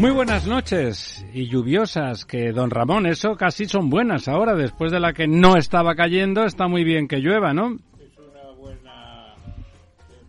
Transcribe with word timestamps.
Muy 0.00 0.12
buenas 0.12 0.46
noches 0.46 1.26
y 1.34 1.46
lluviosas, 1.46 2.24
que 2.24 2.52
don 2.52 2.70
Ramón, 2.70 3.04
eso 3.04 3.36
casi 3.36 3.66
son 3.66 3.90
buenas 3.90 4.28
ahora, 4.28 4.54
después 4.54 4.90
de 4.90 4.98
la 4.98 5.12
que 5.12 5.28
no 5.28 5.58
estaba 5.58 5.94
cayendo, 5.94 6.46
está 6.46 6.68
muy 6.68 6.84
bien 6.84 7.06
que 7.06 7.18
llueva, 7.18 7.52
¿no? 7.52 7.76
Es 8.00 8.16
una 8.16 8.50
buena 8.56 9.34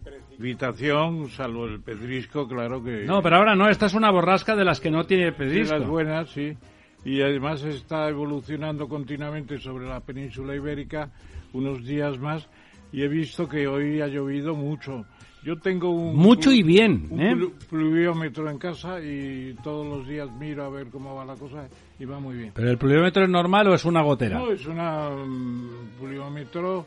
precipitación, 0.04 1.30
salvo 1.30 1.68
el 1.68 1.80
pedrisco, 1.80 2.50
claro 2.50 2.84
que... 2.84 3.06
No, 3.06 3.22
pero 3.22 3.38
ahora 3.38 3.56
no, 3.56 3.70
esta 3.70 3.86
es 3.86 3.94
una 3.94 4.12
borrasca 4.12 4.58
de 4.58 4.66
las 4.66 4.82
que 4.82 4.92
no 4.92 5.06
tiene 5.06 5.32
pedrisco. 5.32 5.74
Sí, 5.74 5.80
las 5.80 5.90
buenas, 5.90 6.30
sí. 6.32 6.58
Y 7.06 7.22
además 7.22 7.64
está 7.64 8.10
evolucionando 8.10 8.90
continuamente 8.90 9.58
sobre 9.58 9.88
la 9.88 10.02
península 10.02 10.54
ibérica 10.54 11.12
unos 11.54 11.86
días 11.86 12.20
más 12.20 12.46
y 12.92 13.04
he 13.04 13.08
visto 13.08 13.48
que 13.48 13.68
hoy 13.68 14.02
ha 14.02 14.08
llovido 14.08 14.54
mucho. 14.54 15.06
Yo 15.44 15.58
tengo 15.58 15.90
un... 15.90 16.16
Mucho 16.16 16.52
y 16.52 16.62
bien, 16.62 17.08
un 17.10 17.20
¿eh? 17.20 17.34
plu- 17.36 17.52
pluviómetro 17.70 18.50
en 18.50 18.60
casa 18.60 19.00
y 19.02 19.56
todos 19.64 19.88
los 19.88 20.08
días 20.08 20.30
miro 20.40 20.64
a 20.66 20.70
ver 20.70 20.88
cómo 20.90 21.16
va 21.16 21.26
la 21.26 21.36
cosa 21.36 21.68
y 22.00 22.06
va 22.06 22.20
muy 22.20 22.36
bien. 22.38 22.52
¿Pero 22.54 22.70
el 22.70 22.78
pluviómetro 22.78 23.24
es 23.24 23.30
normal 23.30 23.68
o 23.70 23.74
es 23.74 23.84
una 23.86 24.04
gotera? 24.04 24.38
No, 24.38 24.52
es 24.52 24.66
una 24.68 25.10
mm, 25.10 25.98
pluviómetro... 26.00 26.86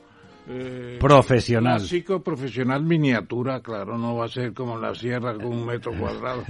eh, 0.49 0.99
Profesional. 1.01 1.79
Clásico, 1.79 2.23
profesional, 2.23 2.85
miniatura, 2.85 3.61
claro, 3.61 3.99
no 3.99 4.15
va 4.17 4.27
a 4.27 4.29
ser 4.29 4.53
como 4.55 4.79
la 4.79 4.95
sierra 4.95 5.35
con 5.35 5.47
un 5.47 5.67
metro 5.67 5.93
cuadrado. 5.99 6.45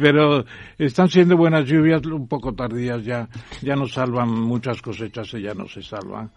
Pero 0.00 0.44
están 0.78 1.08
siendo 1.08 1.36
buenas 1.36 1.66
lluvias, 1.66 2.04
un 2.06 2.26
poco 2.26 2.54
tardías 2.54 3.04
ya, 3.04 3.28
ya 3.60 3.76
nos 3.76 3.92
salvan 3.92 4.30
muchas 4.30 4.80
cosechas 4.80 5.32
y 5.34 5.42
ya 5.42 5.52
no 5.52 5.66
se 5.68 5.82
salvan. 5.82 6.30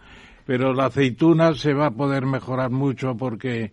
Pero 0.45 0.73
la 0.73 0.85
aceituna 0.85 1.53
se 1.55 1.73
va 1.73 1.87
a 1.87 1.91
poder 1.91 2.25
mejorar 2.25 2.69
mucho 2.71 3.15
porque, 3.17 3.71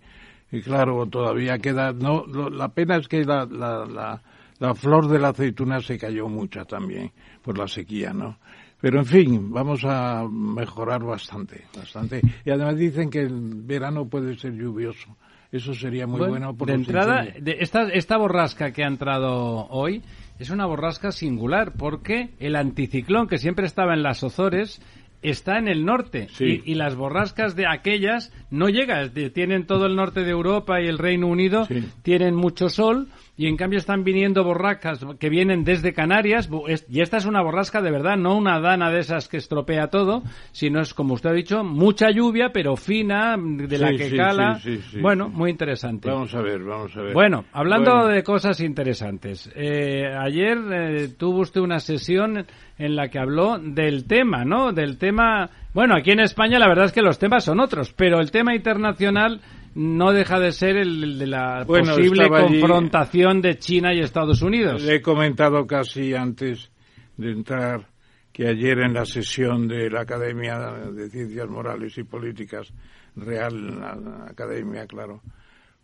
y 0.51 0.61
claro, 0.63 1.07
todavía 1.07 1.59
queda, 1.59 1.93
no, 1.93 2.25
lo- 2.27 2.51
la 2.51 2.69
pena 2.69 2.97
es 2.97 3.09
que 3.09 3.25
la, 3.25 3.45
la, 3.47 3.85
la, 3.85 4.23
la 4.59 4.75
flor 4.75 5.09
de 5.09 5.19
la 5.19 5.29
aceituna 5.29 5.81
se 5.81 5.99
cayó 5.99 6.29
mucha 6.29 6.65
también 6.65 7.11
por 7.43 7.59
la 7.59 7.69
sequía, 7.69 8.13
¿no? 8.13 8.39
Pero 8.81 8.99
en 8.99 9.07
fin, 9.07 9.53
vamos 9.53 9.85
a 9.85 10.25
mejorar 10.29 11.05
bastante, 11.05 11.67
bastante. 11.77 12.21
Y 12.45 12.51
además 12.51 12.77
dicen 12.77 13.11
que 13.11 13.21
el 13.21 13.63
verano 13.63 14.09
puede 14.09 14.37
ser 14.37 14.55
lluvioso. 14.55 15.17
Eso 15.53 15.75
sería 15.75 16.07
muy 16.07 16.19
bueno, 16.31 16.57
por 16.57 16.67
de 16.67 16.75
entrada, 16.75 17.27
de 17.39 17.59
esta, 17.61 17.83
esta 17.91 18.17
borrasca 18.17 18.73
que 18.73 18.83
ha 18.83 18.89
entrado 18.89 19.67
hoy 19.69 20.03
es 20.39 20.49
una 20.51 20.65
borrasca 20.67 21.13
singular 21.13 21.75
porque 21.77 22.31
el 22.41 22.57
anticiclón 22.57 23.29
que 23.29 23.37
siempre 23.39 23.67
estaba 23.67 23.93
en 23.93 24.03
las 24.03 24.23
Ozores 24.25 24.81
está 25.23 25.59
en 25.59 25.69
el 25.69 25.85
norte 25.85 26.29
Sí. 26.33 26.63
y, 26.65 26.73
y 26.73 26.75
las 26.75 26.95
borrascas 26.97 27.55
de 27.57 27.67
aquellas 27.67 28.33
no 28.51 28.69
llegan, 28.69 29.11
tienen 29.33 29.67
todo 29.67 29.87
el 29.87 29.97
norte 29.97 30.23
de 30.25 30.31
Europa 30.31 30.81
y 30.81 30.87
el 30.89 30.99
Reino 30.99 31.29
Unido, 31.29 31.65
Sí. 31.67 31.85
tienen 32.03 32.35
mucho 32.35 32.69
sol 32.69 33.09
y 33.35 33.47
en 33.47 33.57
cambio 33.57 33.79
están 33.79 34.05
viniendo 34.05 34.45
borrascas 34.45 35.01
que 35.19 35.31
vienen 35.31 35.65
desde 35.65 35.95
Canarias 35.95 36.51
y 36.89 37.01
esta 37.01 37.17
es 37.17 37.25
una 37.25 37.41
borrasca 37.43 37.81
de 37.81 37.91
verdad, 37.91 38.17
no 38.17 38.37
una 38.37 38.61
dana 38.61 38.91
de 38.91 39.01
esas 39.01 39.27
que 39.29 39.39
estropea 39.39 39.89
todo, 39.89 40.23
sino 40.53 40.81
es 40.81 40.93
como 40.93 41.15
usted 41.15 41.31
ha 41.31 41.33
dicho, 41.33 41.65
mucha 41.65 42.11
lluvia 42.11 42.51
pero 42.53 42.77
fina, 42.77 43.37
de 43.39 43.79
la 43.79 43.89
Sí, 43.89 43.97
que 43.97 44.11
sí, 44.11 44.17
cala. 44.17 44.55
sí, 44.57 44.77
sí, 44.77 44.83
sí, 44.93 45.01
bueno, 45.01 45.29
muy 45.31 45.51
interesante. 45.51 46.11
Vamos 46.11 46.35
a 46.35 46.43
ver, 46.43 46.63
vamos 46.63 46.95
a 46.97 47.01
ver. 47.03 47.15
Bueno, 47.15 47.45
hablando 47.53 47.91
Bueno, 47.93 48.09
de 48.09 48.23
cosas 48.23 48.61
interesantes, 48.61 49.51
eh, 49.55 50.15
ayer 50.15 50.59
eh, 50.71 51.09
tuvo 51.17 51.41
usted 51.41 51.61
una 51.63 51.81
sesión 51.81 52.45
en 52.79 52.97
la 52.97 53.09
que 53.09 53.19
habló 53.19 53.59
del 53.59 54.05
tema, 54.07 54.45
¿no? 54.45 54.73
Del 54.73 54.99
tema, 54.99 55.49
bueno, 55.73 55.95
aquí 55.97 56.11
en 56.11 56.21
España 56.21 56.59
la 56.59 56.69
verdad 56.69 56.87
es 56.87 56.93
que 56.93 57.03
los 57.03 57.19
temas 57.19 57.45
son 57.45 57.61
otros, 57.61 57.93
pero 57.95 58.21
el 58.21 58.31
tema 58.31 58.55
internacional 58.55 59.41
no 59.75 60.13
deja 60.13 60.39
de 60.39 60.53
ser 60.53 60.77
el, 60.77 61.03
el 61.03 61.19
de 61.19 61.27
la 61.27 61.65
Bueno, 61.65 61.95
posible 61.95 62.25
allí- 62.25 62.61
confrontación 62.61 63.41
de 63.41 63.59
China 63.59 63.95
y 63.95 64.01
Estados 64.01 64.43
Unidos. 64.43 64.83
Le 64.83 64.97
he 64.97 65.03
comentado 65.03 65.67
casi 65.67 66.15
antes 66.15 66.71
de 67.17 67.31
entrar 67.33 67.87
que 68.33 68.49
ayer 68.49 68.79
en 68.81 68.95
la 68.95 69.05
sesión 69.05 69.69
de 69.69 69.91
la 69.91 70.01
Academia 70.03 70.59
de 70.93 71.11
Ciencias 71.11 71.49
Morales 71.49 71.97
y 71.99 72.05
Políticas, 72.05 72.73
Real 73.15 73.79
la 73.81 74.27
Academia, 74.31 74.87
claro, 74.87 75.21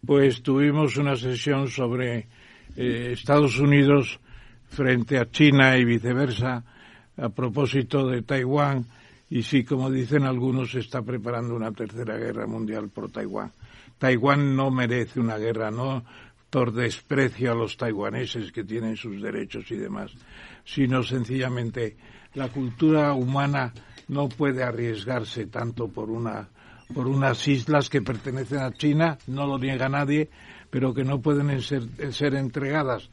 pues 0.05 0.43
tuvimos 0.43 0.97
una 0.97 1.15
sesión 1.17 1.69
sobre 1.69 2.27
eh, 2.77 3.11
Estados 3.13 3.59
Unidos 3.59 4.19
frente 4.69 5.19
a 5.19 5.31
China 5.31 5.77
y 5.77 5.85
viceversa 5.85 6.65
a 7.19 7.29
propósito 7.31 8.07
de 8.07 8.23
Taiwán 8.23 8.87
y 9.31 9.43
sí, 9.43 9.63
como 9.65 9.91
dicen 9.91 10.23
algunos, 10.25 10.71
se 10.71 10.79
está 10.79 11.03
preparando 11.03 11.55
una 11.55 11.71
tercera 11.73 12.17
guerra 12.17 12.47
mundial 12.47 12.89
por 12.89 13.11
Taiwán. 13.11 13.53
Taiwán 13.99 14.57
no 14.57 14.71
merece 14.71 15.21
una 15.21 15.37
guerra, 15.39 15.71
no 15.71 16.05
por 16.51 16.73
desprecio 16.73 17.53
a 17.53 17.55
los 17.55 17.77
taiwaneses 17.77 18.53
que 18.53 18.65
tienen 18.65 18.97
sus 18.97 19.21
derechos 19.21 19.71
y 19.71 19.77
demás, 19.77 20.13
sino 20.65 21.03
sencillamente 21.03 21.97
la 22.35 22.49
cultura 22.49 23.13
humana 23.13 23.73
no 24.09 24.29
puede 24.29 24.63
arriesgarse 24.63 25.47
tanto 25.47 25.89
por 25.89 26.11
una 26.11 26.49
por 26.95 27.07
unas 27.07 27.47
islas 27.47 27.91
que 27.91 28.01
pertenecen 28.01 28.61
a 28.61 28.73
China, 28.73 29.19
no 29.27 29.47
lo 29.47 29.59
niega 29.59 29.91
nadie, 29.91 30.31
pero 30.71 30.95
que 30.95 31.05
no 31.05 31.21
pueden 31.21 31.61
ser, 31.61 31.83
ser 32.15 32.35
entregadas 32.35 33.11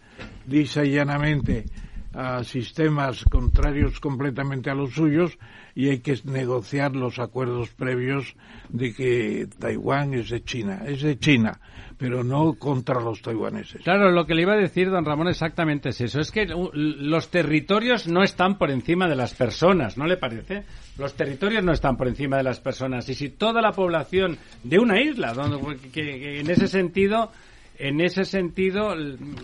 lisa 0.48 0.86
y 0.86 0.92
llanamente 0.92 1.66
a 2.14 2.44
sistemas 2.44 3.26
contrarios 3.26 4.00
completamente 4.00 4.70
a 4.70 4.76
los 4.76 4.94
suyos 4.94 5.38
y 5.76 5.90
hay 5.90 6.00
que 6.00 6.18
negociar 6.24 6.96
los 6.96 7.20
acuerdos 7.20 7.70
previos 7.72 8.34
de 8.70 8.94
que 8.94 9.48
Taiwán 9.60 10.14
es 10.14 10.30
de 10.30 10.42
China. 10.42 10.84
Es 10.88 11.02
de 11.02 11.20
China, 11.20 11.60
pero 11.98 12.24
no 12.24 12.54
contra 12.54 13.02
los 13.02 13.22
taiwaneses. 13.22 13.84
Claro, 13.84 14.10
lo 14.10 14.26
que 14.26 14.36
le 14.36 14.44
iba 14.44 14.54
a 14.54 14.58
decir, 14.58 14.90
don 14.90 15.04
Ramón, 15.04 15.28
exactamente 15.28 15.90
es 15.90 16.00
eso. 16.00 16.22
Es 16.22 16.32
que 16.32 16.48
los 16.48 17.30
territorios 17.30 18.08
no 18.08 18.24
están 18.24 18.58
por 18.58 18.72
encima 18.72 19.10
de 19.10 19.18
las 19.18 19.34
personas, 19.34 19.98
¿no 19.98 20.08
le 20.08 20.16
parece? 20.16 20.64
Los 20.98 21.14
territorios 21.14 21.62
no 21.62 21.74
están 21.74 21.98
por 21.98 22.08
encima 22.08 22.38
de 22.38 22.44
las 22.44 22.62
personas. 22.62 23.10
Y 23.10 23.14
si 23.14 23.32
toda 23.32 23.62
la 23.62 23.74
población 23.74 24.38
de 24.64 24.80
una 24.80 25.02
isla, 25.02 25.34
donde, 25.34 26.40
en 26.40 26.50
ese 26.50 26.70
sentido 26.70 27.32
en 27.78 28.00
ese 28.00 28.24
sentido, 28.24 28.96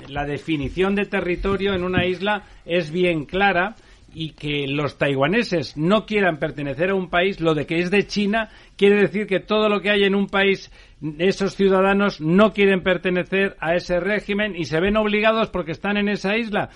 la 0.07 0.25
definición 0.25 0.95
de 0.95 1.03
territorio 1.03 1.73
en 1.73 1.83
una 1.83 2.05
isla 2.05 2.43
es 2.65 2.89
bien 2.89 3.25
clara 3.25 3.75
y 4.13 4.31
que 4.31 4.67
los 4.67 4.97
taiwaneses 4.97 5.77
no 5.77 6.05
quieran 6.05 6.37
pertenecer 6.37 6.89
a 6.89 6.95
un 6.95 7.09
país, 7.09 7.39
lo 7.39 7.53
de 7.53 7.65
que 7.65 7.79
es 7.79 7.91
de 7.91 8.07
China, 8.07 8.49
quiere 8.75 9.01
decir 9.01 9.27
que 9.27 9.39
todo 9.39 9.69
lo 9.69 9.81
que 9.81 9.89
hay 9.89 10.03
en 10.03 10.15
un 10.15 10.27
país, 10.27 10.71
esos 11.17 11.55
ciudadanos 11.55 12.21
no 12.21 12.53
quieren 12.53 12.83
pertenecer 12.83 13.55
a 13.59 13.75
ese 13.75 13.99
régimen 13.99 14.55
y 14.55 14.65
se 14.65 14.79
ven 14.79 14.97
obligados 14.97 15.49
porque 15.49 15.71
están 15.71 15.97
en 15.97 16.09
esa 16.09 16.37
isla 16.37 16.69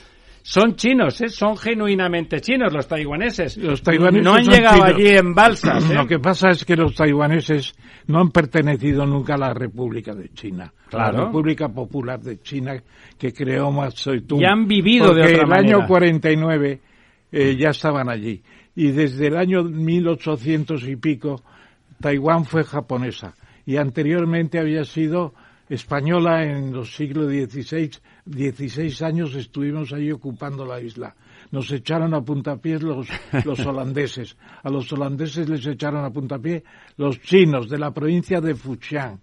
son 0.48 0.76
chinos, 0.76 1.20
¿eh? 1.22 1.30
son 1.30 1.58
genuinamente 1.58 2.40
chinos 2.40 2.72
los 2.72 2.88
taiwaneses. 2.88 3.58
Los 3.58 3.82
taiwaneses 3.82 4.24
no 4.24 4.36
han 4.36 4.46
llegado 4.46 4.84
allí 4.84 5.08
en 5.08 5.34
balsas. 5.34 5.90
Lo 5.90 6.04
¿eh? 6.04 6.08
que 6.08 6.20
pasa 6.20 6.50
es 6.50 6.64
que 6.64 6.76
los 6.76 6.94
taiwaneses 6.94 7.74
no 8.06 8.20
han 8.20 8.30
pertenecido 8.30 9.08
nunca 9.08 9.34
a 9.34 9.38
la 9.40 9.56
República 9.56 10.14
de 10.14 10.30
China. 10.30 10.72
Claro. 10.88 11.18
La 11.18 11.26
República 11.26 11.70
Popular 11.70 12.20
de 12.20 12.40
China 12.44 12.76
que 13.18 13.34
creó 13.34 13.72
Mao 13.72 13.90
Zedong. 13.90 14.40
Y 14.40 14.46
han 14.46 14.68
vivido 14.68 15.16
de 15.16 15.24
otra 15.24 15.46
el 15.46 15.52
año 15.52 15.88
49 15.88 16.80
eh, 17.32 17.56
ya 17.56 17.70
estaban 17.70 18.10
allí. 18.10 18.44
Y 18.76 18.92
desde 18.92 19.28
el 19.28 19.38
año 19.38 19.64
1800 19.64 20.84
y 20.88 20.96
pico, 20.96 21.42
Taiwán 22.00 22.46
fue 22.46 22.64
japonesa. 22.64 23.36
Y 23.66 23.78
anteriormente 23.78 24.60
había 24.60 24.84
sido 24.84 25.34
española 25.70 26.44
en 26.44 26.74
los 26.74 26.96
siglos 26.96 27.28
XVI 27.28 27.92
16 28.26 29.04
años 29.04 29.36
estuvimos 29.36 29.94
ahí 29.94 30.12
ocupando 30.12 30.66
la 30.66 30.82
isla. 30.82 31.16
Nos 31.52 31.72
echaron 31.72 32.16
a 32.16 32.22
puntapiés 32.22 32.82
los, 32.82 33.08
los 33.46 33.60
holandeses. 33.66 34.36
A 34.64 34.70
los 34.70 34.92
holandeses 34.92 35.48
les 35.48 35.66
echaron 35.68 36.04
a 36.04 36.10
puntapié 36.10 36.64
los 36.98 37.22
chinos 37.22 37.70
de 37.70 37.78
la 37.78 37.92
provincia 37.92 38.42
de 38.42 38.56
Fujian. 38.56 39.20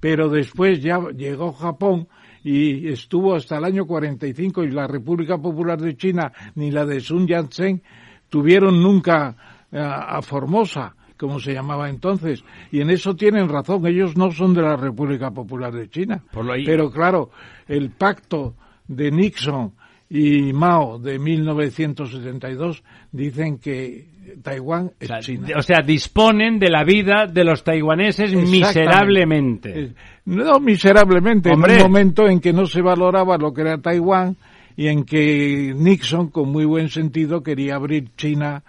Pero 0.00 0.28
después 0.28 0.82
ya 0.82 1.00
llegó 1.16 1.52
Japón 1.52 2.08
y 2.44 2.88
estuvo 2.88 3.34
hasta 3.34 3.58
el 3.58 3.64
año 3.64 3.86
45 3.86 4.64
y 4.64 4.70
la 4.70 4.86
República 4.86 5.38
Popular 5.38 5.80
de 5.80 5.96
China 5.96 6.32
ni 6.54 6.70
la 6.70 6.84
de 6.84 7.00
Sun 7.00 7.26
Yat-sen 7.26 7.82
tuvieron 8.28 8.82
nunca 8.82 9.36
eh, 9.70 9.78
a 9.80 10.20
Formosa 10.22 10.94
como 11.22 11.38
se 11.38 11.54
llamaba 11.54 11.88
entonces. 11.88 12.42
Y 12.72 12.80
en 12.80 12.90
eso 12.90 13.14
tienen 13.14 13.48
razón, 13.48 13.86
ellos 13.86 14.16
no 14.16 14.32
son 14.32 14.54
de 14.54 14.62
la 14.62 14.74
República 14.74 15.30
Popular 15.30 15.72
de 15.72 15.88
China. 15.88 16.24
Pero 16.66 16.90
claro, 16.90 17.30
el 17.68 17.90
pacto 17.90 18.56
de 18.88 19.12
Nixon 19.12 19.72
y 20.14 20.52
Mao 20.52 20.98
de 20.98 21.18
1972 21.18 22.84
dicen 23.12 23.56
que 23.56 24.04
Taiwán 24.42 24.92
es 25.00 25.10
China. 25.20 25.48
O 25.56 25.62
sea, 25.62 25.80
disponen 25.80 26.58
de 26.58 26.68
la 26.68 26.84
vida 26.84 27.26
de 27.26 27.42
los 27.44 27.64
taiwaneses 27.64 28.34
miserablemente. 28.34 29.94
No 30.26 30.60
miserablemente, 30.60 31.48
en 31.50 31.58
un 31.58 31.78
momento 31.78 32.28
en 32.28 32.40
que 32.40 32.52
no 32.52 32.66
se 32.66 32.82
valoraba 32.82 33.38
lo 33.38 33.54
que 33.54 33.62
era 33.62 33.78
Taiwán 33.78 34.36
y 34.76 34.88
en 34.88 35.04
que 35.04 35.72
Nixon, 35.74 36.28
con 36.28 36.52
muy 36.52 36.66
buen 36.66 36.90
sentido, 36.90 37.42
quería 37.42 37.76
abrir 37.76 38.14
China 38.14 38.62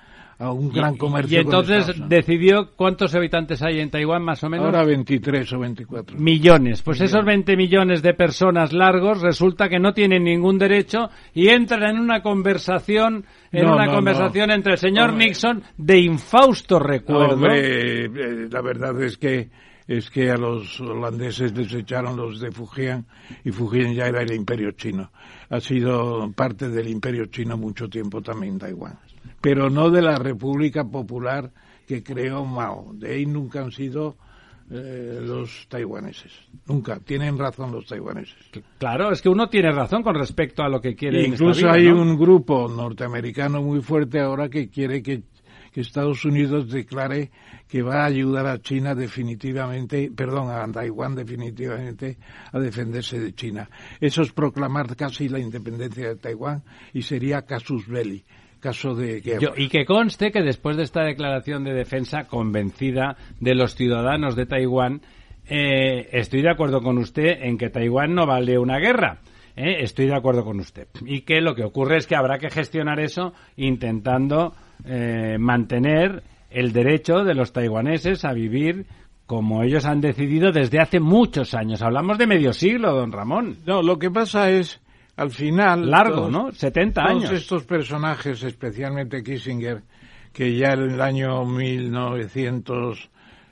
a 0.44 0.52
un 0.52 0.70
gran 0.70 0.98
comercio. 0.98 1.38
Y 1.38 1.42
entonces 1.42 1.94
decidió 2.08 2.72
cuántos 2.76 3.16
habitantes 3.16 3.62
hay 3.62 3.80
en 3.80 3.90
Taiwán 3.90 4.24
más 4.24 4.44
o 4.44 4.50
menos. 4.50 4.66
Ahora 4.66 4.84
23 4.84 5.54
o 5.54 5.60
24. 5.60 6.18
Millones. 6.20 6.82
Pues 6.82 7.00
esos 7.00 7.24
20 7.24 7.56
millones 7.56 8.02
de 8.02 8.14
personas 8.14 8.74
largos 8.74 9.22
resulta 9.22 9.70
que 9.70 9.80
no 9.80 9.94
tienen 9.94 10.26
ningún 10.26 10.58
derecho 10.58 11.10
y 11.34 11.48
entran 11.48 11.84
en 11.84 12.00
una 12.00 12.22
conversación 12.22 13.26
en 13.52 13.68
una 13.68 13.88
conversación 13.88 14.52
entre 14.52 14.74
el 14.74 14.80
señor 14.80 15.14
Nixon 15.14 15.64
de 15.78 16.00
infausto 16.00 16.80
recuerdo. 16.80 17.48
Eh, 17.52 18.10
la 18.50 18.62
verdad 18.62 19.00
es 19.02 19.18
que 19.18 19.50
es 19.88 20.10
que 20.10 20.32
a 20.32 20.38
los 20.38 20.80
holandeses 20.82 21.56
les 21.58 21.74
echaron 21.74 22.16
los 22.16 22.40
de 22.40 22.52
Fujian 22.52 23.06
y 23.44 23.52
Fujian 23.52 23.94
ya 23.94 24.08
era 24.08 24.22
el 24.22 24.34
imperio 24.34 24.72
chino. 24.72 25.12
Ha 25.50 25.60
sido 25.60 26.32
parte 26.32 26.70
del 26.70 26.88
imperio 26.88 27.26
chino 27.28 27.58
mucho 27.58 27.90
tiempo 27.90 28.22
también 28.22 28.58
Taiwán 28.58 28.98
pero 29.44 29.70
no 29.70 29.90
de 29.90 30.02
la 30.02 30.16
República 30.16 30.86
Popular 30.86 31.52
que 31.86 32.02
creó 32.02 32.46
Mao. 32.46 32.94
De 32.94 33.14
ahí 33.14 33.26
nunca 33.26 33.60
han 33.60 33.72
sido 33.72 34.16
eh, 34.72 35.20
los 35.22 35.68
taiwaneses. 35.68 36.32
Nunca. 36.66 36.98
Tienen 37.02 37.38
razón 37.38 37.74
los 37.74 37.86
taiwaneses. 37.86 38.38
Claro, 38.78 39.12
es 39.12 39.22
que 39.22 39.28
uno 39.28 39.50
tiene 39.50 39.70
razón 39.74 40.02
con 40.02 40.16
respecto 40.16 40.64
a 40.64 40.70
lo 40.70 40.80
que 40.80 40.96
quiere. 40.96 41.28
Incluso 41.28 41.70
hay 41.70 41.88
un 41.88 42.18
grupo 42.18 42.70
norteamericano 42.70 43.62
muy 43.62 43.82
fuerte 43.82 44.22
ahora 44.22 44.48
que 44.48 44.70
quiere 44.70 45.04
que, 45.04 45.24
que, 45.74 45.82
Estados 45.82 46.24
Unidos 46.26 46.70
declare 46.70 47.32
que 47.68 47.82
va 47.82 48.04
a 48.04 48.06
ayudar 48.06 48.48
a 48.48 48.62
China 48.62 48.96
definitivamente, 48.96 50.12
perdón, 50.16 50.50
a 50.50 50.66
Taiwán 50.72 51.16
definitivamente 51.16 52.18
a 52.52 52.60
defenderse 52.60 53.20
de 53.20 53.34
China. 53.34 53.70
Eso 54.00 54.22
es 54.22 54.32
proclamar 54.32 54.96
casi 54.96 55.30
la 55.30 55.40
independencia 55.40 56.10
de 56.10 56.16
Taiwán 56.16 56.64
y 56.94 57.02
sería 57.02 57.42
casus 57.44 57.88
belli 57.88 58.24
caso 58.60 58.96
de 58.96 59.22
y 59.58 59.68
que 59.68 59.84
conste 59.84 60.32
que 60.32 60.42
después 60.42 60.78
de 60.78 60.84
esta 60.84 61.04
declaración 61.04 61.66
de 61.66 61.74
defensa 61.74 62.24
convencida 62.24 63.18
de 63.42 63.56
los 63.56 63.76
ciudadanos 63.76 64.38
de 64.38 64.46
Taiwán, 64.46 65.02
eh, 65.46 66.08
estoy 66.14 66.42
de 66.42 66.50
acuerdo 66.50 66.82
con 66.82 66.98
usted 66.98 67.42
en 67.42 67.58
que 67.58 67.70
Taiwán 67.70 68.16
no 68.16 68.26
vale 68.26 68.58
una 68.58 68.80
guerra. 68.80 69.20
Eh, 69.56 69.78
estoy 69.82 70.08
de 70.08 70.16
acuerdo 70.16 70.44
con 70.44 70.60
usted. 70.60 70.88
Y 71.06 71.22
que 71.22 71.42
lo 71.42 71.54
que 71.54 71.64
ocurre 71.64 71.98
es 71.98 72.08
que 72.08 72.16
habrá 72.16 72.40
que 72.40 72.50
gestionar 72.50 73.00
eso 73.00 73.34
intentando 73.56 74.56
eh, 74.86 75.38
mantener 75.40 76.24
el 76.50 76.72
derecho 76.72 77.24
de 77.24 77.34
los 77.34 77.52
taiwaneses 77.52 78.26
a 78.26 78.34
vivir 78.34 78.86
como 79.26 79.64
ellos 79.64 79.86
han 79.86 80.02
decidido 80.02 80.52
desde 80.52 80.80
hace 80.80 81.00
muchos 81.00 81.54
años. 81.54 81.82
Hablamos 81.82 82.18
de 82.18 82.28
medio 82.28 82.54
siglo, 82.54 82.94
don 82.94 83.12
Ramón. 83.12 83.58
No, 83.66 83.82
lo 83.82 83.98
que 83.98 84.12
pasa 84.12 84.50
es 84.50 84.82
al 85.16 85.32
final... 85.32 85.90
Largo, 85.90 86.30
¿no? 86.30 86.52
70 86.52 87.02
años. 87.02 87.24
Todos 87.26 87.42
estos 87.42 87.64
personajes, 87.64 88.44
especialmente 88.44 89.24
Kissinger, 89.24 89.84
que 90.32 90.56
ya 90.56 90.74
en 90.74 90.92
el 90.92 91.02
año 91.02 91.46
1900, 91.46 93.10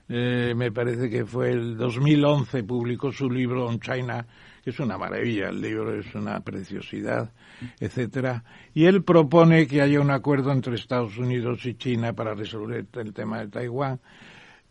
eh, 0.09 0.53
me 0.55 0.71
parece 0.71 1.09
que 1.09 1.25
fue 1.25 1.51
el 1.51 1.77
2011, 1.77 2.63
publicó 2.63 3.11
su 3.11 3.29
libro 3.29 3.65
On 3.65 3.79
China, 3.79 4.25
que 4.63 4.71
es 4.71 4.79
una 4.79 4.97
maravilla, 4.97 5.49
el 5.49 5.61
libro 5.61 5.97
es 5.97 6.13
una 6.15 6.39
preciosidad, 6.41 7.31
etcétera, 7.79 8.43
y 8.73 8.85
él 8.85 9.03
propone 9.03 9.67
que 9.67 9.81
haya 9.81 9.99
un 9.99 10.11
acuerdo 10.11 10.51
entre 10.51 10.75
Estados 10.75 11.17
Unidos 11.17 11.65
y 11.65 11.75
China 11.75 12.13
para 12.13 12.33
resolver 12.33 12.85
el 12.93 13.13
tema 13.13 13.39
de 13.39 13.47
Taiwán. 13.47 13.99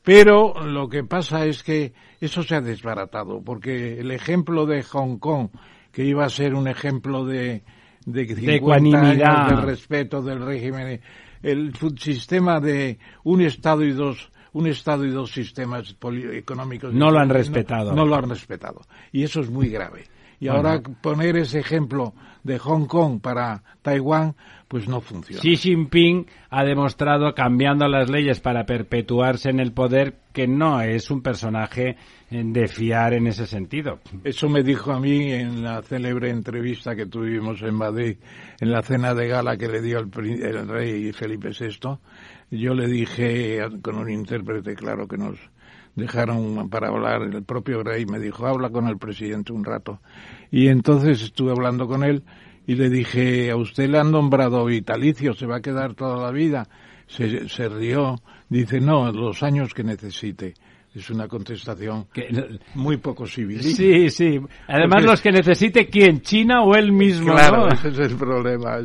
Pero 0.03 0.55
lo 0.65 0.89
que 0.89 1.05
pasa 1.05 1.45
es 1.45 1.63
que 1.63 1.93
eso 2.21 2.43
se 2.43 2.55
ha 2.55 2.61
desbaratado, 2.61 3.43
porque 3.43 4.01
el 4.01 4.11
ejemplo 4.11 4.65
de 4.65 4.83
Hong 4.83 5.19
Kong 5.19 5.49
que 5.93 6.05
iba 6.05 6.25
a 6.25 6.29
ser 6.29 6.55
un 6.55 6.69
ejemplo 6.69 7.25
de, 7.25 7.63
de, 8.07 8.27
de 8.27 8.55
ecuanimidad, 8.57 9.49
de 9.49 9.57
respeto 9.57 10.23
del 10.23 10.45
régimen. 10.45 11.01
El 11.43 11.73
sistema 11.99 12.61
de 12.61 12.99
un 13.25 13.41
Estado 13.41 13.85
y 13.85 13.93
dos 13.93 14.31
un 14.53 14.67
Estado 14.67 15.05
y 15.05 15.11
dos 15.11 15.31
sistemas 15.31 15.95
económicos. 16.33 16.93
No 16.93 17.11
lo 17.11 17.21
han 17.21 17.29
respetado. 17.29 17.95
No, 17.95 18.05
lo 18.05 18.17
han 18.17 18.29
respetado. 18.29 18.81
Y 19.13 19.23
eso 19.23 19.41
es 19.41 19.49
muy 19.49 19.69
grave. 19.69 20.05
Y 20.41 20.49
ahora 20.49 20.81
poner 20.81 21.37
ese 21.37 21.61
ejemplo 21.61 22.15
de 22.43 22.59
Hong 22.59 22.87
Kong 22.87 23.21
para 23.21 23.63
Taiwán, 23.83 24.35
pues 24.69 24.89
no 24.89 25.01
funciona. 25.01 25.41
Xi 25.43 25.57
Jinping 25.57 26.27
ha 26.51 26.65
demostrado, 26.65 27.35
cambiando 27.35 27.89
las 27.89 28.09
leyes 28.09 28.41
para 28.41 28.67
perpetuarse 28.67 29.51
en 29.51 29.61
el 29.61 29.73
poder, 29.73 30.15
que 30.33 30.47
no 30.47 30.81
es 30.81 31.11
un 31.11 31.23
personaje 31.23 31.97
de 32.31 32.69
fiar 32.69 33.15
en 33.15 33.27
ese 33.27 33.47
sentido. 33.47 33.99
Eso 34.23 34.49
me 34.49 34.63
dijo 34.63 34.93
a 34.93 35.01
mí 35.01 35.33
en 35.33 35.65
la 35.65 35.83
célebre 35.83 36.31
entrevista 36.31 36.95
que 36.95 37.07
tuvimos 37.07 37.61
en 37.63 37.75
Madrid, 37.75 38.17
en 38.61 38.71
la 38.71 38.83
cena 38.83 39.15
de 39.15 39.27
gala 39.27 39.57
que 39.57 39.69
le 39.69 39.83
dio 39.83 39.99
el, 39.99 40.11
el 40.43 40.69
rey 40.69 41.13
Felipe 41.13 41.49
VI. 41.49 41.99
Yo 42.53 42.75
le 42.75 42.87
dije 42.87 43.61
con 43.83 43.97
un 43.97 44.11
intérprete, 44.11 44.75
claro, 44.75 45.09
que 45.09 45.17
nos 45.17 45.39
dejaron 45.95 46.69
para 46.69 46.89
hablar, 46.89 47.23
el 47.23 47.43
propio 47.45 47.83
rey 47.83 48.07
me 48.07 48.19
dijo, 48.19 48.47
habla 48.47 48.71
con 48.71 48.87
el 48.89 48.99
presidente 48.99 49.53
un 49.53 49.65
rato. 49.65 50.01
Y 50.51 50.69
entonces 50.69 51.23
estuve 51.23 51.53
hablando 51.53 51.87
con 51.87 52.03
él 52.05 52.23
y 52.67 52.75
le 52.75 52.89
dije, 52.89 53.51
a 53.51 53.57
usted 53.57 53.89
le 53.89 53.99
han 53.99 54.11
nombrado 54.11 54.65
vitalicio, 54.65 55.35
se 55.35 55.47
va 55.47 55.57
a 55.57 55.61
quedar 55.61 55.95
toda 55.95 56.25
la 56.25 56.31
vida. 56.31 56.69
Se, 57.07 57.49
se 57.49 57.69
rió, 57.69 58.17
dice, 58.49 58.81
no, 58.81 59.11
los 59.11 59.43
años 59.43 59.75
que 59.75 59.83
necesite. 59.83 60.55
es 60.95 61.09
una 61.11 61.29
contestación 61.29 62.07
muy 62.75 62.97
poco 62.97 63.27
civil. 63.27 63.63
Sí, 63.63 64.09
sí. 64.11 64.41
Además, 64.67 65.05
los 65.05 65.21
que 65.21 65.31
necesite, 65.31 65.89
¿quién? 65.89 66.21
¿China 66.21 66.63
o 66.63 66.75
él 66.75 66.93
mismo? 66.93 67.33
Claro, 67.33 67.69
ese 67.69 67.89
es 67.89 67.99
el 67.99 68.17
problema. 68.17 68.79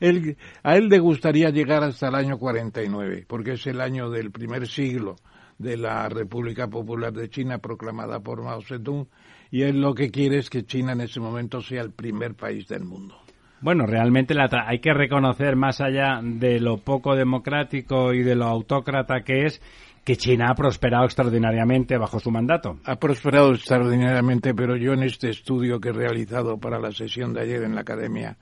él, 0.00 0.36
a 0.62 0.76
él 0.76 0.88
le 0.88 0.98
gustaría 0.98 1.50
llegar 1.50 1.84
hasta 1.84 2.08
el 2.08 2.14
año 2.14 2.38
49, 2.38 3.24
porque 3.26 3.52
es 3.52 3.66
el 3.66 3.80
año 3.80 4.10
del 4.10 4.30
primer 4.30 4.66
siglo 4.66 5.16
de 5.58 5.76
la 5.76 6.08
República 6.08 6.68
Popular 6.68 7.12
de 7.12 7.28
China 7.28 7.58
proclamada 7.58 8.20
por 8.20 8.42
Mao 8.42 8.62
Zedong, 8.62 9.06
y 9.52 9.62
él 9.62 9.82
lo 9.82 9.94
que 9.94 10.10
quiere 10.10 10.38
es 10.38 10.48
que 10.48 10.64
China 10.64 10.92
en 10.92 11.02
ese 11.02 11.20
momento 11.20 11.60
sea 11.60 11.82
el 11.82 11.92
primer 11.92 12.34
país 12.34 12.66
del 12.66 12.84
mundo. 12.84 13.18
Bueno, 13.60 13.86
realmente 13.86 14.34
hay 14.66 14.80
que 14.80 14.94
reconocer, 14.94 15.56
más 15.56 15.80
allá 15.80 16.20
de 16.22 16.58
lo 16.58 16.78
poco 16.78 17.14
democrático 17.14 18.14
y 18.14 18.22
de 18.22 18.34
lo 18.34 18.46
autócrata 18.46 19.22
que 19.22 19.44
es, 19.44 19.62
que 20.04 20.16
China 20.16 20.46
ha 20.50 20.54
prosperado 20.54 21.04
extraordinariamente 21.04 21.98
bajo 21.98 22.18
su 22.18 22.30
mandato. 22.30 22.78
Ha 22.84 22.96
prosperado 22.96 23.52
extraordinariamente, 23.52 24.54
pero 24.54 24.74
yo 24.74 24.94
en 24.94 25.02
este 25.02 25.28
estudio 25.28 25.78
que 25.78 25.90
he 25.90 25.92
realizado 25.92 26.58
para 26.58 26.80
la 26.80 26.90
sesión 26.90 27.34
de 27.34 27.42
ayer 27.42 27.62
en 27.62 27.74
la 27.74 27.82
academia, 27.82 28.38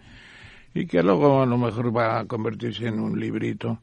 y 0.72 0.86
que 0.86 1.02
luego 1.02 1.42
a 1.42 1.46
lo 1.46 1.58
mejor 1.58 1.94
va 1.94 2.20
a 2.20 2.24
convertirse 2.24 2.86
en 2.86 3.00
un 3.00 3.18
librito, 3.18 3.80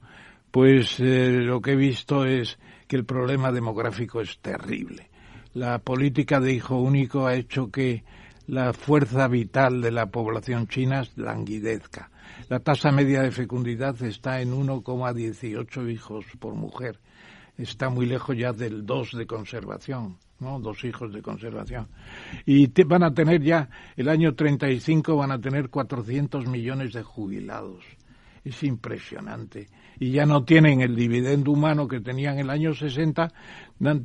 pues 0.50 0.98
eh, 1.02 1.42
lo 1.42 1.62
que 1.62 1.74
he 1.74 1.76
visto 1.76 2.26
es 2.26 2.58
que 2.88 2.96
el 2.96 3.06
problema 3.06 3.52
demográfico 3.52 4.22
es 4.22 4.40
terrible. 4.40 5.10
La 5.58 5.80
política 5.80 6.40
de 6.40 6.54
hijo 6.54 6.78
único 6.78 7.26
ha 7.26 7.34
hecho 7.34 7.72
que 7.72 8.04
la 8.46 8.74
fuerza 8.74 9.28
vital 9.28 9.82
de 9.82 9.90
la 9.90 10.06
población 10.06 10.68
china 10.68 11.04
languidezca. 11.16 12.12
La 12.48 12.60
tasa 12.60 12.92
media 12.92 13.24
de 13.24 13.32
fecundidad 13.32 14.00
está 14.04 14.40
en 14.40 14.54
1,18 14.54 15.92
hijos 15.92 16.26
por 16.40 16.54
mujer 16.54 17.00
está 17.58 17.90
muy 17.90 18.06
lejos 18.06 18.38
ya 18.38 18.54
del 18.54 18.86
dos 18.86 19.12
de 19.12 19.26
conservación, 19.26 20.18
¿no? 20.40 20.60
Dos 20.60 20.84
hijos 20.84 21.12
de 21.12 21.22
conservación. 21.22 21.88
Y 22.46 22.68
van 22.84 23.04
a 23.04 23.14
tener 23.14 23.42
ya, 23.42 23.70
el 23.96 24.10
año 24.10 24.36
35 24.36 25.16
van 25.16 25.32
a 25.32 25.40
tener 25.40 25.70
400 25.70 26.48
millones 26.48 26.94
de 26.94 27.04
jubilados. 27.04 27.84
Es 28.44 28.64
impresionante. 28.64 29.68
Y 30.00 30.12
ya 30.12 30.26
no 30.26 30.44
tienen 30.44 30.82
el 30.82 30.96
dividendo 30.96 31.52
humano 31.52 31.88
que 31.88 32.00
tenían 32.00 32.36
en 32.36 32.42
el 32.42 32.50
año 32.50 32.74
60, 32.74 33.34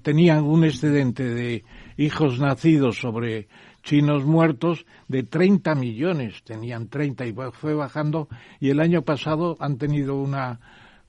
tenían 0.03 0.45
un 0.45 0.65
excedente 0.65 1.23
de 1.23 1.65
hijos 1.97 2.41
nacidos 2.41 2.99
sobre 2.99 3.49
chinos 3.83 4.25
muertos 4.25 4.87
de 5.09 5.23
30 5.25 5.75
millones, 5.75 6.43
tenían 6.45 6.89
30 6.89 7.27
y 7.27 7.35
fue 7.53 7.75
bajando 7.75 8.29
y 8.61 8.71
el 8.71 8.81
año 8.81 9.03
pasado 9.03 9.57
han 9.61 9.77
tenido 9.77 10.17
una 10.17 10.61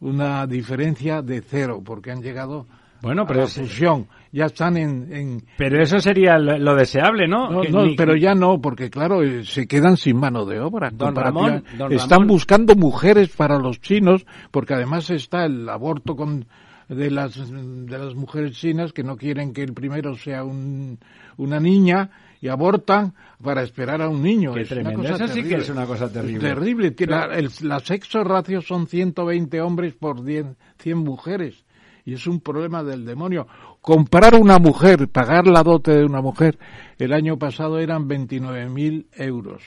una 0.03 0.45
diferencia 0.47 1.21
de 1.21 1.41
cero, 1.41 1.81
porque 1.83 2.11
han 2.11 2.21
llegado 2.21 2.67
bueno, 3.01 3.25
pero 3.25 3.41
a 3.41 3.43
la 3.43 3.49
fusión. 3.49 4.07
Ya 4.33 4.45
están 4.45 4.77
en, 4.77 5.43
Pero 5.59 5.79
eso 5.79 5.99
sería 5.99 6.39
lo 6.39 6.75
deseable, 6.75 7.27
¿no? 7.27 7.51
No, 7.63 7.83
pero 7.95 8.15
ya 8.15 8.33
no, 8.33 8.59
porque 8.59 8.89
claro, 8.89 9.21
eh, 9.21 9.45
se 9.45 9.67
quedan 9.67 9.95
sin 9.95 10.17
mano 10.17 10.43
de 10.45 10.59
obra. 10.59 10.89
Don 10.91 11.15
Ramón, 11.15 11.63
están 11.91 12.25
buscando 12.25 12.73
mujeres 12.73 13.29
para 13.29 13.59
los 13.59 13.79
chinos, 13.79 14.25
porque 14.49 14.73
además 14.73 15.11
está 15.11 15.45
el 15.45 15.69
aborto 15.69 16.15
con 16.15 16.47
de 16.89 17.11
las 17.11 17.35
de 17.47 17.97
las 17.97 18.15
mujeres 18.15 18.57
chinas 18.57 18.91
que 18.91 19.03
no 19.03 19.17
quieren 19.17 19.53
que 19.53 19.61
el 19.61 19.73
primero 19.73 20.15
sea 20.15 20.43
un, 20.43 20.97
una 21.37 21.59
niña 21.59 22.09
y 22.41 22.49
abortan 22.49 23.13
para 23.41 23.61
esperar 23.61 24.01
a 24.01 24.09
un 24.09 24.23
niño. 24.23 24.57
es 24.57 24.71
una 24.71 24.93
cosa 24.93 25.13
Eso 25.13 25.27
sí 25.27 25.43
que 25.43 25.55
es 25.55 25.69
una 25.69 25.85
cosa 25.85 26.11
terrible. 26.11 26.49
Terrible. 26.49 26.95
La, 27.05 27.25
el, 27.25 27.49
la 27.61 27.79
sexo 27.79 28.23
ratio 28.23 28.61
son 28.61 28.87
120 28.87 29.61
hombres 29.61 29.93
por 29.93 30.25
100 30.25 30.57
mujeres. 30.97 31.63
Y 32.05 32.15
es 32.15 32.27
un 32.27 32.41
problema 32.41 32.83
del 32.83 33.05
demonio. 33.05 33.47
Comprar 33.83 34.33
una 34.35 34.57
mujer, 34.57 35.07
pagar 35.09 35.45
la 35.45 35.61
dote 35.61 35.91
de 35.91 36.05
una 36.05 36.21
mujer, 36.21 36.57
el 36.97 37.13
año 37.13 37.37
pasado 37.37 37.77
eran 37.77 38.07
29.000 38.09 39.05
euros 39.11 39.61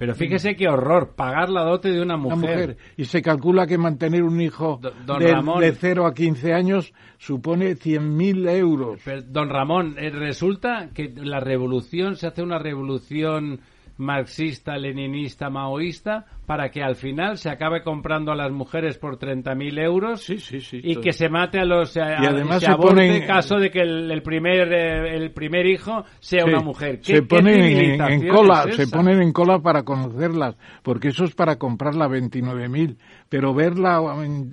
pero 0.00 0.14
fíjese 0.14 0.56
qué 0.56 0.66
horror, 0.66 1.14
pagar 1.14 1.50
la 1.50 1.60
dote 1.60 1.90
de 1.90 2.00
una 2.00 2.16
mujer. 2.16 2.78
Y 2.96 3.04
se 3.04 3.20
calcula 3.20 3.66
que 3.66 3.76
mantener 3.76 4.22
un 4.22 4.40
hijo 4.40 4.80
de, 4.80 5.60
de, 5.60 5.72
0 5.74 6.06
a 6.06 6.14
15 6.14 6.54
años 6.54 6.94
supone 7.18 7.76
100.000 7.76 8.48
euros. 8.48 8.98
don 9.26 9.50
Ramón, 9.50 9.96
eh, 9.98 10.08
resulta 10.08 10.88
que 10.94 11.12
la 11.14 11.40
revolución, 11.40 12.16
se 12.16 12.28
hace 12.28 12.42
una 12.42 12.58
revolución 12.58 13.60
marxista, 14.00 14.78
leninista, 14.78 15.50
maoísta, 15.50 16.24
para 16.46 16.70
que 16.70 16.82
al 16.82 16.96
final 16.96 17.36
se 17.36 17.50
acabe 17.50 17.82
comprando 17.82 18.32
a 18.32 18.34
las 18.34 18.50
mujeres 18.50 18.96
por 18.96 19.18
30.000 19.18 19.78
euros 19.78 20.22
sí, 20.22 20.38
sí, 20.38 20.60
sí, 20.60 20.80
y 20.82 20.96
que 20.96 21.12
se 21.12 21.28
mate 21.28 21.60
a 21.60 21.64
los... 21.64 21.94
y 21.96 22.00
además 22.00 22.62
se, 22.62 22.74
pone 22.76 23.26
caso 23.26 23.56
de 23.56 23.70
que 23.70 23.80
el, 23.80 24.22
primer 24.22 24.72
eh, 24.72 25.16
el 25.16 25.32
primer 25.32 25.66
hijo 25.66 26.04
sea 26.18 26.46
una 26.46 26.60
mujer. 26.60 27.00
se 27.02 27.22
ponen 27.22 28.00
en, 28.00 28.28
cola, 28.28 28.66
se 28.72 28.88
ponen 28.88 29.20
en 29.20 29.32
cola 29.32 29.60
para 29.60 29.82
conocerlas, 29.82 30.56
porque 30.82 31.08
eso 31.08 31.24
es 31.24 31.34
para 31.34 31.56
comprarla 31.56 32.06
a 32.06 32.08
29.000, 32.08 32.96
pero 33.28 33.52
verla, 33.52 33.96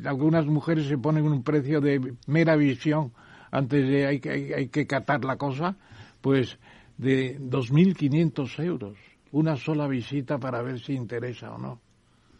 algunas 0.05 0.45
mujeres 0.45 0.87
se 0.87 0.97
ponen 0.97 1.23
un 1.23 1.41
precio 1.43 1.79
de 1.79 2.15
mera 2.27 2.57
visión 2.57 3.13
antes 3.49 3.87
de 3.87 4.05
hay, 4.05 4.21
hay, 4.29 4.51
hay 4.51 4.67
que 4.67 4.85
catar 4.85 5.23
la 5.23 5.37
cosa, 5.37 5.77
pues 6.19 6.59
de 6.97 7.39
2.500 7.39 8.63
euros 8.63 9.06
una 9.31 9.55
sola 9.55 9.87
visita 9.87 10.37
para 10.37 10.61
ver 10.61 10.79
si 10.79 10.93
interesa 10.93 11.51
o 11.53 11.57
no. 11.57 11.79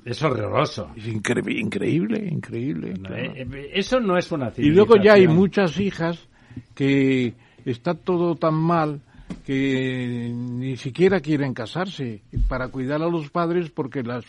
Es 0.06 0.22
horroroso. 0.24 0.91
Es 0.96 1.08
increíble, 1.08 2.25
increíble. 2.32 2.94
Eh, 3.10 3.46
eh, 3.51 3.72
eso 3.74 4.00
no 4.00 4.17
es 4.17 4.32
una 4.32 4.51
Y 4.56 4.70
luego 4.70 4.96
ya 4.96 5.13
hay 5.13 5.27
muchas 5.27 5.79
hijas 5.79 6.29
que 6.74 7.34
está 7.65 7.94
todo 7.94 8.36
tan 8.36 8.53
mal 8.53 9.01
que 9.46 10.32
ni 10.34 10.77
siquiera 10.77 11.20
quieren 11.20 11.53
casarse 11.53 12.22
para 12.48 12.70
cuidar 12.70 13.01
a 13.01 13.10
los 13.10 13.29
padres 13.29 13.70
porque 13.70 14.01
las 14.01 14.24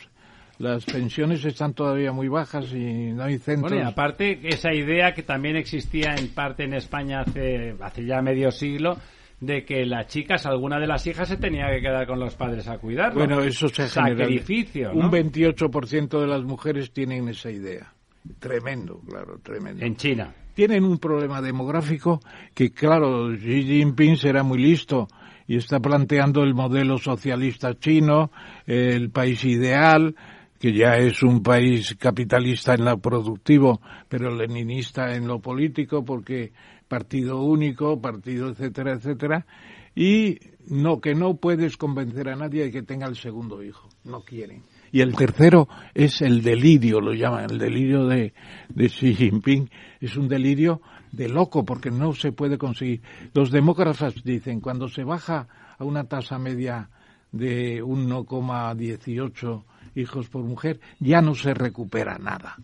las 0.59 0.85
pensiones 0.85 1.45
están 1.45 1.73
todavía 1.73 2.11
muy 2.11 2.27
bajas 2.27 2.73
y 2.73 3.13
no 3.13 3.23
hay 3.23 3.39
centros. 3.39 3.71
Bueno, 3.71 3.85
y 3.85 3.89
aparte 3.89 4.41
esa 4.43 4.75
idea 4.75 5.15
que 5.15 5.23
también 5.23 5.55
existía 5.55 6.17
en 6.17 6.29
parte 6.29 6.65
en 6.65 6.75
España 6.75 7.21
hace 7.21 7.77
hace 7.81 8.05
ya 8.05 8.21
medio 8.21 8.51
siglo 8.51 8.99
de 9.41 9.65
que 9.65 9.87
las 9.87 10.09
chicas, 10.09 10.47
alguna 10.47 10.81
de 10.81 10.87
las 10.87 11.07
hijas, 11.07 11.29
se 11.29 11.37
tenía 11.37 11.71
que 11.71 11.81
quedar 11.81 12.07
con 12.07 12.19
los 12.19 12.35
padres 12.35 12.67
a 12.69 12.79
cuidar. 12.79 13.15
Bueno, 13.15 13.41
eso 13.41 13.69
se 13.69 13.89
Sacrificio, 13.89 14.93
Un 14.93 15.11
28% 15.11 16.21
de 16.21 16.27
las 16.27 16.43
mujeres 16.43 16.93
tienen 16.93 17.29
esa 17.29 17.51
idea. 17.51 17.93
Tremendo, 18.39 19.01
claro, 19.09 19.39
tremendo. 19.43 19.85
En 19.85 19.97
China. 19.97 20.35
Tienen 20.55 20.85
un 20.85 20.99
problema 20.99 21.41
demográfico 21.41 22.21
que, 22.53 22.73
claro, 22.73 23.31
Xi 23.31 23.63
Jinping 23.63 24.17
será 24.17 24.43
muy 24.43 24.59
listo 24.59 25.07
y 25.47 25.57
está 25.57 25.79
planteando 25.79 26.43
el 26.43 26.53
modelo 26.53 26.99
socialista 26.99 27.79
chino, 27.79 28.33
el 28.67 29.11
país 29.11 29.45
ideal, 29.45 30.17
que 30.59 30.73
ya 30.73 30.97
es 30.97 31.23
un 31.23 31.43
país 31.43 31.97
capitalista 31.97 32.75
en 32.75 32.85
lo 32.85 32.99
productivo, 32.99 33.81
pero 34.09 34.35
leninista 34.35 35.15
en 35.15 35.29
lo 35.29 35.39
político, 35.39 36.05
porque 36.05 36.53
partido 36.89 37.43
único, 37.43 38.01
partido 38.01 38.49
etcétera, 38.49 38.95
etcétera, 38.95 39.47
y 39.95 40.39
no 40.69 41.01
que 41.01 41.15
no 41.15 41.37
puedes 41.37 41.77
convencer 41.77 42.29
a 42.29 42.37
nadie 42.37 42.65
de 42.65 42.71
que 42.71 42.83
tenga 42.83 43.07
el 43.07 43.17
segundo 43.17 43.63
hijo, 43.63 43.89
no 44.05 44.21
quieren. 44.23 44.63
Y 44.91 45.01
el 45.01 45.15
tercero 45.15 45.69
es 45.95 46.23
el 46.23 46.43
delirio, 46.43 47.01
lo 47.01 47.13
llaman, 47.13 47.51
el 47.51 47.59
delirio 47.59 48.07
de, 48.07 48.33
de 48.69 48.89
Xi 48.89 49.15
Jinping, 49.15 49.69
es 50.01 50.17
un 50.17 50.29
delirio 50.29 50.81
de 51.13 51.29
loco 51.29 51.65
porque 51.65 51.91
no 51.91 52.13
se 52.15 52.33
puede 52.33 52.59
conseguir. 52.59 53.03
Los 53.35 53.51
demócratas 53.51 54.15
dicen, 54.25 54.61
cuando 54.61 54.89
se 54.89 55.05
baja 55.05 55.47
a 55.79 55.85
una 55.85 56.05
tasa 56.05 56.39
media 56.39 56.89
de 57.33 57.83
1,18 57.83 59.65
hijos 59.95 60.29
por 60.29 60.45
mujer, 60.45 60.81
ya 61.01 61.21
no 61.21 61.35
se 61.35 61.53
recupera 61.53 62.17
nada 62.19 62.57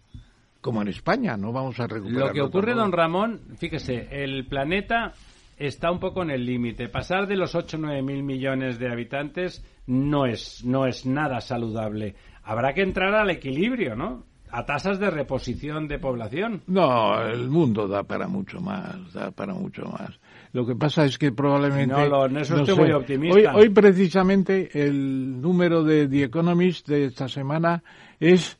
como 0.65 0.81
en 0.81 0.89
España, 0.89 1.37
no 1.37 1.53
vamos 1.53 1.79
a 1.79 1.87
recuperar. 1.87 2.29
Lo 2.29 2.33
que 2.33 2.41
ocurre, 2.41 2.73
don 2.73 2.91
Ramón, 2.91 3.43
fíjese, 3.59 4.09
el 4.11 4.47
planeta 4.47 5.13
está 5.59 5.91
un 5.91 6.01
poco 6.01 6.23
en 6.23 6.31
el 6.31 6.47
límite. 6.47 6.89
Pasar 6.89 7.27
de 7.27 7.37
los 7.37 7.55
8 7.55 7.77
o 7.77 7.81
9 7.81 8.01
mil 8.01 8.23
millones 8.23 8.79
de 8.79 8.91
habitantes 8.91 9.63
no 9.87 10.25
es, 10.25 10.65
no 10.65 10.87
es 10.87 11.05
nada 11.05 11.43
saludable. 11.43 12.15
Habrá 12.43 12.73
que 12.73 12.81
entrar 12.81 13.15
al 13.15 13.29
equilibrio, 13.29 13.95
¿no? 13.95 14.25
A 14.51 14.65
tasas 14.65 14.99
de 14.99 15.11
reposición 15.11 15.87
de 15.87 15.99
población. 15.99 16.63
No, 16.67 17.21
el 17.21 17.51
mundo 17.51 17.87
da 17.87 18.05
para 18.05 18.27
mucho 18.27 18.59
más, 18.63 19.13
da 19.13 19.33
para 19.33 19.53
mucho 19.53 19.83
más. 19.83 20.19
Lo 20.55 20.65
que 20.65 20.77
pasa 20.77 21.05
es 21.05 21.19
que 21.19 21.31
probablemente... 21.31 21.95
No, 22.09 22.27
no 22.27 22.41
eso 22.41 22.57
estoy 22.57 22.75
muy 22.75 22.93
optimista. 22.93 23.55
Hoy, 23.55 23.65
hoy 23.65 23.69
precisamente 23.69 24.71
el 24.73 25.43
número 25.43 25.85
de 25.85 26.09
The 26.09 26.23
Economist 26.23 26.89
de 26.89 27.05
esta 27.05 27.29
semana 27.29 27.85
es 28.19 28.59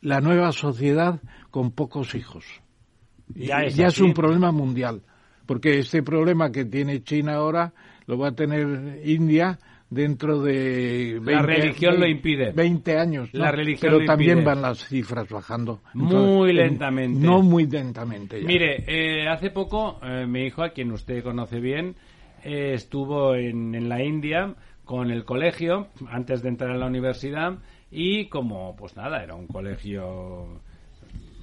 la 0.00 0.20
nueva 0.20 0.50
sociedad 0.50 1.20
con 1.56 1.70
pocos 1.70 2.14
hijos. 2.14 2.44
Ya, 3.34 3.62
es, 3.62 3.98
un 3.98 4.12
problema 4.12 4.52
mundial, 4.52 5.00
porque 5.46 5.78
este 5.78 6.02
problema 6.02 6.52
que 6.52 6.66
tiene 6.66 7.02
China 7.02 7.36
ahora 7.36 7.72
lo 8.06 8.18
va 8.18 8.28
a 8.28 8.32
tener 8.32 9.00
India 9.06 9.58
dentro 9.88 10.42
de 10.42 11.14
20, 11.14 11.32
La 11.32 11.40
religión 11.40 11.98
lo 11.98 12.06
impide. 12.06 12.52
20 12.52 12.98
años. 12.98 13.30
La 13.32 13.52
religión 13.52 13.90
Pero 13.90 14.00
lo 14.00 14.04
también 14.06 14.32
impide. 14.40 14.44
van 14.54 14.60
las 14.60 14.86
cifras 14.86 15.30
bajando. 15.30 15.80
Muy 15.94 16.50
en- 16.50 16.56
lentamente. 16.56 17.26
No 17.26 17.40
muy 17.40 17.66
lentamente. 17.66 18.42
ya. 18.42 18.46
Mire, 18.46 18.84
eh, 18.86 19.26
hace 19.26 19.48
poco 19.48 19.98
eh, 20.02 20.26
mi 20.26 20.42
hijo, 20.42 20.62
a 20.62 20.68
quien 20.74 20.92
usted 20.92 21.22
conoce 21.24 21.58
bien, 21.58 21.94
eh, 22.44 22.72
estuvo 22.74 23.34
en, 23.34 23.74
en 23.74 23.88
la 23.88 24.02
India 24.04 24.54
con 24.84 25.10
el 25.10 25.24
colegio 25.24 25.88
antes 26.10 26.42
de 26.42 26.50
entrar 26.50 26.72
a 26.72 26.76
la 26.76 26.84
universidad 26.86 27.54
y 27.90 28.26
como, 28.26 28.76
pues 28.76 28.94
nada, 28.94 29.22
era 29.22 29.34
un 29.34 29.46
colegio 29.46 30.60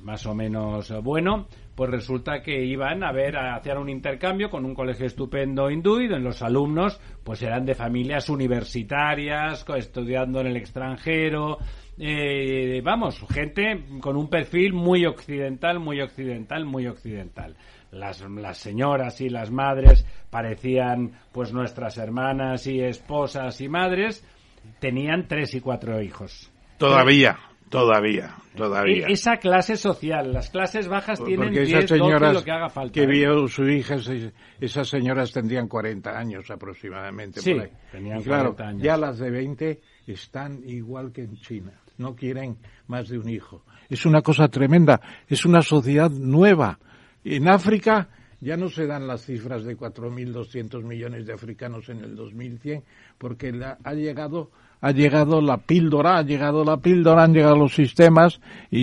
más 0.04 0.26
o 0.26 0.36
menos 0.36 0.92
eh, 0.92 1.00
bueno, 1.02 1.48
pues 1.76 1.90
resulta 1.90 2.42
que 2.42 2.64
iban 2.64 3.04
a 3.04 3.12
ver, 3.12 3.36
a 3.36 3.56
hacer 3.56 3.78
un 3.78 3.90
intercambio 3.90 4.50
con 4.50 4.66
un 4.66 4.76
colegio 4.76 5.06
estupendo 5.06 5.72
hindú 5.72 6.00
y 6.00 6.08
los 6.08 6.42
alumnos 6.42 7.00
pues 7.24 7.42
eran 7.42 7.66
de 7.66 7.74
familias 7.74 8.30
universitarias, 8.30 9.66
estudiando 9.76 10.42
en 10.42 10.48
el 10.48 10.58
extranjero, 10.58 11.58
eh, 11.98 12.82
vamos, 12.84 13.24
gente 13.32 13.86
con 14.00 14.18
un 14.18 14.30
perfil 14.30 14.74
muy 14.74 15.06
occidental, 15.06 15.80
muy 15.80 16.02
occidental, 16.02 16.66
muy 16.66 16.88
occidental. 16.88 17.56
Las, 17.92 18.22
las 18.22 18.58
señoras 18.58 19.22
y 19.22 19.30
las 19.30 19.52
madres 19.52 20.06
parecían 20.30 21.14
pues 21.32 21.54
nuestras 21.54 21.98
hermanas 21.98 22.66
y 22.66 22.82
esposas 22.82 23.62
y 23.62 23.70
madres, 23.70 24.28
tenían 24.80 25.28
tres 25.28 25.54
y 25.54 25.62
cuatro 25.62 26.02
hijos. 26.02 26.52
Todavía, 26.78 27.38
todavía, 27.80 28.36
todavía. 28.56 29.08
E- 29.08 29.12
Esa 29.14 29.38
clase 29.38 29.76
social, 29.76 30.32
las 30.32 30.50
clases 30.50 30.88
bajas 30.88 31.20
tienen 31.24 31.48
Porque 31.50 31.62
10, 31.66 31.70
esas 31.70 31.90
12, 31.90 32.04
señoras 32.04 32.34
lo 32.34 32.44
que 32.44 32.52
haga 32.52 32.70
falta. 32.70 32.94
que 32.94 33.04
¿eh? 33.04 33.08
vio 33.08 33.48
su 33.48 33.64
hija, 33.68 33.96
esas 34.62 34.88
señoras 34.88 35.32
tendrían 35.32 35.68
40 35.68 36.10
años 36.18 36.50
aproximadamente. 36.52 37.42
Sí, 37.42 37.54
por 37.54 37.64
ahí. 37.64 37.72
tenían 37.92 38.20
Y 38.20 38.24
claro, 38.24 38.56
40 38.56 38.68
años. 38.68 38.84
ya 38.84 38.98
las 38.98 39.20
de 39.20 39.30
20 39.32 39.82
están 40.08 40.62
igual 40.66 41.12
que 41.12 41.24
en 41.24 41.36
China. 41.36 41.74
No 41.98 42.16
quieren 42.16 42.58
más 42.88 43.10
de 43.10 43.18
un 43.20 43.30
hijo. 43.30 43.64
Es 43.90 44.06
una 44.06 44.22
cosa 44.22 44.48
tremenda. 44.48 45.00
Es 45.28 45.46
una 45.46 45.62
sociedad 45.62 46.10
nueva. 46.10 46.80
En 47.24 47.48
África 47.48 48.10
ya 48.42 48.58
no 48.58 48.68
se 48.68 48.88
dan 48.88 49.08
las 49.08 49.26
cifras 49.26 49.64
de 49.64 49.78
4.200 49.78 50.84
millones 50.84 51.26
de 51.28 51.34
africanos 51.34 51.88
en 51.90 52.00
el 52.04 52.16
2100 52.16 52.84
porque 53.18 53.52
la- 53.52 53.78
ha 53.84 53.94
llegado 53.94 54.52
ha 54.86 54.92
llegado 54.92 55.40
la 55.40 55.56
píldora, 55.60 56.18
ha 56.18 56.24
llegado 56.24 56.66
la 56.66 56.76
píldora, 56.76 57.24
han 57.24 57.34
llegado 57.34 57.56
los 57.56 57.74
sistemas 57.74 58.42
y, 58.70 58.82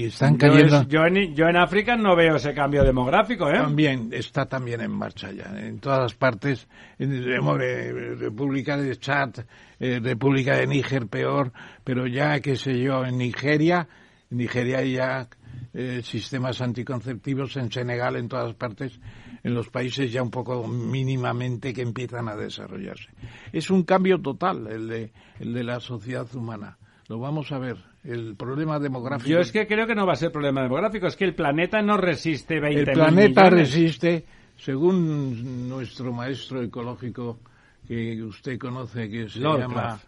y 0.00 0.04
están 0.06 0.38
Yo, 0.38 0.48
cayendo. 0.48 0.80
es- 0.80 0.88
yo 0.88 1.04
en, 1.04 1.34
yo 1.34 1.46
en 1.46 1.56
África 1.58 1.94
no 1.94 2.16
veo 2.16 2.36
ese 2.36 2.54
cambio 2.54 2.82
demográfico, 2.84 3.50
¿eh? 3.50 3.58
También 3.58 4.08
está 4.12 4.46
también 4.46 4.80
en 4.80 4.90
marcha 4.92 5.30
ya 5.30 5.52
en 5.60 5.78
todas 5.78 6.14
partes. 6.14 6.66
En, 6.98 7.12
eh, 7.12 8.14
República 8.18 8.78
de 8.78 8.96
Chad, 8.96 9.30
eh, 9.78 10.00
República 10.02 10.56
de 10.56 10.66
Níger 10.66 11.06
peor, 11.06 11.52
pero 11.84 12.06
ya 12.06 12.40
qué 12.40 12.56
sé 12.56 12.78
yo 12.80 13.04
en 13.04 13.18
Nigeria, 13.18 13.86
en 14.30 14.38
Nigeria 14.38 14.78
hay 14.78 14.92
ya 14.94 15.28
eh, 15.74 16.00
sistemas 16.02 16.62
anticonceptivos 16.62 17.56
en 17.58 17.70
Senegal, 17.70 18.16
en 18.16 18.28
todas 18.28 18.54
partes, 18.54 18.98
en 19.44 19.54
los 19.54 19.68
países 19.68 20.12
ya 20.12 20.22
un 20.22 20.30
poco 20.30 20.66
mínimamente 20.66 21.72
que 21.72 21.82
empiezan 21.82 22.28
a 22.28 22.36
desarrollarse. 22.36 23.10
Es 23.52 23.70
un 23.70 23.82
cambio 23.82 24.20
total 24.20 24.66
el 24.68 24.88
de, 24.88 25.12
el 25.40 25.52
de 25.52 25.64
la 25.64 25.80
sociedad 25.80 26.26
humana. 26.34 26.78
Lo 27.08 27.18
vamos 27.18 27.50
a 27.52 27.58
ver. 27.58 27.76
El 28.04 28.34
problema 28.36 28.78
demográfico. 28.78 29.30
Yo 29.30 29.38
es 29.38 29.52
que 29.52 29.66
creo 29.66 29.86
que 29.86 29.94
no 29.94 30.06
va 30.06 30.14
a 30.14 30.16
ser 30.16 30.32
problema 30.32 30.62
demográfico, 30.62 31.06
es 31.06 31.16
que 31.16 31.24
el 31.24 31.34
planeta 31.34 31.80
no 31.82 31.96
resiste 31.96 32.58
20 32.58 32.80
El 32.80 32.92
planeta 32.92 33.48
resiste, 33.48 34.24
según 34.56 35.68
nuestro 35.68 36.12
maestro 36.12 36.62
ecológico 36.62 37.38
que 37.86 38.20
usted 38.22 38.58
conoce, 38.58 39.08
que 39.08 39.28
se 39.28 39.40
llama, 39.40 39.98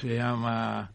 se 0.00 0.16
llama 0.16 0.90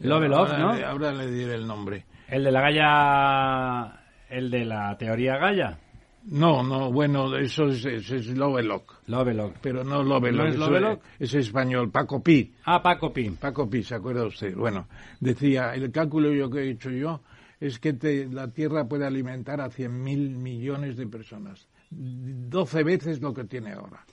Lovelock, 0.00 0.50
ahora, 0.50 0.58
¿no? 0.58 0.86
Ahora 0.86 1.12
le 1.12 1.30
diré 1.30 1.54
el 1.54 1.66
nombre. 1.66 2.04
El 2.28 2.44
de 2.44 2.50
la 2.50 2.60
Gaia, 2.60 4.00
el 4.28 4.50
de 4.50 4.64
la 4.64 4.96
teoría 4.98 5.36
Gaia, 5.38 5.78
No, 6.28 6.62
no, 6.64 6.90
bueno, 6.90 7.36
eso 7.36 7.68
es, 7.68 7.84
es, 7.84 8.10
es 8.10 8.26
Lovelock, 8.28 8.94
Lovelock. 9.06 9.56
pero 9.60 9.84
no 9.84 10.02
Lovelock. 10.02 10.44
¿No 10.44 10.48
es 10.48 10.56
Lovelock? 10.56 11.00
Es, 11.20 11.34
español, 11.34 11.90
Paco 11.90 12.20
Pi. 12.22 12.52
Ah, 12.64 12.82
Paco 12.82 13.12
Pin. 13.12 13.36
Paco 13.36 13.70
Pi, 13.70 13.84
¿se 13.84 13.94
acuerda 13.94 14.26
usted? 14.26 14.54
Bueno, 14.56 14.88
decía, 15.20 15.74
el 15.74 15.92
cálculo 15.92 16.32
yo 16.32 16.50
que 16.50 16.60
he 16.62 16.70
hecho 16.70 16.90
yo 16.90 17.20
es 17.60 17.78
que 17.78 17.92
te- 17.92 18.26
la 18.28 18.48
Tierra 18.50 18.88
puede 18.88 19.06
alimentar 19.06 19.60
a 19.60 19.70
100.000 19.70 20.36
millones 20.36 20.96
de 20.96 21.06
personas. 21.06 21.68
12 21.90 22.82
veces 22.82 23.20
lo 23.20 23.32
que 23.32 23.44
tiene 23.44 23.72
ahora. 23.72 24.04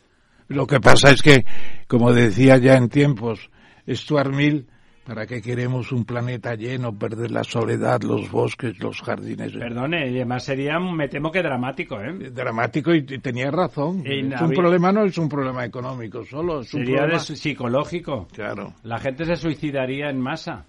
Lo 0.49 0.67
que 0.67 0.79
pasa 0.79 1.09
es 1.09 1.21
que, 1.23 1.43
como 1.87 2.13
decía 2.13 2.57
ya 2.57 2.75
en 2.77 2.89
tiempos 2.89 3.49
Stuart 3.89 4.31
Mill, 4.33 4.67
¿para 5.05 5.25
qué 5.25 5.41
queremos 5.41 5.91
un 5.91 6.05
planeta 6.05 6.55
lleno, 6.55 6.91
perder 6.97 7.31
la 7.31 7.43
soledad, 7.43 8.01
los 8.01 8.29
bosques, 8.31 8.77
los 8.79 9.01
jardines? 9.01 9.51
Perdone, 9.53 10.09
y 10.11 10.15
además 10.15 10.43
sería, 10.43 10.79
me 10.79 11.07
temo 11.07 11.31
que 11.31 11.41
dramático, 11.41 11.99
¿eh? 11.99 12.29
Dramático 12.31 12.93
y, 12.93 12.99
y 12.99 13.19
tenía 13.19 13.51
razón. 13.51 14.03
Y 14.05 14.33
es 14.33 14.41
un 14.41 14.51
problema, 14.51 14.91
no 14.91 15.03
es 15.05 15.17
un 15.17 15.29
problema 15.29 15.65
económico 15.65 16.23
solo, 16.25 16.61
es 16.61 16.73
un 16.73 16.81
Sería 16.81 17.01
de 17.03 17.07
problema... 17.09 17.19
psicológico. 17.19 18.27
Claro, 18.33 18.73
La 18.83 18.99
gente 18.99 19.25
se 19.25 19.35
suicidaría 19.35 20.09
en 20.09 20.19
masa. 20.19 20.65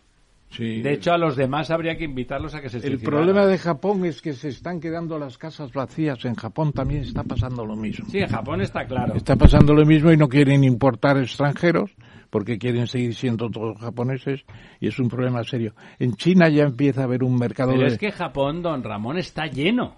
sí. 0.50 0.80
De 0.82 0.92
hecho, 0.92 1.12
a 1.12 1.18
los 1.18 1.36
demás 1.36 1.70
habría 1.70 1.96
que 1.96 2.04
invitarlos 2.04 2.54
a 2.54 2.60
que 2.60 2.68
se 2.68 2.76
El 2.78 2.82
suicidaran. 2.82 3.10
problema 3.10 3.46
de 3.46 3.58
Japón 3.58 4.04
es 4.04 4.20
que 4.22 4.32
se 4.32 4.48
están 4.48 4.80
quedando 4.80 5.18
las 5.18 5.38
casas 5.38 5.72
vacías. 5.72 6.24
En 6.24 6.34
Japón 6.34 6.72
también 6.72 7.02
está 7.02 7.22
pasando 7.24 7.64
lo 7.64 7.76
mismo. 7.76 8.06
Sí, 8.10 8.18
en 8.18 8.28
Japón 8.28 8.60
está 8.60 8.84
claro. 8.86 9.14
Está 9.14 9.36
pasando 9.36 9.74
lo 9.74 9.84
mismo 9.84 10.12
y 10.12 10.16
no 10.16 10.28
quieren 10.28 10.62
importar 10.64 11.18
extranjeros 11.18 11.90
porque 12.34 12.58
quieren 12.58 12.88
seguir 12.88 13.14
siendo 13.14 13.48
todos 13.48 13.78
japoneses 13.78 14.44
y 14.80 14.88
es 14.88 14.98
un 14.98 15.08
problema 15.08 15.44
serio. 15.44 15.72
En 16.00 16.16
China 16.16 16.48
ya 16.48 16.64
empieza 16.64 17.02
a 17.02 17.04
haber 17.04 17.22
un 17.22 17.36
mercado 17.38 17.70
Pero 17.70 17.82
de... 17.82 17.86
es 17.86 17.96
que 17.96 18.10
Japón, 18.10 18.60
don 18.60 18.82
Ramón, 18.82 19.18
está 19.18 19.46
lleno. 19.46 19.94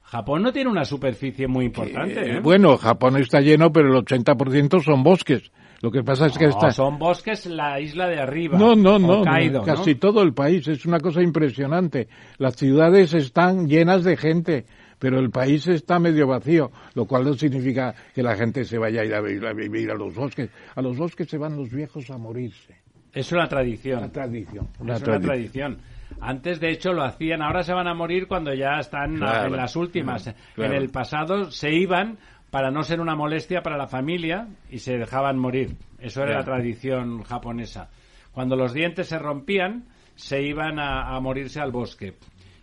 Japón 0.00 0.44
no 0.44 0.50
tiene 0.50 0.70
una 0.70 0.86
superficie 0.86 1.46
muy 1.46 1.66
importante, 1.66 2.20
Eh, 2.22 2.36
¿eh? 2.36 2.40
Bueno, 2.40 2.78
Japón 2.78 3.18
está 3.18 3.42
lleno, 3.42 3.70
pero 3.70 3.88
el 3.88 4.02
80% 4.02 4.82
son 4.82 5.02
bosques. 5.02 5.52
Lo 5.82 5.90
que 5.90 6.02
pasa 6.02 6.28
es 6.28 6.38
que 6.38 6.46
No, 6.46 6.52
está... 6.52 6.70
son 6.70 6.98
bosques 6.98 7.44
la 7.44 7.78
isla 7.78 8.08
de 8.08 8.18
arriba. 8.18 8.58
No, 8.58 8.74
no, 8.74 8.98
no, 8.98 9.20
Hokkaido, 9.20 9.60
no, 9.60 9.66
¿no? 9.66 9.74
casi 9.74 9.94
todo 9.96 10.22
el 10.22 10.32
país. 10.32 10.66
Es 10.68 10.86
una 10.86 11.00
cosa 11.00 11.20
impresionante. 11.20 12.08
Las 12.38 12.56
ciudades 12.56 13.12
están 13.12 13.68
llenas 13.68 14.04
de 14.04 14.16
gente, 14.16 14.64
pero 14.98 15.18
el 15.18 15.30
país 15.30 15.66
está 15.68 15.98
medio 15.98 16.26
vacío, 16.26 16.70
lo 16.94 17.06
cual 17.06 17.24
no 17.24 17.34
significa 17.34 17.94
que 18.14 18.22
la 18.22 18.36
gente 18.36 18.64
se 18.64 18.78
vaya 18.78 19.02
a 19.02 19.04
ir 19.04 19.14
a 19.14 19.20
vivir 19.20 19.46
a, 19.46 19.52
vivir 19.52 19.90
a 19.90 19.94
los 19.94 20.14
bosques. 20.14 20.50
A 20.74 20.82
los 20.82 20.96
bosques 20.96 21.28
se 21.28 21.38
van 21.38 21.56
los 21.56 21.70
viejos 21.70 22.10
a 22.10 22.18
morirse. 22.18 22.76
Es 23.12 23.32
una 23.32 23.48
tradición. 23.48 23.98
Una 23.98 24.12
tradición. 24.12 24.68
es 24.80 25.02
una 25.02 25.20
tradición. 25.20 25.78
Antes, 26.20 26.60
de 26.60 26.70
hecho, 26.70 26.92
lo 26.92 27.02
hacían. 27.02 27.42
Ahora 27.42 27.62
se 27.62 27.72
van 27.72 27.86
a 27.88 27.94
morir 27.94 28.26
cuando 28.28 28.52
ya 28.54 28.78
están 28.80 29.16
Claro, 29.16 29.46
en 29.48 29.56
las 29.56 29.76
últimas. 29.76 30.34
claro. 30.54 30.72
En 30.74 30.82
el 30.82 30.90
pasado 30.90 31.50
se 31.50 31.72
iban 31.72 32.18
para 32.50 32.70
no 32.70 32.82
ser 32.82 33.00
una 33.00 33.14
molestia 33.14 33.62
para 33.62 33.76
la 33.76 33.86
familia 33.86 34.48
y 34.70 34.78
se 34.78 34.96
dejaban 34.96 35.38
morir. 35.38 35.76
Eso 35.98 36.22
era 36.22 36.38
la 36.38 36.44
tradición 36.44 37.22
japonesa. 37.22 37.90
Cuando 38.32 38.56
los 38.56 38.72
dientes 38.72 39.08
se 39.08 39.18
rompían, 39.18 39.84
se 40.14 40.42
iban 40.42 40.78
a, 40.78 41.14
a 41.14 41.20
morirse 41.20 41.60
al 41.60 41.72
bosque. 41.72 42.14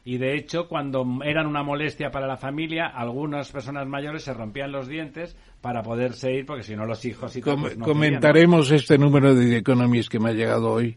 Y 0.08 0.20
de 0.20 0.36
hecho, 0.36 0.68
cuando 0.68 1.04
eran 1.24 1.48
una 1.48 1.64
molestia 1.64 2.12
para 2.12 2.28
la 2.28 2.38
familia, 2.38 2.86
algunas 2.86 3.52
personas 3.52 3.88
mayores 3.88 4.24
se 4.24 4.36
rompían 4.36 4.72
los 4.72 4.88
dientes 4.88 5.36
para 5.62 5.82
poderse 5.82 6.32
ir, 6.32 6.46
porque 6.46 6.62
si 6.62 6.76
no 6.76 6.86
los 6.86 7.04
hijos 7.06 7.36
y 7.36 7.42
Com- 7.42 7.62
pues, 7.62 7.76
no 7.76 7.86
comentaremos 7.86 8.70
este 8.70 9.00
número 9.00 9.34
de 9.34 9.48
The 9.48 9.58
Economist 9.58 10.12
que 10.12 10.20
me 10.20 10.30
ha 10.30 10.34
llegado 10.34 10.72
hoy, 10.72 10.94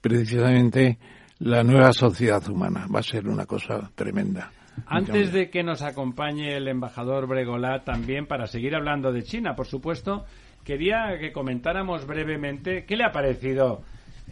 precisamente 0.00 0.98
la 1.40 1.64
nueva 1.64 1.92
sociedad 1.92 2.48
humana. 2.48 2.86
Va 2.94 3.00
a 3.00 3.02
ser 3.02 3.26
una 3.26 3.44
cosa 3.44 3.90
tremenda. 3.96 4.52
Antes 4.86 5.32
de 5.32 5.50
que 5.50 5.64
nos 5.64 5.82
acompañe 5.82 6.56
el 6.56 6.68
embajador 6.68 7.26
Bregolá 7.26 7.82
también 7.82 8.26
para 8.26 8.46
seguir 8.46 8.76
hablando 8.76 9.12
de 9.12 9.24
China, 9.24 9.56
por 9.56 9.66
supuesto, 9.66 10.26
quería 10.62 11.18
que 11.18 11.32
comentáramos 11.32 12.06
brevemente 12.06 12.84
qué 12.84 12.96
le 12.96 13.04
ha 13.04 13.10
parecido, 13.10 13.82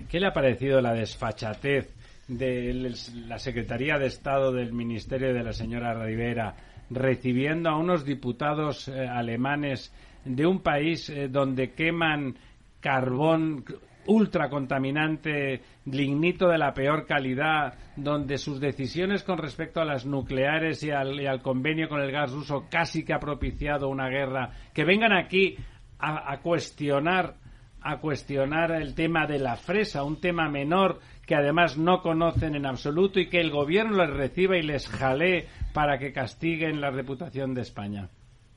qué 0.08 0.20
le 0.20 0.28
ha 0.28 0.32
parecido 0.32 0.80
la 0.80 0.94
desfachatez 0.94 1.92
de 2.38 2.94
la 3.26 3.38
Secretaría 3.38 3.98
de 3.98 4.06
Estado 4.06 4.52
del 4.52 4.72
Ministerio 4.72 5.32
de 5.32 5.42
la 5.42 5.52
señora 5.52 5.94
Rivera 5.94 6.54
recibiendo 6.90 7.70
a 7.70 7.78
unos 7.78 8.04
diputados 8.04 8.88
eh, 8.88 9.06
alemanes 9.06 9.94
de 10.24 10.46
un 10.46 10.60
país 10.60 11.08
eh, 11.10 11.28
donde 11.28 11.72
queman 11.72 12.36
carbón 12.80 13.64
ultra 14.06 14.50
contaminante, 14.50 15.60
lignito 15.86 16.48
de 16.48 16.58
la 16.58 16.74
peor 16.74 17.06
calidad, 17.06 17.74
donde 17.96 18.36
sus 18.36 18.60
decisiones 18.60 19.22
con 19.22 19.38
respecto 19.38 19.80
a 19.80 19.84
las 19.84 20.04
nucleares 20.04 20.82
y 20.82 20.90
al, 20.90 21.20
y 21.20 21.26
al 21.26 21.40
convenio 21.40 21.88
con 21.88 22.00
el 22.00 22.10
gas 22.10 22.32
ruso 22.32 22.66
casi 22.68 23.04
que 23.04 23.14
ha 23.14 23.20
propiciado 23.20 23.88
una 23.88 24.08
guerra, 24.08 24.50
que 24.74 24.84
vengan 24.84 25.12
aquí 25.12 25.56
a, 25.98 26.32
a 26.32 26.40
cuestionar 26.40 27.36
a 27.84 27.98
cuestionar 27.98 28.70
el 28.70 28.94
tema 28.94 29.26
de 29.26 29.40
la 29.40 29.56
fresa, 29.56 30.04
un 30.04 30.20
tema 30.20 30.48
menor 30.48 31.00
que 31.26 31.34
además 31.34 31.78
no 31.78 32.02
conocen 32.02 32.54
en 32.54 32.66
absoluto 32.66 33.20
y 33.20 33.28
que 33.28 33.40
el 33.40 33.50
gobierno 33.50 34.04
les 34.04 34.10
reciba 34.10 34.56
y 34.56 34.62
les 34.62 34.88
jalee 34.88 35.46
para 35.72 35.98
que 35.98 36.12
castiguen 36.12 36.80
la 36.80 36.90
reputación 36.90 37.54
de 37.54 37.62
España. 37.62 38.08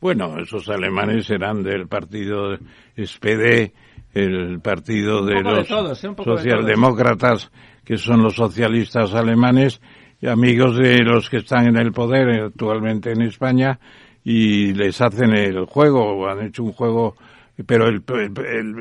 Bueno, 0.02 0.38
esos 0.40 0.68
alemanes 0.70 1.30
eran 1.30 1.64
del 1.64 1.88
partido 1.88 2.56
SPD, 2.96 3.72
el 4.14 4.60
partido 4.62 5.26
de 5.26 5.42
los 5.42 5.68
socialdemócratas, 5.68 7.52
que 7.84 7.98
son 7.98 8.22
los 8.22 8.36
socialistas 8.36 9.14
alemanes, 9.14 9.82
y 10.22 10.28
amigos 10.28 10.78
de 10.78 11.00
los 11.00 11.30
que 11.30 11.38
están 11.38 11.68
en 11.68 11.78
el 11.78 11.92
poder 11.92 12.30
actualmente 12.44 13.12
en 13.12 13.22
España, 13.22 13.80
y 14.24 14.74
les 14.74 15.00
hacen 15.02 15.34
el 15.36 15.66
juego, 15.66 16.28
han 16.28 16.48
hecho 16.48 16.64
un 16.64 16.74
juego 16.74 17.16
pero 17.64 17.88
el, 17.88 18.04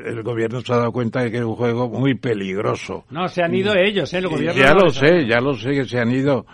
el, 0.05 0.23
gobierno 0.23 0.61
se 0.61 0.73
ha 0.73 0.79
dado 0.79 0.93
cuenta 0.93 1.23
de 1.23 1.31
que 1.31 1.39
es 1.39 1.45
un 1.45 1.55
juego 1.55 1.89
muy 1.89 2.15
peligroso. 2.15 3.05
No, 3.11 3.29
se 3.29 3.43
han 3.43 3.55
ido 3.55 3.75
ellos, 3.77 4.13
¿eh? 4.13 4.19
el 4.19 4.29
gobierno. 4.29 4.61
Ya 4.61 4.75
lo 4.75 4.91
sé, 4.91 5.27
ya 5.27 5.41
lo 5.41 5.55
sé 5.55 5.71
que 5.71 5.85
se 5.85 6.01
han 6.01 6.11
ido, 6.11 6.45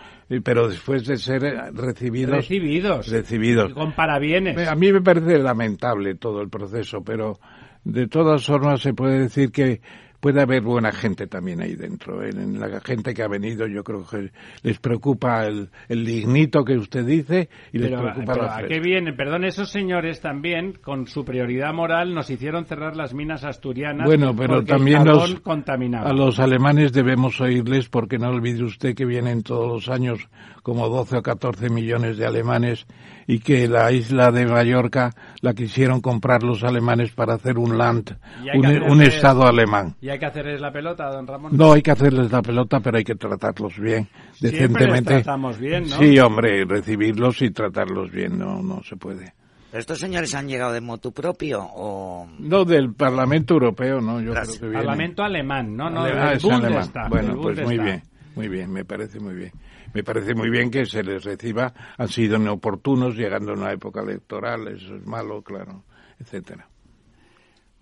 pero 0.44 0.68
después 0.68 1.06
de 1.06 1.16
ser 1.16 1.40
recibidos. 1.72 2.36
Recibidos. 2.36 3.08
Recibidos. 3.08 3.72
Con 3.72 3.92
parabienes. 3.92 4.68
A 4.68 4.74
mí 4.74 4.92
me 4.92 5.00
parece 5.00 5.38
lamentable 5.38 6.14
todo 6.16 6.42
el 6.42 6.50
proceso, 6.50 7.02
pero 7.02 7.38
de 7.84 8.06
todas 8.06 8.44
formas 8.44 8.82
se 8.82 8.92
puede 8.92 9.20
decir 9.20 9.50
que 9.50 9.80
puede 10.20 10.42
haber 10.42 10.62
buena 10.62 10.92
gente 10.92 11.26
también 11.26 11.62
ahí 11.62 11.74
dentro. 11.74 12.22
En 12.22 12.60
la 12.60 12.80
gente 12.80 13.14
que 13.14 13.22
ha 13.22 13.28
venido 13.28 13.66
yo 13.66 13.82
creo 13.82 14.06
que 14.06 14.30
les 14.62 14.78
preocupa 14.78 15.46
el, 15.46 15.70
el 15.88 16.04
dignito 16.04 16.64
que 16.64 16.76
usted 16.76 17.04
dice 17.04 17.48
y 17.72 17.78
les 17.78 17.90
preocupa 17.90 18.34
pero 18.34 18.50
¿A 18.50 18.62
qué 18.62 18.80
viene? 18.80 19.12
Perdón, 19.12 19.44
esos 19.44 19.70
señores 19.70 20.20
también, 20.20 20.74
con 20.82 21.06
su 21.06 21.24
prioridad 21.24 21.72
moral, 21.72 22.14
nos 22.14 22.30
hicieron 22.30 22.66
cerrar 22.66 22.96
las 22.96 23.14
minas 23.14 23.44
asturianas 23.44 24.06
bueno, 24.06 24.34
pero 24.36 24.62
también 24.64 25.04
los, 25.04 25.40
a 25.46 26.12
los 26.12 26.38
alemanes 26.38 26.92
debemos 26.92 27.40
oírles 27.40 27.88
porque 27.88 28.18
no 28.18 28.28
olvide 28.28 28.64
usted 28.64 28.94
que 28.94 29.06
vienen 29.06 29.42
todos 29.42 29.86
los 29.86 29.88
años 29.88 30.28
como 30.62 30.88
12 30.88 31.18
o 31.18 31.22
14 31.22 31.70
millones 31.70 32.16
de 32.16 32.26
alemanes 32.26 32.86
y 33.26 33.38
que 33.38 33.68
la 33.68 33.92
isla 33.92 34.30
de 34.30 34.46
Mallorca 34.46 35.12
la 35.40 35.54
quisieron 35.54 36.00
comprar 36.00 36.42
los 36.42 36.64
alemanes 36.64 37.12
para 37.12 37.34
hacer 37.34 37.58
un 37.58 37.78
land, 37.78 38.16
un, 38.54 39.02
estado 39.02 39.46
alemán. 39.46 39.94
¿Y 40.00 40.08
hay 40.08 40.18
que 40.18 40.26
hacerles 40.26 40.60
la 40.60 40.72
pelota, 40.72 41.10
don 41.10 41.26
Ramón? 41.26 41.56
No 41.56 41.72
hay 41.72 41.82
que 41.82 41.92
hacerles 41.92 42.30
la 42.30 42.42
pelota, 42.42 42.80
pero 42.80 42.98
hay 42.98 43.04
que 43.04 43.14
tratarlos 43.14 43.78
bien, 43.78 44.08
decentemente. 44.40 45.14
Les 45.14 45.22
tratamos 45.22 45.58
bien, 45.58 45.88
¿no? 45.88 45.96
Sí, 45.98 46.18
hombre, 46.18 46.64
recibirlos 46.64 47.40
y 47.42 47.50
tratarlos 47.50 48.10
bien, 48.10 48.38
no, 48.38 48.62
no 48.62 48.82
se 48.82 48.96
puede. 48.96 49.32
¿Estos 49.72 50.00
señores 50.00 50.34
han 50.34 50.48
llegado 50.48 50.72
de 50.72 50.80
motu 50.80 51.12
propio 51.12 51.60
o...? 51.62 52.28
No, 52.40 52.64
del 52.64 52.92
Parlamento 52.92 53.54
Europeo, 53.54 54.00
¿no? 54.00 54.20
Yo 54.20 54.32
creo 54.32 54.72
que 54.72 54.76
Parlamento 54.76 55.22
alemán, 55.22 55.76
¿no? 55.76 55.88
no 55.88 56.02
ah, 56.02 56.32
es 56.32 56.44
alemán. 56.44 56.90
Bueno, 57.08 57.40
pues 57.40 57.62
muy 57.62 57.78
bien, 57.78 58.02
muy 58.34 58.48
bien, 58.48 58.72
me 58.72 58.84
parece 58.84 59.20
muy 59.20 59.34
bien 59.34 59.52
me 59.94 60.02
parece 60.02 60.34
muy 60.34 60.50
bien 60.50 60.70
que 60.70 60.84
se 60.86 61.02
les 61.02 61.24
reciba, 61.24 61.72
han 61.96 62.08
sido 62.08 62.36
inoportunos 62.36 63.16
llegando 63.16 63.52
a 63.52 63.56
una 63.56 63.72
época 63.72 64.02
electoral, 64.02 64.68
eso 64.68 64.96
es 64.96 65.06
malo, 65.06 65.42
claro, 65.42 65.84
etcétera. 66.18 66.68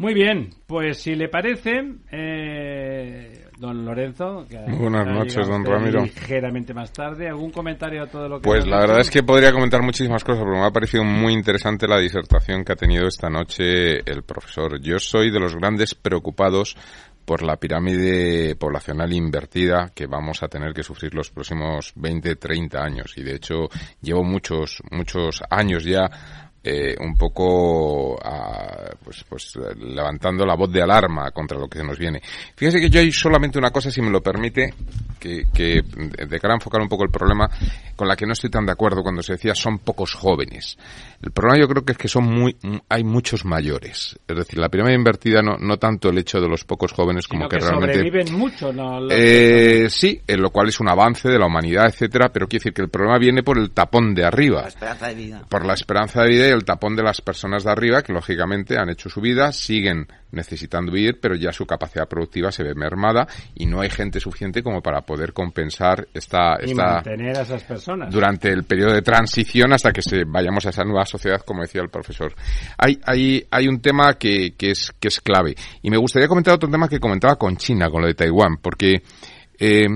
Muy 0.00 0.14
bien, 0.14 0.50
pues 0.68 0.98
si 0.98 1.16
le 1.16 1.28
parece, 1.28 1.82
eh, 2.12 3.46
don 3.58 3.84
Lorenzo. 3.84 4.46
Buenas 4.78 5.08
noches, 5.08 5.48
don 5.48 5.64
Ramiro. 5.64 6.04
Ligeramente 6.04 6.72
más 6.72 6.92
tarde, 6.92 7.28
¿algún 7.28 7.50
comentario 7.50 8.04
a 8.04 8.06
todo 8.06 8.28
lo 8.28 8.40
que. 8.40 8.44
Pues 8.44 8.64
la 8.64 8.78
verdad 8.78 9.00
es 9.00 9.10
que 9.10 9.24
podría 9.24 9.50
comentar 9.50 9.82
muchísimas 9.82 10.22
cosas, 10.22 10.44
pero 10.44 10.60
me 10.60 10.64
ha 10.64 10.70
parecido 10.70 11.02
muy 11.02 11.32
interesante 11.32 11.88
la 11.88 11.98
disertación 11.98 12.64
que 12.64 12.74
ha 12.74 12.76
tenido 12.76 13.08
esta 13.08 13.28
noche 13.28 13.98
el 14.08 14.22
profesor. 14.22 14.80
Yo 14.80 15.00
soy 15.00 15.32
de 15.32 15.40
los 15.40 15.56
grandes 15.56 15.96
preocupados 15.96 16.76
por 17.28 17.42
la 17.42 17.56
pirámide 17.56 18.56
poblacional 18.56 19.12
invertida 19.12 19.90
que 19.94 20.06
vamos 20.06 20.42
a 20.42 20.48
tener 20.48 20.72
que 20.72 20.82
sufrir 20.82 21.12
los 21.12 21.30
próximos 21.30 21.92
20, 21.94 22.36
30 22.36 22.82
años. 22.82 23.12
Y 23.18 23.22
de 23.22 23.34
hecho 23.34 23.68
llevo 24.00 24.24
muchos, 24.24 24.82
muchos 24.90 25.42
años 25.50 25.84
ya 25.84 26.08
eh, 26.68 26.96
un 27.00 27.14
poco 27.16 28.18
pues, 29.02 29.24
pues 29.28 29.58
levantando 29.76 30.44
la 30.44 30.54
voz 30.54 30.70
de 30.70 30.82
alarma 30.82 31.30
contra 31.30 31.58
lo 31.58 31.68
que 31.68 31.78
se 31.78 31.84
nos 31.84 31.98
viene. 31.98 32.20
Fíjese 32.56 32.80
que 32.80 32.90
yo 32.90 33.00
hay 33.00 33.10
solamente 33.12 33.58
una 33.58 33.70
cosa, 33.70 33.90
si 33.90 34.02
me 34.02 34.10
lo 34.10 34.20
permite, 34.20 34.74
que, 35.18 35.44
que 35.52 35.82
de 35.82 36.40
cara 36.40 36.54
a 36.54 36.56
enfocar 36.56 36.80
un 36.80 36.88
poco 36.88 37.04
el 37.04 37.10
problema, 37.10 37.48
con 37.96 38.06
la 38.06 38.16
que 38.16 38.26
no 38.26 38.32
estoy 38.32 38.50
tan 38.50 38.66
de 38.66 38.72
acuerdo 38.72 39.02
cuando 39.02 39.22
se 39.22 39.32
decía 39.32 39.54
son 39.54 39.78
pocos 39.78 40.14
jóvenes. 40.14 40.78
El 41.20 41.32
problema 41.32 41.60
yo 41.60 41.68
creo 41.68 41.84
que 41.84 41.92
es 41.92 41.98
que 41.98 42.08
son 42.08 42.24
muy, 42.24 42.56
hay 42.88 43.02
muchos 43.02 43.44
mayores. 43.44 44.18
Es 44.26 44.36
decir, 44.36 44.58
la 44.58 44.68
pirámide 44.68 44.94
invertida 44.94 45.42
no, 45.42 45.56
no 45.58 45.76
tanto 45.76 46.10
el 46.10 46.18
hecho 46.18 46.40
de 46.40 46.48
los 46.48 46.64
pocos 46.64 46.92
jóvenes 46.92 47.26
como 47.26 47.48
que, 47.48 47.58
realmente... 47.58 47.94
sobreviven 47.94 48.38
mucho, 48.38 48.72
¿no? 48.72 49.08
Eh, 49.10 49.88
sí, 49.90 50.20
en 50.26 50.40
lo 50.40 50.50
cual 50.50 50.68
es 50.68 50.78
un 50.80 50.88
avance 50.88 51.28
de 51.28 51.38
la 51.38 51.46
humanidad, 51.46 51.86
etcétera, 51.86 52.30
pero 52.32 52.46
quiere 52.46 52.60
decir 52.60 52.72
que 52.72 52.82
el 52.82 52.88
problema 52.88 53.18
viene 53.18 53.42
por 53.42 53.58
el 53.58 53.70
tapón 53.70 54.14
de 54.14 54.24
arriba. 54.24 54.62
La 54.62 54.68
esperanza 54.68 55.08
de 55.08 55.14
vida. 55.14 55.42
Por 55.48 55.66
la 55.66 55.74
esperanza 55.74 56.22
de 56.22 56.28
vida 56.28 56.48
y 56.48 56.50
el 56.50 56.57
tapón 56.64 56.96
de 56.96 57.02
las 57.02 57.20
personas 57.20 57.64
de 57.64 57.70
arriba 57.70 58.02
que 58.02 58.12
lógicamente 58.12 58.78
han 58.78 58.90
hecho 58.90 59.08
su 59.08 59.20
vida, 59.20 59.52
siguen 59.52 60.06
necesitando 60.30 60.92
vivir, 60.92 61.18
pero 61.20 61.34
ya 61.34 61.52
su 61.52 61.66
capacidad 61.66 62.08
productiva 62.08 62.52
se 62.52 62.62
ve 62.62 62.74
mermada 62.74 63.26
y 63.54 63.66
no 63.66 63.80
hay 63.80 63.90
gente 63.90 64.20
suficiente 64.20 64.62
como 64.62 64.82
para 64.82 65.02
poder 65.02 65.32
compensar 65.32 66.06
esta, 66.12 66.56
esta 66.56 66.94
mantener 66.94 67.38
a 67.38 67.42
esas 67.42 67.62
personas 67.64 68.12
durante 68.12 68.50
el 68.50 68.64
periodo 68.64 68.92
de 68.92 69.02
transición 69.02 69.72
hasta 69.72 69.92
que 69.92 70.02
se 70.02 70.24
vayamos 70.24 70.66
a 70.66 70.70
esa 70.70 70.84
nueva 70.84 71.06
sociedad, 71.06 71.40
como 71.42 71.62
decía 71.62 71.82
el 71.82 71.90
profesor. 71.90 72.34
Hay, 72.76 72.98
hay, 73.04 73.46
hay 73.50 73.68
un 73.68 73.80
tema 73.80 74.14
que, 74.14 74.54
que, 74.56 74.72
es, 74.72 74.92
que 74.98 75.08
es 75.08 75.20
clave 75.20 75.54
y 75.82 75.90
me 75.90 75.96
gustaría 75.96 76.28
comentar 76.28 76.54
otro 76.54 76.70
tema 76.70 76.88
que 76.88 77.00
comentaba 77.00 77.36
con 77.36 77.56
China, 77.56 77.90
con 77.90 78.02
lo 78.02 78.08
de 78.08 78.14
Taiwán, 78.14 78.58
porque 78.60 79.02
eh, 79.58 79.86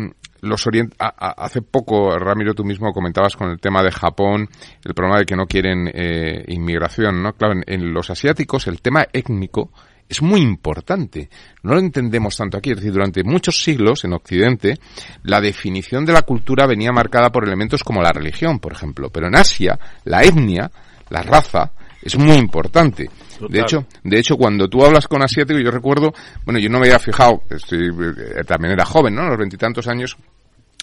los 0.43 0.67
orient 0.67 0.93
hace 0.99 1.63
poco, 1.63 2.19
Ramiro, 2.19 2.53
tú 2.53 2.65
mismo 2.65 2.93
comentabas 2.93 3.37
con 3.37 3.49
el 3.51 3.61
tema 3.61 3.83
de 3.83 3.93
Japón, 3.93 4.49
el 4.85 4.93
problema 4.93 5.19
de 5.19 5.25
que 5.25 5.37
no 5.37 5.47
quieren 5.47 5.89
eh, 5.95 6.45
inmigración, 6.49 7.23
¿no? 7.23 7.33
Claro, 7.33 7.61
en, 7.65 7.95
los 7.95 8.11
asiáticos 8.11 8.67
el 8.67 8.83
tema 8.83 9.07
étnico 9.13 9.71
es 10.09 10.21
muy 10.21 10.41
importante. 10.41 11.31
No 11.63 11.75
lo 11.75 11.81
entendemos 11.81 12.37
tanto 12.37 12.59
aquí. 12.59 12.71
Es 12.71 12.77
decir, 12.77 12.93
durante 12.93 13.23
muchos 13.23 13.63
siglos 13.63 14.05
en 14.05 14.15
Occidente, 14.15 14.79
la 15.23 15.41
definición 15.41 16.05
de 16.05 16.13
la 16.13 16.23
cultura 16.23 16.67
venía 16.67 16.91
marcada 16.91 17.31
por 17.31 17.47
elementos 17.47 17.85
como 17.85 18.03
la 18.03 18.13
religión, 18.13 18.59
por 18.59 18.73
ejemplo. 18.73 19.11
Pero 19.11 19.29
en 19.29 19.37
Asia, 19.37 19.79
la 20.05 20.25
etnia, 20.25 20.71
la 21.09 21.23
raza, 21.23 21.73
es 22.03 22.17
muy 22.17 22.37
importante. 22.37 23.09
De 23.49 23.61
hecho, 23.61 23.87
de 24.05 24.19
hecho, 24.19 24.37
cuando 24.37 24.69
tú 24.69 24.85
hablas 24.85 25.09
con 25.09 25.23
asiáticos, 25.23 25.63
yo 25.63 25.71
recuerdo, 25.71 26.13
bueno, 26.45 26.61
yo 26.61 26.69
no 26.69 26.79
me 26.79 26.87
había 26.87 26.99
fijado, 26.99 27.43
estoy, 27.51 27.89
eh, 27.89 28.45
también 28.47 28.73
era 28.73 28.85
joven, 28.85 29.15
¿no? 29.15 29.23
A 29.23 29.29
los 29.29 29.39
veintitantos 29.39 29.89
años, 29.89 30.17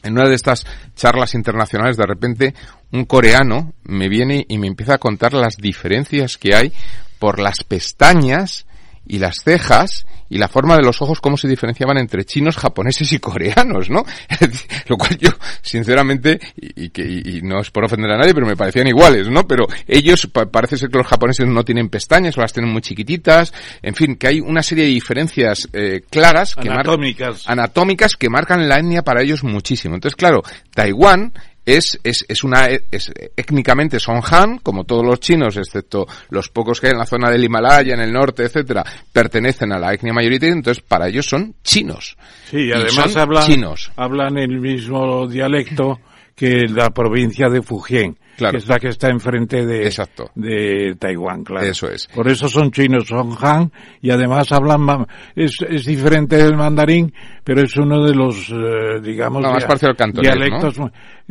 en 0.04 0.14
una 0.14 0.28
de 0.28 0.36
estas 0.36 0.66
charlas 0.96 1.36
internacionales, 1.36 1.98
de 1.98 2.06
repente, 2.06 2.54
un 2.92 3.06
coreano 3.06 3.74
me 3.84 4.10
viene 4.10 4.46
y 4.48 4.58
me 4.58 4.68
empieza 4.68 4.96
a 4.96 4.98
contar 4.98 5.34
las 5.34 5.56
diferencias 5.58 6.38
que 6.38 6.56
hay 6.56 6.74
por 7.18 7.40
las 7.40 7.64
pestañas 7.64 8.66
y 9.10 9.18
las 9.18 9.44
cejas 9.44 10.06
y 10.30 10.38
la 10.38 10.48
forma 10.48 10.78
de 10.78 10.84
los 10.84 11.02
ojos, 11.02 11.20
cómo 11.20 11.36
se 11.36 11.48
diferenciaban 11.48 11.98
entre 11.98 12.24
chinos, 12.24 12.56
japoneses 12.56 13.12
y 13.12 13.20
coreanos, 13.20 13.90
¿no? 13.90 14.06
Lo 14.88 14.96
cual 14.96 15.18
yo, 15.18 15.32
sinceramente, 15.62 16.40
y, 16.56 16.90
que 16.90 17.02
y 17.02 17.42
no 17.42 17.60
es 17.60 17.72
por 17.72 17.84
ofender 17.84 18.12
a 18.12 18.18
nadie, 18.18 18.36
pero 18.36 18.46
me 18.46 18.56
parecían 18.56 18.88
iguales, 18.88 19.28
¿no? 19.28 19.48
Pero 19.48 19.66
ellos, 19.88 20.30
parece 20.52 20.78
ser 20.78 20.90
que 20.90 21.00
los 21.00 21.08
japoneses 21.08 21.48
no 21.48 21.66
tienen 21.66 21.90
pestañas 21.90 22.38
o 22.38 22.42
las 22.42 22.54
tienen 22.54 22.72
muy 22.72 22.84
chiquititas, 22.84 23.52
en 23.82 23.96
fin, 23.96 24.16
que 24.16 24.28
hay 24.28 24.40
una 24.40 24.62
serie 24.62 24.86
de 24.86 24.92
diferencias 24.92 25.68
eh, 25.74 26.04
claras, 26.10 26.56
que 26.56 26.70
anatómicas. 26.70 27.50
anatómicas 27.50 28.16
que 28.16 28.30
marcan 28.30 28.70
la 28.70 28.78
etnia 28.78 29.02
para 29.02 29.24
ellos 29.24 29.44
muchísimo. 29.44 29.96
Entonces, 29.96 30.16
claro, 30.16 30.44
Taiwán 30.76 31.34
es, 31.76 32.00
es, 32.04 32.26
es 32.28 32.44
una, 32.44 32.68
es, 32.68 33.12
étnicamente 33.36 34.00
son 34.00 34.22
Han, 34.30 34.60
como 34.60 34.84
todos 34.84 35.06
los 35.06 35.20
chinos, 35.20 35.58
excepto 35.58 36.08
los 36.30 36.50
pocos 36.50 36.80
que 36.80 36.88
hay 36.88 36.94
en 36.94 37.00
la 37.00 37.06
zona 37.06 37.30
del 37.30 37.44
Himalaya, 37.44 37.94
en 37.94 38.02
el 38.02 38.12
norte, 38.12 38.44
etcétera, 38.44 38.84
pertenecen 39.12 39.72
a 39.72 39.80
la 39.80 39.94
etnia 39.94 40.14
mayoritaria, 40.14 40.54
entonces 40.54 40.84
para 40.84 41.08
ellos 41.08 41.26
son 41.26 41.56
chinos. 41.64 42.18
Sí, 42.50 42.72
además 42.72 43.16
hablan, 43.16 43.44
chinos. 43.44 43.92
hablan 43.96 44.38
el 44.38 44.60
mismo 44.60 45.28
dialecto 45.28 46.00
que 46.36 46.66
la 46.68 46.90
provincia 46.92 47.50
de 47.50 47.62
Fujian 47.62 48.16
que 48.50 48.58
es 48.58 48.68
la 48.68 48.80
que 48.80 48.90
está 48.90 49.10
enfrente 49.10 49.66
de, 49.66 49.86
Exacto. 49.86 50.32
de 50.36 50.96
Taiwán, 50.98 51.44
claro. 51.44 51.66
Eso 51.66 51.90
es. 51.90 52.08
Por 52.08 52.28
eso 52.28 52.48
son 52.48 52.72
chinos, 52.72 53.08
son 53.08 53.36
Han, 53.42 53.72
y 54.02 54.12
además 54.12 54.52
hablan, 54.52 55.06
es, 55.36 55.58
es 55.68 55.86
diferente 55.86 56.38
del 56.38 56.56
mandarín, 56.56 57.14
pero 57.44 57.62
es 57.62 57.76
uno 57.76 58.04
de 58.04 58.16
los, 58.16 58.50
eh, 58.50 59.02
digamos, 59.02 59.42
más 59.42 59.66
dialectos. 60.14 60.76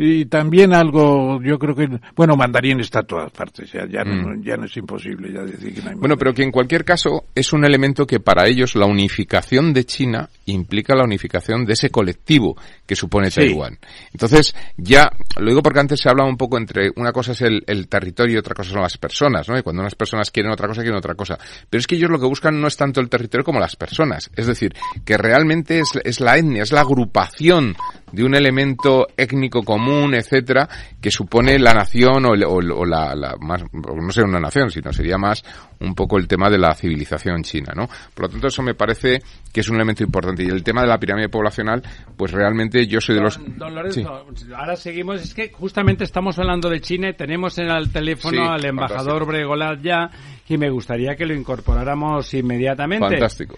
Y 0.00 0.26
también 0.26 0.72
algo, 0.72 1.42
yo 1.42 1.58
creo 1.58 1.74
que, 1.74 1.88
bueno, 2.14 2.36
mandarín 2.36 2.78
está 2.78 3.00
a 3.00 3.02
todas 3.02 3.32
partes, 3.32 3.72
ya, 3.72 3.84
ya, 3.90 4.04
no, 4.04 4.28
mm. 4.28 4.44
ya 4.44 4.56
no 4.56 4.66
es 4.66 4.76
imposible 4.76 5.32
ya 5.32 5.42
decir 5.42 5.74
que 5.74 5.82
no 5.82 5.90
hay 5.90 5.96
Bueno, 5.96 6.16
pero 6.16 6.32
que 6.32 6.44
en 6.44 6.52
cualquier 6.52 6.84
caso 6.84 7.24
es 7.34 7.52
un 7.52 7.64
elemento 7.64 8.06
que 8.06 8.20
para 8.20 8.46
ellos 8.46 8.76
la 8.76 8.86
unificación 8.86 9.72
de 9.72 9.84
China 9.84 10.28
implica 10.46 10.94
la 10.94 11.02
unificación 11.02 11.64
de 11.64 11.72
ese 11.72 11.90
colectivo 11.90 12.56
que 12.86 12.94
supone 12.94 13.28
Taiwán. 13.28 13.76
Entonces, 14.12 14.54
ya, 14.76 15.10
lo 15.36 15.48
digo 15.48 15.64
porque 15.64 15.80
antes 15.80 15.98
se 15.98 16.08
hablaba 16.08 16.30
un 16.30 16.36
poco 16.36 16.58
entre 16.58 16.92
una 16.94 17.10
cosa 17.10 17.32
es 17.32 17.42
el, 17.42 17.64
el, 17.66 17.88
territorio 17.88 18.36
y 18.36 18.38
otra 18.38 18.54
cosa 18.54 18.70
son 18.70 18.82
las 18.82 18.98
personas, 18.98 19.48
¿no? 19.48 19.58
Y 19.58 19.62
cuando 19.62 19.82
unas 19.82 19.96
personas 19.96 20.30
quieren 20.30 20.52
otra 20.52 20.68
cosa, 20.68 20.82
quieren 20.82 20.98
otra 20.98 21.16
cosa. 21.16 21.36
Pero 21.68 21.80
es 21.80 21.88
que 21.88 21.96
ellos 21.96 22.10
lo 22.10 22.20
que 22.20 22.26
buscan 22.26 22.60
no 22.60 22.68
es 22.68 22.76
tanto 22.76 23.00
el 23.00 23.08
territorio 23.08 23.44
como 23.44 23.58
las 23.58 23.74
personas. 23.74 24.30
Es 24.36 24.46
decir, 24.46 24.74
que 25.04 25.18
realmente 25.18 25.80
es, 25.80 25.98
es 26.04 26.20
la 26.20 26.38
etnia, 26.38 26.62
es 26.62 26.70
la 26.70 26.82
agrupación 26.82 27.74
de 28.12 28.24
un 28.24 28.34
elemento 28.34 29.06
étnico 29.16 29.62
común 29.62 30.14
etcétera, 30.14 30.68
que 31.00 31.10
supone 31.10 31.58
la 31.58 31.74
nación 31.74 32.24
o, 32.26 32.34
la, 32.34 33.36
más, 33.40 33.64
no 33.72 34.10
sé 34.10 34.22
una 34.22 34.40
nación, 34.40 34.70
sino 34.70 34.92
sería 34.92 35.18
más 35.18 35.42
un 35.80 35.94
poco 35.94 36.18
el 36.18 36.26
tema 36.26 36.50
de 36.50 36.58
la 36.58 36.74
civilización 36.74 37.42
china, 37.42 37.72
¿no? 37.74 37.88
Por 38.14 38.26
lo 38.26 38.28
tanto, 38.28 38.48
eso 38.48 38.62
me 38.62 38.74
parece 38.74 39.20
que 39.52 39.60
es 39.60 39.68
un 39.68 39.76
elemento 39.76 40.02
importante. 40.02 40.42
Y 40.44 40.48
el 40.48 40.62
tema 40.62 40.82
de 40.82 40.88
la 40.88 40.98
pirámide 40.98 41.28
poblacional, 41.28 41.82
pues 42.16 42.32
realmente 42.32 42.86
yo 42.86 43.00
soy 43.00 43.16
de 43.16 43.20
los... 43.22 43.40
Don, 43.56 43.74
Lorenzo, 43.74 44.24
ahora 44.56 44.76
seguimos, 44.76 45.22
es 45.22 45.34
que 45.34 45.50
justamente 45.52 46.04
estamos 46.04 46.38
hablando 46.38 46.68
de 46.68 46.80
China, 46.80 47.12
tenemos 47.12 47.58
en 47.58 47.70
el 47.70 47.90
teléfono 47.92 48.50
al 48.50 48.64
embajador 48.64 49.26
Bregolat 49.26 49.80
ya, 49.80 50.10
y 50.48 50.56
me 50.58 50.70
gustaría 50.70 51.14
que 51.14 51.26
lo 51.26 51.34
incorporáramos 51.34 52.32
inmediatamente. 52.34 53.06
Fantástico. 53.06 53.56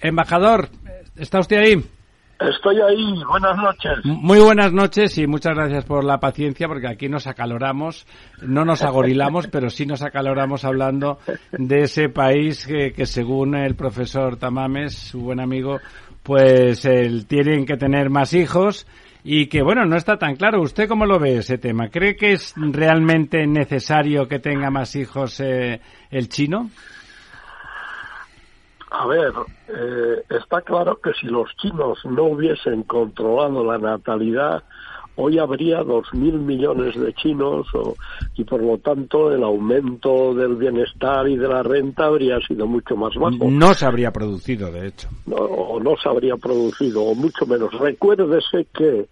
Embajador, 0.00 0.68
¿está 1.16 1.40
usted 1.40 1.56
ahí? 1.56 1.84
Estoy 2.48 2.80
ahí, 2.80 3.22
buenas 3.28 3.56
noches. 3.56 3.92
Muy 4.04 4.40
buenas 4.40 4.72
noches 4.72 5.16
y 5.18 5.26
muchas 5.26 5.54
gracias 5.54 5.84
por 5.84 6.04
la 6.04 6.18
paciencia 6.18 6.66
porque 6.66 6.88
aquí 6.88 7.08
nos 7.08 7.26
acaloramos, 7.26 8.06
no 8.40 8.64
nos 8.64 8.82
agorilamos, 8.82 9.46
pero 9.46 9.70
sí 9.70 9.86
nos 9.86 10.02
acaloramos 10.02 10.64
hablando 10.64 11.18
de 11.52 11.82
ese 11.82 12.08
país 12.08 12.66
que, 12.66 12.92
que 12.92 13.06
según 13.06 13.54
el 13.54 13.76
profesor 13.76 14.36
Tamames, 14.36 14.94
su 14.94 15.20
buen 15.20 15.40
amigo, 15.40 15.78
pues 16.22 16.84
él, 16.84 17.26
tienen 17.26 17.64
que 17.64 17.76
tener 17.76 18.10
más 18.10 18.32
hijos 18.32 18.86
y 19.24 19.46
que 19.46 19.62
bueno, 19.62 19.84
no 19.84 19.96
está 19.96 20.18
tan 20.18 20.36
claro. 20.36 20.62
¿Usted 20.62 20.88
cómo 20.88 21.06
lo 21.06 21.18
ve 21.18 21.38
ese 21.38 21.58
tema? 21.58 21.88
¿Cree 21.88 22.16
que 22.16 22.32
es 22.32 22.54
realmente 22.56 23.46
necesario 23.46 24.26
que 24.26 24.38
tenga 24.38 24.70
más 24.70 24.96
hijos 24.96 25.38
eh, 25.40 25.80
el 26.10 26.28
chino? 26.28 26.70
A 28.94 29.06
ver, 29.06 29.32
eh, 29.68 30.22
está 30.28 30.60
claro 30.60 31.00
que 31.00 31.12
si 31.14 31.26
los 31.26 31.48
chinos 31.56 31.98
no 32.04 32.24
hubiesen 32.24 32.82
controlado 32.82 33.64
la 33.64 33.78
natalidad, 33.78 34.62
hoy 35.16 35.38
habría 35.38 35.82
dos 35.82 36.12
mil 36.12 36.34
millones 36.34 37.00
de 37.00 37.14
chinos 37.14 37.66
y 38.36 38.44
por 38.44 38.62
lo 38.62 38.76
tanto 38.78 39.32
el 39.32 39.42
aumento 39.44 40.34
del 40.34 40.56
bienestar 40.56 41.26
y 41.26 41.36
de 41.36 41.48
la 41.48 41.62
renta 41.62 42.04
habría 42.04 42.38
sido 42.40 42.66
mucho 42.66 42.94
más 42.94 43.14
bajo. 43.14 43.50
No 43.50 43.72
se 43.72 43.86
habría 43.86 44.10
producido, 44.10 44.70
de 44.70 44.88
hecho. 44.88 45.08
No, 45.24 45.36
o 45.36 45.80
no 45.80 45.96
se 45.96 46.10
habría 46.10 46.36
producido, 46.36 47.02
o 47.02 47.14
mucho 47.14 47.46
menos. 47.46 47.72
Recuérdese 47.78 48.66
que 48.74 49.06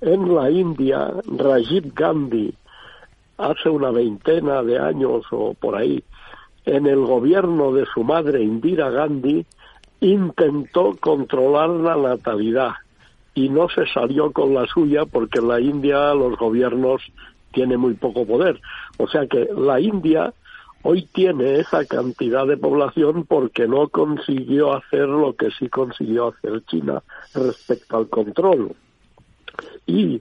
en 0.00 0.34
la 0.34 0.50
India, 0.50 1.12
Rajiv 1.36 1.94
Gandhi, 1.94 2.52
hace 3.38 3.68
una 3.68 3.90
veintena 3.90 4.62
de 4.64 4.78
años 4.78 5.24
o 5.30 5.54
por 5.54 5.76
ahí, 5.76 6.02
en 6.64 6.86
el 6.86 7.00
gobierno 7.00 7.72
de 7.72 7.86
su 7.86 8.04
madre 8.04 8.42
Indira 8.42 8.90
Gandhi 8.90 9.46
intentó 10.00 10.96
controlar 10.98 11.70
la 11.70 11.96
natalidad 11.96 12.72
y 13.34 13.48
no 13.48 13.68
se 13.68 13.86
salió 13.86 14.32
con 14.32 14.54
la 14.54 14.66
suya 14.66 15.04
porque 15.04 15.38
en 15.38 15.48
la 15.48 15.60
India 15.60 16.14
los 16.14 16.36
gobiernos 16.36 17.02
tienen 17.52 17.80
muy 17.80 17.94
poco 17.94 18.26
poder. 18.26 18.60
O 18.98 19.08
sea 19.08 19.26
que 19.26 19.48
la 19.56 19.80
India 19.80 20.32
hoy 20.82 21.06
tiene 21.12 21.56
esa 21.60 21.84
cantidad 21.84 22.46
de 22.46 22.56
población 22.56 23.24
porque 23.24 23.66
no 23.66 23.88
consiguió 23.88 24.74
hacer 24.74 25.08
lo 25.08 25.34
que 25.34 25.50
sí 25.52 25.68
consiguió 25.68 26.28
hacer 26.28 26.62
China 26.66 27.02
respecto 27.34 27.96
al 27.96 28.08
control. 28.08 28.72
Y 29.86 30.20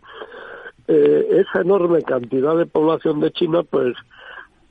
eh, 0.87 1.27
esa 1.31 1.61
enorme 1.61 2.01
cantidad 2.01 2.57
de 2.57 2.65
población 2.65 3.19
de 3.19 3.31
China, 3.31 3.63
pues 3.63 3.95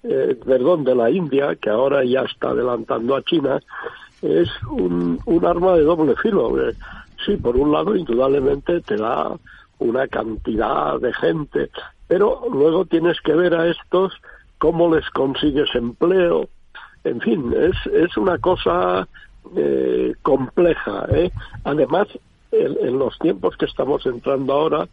eh, 0.02 0.38
perdón, 0.44 0.84
de 0.84 0.94
la 0.94 1.10
India, 1.10 1.56
que 1.56 1.70
ahora 1.70 2.04
ya 2.04 2.22
está 2.22 2.50
adelantando 2.50 3.16
a 3.16 3.22
China, 3.22 3.60
es 4.22 4.48
un, 4.70 5.20
arma 5.44 5.74
de 5.74 5.82
doble 5.82 6.14
filo. 6.16 6.68
Eh, 6.68 6.74
sí, 7.24 7.36
por 7.36 7.56
un 7.56 7.72
lado, 7.72 7.96
indudablemente 7.96 8.80
te 8.80 8.96
da 8.96 9.32
una 9.78 10.08
cantidad 10.08 10.98
de 11.00 11.12
gente, 11.14 11.70
pero 12.06 12.42
luego 12.52 12.84
tienes 12.84 13.20
que 13.20 13.34
ver 13.34 13.54
a 13.54 13.68
estos 13.68 14.12
cómo 14.58 14.94
les 14.94 15.08
consigues 15.10 15.74
empleo. 15.74 16.48
En 17.04 17.20
fin, 17.20 17.54
es, 17.56 17.92
es 17.92 18.16
una 18.16 18.38
cosa 18.38 19.06
eh, 19.56 20.14
compleja. 20.22 21.06
¿eh? 21.10 21.30
Además, 21.64 22.08
en, 22.50 22.98
los 22.98 23.18
tiempos 23.18 23.56
que 23.56 23.66
estamos 23.66 24.04
entrando 24.06 24.52
ahora, 24.52 24.88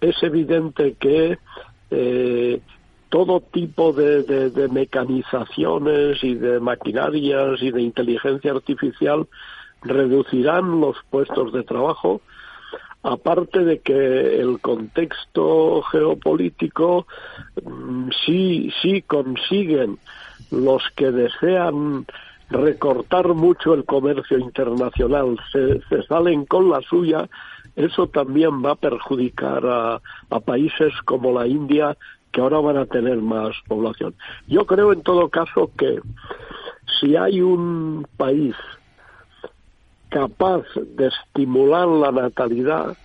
es 0.00 0.22
evidente 0.22 0.94
que 0.98 1.38
eh, 1.90 2.60
todo 3.08 3.40
tipo 3.40 3.92
de, 3.92 4.22
de, 4.22 4.68
mecanizaciones 4.68 6.22
y 6.24 6.34
de 6.34 6.60
maquinarias 6.60 7.62
y 7.62 7.70
de 7.70 7.82
inteligencia 7.82 8.52
artificial 8.52 9.26
reducirán 9.82 10.80
los 10.80 10.96
puestos 11.10 11.52
de 11.52 11.62
trabajo, 11.62 12.20
aparte 13.02 13.64
de 13.64 13.78
que 13.78 14.40
el 14.40 14.60
contexto 14.60 15.82
geopolítico 15.82 17.06
mm, 17.62 18.08
sí, 18.24 18.72
sí 18.82 19.02
consiguen 19.02 19.98
los 20.50 20.82
que 20.96 21.12
desean 21.12 22.06
recortar 22.50 23.28
mucho 23.34 23.74
el 23.74 23.84
comercio 23.84 24.38
internacional, 24.38 25.38
se, 25.52 25.80
se 25.88 26.02
salen 26.04 26.44
con 26.44 26.70
la 26.70 26.80
suya, 26.82 27.28
eso 27.74 28.08
también 28.08 28.64
va 28.64 28.72
a 28.72 28.76
perjudicar 28.76 29.64
a, 29.66 30.00
a 30.30 30.40
países 30.40 30.92
como 31.04 31.32
la 31.32 31.46
India 31.46 31.96
que 32.32 32.40
ahora 32.40 32.58
van 32.60 32.76
a 32.76 32.86
tener 32.86 33.18
más 33.18 33.54
población. 33.66 34.14
Yo 34.46 34.66
creo 34.66 34.92
en 34.92 35.02
todo 35.02 35.28
caso 35.28 35.70
que 35.76 36.00
si 37.00 37.16
hay 37.16 37.40
un 37.40 38.06
país 38.16 38.54
capaz 40.08 40.64
de 40.74 41.08
estimular 41.08 41.86
la 41.88 42.12
natalidad, 42.12 42.96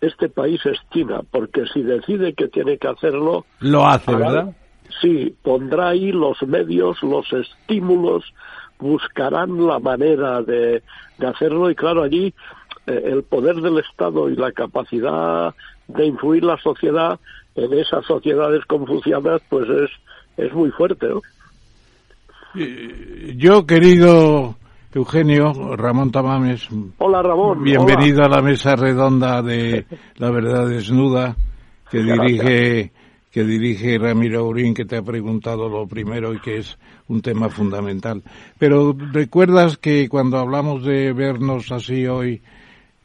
este 0.00 0.28
país 0.28 0.60
es 0.66 0.78
China, 0.92 1.20
porque 1.30 1.66
si 1.72 1.82
decide 1.82 2.34
que 2.34 2.48
tiene 2.48 2.78
que 2.78 2.88
hacerlo... 2.88 3.46
Lo 3.60 3.86
hace, 3.86 4.14
¿verdad? 4.14 4.54
Sí, 5.00 5.34
pondrá 5.42 5.88
ahí 5.88 6.12
los 6.12 6.42
medios, 6.42 7.02
los 7.02 7.32
estímulos, 7.32 8.24
buscarán 8.78 9.66
la 9.66 9.78
manera 9.78 10.42
de, 10.42 10.82
de 11.18 11.26
hacerlo 11.26 11.70
y 11.70 11.74
claro, 11.74 12.02
allí 12.02 12.34
eh, 12.86 13.02
el 13.04 13.22
poder 13.22 13.56
del 13.56 13.78
Estado 13.78 14.28
y 14.28 14.36
la 14.36 14.52
capacidad 14.52 15.54
de 15.88 16.06
influir 16.06 16.44
la 16.44 16.58
sociedad 16.58 17.18
en 17.54 17.72
esas 17.74 18.04
sociedades 18.04 18.64
confucianas, 18.66 19.40
pues 19.48 19.68
es, 19.68 19.90
es 20.36 20.52
muy 20.52 20.70
fuerte, 20.70 21.08
¿no? 21.08 21.20
Yo, 23.36 23.66
querido 23.66 24.54
Eugenio, 24.92 25.76
Ramón 25.76 26.12
Tamames. 26.12 26.68
Hola, 26.98 27.20
Ramón. 27.20 27.64
Bienvenido 27.64 28.22
a 28.24 28.28
la 28.28 28.40
mesa 28.40 28.76
redonda 28.76 29.42
de 29.42 29.86
La 30.16 30.30
Verdad 30.30 30.68
Desnuda, 30.68 31.36
que 31.90 31.98
dirige 31.98 32.92
que 33.32 33.42
dirige 33.42 33.98
Ramiro 33.98 34.42
Aurín, 34.42 34.74
que 34.74 34.84
te 34.84 34.96
ha 34.96 35.02
preguntado 35.02 35.68
lo 35.68 35.88
primero 35.88 36.32
y 36.32 36.38
que 36.38 36.58
es 36.58 36.78
un 37.08 37.20
tema 37.20 37.48
fundamental. 37.48 38.22
Pero 38.60 38.96
recuerdas 39.12 39.76
que 39.76 40.08
cuando 40.08 40.38
hablamos 40.38 40.84
de 40.84 41.12
vernos 41.12 41.72
así 41.72 42.06
hoy, 42.06 42.40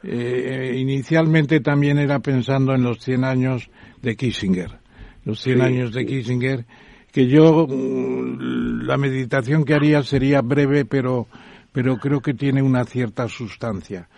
eh, 0.04 0.76
inicialmente 0.78 1.58
también 1.58 1.98
era 1.98 2.20
pensando 2.20 2.72
en 2.72 2.84
los 2.84 3.00
100 3.00 3.24
años 3.24 3.70
de 4.02 4.16
Kissinger, 4.16 4.78
los 5.24 5.40
100 5.40 5.62
años 5.62 5.92
de 5.92 6.06
Kissinger, 6.06 6.64
que 7.12 7.26
yo 7.26 7.66
mm, 7.68 8.82
la 8.82 8.96
meditación 8.96 9.64
que 9.64 9.74
haría 9.74 10.02
sería 10.02 10.40
breve, 10.40 10.84
pero 10.84 11.26
pero 11.72 11.98
creo 11.98 12.20
que 12.20 12.34
tiene 12.34 12.62
una 12.62 12.84
cierta 12.84 13.28
sustancia. 13.28 14.08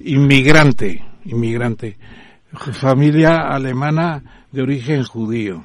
Inmigrante, 0.00 1.04
inmigrante, 1.24 1.96
familia 2.72 3.48
alemana 3.48 4.46
de 4.50 4.62
origen 4.62 5.04
judío. 5.04 5.62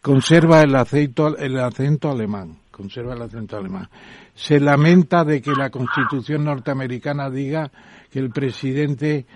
Conserva 0.00 0.62
el 0.62 0.74
acento, 0.74 1.36
el 1.36 1.58
acento 1.58 2.10
alemán, 2.10 2.58
conserva 2.70 3.14
el 3.14 3.22
acento 3.22 3.56
alemán. 3.56 3.88
Se 4.34 4.58
lamenta 4.58 5.24
de 5.24 5.40
que 5.40 5.52
la 5.52 5.70
Constitución 5.70 6.44
norteamericana 6.44 7.30
diga 7.30 7.70
que 8.10 8.18
el 8.18 8.30
presidente 8.30 9.26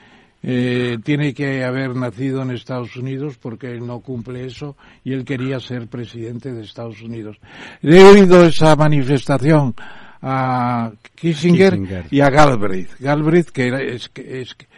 eh, 0.49 0.99
tiene 1.03 1.35
que 1.35 1.65
haber 1.65 1.97
nacido 1.97 2.41
en 2.43 2.53
Estados 2.53 2.97
Unidos 2.97 3.37
porque 3.37 3.67
él 3.67 3.85
no 3.85 3.99
cumple 3.99 4.47
eso 4.47 4.77
y 5.03 5.13
él 5.13 5.25
quería 5.25 5.59
ser 5.59 5.89
presidente 5.89 6.53
de 6.53 6.63
Estados 6.63 7.03
Unidos. 7.03 7.37
He 7.83 8.01
oído 8.05 8.45
esa 8.45 8.77
manifestación 8.77 9.75
a 10.23 10.93
Kissinger, 11.17 12.07
y 12.13 12.21
a 12.21 12.31
Galbraith. 12.31 12.93
Galbraith 13.01 13.51
que 13.51 13.67
era, 13.67 13.81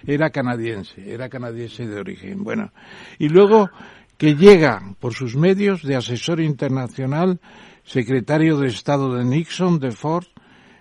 era 0.06 0.30
canadiense, 0.30 1.12
era 1.12 1.28
canadiense 1.28 1.86
de 1.86 2.00
origen. 2.00 2.42
Bueno, 2.42 2.72
y 3.18 3.28
luego 3.28 3.68
que 4.16 4.36
llega 4.36 4.82
por 4.98 5.12
sus 5.12 5.36
medios 5.36 5.82
de 5.82 5.96
asesor 5.96 6.40
internacional, 6.40 7.40
secretario 7.84 8.56
de 8.56 8.68
Estado 8.68 9.14
de 9.14 9.24
Nixon, 9.26 9.78
de 9.80 9.92
Ford, 9.92 10.24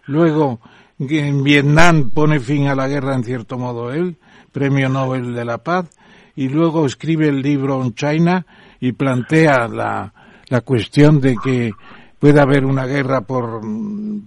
luego 0.06 0.62
en 0.98 1.44
Vietnam 1.44 2.10
pone 2.10 2.40
fin 2.40 2.68
a 2.68 2.76
la 2.76 2.88
guerra 2.88 3.16
en 3.16 3.26
cierto 3.26 3.58
modo 3.58 3.92
él, 3.92 4.18
Premio 4.58 4.90
Nobel 4.90 5.36
de 5.36 5.46
la 5.46 5.60
Paz, 5.60 5.88
y 6.36 6.50
luego 6.50 6.88
escribe 6.88 7.28
el 7.28 7.44
libro 7.44 7.78
On 7.78 7.94
China 7.94 8.44
y 8.80 8.94
plantea 8.94 9.68
la, 9.68 10.12
la 10.50 10.62
cuestión 10.62 11.22
de 11.22 11.36
que 11.36 11.74
puede 12.18 12.40
haber 12.40 12.66
una 12.66 12.88
guerra 12.88 13.22
por, 13.22 13.62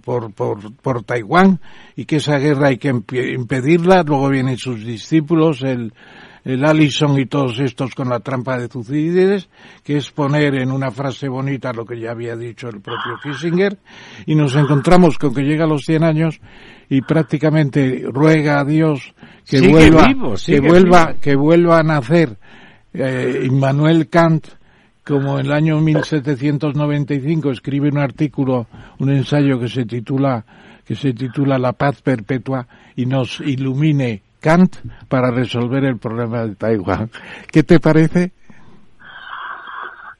por, 0.01 0.31
por, 0.31 0.73
por, 0.73 1.03
Taiwán 1.03 1.59
y 1.97 2.05
que 2.05 2.15
esa 2.15 2.37
guerra 2.37 2.69
hay 2.69 2.77
que 2.77 2.87
impedirla. 2.87 4.03
Luego 4.03 4.29
vienen 4.29 4.57
sus 4.57 4.85
discípulos, 4.85 5.63
el, 5.63 5.91
el 6.45 6.63
Allison 6.63 7.19
y 7.19 7.25
todos 7.25 7.59
estos 7.59 7.93
con 7.93 8.07
la 8.07 8.21
trampa 8.21 8.57
de 8.57 8.69
Tucídides, 8.69 9.49
que 9.83 9.97
es 9.97 10.11
poner 10.11 10.55
en 10.55 10.71
una 10.71 10.91
frase 10.91 11.27
bonita 11.27 11.73
lo 11.73 11.85
que 11.85 11.99
ya 11.99 12.11
había 12.11 12.37
dicho 12.37 12.69
el 12.69 12.79
propio 12.79 13.19
Kissinger, 13.21 13.77
y 14.25 14.35
nos 14.35 14.55
encontramos 14.55 15.17
con 15.17 15.33
que 15.33 15.43
llega 15.43 15.65
a 15.65 15.67
los 15.67 15.83
100 15.83 16.03
años 16.05 16.39
y 16.89 17.01
prácticamente 17.01 18.05
ruega 18.11 18.59
a 18.59 18.63
Dios 18.63 19.13
que 19.47 19.61
vuelva, 19.67 20.07
que 20.45 20.59
vuelva, 20.59 21.13
que 21.21 21.35
vuelva 21.35 21.79
a 21.79 21.83
nacer 21.83 22.37
eh, 22.93 23.43
Immanuel 23.45 24.09
Kant, 24.09 24.47
como 25.05 25.39
en 25.39 25.45
el 25.47 25.51
año 25.51 25.79
1795 25.79 27.51
escribe 27.51 27.89
un 27.89 27.97
artículo, 27.97 28.67
un 28.99 29.09
ensayo 29.09 29.59
que 29.59 29.67
se 29.67 29.85
titula 29.85 30.45
que 30.85 30.95
se 30.95 31.13
titula 31.13 31.57
La 31.57 31.73
paz 31.73 32.01
perpetua 32.01 32.67
y 32.95 33.05
nos 33.05 33.39
ilumine 33.39 34.23
Kant 34.39 34.75
para 35.07 35.31
resolver 35.31 35.85
el 35.85 35.97
problema 35.97 36.45
de 36.45 36.55
Taiwán. 36.55 37.09
¿Qué 37.51 37.63
te 37.63 37.79
parece? 37.79 38.33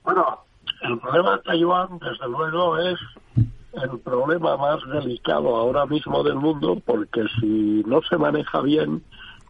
Bueno, 0.03 0.39
el 0.83 0.99
problema 0.99 1.31
de 1.31 1.43
Taiwán, 1.43 1.99
desde 1.99 2.27
luego, 2.29 2.77
es 2.77 2.99
el 3.73 3.99
problema 3.99 4.57
más 4.57 4.79
delicado 4.91 5.55
ahora 5.55 5.85
mismo 5.85 6.23
del 6.23 6.35
mundo 6.35 6.81
porque 6.85 7.23
si 7.39 7.83
no 7.85 8.01
se 8.01 8.17
maneja 8.17 8.61
bien 8.61 9.03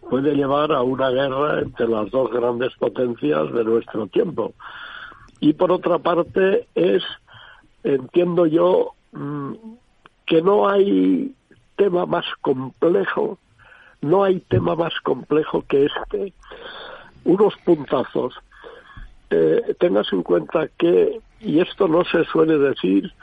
puede 0.10 0.36
llevar 0.36 0.72
a 0.72 0.82
una 0.82 1.10
guerra 1.10 1.62
entre 1.62 1.88
las 1.88 2.10
dos 2.12 2.32
grandes 2.32 2.74
potencias 2.76 3.52
de 3.54 3.64
nuestro 3.64 4.08
tiempo. 4.08 4.54
Y 5.40 5.54
por 5.54 5.72
otra 5.72 6.00
parte 6.00 6.68
es, 6.76 7.04
entiendo 7.84 8.46
yo, 8.46 8.94
mm, 9.12 9.54
que 10.26 10.42
no 10.42 10.68
hay 10.70 11.34
tema 11.76 12.06
más 12.06 12.26
complejo, 12.42 13.38
no 14.02 14.24
hay 14.24 14.40
tema 14.42 14.76
más 14.76 14.94
complejo 15.02 15.64
que 15.68 15.86
este. 15.86 16.34
Unos 17.24 17.56
puntazos. 17.66 18.36
Eh, 19.30 19.76
tengas 19.80 20.12
en 20.12 20.24
cuenta 20.24 20.68
que, 20.78 21.22
y 21.40 21.60
esto 21.60 21.88
no 21.88 22.04
se 22.06 22.24
suele 22.26 22.58
decir 22.58 23.14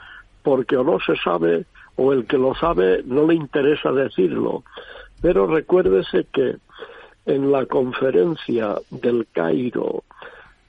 porque 0.49 0.77
o 0.77 0.83
no 0.83 0.99
se 0.99 1.15
sabe 1.17 1.65
o 1.95 2.11
el 2.11 2.25
que 2.25 2.39
lo 2.39 2.55
sabe 2.55 3.03
no 3.05 3.27
le 3.27 3.35
interesa 3.35 3.91
decirlo, 3.91 4.63
pero 5.21 5.45
recuérdese 5.45 6.25
que 6.33 6.55
en 7.27 7.51
la 7.51 7.67
conferencia 7.67 8.77
del 8.89 9.27
Cairo 9.31 10.03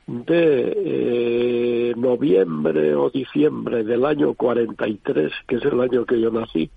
de 0.07 0.75
eh, 0.85 1.95
noviembre 1.97 2.95
o 2.95 3.09
diciembre 3.09 3.83
del 3.83 4.05
año 4.05 4.35
43, 4.35 5.33
que 5.49 5.57
es 5.57 5.65
el 5.65 5.81
año 5.81 6.05
que 6.05 6.21
yo 6.21 6.31
nací, 6.31 6.71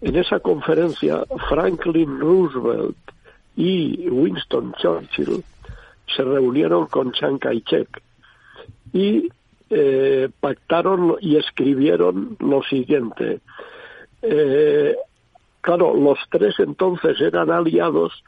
en 0.00 0.16
esa 0.16 0.40
conferencia 0.40 1.24
Franklin 1.50 2.20
Roosevelt 2.20 2.96
y 3.54 4.08
Winston 4.08 4.72
Churchill 4.80 5.44
se 6.16 6.22
reunieron 6.22 6.86
con 6.86 7.12
Chiang 7.12 7.38
Kai-shek 7.38 8.02
y 8.94 9.28
eh, 9.74 10.28
pactaron 10.40 11.16
y 11.20 11.36
escribieron 11.36 12.36
lo 12.40 12.62
siguiente. 12.62 13.40
Eh, 14.20 14.94
claro, 15.62 15.94
los 15.94 16.18
tres 16.30 16.54
entonces 16.58 17.20
eran 17.20 17.50
aliados 17.50 18.22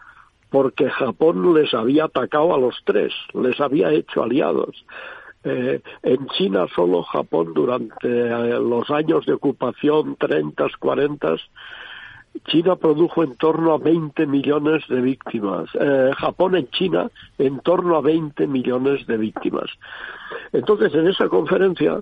porque 0.51 0.89
Japón 0.89 1.53
les 1.55 1.75
había 1.75 2.05
atacado 2.05 2.55
a 2.55 2.59
los 2.59 2.77
tres, 2.85 3.13
les 3.35 3.61
había 3.61 3.91
hecho 3.91 4.23
aliados. 4.23 4.87
Eh, 5.43 5.83
en 6.03 6.27
China 6.29 6.67
solo 6.75 7.03
Japón 7.03 7.53
durante 7.53 8.09
eh, 8.09 8.59
los 8.61 8.89
años 8.91 9.27
de 9.27 9.35
ocupación 9.35 10.17
30, 10.17 10.69
40, 10.79 11.37
China 12.47 12.77
produjo 12.77 13.23
en 13.23 13.37
torno 13.37 13.75
a 13.75 13.79
20 13.79 14.27
millones 14.27 14.83
de 14.89 15.01
víctimas. 15.01 15.69
Eh, 15.79 16.11
Japón 16.17 16.57
en 16.57 16.69
China 16.71 17.11
en 17.39 17.61
torno 17.61 17.97
a 17.97 18.01
20 18.01 18.47
millones 18.47 19.07
de 19.07 19.17
víctimas. 19.17 19.71
Entonces, 20.53 20.95
en 20.95 21.09
esa 21.09 21.29
conferencia, 21.29 22.01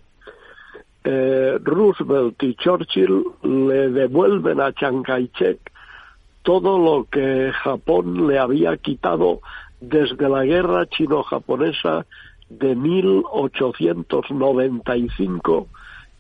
Roosevelt 1.05 2.41
y 2.45 2.55
Churchill 2.55 3.25
le 3.43 3.91
devuelven 3.91 4.61
a 4.61 4.73
Chiang 4.73 5.03
Kai-shek 5.03 5.73
todo 6.43 6.79
lo 6.79 7.05
que 7.05 7.53
Japón 7.53 8.27
le 8.27 8.39
había 8.39 8.77
quitado 8.77 9.41
desde 9.81 10.29
la 10.29 10.45
guerra 10.45 10.85
chino-japonesa 10.87 12.05
de 12.49 12.75
1895, 12.75 15.69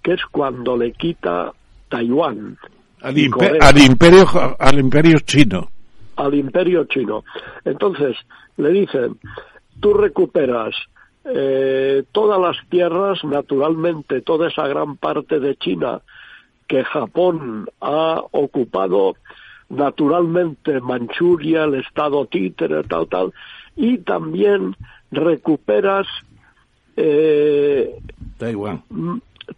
que 0.02 0.12
es 0.12 0.24
cuando 0.26 0.76
le 0.76 0.92
quita 0.92 1.52
Taiwán. 1.88 2.58
Al, 3.02 3.18
imperio, 3.18 4.26
al 4.58 4.78
imperio 4.78 5.18
chino. 5.20 5.68
Al 6.16 6.34
imperio 6.34 6.84
chino. 6.84 7.24
Entonces, 7.64 8.16
le 8.56 8.70
dicen, 8.70 9.18
tú 9.80 9.92
recuperas 9.94 10.74
eh, 11.24 12.04
todas 12.12 12.40
las 12.40 12.56
tierras, 12.68 13.24
naturalmente, 13.24 14.20
toda 14.20 14.48
esa 14.48 14.66
gran 14.68 14.96
parte 14.96 15.40
de 15.40 15.56
China 15.56 16.00
que 16.66 16.84
Japón 16.84 17.66
ha 17.80 18.22
ocupado 18.30 19.16
naturalmente 19.68 20.80
Manchuria, 20.80 21.64
el 21.64 21.74
estado 21.74 22.26
títere, 22.26 22.82
tal, 22.84 23.08
tal, 23.08 23.32
y 23.76 23.98
también 23.98 24.76
recuperas 25.10 26.06
eh, 26.96 27.98
Taiwán. 28.38 28.82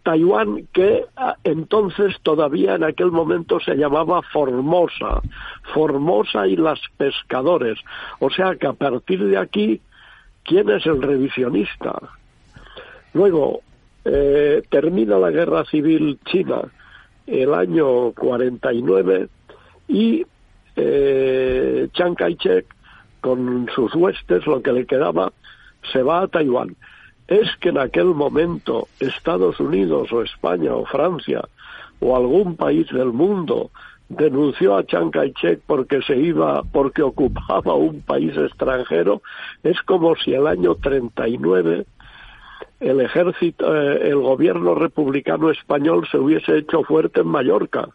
Taiwán 0.03 0.67
que 0.73 1.05
ah, 1.15 1.35
entonces 1.43 2.15
todavía 2.23 2.75
en 2.75 2.83
aquel 2.83 3.11
momento 3.11 3.59
se 3.59 3.75
llamaba 3.75 4.21
Formosa, 4.21 5.21
Formosa 5.73 6.47
y 6.47 6.55
las 6.55 6.79
pescadores. 6.97 7.79
O 8.19 8.29
sea 8.29 8.55
que 8.55 8.67
a 8.67 8.73
partir 8.73 9.23
de 9.25 9.37
aquí, 9.37 9.81
¿quién 10.43 10.69
es 10.69 10.85
el 10.85 11.01
revisionista? 11.01 11.93
Luego, 13.13 13.61
eh, 14.03 14.61
termina 14.69 15.17
la 15.17 15.31
guerra 15.31 15.65
civil 15.65 16.19
china 16.25 16.61
el 17.25 17.53
año 17.53 18.11
49 18.11 19.29
y 19.87 20.25
eh, 20.75 21.87
Chiang 21.93 22.15
Kai-shek 22.15 22.65
con 23.21 23.67
sus 23.73 23.95
huestes, 23.95 24.45
lo 24.45 24.61
que 24.61 24.71
le 24.71 24.85
quedaba, 24.85 25.31
se 25.91 26.03
va 26.03 26.21
a 26.21 26.27
Taiwán. 26.27 26.75
Es 27.27 27.55
que 27.59 27.69
en 27.69 27.79
aquel 27.79 28.07
momento 28.07 28.87
Estados 28.99 29.59
Unidos 29.59 30.11
o 30.11 30.21
España 30.21 30.75
o 30.75 30.85
Francia 30.85 31.41
o 31.99 32.15
algún 32.15 32.55
país 32.55 32.87
del 32.89 33.11
mundo 33.11 33.71
denunció 34.09 34.77
a 34.77 34.85
Chiang 34.85 35.09
Kai-shek 35.09 35.61
porque 35.65 36.01
se 36.03 36.15
iba, 36.15 36.61
porque 36.63 37.01
ocupaba 37.01 37.73
un 37.73 38.01
país 38.01 38.35
extranjero, 38.37 39.21
es 39.63 39.81
como 39.81 40.15
si 40.15 40.33
el 40.33 40.45
año 40.45 40.75
39 40.75 41.85
el 42.79 43.01
ejército, 43.01 43.75
eh, 43.75 44.09
el 44.09 44.17
gobierno 44.17 44.75
republicano 44.75 45.49
español 45.49 46.07
se 46.11 46.17
hubiese 46.17 46.57
hecho 46.57 46.83
fuerte 46.83 47.21
en 47.21 47.27
Mallorca. 47.27 47.89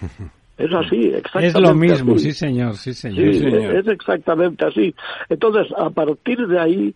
Es 0.58 0.72
así, 0.74 1.06
exactamente. 1.14 1.56
Es 1.56 1.60
lo 1.60 1.72
mismo, 1.72 2.18
sí 2.18 2.32
señor, 2.32 2.74
sí 2.74 2.92
señor. 2.92 3.32
Sí, 3.32 3.46
Es 3.46 3.86
exactamente 3.86 4.64
así. 4.64 4.92
Entonces, 5.28 5.68
a 5.78 5.88
partir 5.88 6.48
de 6.48 6.58
ahí, 6.58 6.94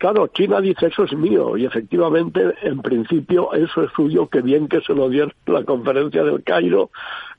claro, 0.00 0.28
China 0.28 0.60
dice 0.60 0.86
eso 0.86 1.04
es 1.04 1.12
mío 1.12 1.58
y 1.58 1.66
efectivamente, 1.66 2.40
en 2.62 2.80
principio, 2.80 3.52
eso 3.52 3.84
es 3.84 3.92
suyo, 3.92 4.26
que 4.28 4.40
bien 4.40 4.66
que 4.66 4.80
se 4.80 4.94
lo 4.94 5.10
dio 5.10 5.24
en 5.24 5.32
la 5.46 5.62
conferencia 5.62 6.24
del 6.24 6.42
Cairo, 6.42 6.90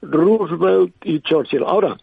Roosevelt 0.04 0.94
y 1.04 1.20
Churchill. 1.22 1.64
Ahora, 1.64 1.98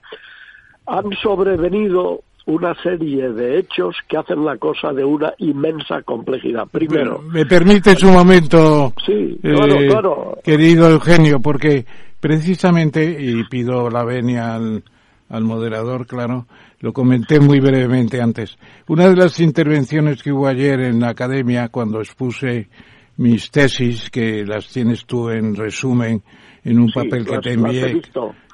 han 0.87 1.13
sobrevenido 1.23 2.23
una 2.47 2.75
serie 2.83 3.31
de 3.31 3.59
hechos 3.59 3.95
que 4.09 4.17
hacen 4.17 4.45
la 4.45 4.57
cosa 4.57 4.93
de 4.93 5.05
una 5.05 5.33
inmensa 5.39 6.03
complejidad. 6.03 6.67
Primero. 6.67 7.23
¿Me 7.23 7.47
permites 7.47 8.03
un 8.03 8.15
momento, 8.15 8.93
sí, 9.07 9.39
claro, 9.41 9.81
eh, 9.81 9.87
claro. 9.87 10.39
querido 10.43 10.91
Eugenio? 10.91 11.41
Porque 11.41 11.87
precisamente, 12.19 13.17
y 13.21 13.45
pido 13.45 13.91
la 13.91 14.03
venia 14.03 14.57
al, 14.57 14.83
al 15.29 15.45
moderador, 15.45 16.07
claro, 16.07 16.47
lo 16.81 16.93
comenté 16.93 17.41
muy 17.41 17.61
brevemente 17.61 18.21
antes. 18.21 18.57
Una 18.89 19.09
de 19.09 19.17
las 19.17 19.41
intervenciones 19.41 20.23
que 20.23 20.33
hubo 20.33 20.47
ayer 20.47 20.81
en 20.81 21.01
la 21.01 21.11
academia 21.11 21.69
cuando 21.69 22.01
expuse 22.01 22.69
mis 23.17 23.51
tesis, 23.51 24.11
que 24.11 24.45
las 24.45 24.69
tienes 24.69 25.05
tú 25.05 25.29
en 25.31 25.55
resumen 25.55 26.23
en 26.65 26.79
un 26.79 26.91
papel 26.91 27.27
que 27.27 27.39
te 27.39 27.53
envié, 27.55 28.01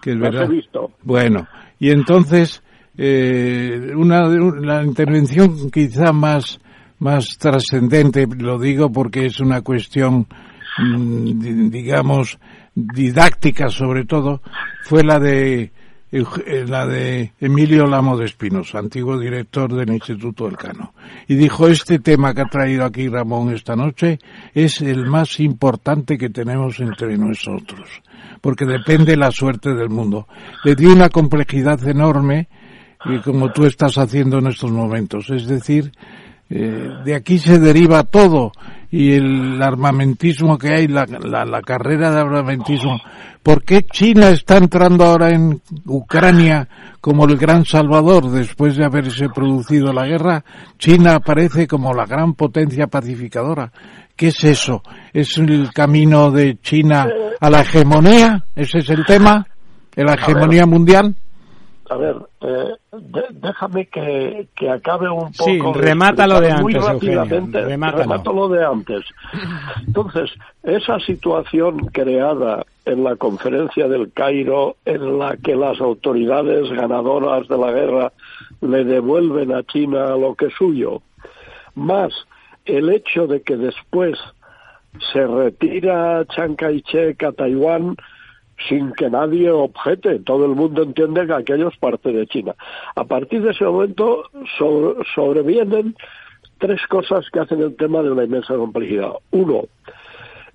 que 0.01 0.13
es 0.13 0.19
verdad. 0.19 0.49
Bueno, 1.03 1.47
y 1.79 1.91
entonces 1.91 2.63
eh, 2.97 3.93
una, 3.95 4.29
la 4.29 4.83
intervención 4.83 5.71
quizá 5.71 6.13
más, 6.13 6.61
más 7.01 7.37
trascendente, 7.39 8.27
lo 8.39 8.59
digo 8.59 8.91
porque 8.91 9.27
es 9.27 9.41
una 9.41 9.61
cuestión, 9.61 10.27
mm, 10.79 11.69
digamos, 11.71 12.39
didáctica 12.75 13.69
sobre 13.69 14.05
todo, 14.05 14.41
fue 14.85 15.03
la 15.03 15.19
de 15.19 15.73
la 16.67 16.87
de 16.87 17.33
Emilio 17.41 17.87
Lamo 17.87 18.17
de 18.17 18.27
Espinos, 18.27 18.75
antiguo 18.75 19.19
director 19.19 19.73
del 19.75 19.91
Instituto 19.91 20.45
del 20.45 20.57
Cano. 20.57 20.95
Y 21.27 21.35
dijo, 21.35 21.67
este 21.67 21.99
tema 21.99 22.35
que 22.35 22.43
ha 22.43 22.47
traído 22.47 22.85
aquí 22.85 23.09
Ramón 23.09 23.53
esta 23.53 23.75
noche 23.75 24.19
es 24.55 24.81
el 24.81 25.07
más 25.07 25.41
importante 25.41 26.17
que 26.17 26.31
tenemos 26.31 26.79
entre 26.79 27.19
nosotros, 27.19 27.89
porque 28.41 28.65
depende 28.65 29.17
la 29.17 29.33
suerte 29.33 29.75
del 29.75 29.89
mundo. 29.89 30.29
Le 30.63 30.77
dio 30.77 30.93
una 30.93 31.09
complejidad 31.09 31.85
enorme 31.89 32.49
y 33.07 33.19
como 33.19 33.51
tú 33.53 33.67
estás 33.67 33.99
haciendo 33.99 34.39
en 34.39 34.47
estos 34.47 34.71
momentos. 34.71 35.31
Es 35.31 35.47
decir, 35.47 35.93
eh, 36.49 36.91
de 37.05 37.15
aquí 37.15 37.39
se 37.39 37.59
deriva 37.59 38.05
todo 38.05 38.53
y 38.97 39.13
el 39.15 39.61
armamentismo 39.61 40.57
que 40.57 40.73
hay, 40.73 40.87
la, 40.87 41.05
la, 41.05 41.63
carrera 41.63 42.13
de 42.13 42.21
armamentismo. 42.21 43.01
¿Por 43.43 43.65
qué 43.65 43.83
China 43.83 44.29
está 44.29 44.57
entrando 44.57 45.05
ahora 45.05 45.31
en 45.31 45.61
Ucrania 45.85 46.69
como 47.01 47.25
el 47.25 47.37
gran 47.37 47.65
salvador 47.65 48.31
después 48.31 48.77
de 48.77 48.85
haberse 48.85 49.29
producido 49.31 49.93
la 49.93 50.07
guerra? 50.07 50.45
China 50.79 51.17
aparece 51.17 51.67
como 51.67 51.93
la 51.93 52.07
gran 52.07 52.35
potencia 52.35 52.87
pacificadora. 52.87 53.73
¿Qué 54.15 54.29
es 54.29 54.45
eso? 54.45 54.81
¿Es 55.13 55.39
el 55.39 55.73
camino 55.73 56.31
de 56.31 56.59
China 56.63 57.09
a 57.41 57.51
la 57.51 57.63
hegemonía? 57.63 58.45
¿Ese 58.55 58.79
es 58.79 58.91
el 58.91 59.05
tema? 59.05 59.45
¿La 59.97 60.15
hegemonía 60.15 60.67
mundial? 60.67 61.17
A 61.91 61.97
ver, 61.97 62.17
eh, 62.41 62.73
déjame 63.31 63.87
que, 63.87 64.49
que, 64.57 64.71
acabe 64.71 65.11
un 65.11 65.33
poco. 65.33 65.45
Sí, 65.45 65.61
remátalo 65.75 66.41
de, 66.41 66.51
antes, 66.51 66.63
muy 66.63 66.75
rápidamente. 66.75 67.61
Remátalo. 67.63 68.49
de 68.49 68.65
antes. 68.65 69.05
Entonces, 69.87 70.31
esa 70.63 70.99
situación 71.01 71.79
creada 71.93 72.65
en 72.87 73.05
la 73.05 73.17
conferencia 73.17 73.87
del 73.89 74.13
Cairo, 74.13 74.77
en 74.85 75.19
la 75.19 75.37
que 75.37 75.57
las 75.57 75.81
autoridades 75.81 76.71
ganadoras 76.71 77.49
de 77.49 77.59
la 77.59 77.73
guerra 77.73 78.13
le 78.61 78.85
devuelven 78.85 79.53
a 79.53 79.63
China 79.63 80.17
lo 80.17 80.35
que 80.35 80.47
es 80.47 80.55
suyo, 80.55 81.03
más 81.75 82.13
el 82.65 82.89
hecho 82.91 83.27
de 83.27 83.43
que 83.43 83.57
después 83.57 84.19
se 85.13 85.27
retira 85.27 86.25
Chiang 86.27 86.57
Kai-shek 86.57 87.23
a 87.25 87.33
Taiwán, 87.33 87.97
sin 88.69 88.93
que 88.93 89.11
nadie 89.11 89.51
objete. 89.51 90.21
Todo 90.21 90.47
el 90.47 90.55
mundo 90.55 90.83
entiende 90.83 91.27
que 91.27 91.33
aquello 91.33 91.69
es 91.69 91.77
parte 91.79 92.13
de 92.13 92.27
China. 92.27 92.55
A 92.95 93.05
partir 93.05 93.43
de 93.43 93.51
ese 93.51 93.65
momento 93.65 94.25
sobrevienen 95.15 95.95
tres 96.59 96.81
cosas 96.89 97.29
que 97.31 97.41
hacen 97.41 97.61
el 97.61 97.77
tema 97.77 98.03
de 98.03 98.11
una 98.11 98.25
inmensa 98.25 98.55
complejidad. 98.55 99.13
Uno, 99.31 99.65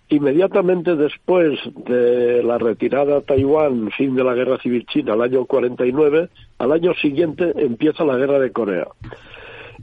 inmediatamente 0.10 0.96
después 0.96 1.60
de 1.86 2.42
la 2.44 2.58
retirada 2.58 3.18
a 3.18 3.22
Taiwán, 3.22 3.92
fin 3.92 4.16
de 4.16 4.24
la 4.24 4.34
guerra 4.34 4.58
civil 4.58 4.86
china, 4.88 5.14
al 5.14 5.22
año 5.22 5.46
49, 5.46 6.30
al 6.58 6.72
año 6.72 6.94
siguiente 6.96 7.54
empieza 7.58 8.04
la 8.04 8.18
guerra 8.18 8.40
de 8.40 8.52
Corea. 8.52 8.88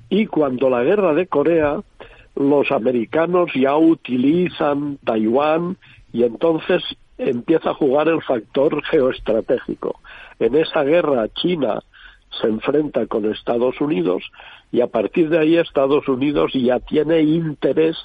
Y 0.09 0.27
cuando 0.27 0.69
la 0.69 0.83
guerra 0.83 1.15
de 1.15 1.27
Corea, 1.27 1.81
los 2.35 2.71
americanos 2.71 3.51
ya 3.55 3.77
utilizan 3.77 4.99
Taiwán 5.05 5.77
y 6.13 6.25
entonces 6.25 6.83
empieza 7.19 7.71
a 7.71 7.75
jugar 7.75 8.09
el 8.09 8.23
factor 8.23 8.83
geoestratégico. 8.85 10.01
En 10.39 10.55
esa 10.55 10.83
guerra 10.83 11.29
China 11.29 11.83
se 12.41 12.49
enfrenta 12.49 13.07
con 13.07 13.31
Estados 13.31 13.81
Unidos 13.81 14.23
y 14.73 14.81
a 14.81 14.89
partir 14.89 15.29
de 15.31 15.39
ahí 15.39 15.57
Estados 15.57 16.07
Unidos 16.09 16.53
ya 16.55 16.81
tiene 16.81 17.21
interés 17.21 17.97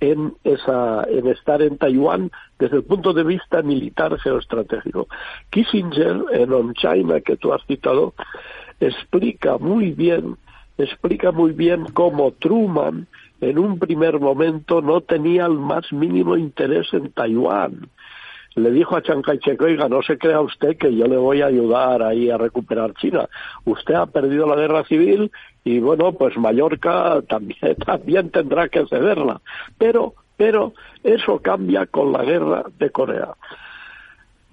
en 0.00 0.34
esa 0.44 1.04
en 1.04 1.26
estar 1.26 1.60
en 1.60 1.76
Taiwán 1.76 2.30
desde 2.58 2.76
el 2.76 2.84
punto 2.84 3.12
de 3.12 3.24
vista 3.24 3.62
militar 3.62 4.16
geoestratégico. 4.18 5.08
Kissinger 5.50 6.22
en 6.32 6.52
On 6.52 6.72
China 6.74 7.20
que 7.20 7.36
tú 7.36 7.52
has 7.52 7.64
citado 7.66 8.14
explica 8.80 9.58
muy 9.58 9.92
bien 9.92 10.36
explica 10.78 11.32
muy 11.32 11.52
bien 11.52 11.86
cómo 11.92 12.30
Truman 12.30 13.08
en 13.40 13.58
un 13.58 13.78
primer 13.80 14.20
momento 14.20 14.80
no 14.80 15.00
tenía 15.00 15.46
el 15.46 15.58
más 15.58 15.92
mínimo 15.92 16.36
interés 16.36 16.86
en 16.92 17.10
Taiwán 17.10 17.88
le 18.58 18.70
dijo 18.70 18.96
a 18.96 19.02
Chiang 19.02 19.22
Kai-shek, 19.22 19.60
oiga, 19.60 19.88
no 19.88 20.02
se 20.02 20.18
crea 20.18 20.40
usted 20.40 20.76
que 20.76 20.94
yo 20.94 21.06
le 21.06 21.16
voy 21.16 21.42
a 21.42 21.46
ayudar 21.46 22.02
ahí 22.02 22.30
a 22.30 22.38
recuperar 22.38 22.94
China. 22.94 23.28
Usted 23.64 23.94
ha 23.94 24.06
perdido 24.06 24.46
la 24.46 24.56
guerra 24.56 24.84
civil 24.84 25.30
y 25.64 25.80
bueno, 25.80 26.12
pues 26.12 26.36
Mallorca 26.36 27.20
también, 27.28 27.76
también 27.84 28.30
tendrá 28.30 28.68
que 28.68 28.86
cederla. 28.86 29.40
Pero, 29.76 30.14
pero 30.36 30.72
eso 31.02 31.40
cambia 31.40 31.86
con 31.86 32.12
la 32.12 32.24
guerra 32.24 32.64
de 32.78 32.90
Corea. 32.90 33.34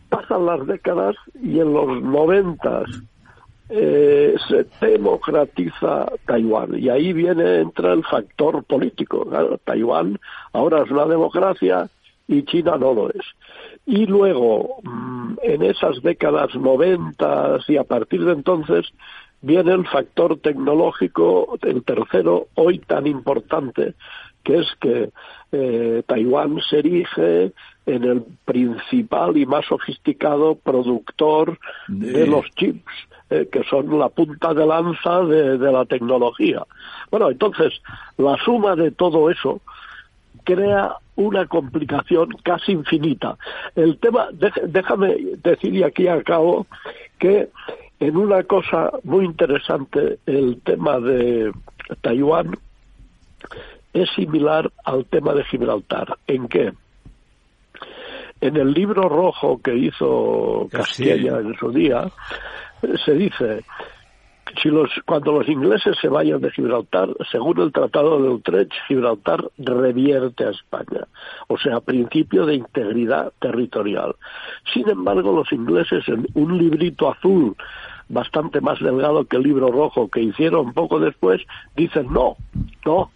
Pasan 0.10 0.46
las 0.46 0.66
décadas 0.68 1.16
y 1.42 1.60
en 1.60 1.74
los 1.74 2.02
noventas 2.02 2.86
eh, 3.68 4.36
se 4.48 4.68
democratiza 4.80 6.06
Taiwán 6.28 6.78
y 6.78 6.90
ahí 6.90 7.14
viene 7.14 7.62
entra 7.62 7.94
el 7.94 8.04
factor 8.04 8.64
político. 8.64 9.28
Taiwán 9.64 10.20
ahora 10.54 10.84
es 10.84 10.92
una 10.92 11.06
democracia 11.06 11.90
y 12.28 12.44
China 12.44 12.78
no 12.78 12.94
lo 12.94 13.10
es. 13.10 13.26
Y 13.86 14.06
luego, 14.08 14.78
mm, 14.84 15.36
en 15.44 15.64
esas 15.64 16.02
décadas 16.02 16.56
noventas 16.56 17.70
y 17.70 17.78
a 17.78 17.84
partir 17.84 18.26
de 18.26 18.34
entonces, 18.34 18.86
viene 19.42 19.74
el 19.74 19.86
factor 19.88 20.40
tecnológico, 20.40 21.58
el 21.62 21.84
tercero, 21.84 22.48
hoy 22.56 22.80
tan 22.80 23.06
importante, 23.06 23.94
que 24.44 24.60
es 24.60 24.68
que 24.80 25.10
eh, 25.52 26.04
Taiwán 26.06 26.60
se 26.68 26.80
erige 26.80 27.52
en 27.86 28.04
el 28.04 28.24
principal 28.46 29.38
y 29.38 29.46
más 29.46 29.66
sofisticado 29.66 30.56
productor 30.56 31.60
de, 31.88 32.26
los 32.26 32.46
chips, 32.56 32.92
eh, 33.30 33.48
que 33.52 33.64
son 33.64 34.00
la 34.00 34.10
punta 34.10 34.54
de 34.54 34.66
lanza 34.66 35.22
de, 35.22 35.58
de 35.58 35.72
la 35.72 35.86
tecnología. 35.86 36.64
Bueno, 37.12 37.30
entonces, 37.30 37.74
la 38.18 38.38
suma 38.38 38.76
de 38.76 38.92
todo 38.92 39.30
eso 39.30 39.62
crea 40.44 40.96
una 41.16 41.46
complicación 41.48 42.30
casi 42.44 42.74
infinita. 42.74 43.38
El 43.76 43.98
tema, 44.00 44.30
déjame 44.32 45.16
decir 45.44 45.74
y 45.76 45.84
aquí 45.84 46.08
acabo 46.08 46.68
que 47.18 47.50
en 48.00 48.18
una 48.18 48.44
cosa 48.44 48.92
muy 49.04 49.26
interesante 49.26 50.20
el 50.26 50.62
tema 50.62 51.00
de 51.00 51.52
Taiwán 52.02 52.52
es 53.94 54.10
similar 54.16 54.72
al 54.84 55.06
tema 55.06 55.34
de 55.34 55.46
Gibraltar. 55.46 56.18
¿En 56.28 56.48
qué? 56.48 56.74
En 58.42 58.58
el 58.58 58.74
libro 58.74 59.08
rojo 59.08 59.62
que 59.62 59.76
hizo 59.76 60.68
Castilla 60.70 61.40
en 61.40 61.56
su 61.58 61.72
día, 61.72 62.12
se 63.06 63.14
dice 63.14 63.64
si 64.62 64.70
los, 64.70 64.90
cuando 65.06 65.32
los 65.32 65.50
ingleses 65.50 65.98
se 66.00 66.08
vayan 66.08 66.42
de 66.42 66.52
Gibraltar, 66.52 67.10
según 67.32 67.60
el 67.62 67.72
Tratado 67.72 68.22
de 68.22 68.30
Utrecht, 68.30 68.72
Gibraltar 68.88 69.44
revierte 69.58 70.46
a 70.46 70.52
España, 70.52 71.08
o 71.48 71.58
sea, 71.58 71.80
principio 71.80 72.46
de 72.46 72.56
integridad 72.56 73.34
territorial. 73.40 74.16
Sin 74.74 74.88
embargo, 74.88 75.32
los 75.36 75.52
ingleses 75.52 76.08
en 76.08 76.28
un 76.36 76.58
librito 76.58 77.12
azul 77.12 77.56
bastante 78.08 78.62
más 78.62 78.80
delgado 78.80 79.26
que 79.26 79.38
el 79.38 79.44
libro 79.44 79.72
rojo 79.72 80.10
que 80.10 80.22
hicieron 80.22 80.74
poco 80.74 81.00
después, 81.00 81.42
dicen 81.76 82.08
no, 82.12 82.38
no, 82.86 83.12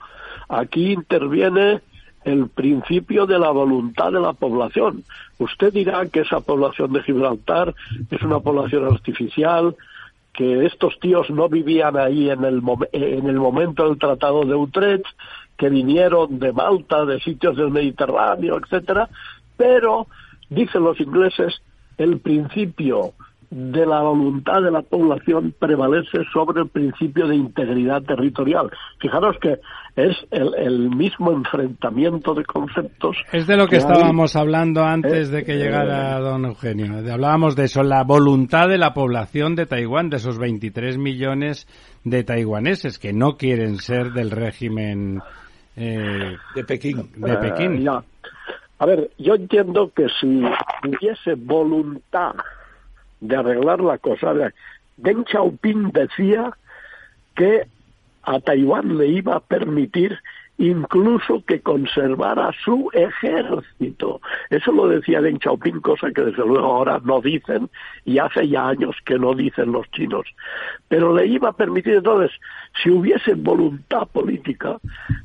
aquí 0.47 0.93
interviene 0.93 1.81
el 2.25 2.49
principio 2.49 3.25
de 3.25 3.39
la 3.39 3.51
voluntad 3.51 4.11
de 4.11 4.19
la 4.19 4.33
población. 4.33 5.03
Usted 5.37 5.73
dirá 5.73 6.05
que 6.07 6.21
esa 6.21 6.41
población 6.41 6.91
de 6.91 7.03
Gibraltar 7.03 7.73
es 8.09 8.21
una 8.21 8.39
población 8.39 8.85
artificial, 8.85 9.75
que 10.33 10.65
estos 10.65 10.99
tíos 10.99 11.29
no 11.29 11.49
vivían 11.49 11.97
ahí 11.97 12.29
en 12.29 12.43
el, 12.43 12.61
en 12.91 13.27
el 13.27 13.35
momento 13.35 13.87
del 13.87 13.97
Tratado 13.97 14.45
de 14.45 14.55
Utrecht, 14.55 15.05
que 15.57 15.69
vinieron 15.69 16.39
de 16.39 16.53
Malta, 16.53 17.05
de 17.05 17.19
sitios 17.19 17.57
del 17.57 17.71
Mediterráneo, 17.71 18.57
etcétera, 18.57 19.09
pero, 19.57 20.07
dicen 20.49 20.83
los 20.83 20.99
ingleses, 20.99 21.61
el 21.97 22.19
principio 22.19 23.13
de 23.51 23.85
la 23.85 24.01
voluntad 24.01 24.61
de 24.61 24.69
la 24.69 24.83
población 24.83 25.55
prevalece 25.57 26.19
sobre 26.31 26.61
el 26.61 26.69
principio 26.69 27.27
de 27.27 27.35
integridad 27.35 28.03
territorial. 28.03 28.69
Fijaros 28.99 29.37
que 29.41 29.59
es 29.95 30.15
el, 30.29 30.89
mismo 30.91 31.31
enfrentamiento 31.31 32.33
de 32.35 32.45
conceptos. 32.45 33.17
Es 33.31 33.47
de 33.47 33.57
lo 33.57 33.67
que, 33.67 33.77
estábamos 33.77 34.35
hablando 34.35 34.83
antes 34.83 35.31
de 35.31 35.43
que 35.43 35.53
eh, 35.53 35.57
llegara 35.57 36.17
eh, 36.17 36.21
don 36.21 36.45
Eugenio. 36.45 36.97
Hablábamos 37.11 37.55
de 37.55 37.65
eso, 37.65 37.81
la 37.81 38.03
voluntad 38.03 38.69
de 38.69 38.77
la 38.77 38.93
población 38.93 39.55
de 39.55 39.65
Taiwán, 39.65 40.09
de 40.09 40.17
esos 40.17 40.37
23 40.37 40.97
millones 40.97 41.67
de 42.03 42.23
taiwaneses 42.23 42.99
que 42.99 43.13
no 43.13 43.35
quieren 43.35 43.77
ser 43.77 44.11
del 44.11 44.31
régimen 44.31 45.21
eh, 45.75 46.35
de 46.55 46.63
Pekín. 46.63 47.09
De 47.15 47.35
Pekín. 47.37 47.87
A 47.89 48.85
ver, 48.85 49.09
yo 49.17 49.35
entiendo 49.35 49.91
que 49.93 50.07
si 50.21 50.41
hubiese 50.87 51.33
voluntad 51.35 52.35
de 53.19 53.35
arreglar 53.35 53.81
la 53.81 53.97
cosa. 53.97 54.33
Deng 54.97 55.25
Xiaoping 55.25 55.91
decía 55.91 56.51
que 57.35 57.67
a 58.23 58.39
Taiwán 58.39 58.97
le 58.97 59.07
iba 59.07 59.35
a 59.35 59.39
permitir 59.39 60.19
incluso 60.59 61.41
que 61.47 61.61
conservara 61.61 62.51
su 62.63 62.89
ejército. 62.93 64.21
Eso 64.49 64.71
lo 64.71 64.87
decía 64.87 65.21
Deng 65.21 65.39
Xiaoping, 65.39 65.81
cosa 65.81 66.11
que 66.11 66.21
desde 66.21 66.45
luego 66.45 66.65
ahora 66.67 66.99
no 67.03 67.21
dicen 67.21 67.69
y 68.05 68.19
hace 68.19 68.47
ya 68.47 68.67
años 68.67 68.95
que 69.05 69.17
no 69.17 69.33
dicen 69.33 69.71
los 69.71 69.89
chinos. 69.91 70.27
Pero 70.87 71.15
le 71.15 71.25
iba 71.25 71.49
a 71.49 71.53
permitir 71.53 71.95
entonces, 71.95 72.31
si 72.83 72.91
hubiese 72.91 73.35
voluntad 73.35 74.07
política, 74.07 74.77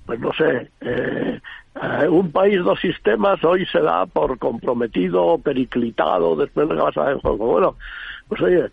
pues 0.06 0.20
no 0.20 0.32
sé, 0.32 0.70
eh, 0.80 1.40
eh, 1.82 2.08
un 2.08 2.30
país, 2.30 2.62
dos 2.62 2.78
sistemas, 2.78 3.42
hoy 3.42 3.66
se 3.66 3.80
da 3.80 4.06
por 4.06 4.38
comprometido, 4.38 5.38
periclitado, 5.38 6.36
después 6.36 6.68
de 6.68 6.76
que 6.76 6.80
vas 6.80 6.96
a 6.96 7.18
juego. 7.18 7.46
Bueno, 7.46 7.76
pues 8.28 8.40
oye, 8.40 8.70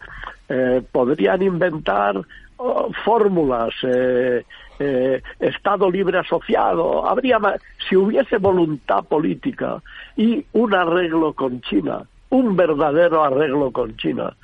eh, 0.48 0.84
podrían 0.92 1.42
inventar 1.42 2.22
oh, 2.58 2.92
fórmulas, 3.04 3.74
eh, 3.84 4.46
eh, 4.82 5.22
Estado 5.40 5.90
libre 5.90 6.18
asociado, 6.18 7.08
habría 7.08 7.40
si 7.88 7.96
hubiese 7.96 8.38
voluntad 8.38 9.04
política 9.04 9.82
y 10.18 10.44
un 10.54 10.74
arreglo 10.74 11.34
con 11.34 11.62
China, 11.62 12.04
un 12.30 12.56
verdadero 12.56 13.24
arreglo 13.24 13.72
con 13.72 13.96
China, 13.98 14.36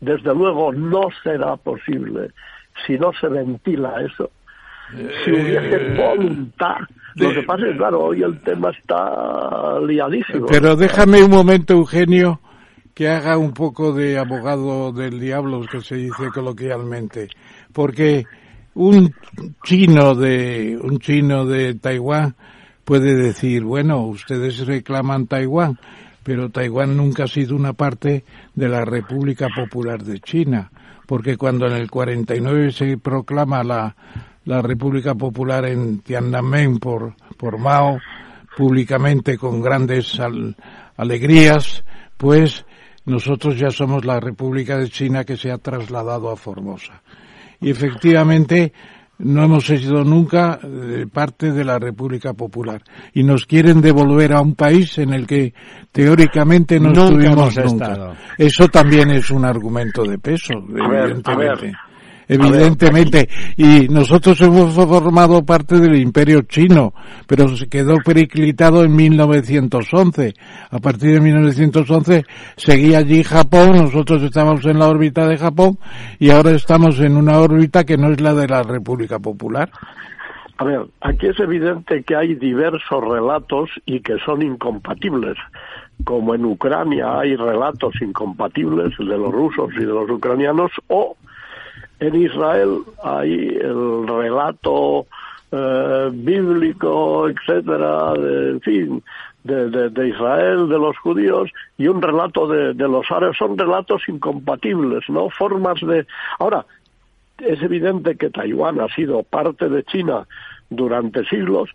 desde 0.00 0.34
luego 0.34 0.72
no 0.72 1.08
será 1.22 1.56
posible 1.56 2.30
si 2.86 2.98
no 2.98 3.12
se 3.20 3.28
ventila 3.28 4.02
eso. 4.02 4.30
Si 5.24 5.30
hubiese 5.30 5.94
voluntad. 5.94 6.76
Lo 7.14 7.32
que 7.32 7.42
pasa 7.42 7.66
es, 7.66 7.76
claro, 7.76 8.04
hoy 8.04 8.22
el 8.22 8.38
tema 8.40 8.70
está 8.70 9.78
liadísimo. 9.80 10.46
Pero 10.46 10.76
déjame 10.76 11.22
un 11.22 11.30
momento, 11.30 11.72
Eugenio, 11.74 12.40
que 12.92 13.08
haga 13.08 13.38
un 13.38 13.52
poco 13.52 13.92
de 13.92 14.18
abogado 14.18 14.92
del 14.92 15.18
diablo, 15.20 15.62
que 15.70 15.80
se 15.80 15.96
dice 15.96 16.28
coloquialmente, 16.32 17.28
porque 17.72 18.24
un 18.74 19.14
chino 19.62 20.14
de 20.14 20.78
un 20.80 20.98
chino 20.98 21.46
de 21.46 21.74
Taiwán 21.74 22.34
puede 22.84 23.14
decir, 23.14 23.64
bueno, 23.64 24.02
ustedes 24.02 24.66
reclaman 24.66 25.26
Taiwán, 25.26 25.78
pero 26.22 26.50
Taiwán 26.50 26.96
nunca 26.96 27.24
ha 27.24 27.28
sido 27.28 27.56
una 27.56 27.72
parte 27.72 28.24
de 28.54 28.68
la 28.68 28.84
República 28.84 29.48
Popular 29.54 30.02
de 30.02 30.20
China, 30.20 30.70
porque 31.06 31.36
cuando 31.36 31.66
en 31.66 31.72
el 31.74 31.90
49 31.90 32.72
se 32.72 32.98
proclama 32.98 33.64
la, 33.64 33.96
la 34.44 34.60
República 34.60 35.14
Popular 35.14 35.64
en 35.66 36.00
Tiananmen 36.00 36.78
por, 36.78 37.14
por 37.36 37.58
Mao, 37.58 37.98
públicamente 38.56 39.38
con 39.38 39.60
grandes 39.60 40.20
alegrías, 40.96 41.84
pues 42.16 42.64
nosotros 43.04 43.58
ya 43.58 43.70
somos 43.70 44.04
la 44.04 44.20
República 44.20 44.78
de 44.78 44.88
China 44.88 45.24
que 45.24 45.36
se 45.36 45.50
ha 45.50 45.58
trasladado 45.58 46.30
a 46.30 46.36
Formosa. 46.36 47.02
Y 47.64 47.70
efectivamente 47.70 48.72
no 49.18 49.42
hemos 49.42 49.64
sido 49.66 50.04
nunca 50.04 50.60
eh, 50.62 51.06
parte 51.10 51.50
de 51.50 51.64
la 51.64 51.78
República 51.78 52.34
Popular. 52.34 52.82
Y 53.14 53.22
nos 53.22 53.46
quieren 53.46 53.80
devolver 53.80 54.34
a 54.34 54.42
un 54.42 54.54
país 54.54 54.98
en 54.98 55.14
el 55.14 55.26
que 55.26 55.54
teóricamente 55.90 56.78
no 56.78 56.92
estuvimos 56.92 57.56
nunca. 57.56 58.12
Eso 58.36 58.68
también 58.68 59.10
es 59.10 59.30
un 59.30 59.46
argumento 59.46 60.02
de 60.02 60.18
peso, 60.18 60.52
evidentemente 60.52 61.72
evidentemente. 62.28 63.28
Y 63.56 63.88
nosotros 63.88 64.40
hemos 64.42 64.74
formado 64.74 65.44
parte 65.44 65.78
del 65.78 65.96
imperio 65.96 66.42
chino, 66.42 66.92
pero 67.26 67.48
se 67.48 67.68
quedó 67.68 67.96
periclitado 68.04 68.84
en 68.84 68.94
1911. 68.94 70.34
A 70.70 70.78
partir 70.78 71.14
de 71.14 71.20
1911 71.20 72.24
seguía 72.56 72.98
allí 72.98 73.22
Japón, 73.22 73.76
nosotros 73.76 74.22
estábamos 74.22 74.64
en 74.66 74.78
la 74.78 74.88
órbita 74.88 75.26
de 75.26 75.36
Japón 75.36 75.78
y 76.18 76.30
ahora 76.30 76.52
estamos 76.52 77.00
en 77.00 77.16
una 77.16 77.38
órbita 77.38 77.84
que 77.84 77.96
no 77.96 78.10
es 78.12 78.20
la 78.20 78.34
de 78.34 78.48
la 78.48 78.62
República 78.62 79.18
Popular. 79.18 79.70
A 80.56 80.64
ver, 80.64 80.86
aquí 81.00 81.26
es 81.26 81.38
evidente 81.40 82.04
que 82.04 82.14
hay 82.14 82.34
diversos 82.34 83.02
relatos 83.02 83.70
y 83.86 84.00
que 84.00 84.18
son 84.24 84.40
incompatibles. 84.42 85.36
Como 86.04 86.34
en 86.34 86.44
Ucrania 86.44 87.18
hay 87.18 87.34
relatos 87.34 87.94
incompatibles 88.00 88.96
de 88.98 89.18
los 89.18 89.32
rusos 89.32 89.70
y 89.74 89.80
de 89.80 89.86
los 89.86 90.08
ucranianos, 90.08 90.70
o 90.88 91.16
en 92.00 92.14
Israel 92.14 92.78
hay 93.02 93.32
el 93.32 94.06
relato 94.06 95.06
eh, 95.52 96.10
bíblico, 96.12 97.28
etcétera, 97.28 98.12
de, 98.14 98.50
en 98.50 98.60
fin, 98.60 99.02
de, 99.44 99.90
de, 99.90 100.08
Israel, 100.08 100.68
de 100.68 100.78
los 100.78 100.96
judíos, 100.98 101.50
y 101.78 101.86
un 101.86 102.02
relato 102.02 102.46
de, 102.48 102.74
de 102.74 102.88
los 102.88 103.10
árabes. 103.10 103.36
Son 103.36 103.56
relatos 103.56 104.02
incompatibles, 104.08 105.08
¿no? 105.08 105.30
Formas 105.30 105.80
de. 105.80 106.06
Ahora, 106.38 106.64
es 107.38 107.62
evidente 107.62 108.16
que 108.16 108.30
Taiwán 108.30 108.80
ha 108.80 108.88
sido 108.94 109.22
parte 109.22 109.68
de 109.68 109.84
China 109.84 110.26
durante 110.70 111.24
siglos, 111.26 111.70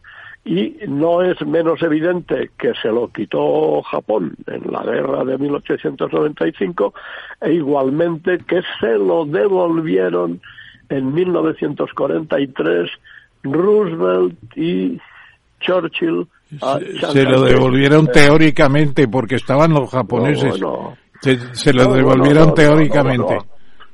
y 0.45 0.77
no 0.87 1.21
es 1.21 1.39
menos 1.45 1.81
evidente 1.81 2.51
que 2.57 2.73
se 2.81 2.87
lo 2.89 3.09
quitó 3.09 3.81
Japón 3.83 4.35
en 4.47 4.71
la 4.71 4.83
guerra 4.83 5.23
de 5.23 5.37
1895 5.37 6.93
e 7.41 7.53
igualmente 7.53 8.39
que 8.39 8.61
se 8.79 8.97
lo 8.97 9.25
devolvieron 9.25 10.41
en 10.89 11.13
1943 11.13 12.89
Roosevelt 13.43 14.57
y 14.57 14.99
Churchill. 15.59 16.27
se, 17.11 17.23
lo 17.23 17.41
devolvieron 17.43 18.07
teóricamente 18.07 19.07
porque 19.07 19.35
estaban 19.35 19.73
los 19.73 19.89
japoneses. 19.89 20.59
se, 21.51 21.73
lo 21.73 21.93
devolvieron 21.93 22.53
teóricamente. 22.53 23.37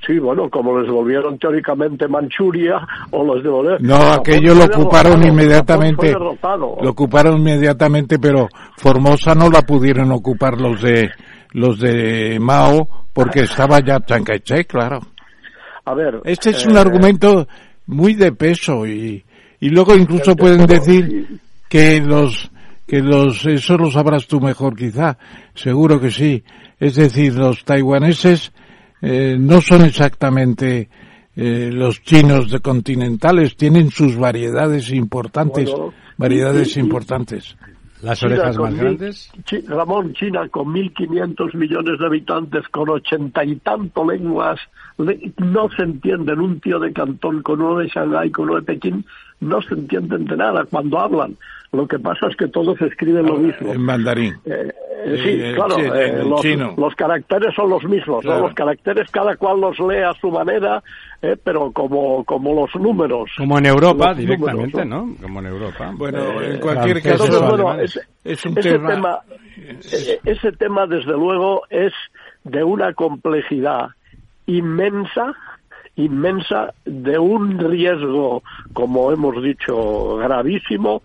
Sí, 0.06 0.20
bueno, 0.20 0.50
como 0.50 0.78
les 0.78 0.88
devolvieron 0.88 1.40
teóricamente 1.40 2.08
Manchuria 2.08 2.86
o 3.12 3.24
los 3.24 3.42
devolvieron... 3.42 3.82
No, 3.82 4.14
aquello 4.14 4.54
lo 4.54 4.66
ocuparon 4.66 5.26
inmediatamente. 5.26 6.14
Lo 6.14 6.90
ocuparon 6.90 7.40
inmediatamente, 7.40 8.20
pero 8.20 8.48
Formosa 8.78 9.34
no 9.34 9.50
la 9.50 9.62
pudieron 9.64 10.12
ocupar 10.12 10.60
los 10.60 10.82
de 10.82 11.10
los 11.54 11.80
de 11.80 12.38
Mao 12.40 12.88
porque 13.14 13.42
estaba 13.42 13.80
ya 13.80 14.00
Kai-shek, 14.00 14.68
claro. 14.68 15.00
A 15.86 15.94
ver, 15.94 16.22
este 16.26 16.50
es 16.50 16.66
un 16.66 16.76
eh, 16.76 16.80
argumento 16.80 17.48
muy 17.88 18.14
de 18.14 18.32
peso 18.34 18.86
y, 18.86 19.24
y 19.60 19.70
luego 19.70 19.96
incluso 19.96 20.36
pueden 20.36 20.66
decir 20.66 21.40
que 21.70 22.02
los 22.02 22.52
que 22.86 23.00
los 23.00 23.46
eso 23.46 23.78
lo 23.78 23.90
sabrás 23.90 24.28
tú 24.28 24.40
mejor 24.40 24.76
quizá, 24.76 25.18
seguro 25.54 26.00
que 26.00 26.12
sí. 26.12 26.44
Es 26.80 26.96
decir, 26.96 27.34
los 27.36 27.64
taiwaneses 27.64 28.52
eh, 29.02 29.36
no 29.40 29.62
son 29.62 29.84
exactamente 29.86 30.90
eh, 31.36 31.70
los 31.72 32.02
chinos 32.02 32.50
de 32.50 32.60
continentales, 32.60 33.56
tienen 33.56 33.92
sus 33.92 34.16
variedades 34.16 34.92
importantes, 34.92 35.70
variedades 36.18 36.78
importantes. 36.78 37.58
Las 38.02 38.22
orejas 38.24 38.58
más 38.58 38.76
grandes. 38.76 39.32
Ramón, 39.68 40.14
China 40.14 40.48
con 40.50 40.68
1.500 40.68 41.56
millones 41.56 42.00
de 42.00 42.06
habitantes, 42.06 42.68
con 42.70 42.90
ochenta 42.90 43.44
y 43.44 43.56
tanto 43.56 44.06
lenguas, 44.10 44.60
no 44.98 45.70
se 45.76 45.84
entienden. 45.84 46.40
Un 46.40 46.60
tío 46.60 46.80
de 46.80 46.94
Cantón 46.94 47.42
con 47.42 47.62
uno 47.62 47.80
de 47.80 47.88
Shanghái, 47.88 48.32
con 48.32 48.50
uno 48.50 48.58
de 48.58 48.62
Pekín, 48.62 49.06
no 49.40 49.62
se 49.62 49.74
entienden 49.74 50.26
de 50.26 50.38
nada 50.38 50.66
cuando 50.70 51.00
hablan. 51.00 51.38
Lo 51.72 51.88
que 51.88 52.00
pasa 52.00 52.28
es 52.30 52.38
que 52.38 52.48
todos 52.48 52.80
escriben 52.82 53.26
lo 53.26 53.38
mismo. 53.38 53.74
En 53.74 53.82
mandarín. 53.82 54.34
Eh, 54.46 54.72
eh, 55.06 55.22
sí, 55.24 55.56
claro, 55.56 55.78
eh, 55.78 56.24
los, 56.78 56.96
caracteres 56.96 57.54
son 57.54 57.70
los 57.70 57.84
mismos, 57.84 58.24
los 58.24 58.54
caracteres 58.54 59.12
cada 59.12 59.36
cual 59.36 59.60
los 59.60 59.78
lee 59.80 60.04
a 60.04 60.14
su 60.14 60.32
manera, 60.32 60.82
pero 61.44 61.72
como, 61.72 62.24
como 62.24 62.54
los 62.54 62.74
números. 62.76 63.30
Como 63.38 63.58
en 63.58 63.66
Europa, 63.66 64.14
directamente, 64.14 64.86
¿no? 64.86 65.16
Como 65.22 65.40
en 65.40 65.46
Europa. 65.48 65.92
Bueno, 65.96 66.42
en 66.42 66.60
cualquier 66.60 67.02
caso, 67.02 67.26
es, 68.24 68.46
un 68.46 68.58
ese 68.58 68.80
tema. 68.80 69.20
ese 70.24 70.52
tema, 70.54 70.88
desde 70.88 71.12
luego, 71.12 71.64
es 71.70 71.94
de 72.44 72.64
una 72.64 72.94
complejidad 72.94 73.90
inmensa 74.48 75.36
inmensa 75.96 76.74
de 76.86 77.18
un 77.18 77.58
riesgo, 77.58 78.44
como 78.74 79.12
hemos 79.12 79.42
dicho, 79.42 80.18
gravísimo 80.18 81.02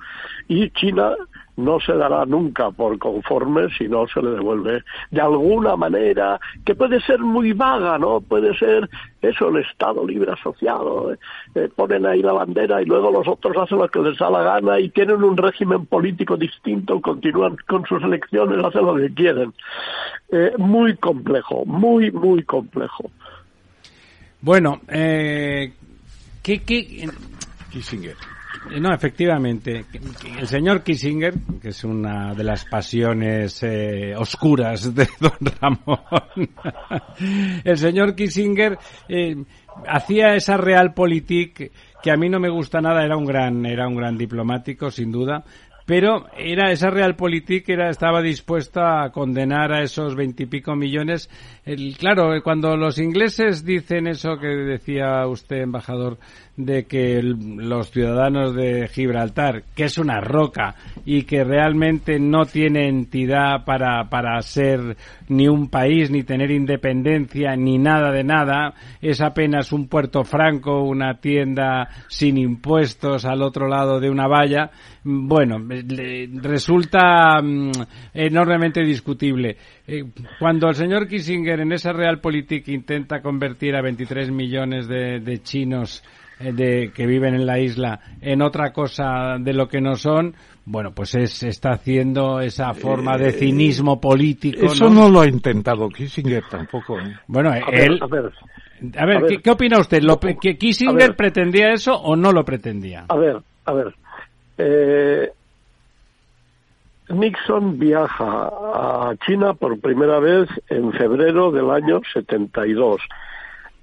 y 0.49 0.71
China 0.71 1.15
no 1.61 1.79
se 1.79 1.93
dará 1.93 2.25
nunca 2.25 2.71
por 2.71 2.99
conforme 2.99 3.69
si 3.77 3.87
no 3.89 4.07
se 4.09 4.23
le 4.23 4.31
devuelve 4.31 4.83
de 5.11 5.21
alguna 5.21 5.77
manera 5.77 6.41
que 6.65 6.75
puede 6.75 7.01
ser 7.01 7.21
muy 7.21 7.53
vaga, 7.53 7.99
¿no? 7.99 8.21
Puede 8.21 8.57
ser 8.57 8.89
eso, 9.21 9.49
el 9.49 9.59
Estado 9.59 10.07
libre 10.07 10.33
asociado. 10.33 11.13
Eh, 11.55 11.69
ponen 11.75 12.07
ahí 12.07 12.23
la 12.23 12.33
bandera 12.33 12.81
y 12.81 12.87
luego 12.87 13.11
los 13.11 13.29
otros 13.29 13.57
hacen 13.59 13.79
lo 13.79 13.89
que 13.89 14.01
les 14.01 14.19
da 14.19 14.31
la 14.31 14.43
gana 14.43 14.81
y 14.81 14.89
tienen 14.89 15.23
un 15.23 15.37
régimen 15.37 15.87
político 15.87 16.37
distinto, 16.37 17.01
continúan 17.01 17.57
con 17.69 17.85
sus 17.85 18.03
elecciones, 18.03 18.65
hacen 18.65 18.87
lo 18.87 18.97
que 18.97 19.13
quieren. 19.13 19.53
Eh, 20.31 20.53
muy 20.57 20.97
complejo, 20.97 21.65
muy, 21.67 22.11
muy 22.11 22.43
complejo. 22.45 23.11
Bueno, 24.41 24.81
eh, 24.89 25.73
¿qué, 26.43 26.61
qué... 26.61 27.09
Kissinger. 27.71 28.17
No, 28.81 28.93
efectivamente. 28.93 29.85
El 30.39 30.47
señor 30.47 30.83
Kissinger, 30.83 31.35
que 31.61 31.69
es 31.69 31.83
una 31.85 32.35
de 32.35 32.45
las 32.45 32.65
pasiones 32.67 33.63
eh, 33.63 34.15
oscuras 34.17 34.95
de 34.95 35.09
don 35.21 35.33
Ramón, 35.61 36.51
el 37.65 37.79
señor 37.79 38.15
Kissinger 38.15 38.79
eh, 39.09 39.37
hacía 39.87 40.35
esa 40.35 40.57
realpolitik 40.57 41.73
que 42.03 42.11
a 42.11 42.17
mí 42.17 42.29
no 42.29 42.39
me 42.39 42.51
gusta 42.51 42.81
nada, 42.81 43.05
era 43.05 43.17
un 43.17 43.25
gran, 43.25 43.65
era 43.67 43.87
un 43.87 43.97
gran 43.97 44.17
diplomático, 44.17 44.91
sin 44.91 45.11
duda, 45.11 45.45
pero 45.91 46.27
era 46.37 46.71
esa 46.71 46.89
realpolitik 46.89 47.69
era 47.69 47.91
estaba 47.91 48.23
dispuesta 48.23 49.03
a 49.03 49.11
condenar 49.11 49.73
a 49.73 49.83
esos 49.83 50.15
veintipico 50.15 50.77
millones. 50.77 51.29
El, 51.65 51.97
claro 51.99 52.41
cuando 52.45 52.77
los 52.77 52.99
ingleses 52.99 53.65
dicen 53.65 54.07
eso 54.07 54.39
que 54.39 54.47
decía 54.47 55.27
usted 55.27 55.63
embajador 55.63 56.19
de 56.65 56.85
que 56.85 57.21
los 57.23 57.91
ciudadanos 57.91 58.55
de 58.55 58.89
Gibraltar, 58.89 59.65
que 59.75 59.85
es 59.85 59.99
una 59.99 60.21
roca 60.21 60.75
y 61.05 61.23
que 61.23 61.45
realmente 61.45 62.19
no 62.19 62.45
tiene 62.45 62.89
entidad 62.89 63.65
para, 63.65 64.09
para 64.09 64.41
ser 64.43 64.97
ni 65.29 65.49
un 65.49 65.69
país, 65.69 66.11
ni 66.11 66.23
tener 66.23 66.51
independencia, 66.51 67.57
ni 67.57 67.79
nada 67.79 68.11
de 68.11 68.25
nada, 68.25 68.75
es 69.01 69.21
apenas 69.21 69.73
un 69.73 69.89
puerto 69.89 70.25
franco, 70.25 70.83
una 70.83 71.21
tienda 71.21 71.89
sin 72.09 72.37
impuestos 72.39 73.25
al 73.25 73.43
otro 73.43 73.69
lado 73.69 74.01
de 74.01 74.11
una 74.11 74.27
valla, 74.27 74.71
bueno, 75.03 75.57
resulta 76.43 77.41
mm, 77.43 77.71
enormemente 78.13 78.83
discutible. 78.83 79.57
Eh, 79.87 80.05
Cuando 80.39 80.69
el 80.69 80.75
señor 80.75 81.09
Kissinger 81.09 81.61
en 81.61 81.73
esa 81.73 81.93
Realpolitik 81.93 82.69
intenta 82.69 83.23
convertir 83.23 83.75
a 83.75 83.83
23 83.83 84.31
millones 84.31 84.89
de, 84.89 85.41
chinos 85.43 86.03
de, 86.41 86.91
que 86.95 87.07
viven 87.07 87.35
en 87.35 87.47
la 87.47 87.59
isla 87.59 88.01
en 88.21 88.43
otra 88.43 88.73
cosa 88.73 89.37
de 89.39 89.53
lo 89.53 89.69
que 89.69 89.81
no 89.81 89.97
son, 89.97 90.35
bueno, 90.65 90.93
pues 90.93 91.15
es, 91.15 91.43
está 91.43 91.71
haciendo 91.73 92.41
esa 92.41 92.73
forma 92.75 93.17
de 93.17 93.33
cinismo 93.33 94.01
político. 94.01 94.67
Eso 94.67 94.89
no 94.89 95.09
lo 95.09 95.21
ha 95.21 95.27
intentado 95.29 95.89
Kissinger 95.89 96.45
tampoco. 96.51 96.99
¿eh? 96.99 97.17
Bueno, 97.27 97.51
A 97.51 97.71
ver, 97.71 97.91
él... 97.91 97.99
a 98.01 98.07
ver, 98.07 98.33
A 98.97 99.07
ver, 99.07 99.17
a 99.17 99.21
ver. 99.21 99.29
¿qué, 99.29 99.39
qué 99.43 99.51
opina 99.51 99.79
usted? 99.79 100.03
¿Lo, 100.03 100.19
¿Que 100.19 100.57
Kissinger 100.57 101.09
ver. 101.09 101.17
pretendía 101.17 101.73
eso 101.73 101.95
o 101.95 102.17
no 102.17 102.33
lo 102.33 102.45
pretendía? 102.45 103.05
a 103.09 103.17
ver, 103.17 103.37
a 103.65 103.73
ver. 103.73 103.95
Eh, 104.59 105.31
Nixon 107.09 107.79
viaja 107.79 108.25
a 108.25 109.15
China 109.27 109.55
por 109.55 109.81
primera 109.81 110.21
vez 110.21 110.49
en 110.69 110.93
febrero 110.93 111.51
del 111.51 111.71
año 111.71 112.01
72. 112.13 113.01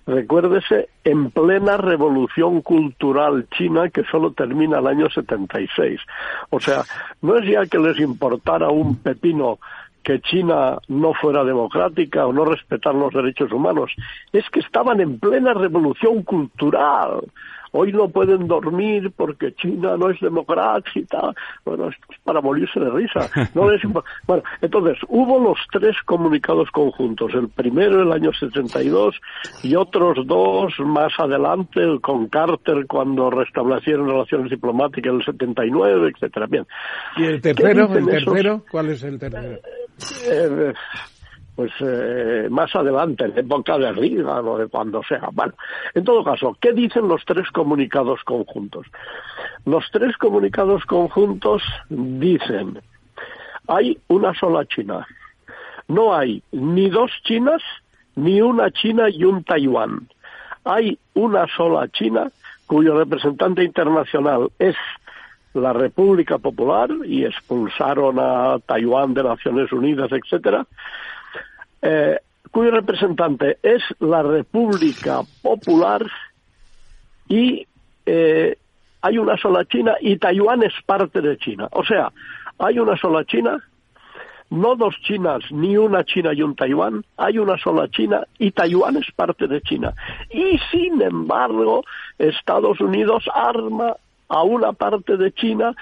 Recuérdese, 0.07 0.87
en 1.03 1.31
plena 1.31 1.75
revolución 1.75 2.61
cultural 2.61 3.45
china 3.57 3.89
que 3.89 4.05
solo 4.05 4.31
termina 4.31 4.79
el 4.79 4.87
año 4.87 5.09
76. 5.09 5.99
O 6.49 6.61
sea, 6.61 6.83
no 7.21 7.37
es 7.37 7.49
ya 7.49 7.65
que 7.65 7.77
les 7.77 7.99
importara 7.99 8.69
un 8.69 8.95
pepino 8.95 9.59
que 10.07 10.21
China 10.21 10.77
no 10.87 11.13
fuera 11.13 11.43
democrática 11.43 12.25
o 12.25 12.31
no 12.31 12.45
respetar 12.45 12.95
los 12.95 13.13
derechos 13.13 13.51
humanos, 13.51 13.91
es 14.31 14.49
que 14.49 14.61
estaban 14.61 15.01
en 15.01 15.19
plena 15.19 15.53
revolución 15.53 16.23
cultural. 16.23 17.25
Hoy 17.72 17.91
no 17.91 18.09
pueden 18.09 18.47
dormir 18.47 19.11
porque 19.15 19.53
China 19.55 19.97
no 19.97 20.09
es 20.09 20.20
democrática. 20.20 21.34
Bueno, 21.65 21.89
esto 21.89 22.05
es 22.11 22.20
para 22.24 22.41
morirse 22.41 22.80
de 22.80 22.89
risa. 22.89 23.30
No 23.53 23.70
les 23.70 23.82
impo- 23.86 24.03
bueno, 24.26 24.43
entonces, 24.61 24.97
hubo 25.09 25.39
los 25.39 25.57
tres 25.72 25.95
comunicados 26.05 26.70
conjuntos. 26.72 27.34
El 27.34 27.49
primero 27.49 28.01
el 28.01 28.11
año 28.11 28.32
72 28.34 29.15
y 29.63 29.76
otros 29.76 30.26
dos 30.26 30.74
más 30.80 31.11
adelante, 31.20 31.82
el 31.82 32.01
con 32.01 32.28
Carter 32.28 32.86
cuando 32.88 33.30
restablecieron 33.30 34.07
relaciones 34.07 34.49
diplomáticas 34.49 35.11
en 35.11 35.20
el 35.20 35.26
79, 35.26 36.11
etcétera. 36.15 36.45
Bien. 36.47 36.65
¿Y 37.18 37.26
el 37.26 37.41
tercero? 37.41 37.86
¿El 37.93 38.09
esos? 38.09 38.26
tercero? 38.34 38.63
¿Cuál 38.72 38.89
es 38.89 39.03
el 39.03 39.20
tercero? 39.20 39.59
Eh, 40.30 40.74
pues 41.57 41.71
eh, 41.79 42.47
más 42.51 42.73
adelante, 42.75 43.25
en 43.25 43.35
época 43.35 43.79
de 43.79 43.91
Reagan 43.91 44.47
o 44.47 44.59
de 44.59 44.67
cuando 44.67 45.01
sea. 45.01 45.29
Bueno, 45.33 45.53
en 45.95 46.03
todo 46.03 46.23
caso, 46.23 46.55
¿qué 46.61 46.71
dicen 46.71 47.07
los 47.07 47.25
tres 47.25 47.49
comunicados 47.49 48.23
conjuntos? 48.23 48.85
Los 49.65 49.83
tres 49.91 50.15
comunicados 50.17 50.85
conjuntos 50.85 51.63
dicen, 51.89 52.79
hay 53.67 53.97
una 54.07 54.35
sola 54.35 54.65
China. 54.67 55.07
No 55.87 56.13
hay 56.15 56.43
ni 56.51 56.91
dos 56.91 57.09
Chinas, 57.23 57.63
ni 58.15 58.39
una 58.39 58.69
China 58.69 59.09
y 59.09 59.23
un 59.23 59.43
Taiwán. 59.43 60.07
Hay 60.63 60.99
una 61.15 61.47
sola 61.47 61.87
China 61.87 62.31
cuyo 62.67 62.99
representante 62.99 63.63
internacional 63.63 64.51
es 64.59 64.75
la 65.55 65.73
República 65.73 66.37
Popular 66.37 66.91
y 67.03 67.25
expulsaron 67.25 68.19
a 68.19 68.59
Taiwán 68.63 69.15
de 69.15 69.23
Naciones 69.23 69.71
Unidas, 69.71 70.11
etcétera, 70.11 70.67
eh, 71.82 72.17
cuyo 72.51 72.71
representante 72.71 73.57
es 73.61 73.84
la 73.99 74.23
República 74.23 75.21
Popular 75.41 76.05
y 77.28 77.67
eh, 78.05 78.57
hay 79.01 79.17
una 79.17 79.38
sola 79.38 79.65
China 79.65 79.95
y 80.01 80.17
Taiwán 80.17 80.63
es 80.63 80.73
parte 80.86 81.21
de 81.21 81.38
China. 81.38 81.67
O 81.71 81.84
sea, 81.84 82.11
hay 82.57 82.80
una 82.80 82.97
sola 82.97 83.23
China, 83.25 83.61
no 84.49 84.75
dos 84.75 84.95
Chinas, 85.01 85.43
ni 85.51 85.78
una 85.78 86.03
China 86.03 86.34
y 86.34 86.41
un 86.41 86.55
Taiwán, 86.55 87.03
hay 87.17 87.38
una 87.38 87.57
sola 87.57 87.89
China 87.89 88.25
y 88.39 88.51
Taiwán 88.51 88.97
es 88.97 89.11
parte 89.15 89.47
de 89.47 89.61
China. 89.61 89.93
Y 90.30 90.59
sin 90.71 91.01
embargo, 91.01 91.84
Estados 92.17 92.80
Unidos 92.80 93.25
arma 93.34 93.95
a 94.30 94.43
una 94.43 94.73
parte 94.73 95.17
de 95.17 95.32
China 95.32 95.75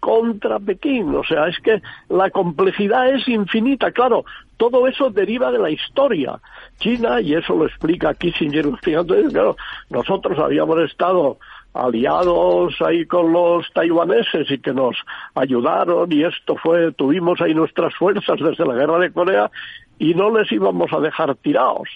contra 0.00 0.58
Pekín. 0.58 1.14
O 1.14 1.24
sea, 1.24 1.48
es 1.48 1.58
que 1.58 1.82
la 2.08 2.30
complejidad 2.30 3.08
es 3.14 3.26
infinita. 3.28 3.92
Claro, 3.92 4.24
todo 4.60 4.86
eso 4.86 5.08
deriva 5.08 5.50
de 5.50 5.58
la 5.58 5.70
historia. 5.70 6.38
China, 6.78 7.18
y 7.22 7.32
eso 7.32 7.56
lo 7.56 7.64
explica 7.64 8.12
Kissinger, 8.12 8.66
fíjate, 8.82 9.24
claro, 9.32 9.56
nosotros 9.88 10.38
habíamos 10.38 10.78
estado 10.80 11.38
aliados 11.72 12.74
ahí 12.82 13.06
con 13.06 13.32
los 13.32 13.72
taiwaneses 13.72 14.50
y 14.50 14.58
que 14.58 14.74
nos 14.74 14.96
ayudaron 15.34 16.12
y 16.12 16.24
esto 16.24 16.56
fue, 16.56 16.92
tuvimos 16.92 17.40
ahí 17.40 17.54
nuestras 17.54 17.94
fuerzas 17.94 18.38
desde 18.38 18.66
la 18.66 18.74
guerra 18.74 18.98
de 18.98 19.12
Corea 19.12 19.50
y 19.98 20.12
no 20.12 20.36
les 20.36 20.52
íbamos 20.52 20.92
a 20.92 21.00
dejar 21.00 21.34
tirados. 21.36 21.88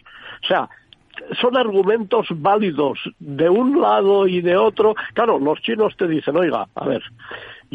O 0.42 0.46
sea, 0.46 0.70
son 1.38 1.58
argumentos 1.58 2.28
válidos 2.30 2.98
de 3.18 3.50
un 3.50 3.78
lado 3.78 4.26
y 4.26 4.40
de 4.40 4.56
otro. 4.56 4.94
Claro, 5.12 5.38
los 5.38 5.60
chinos 5.60 5.94
te 5.98 6.08
dicen, 6.08 6.34
oiga, 6.34 6.66
a 6.74 6.86
ver, 6.86 7.02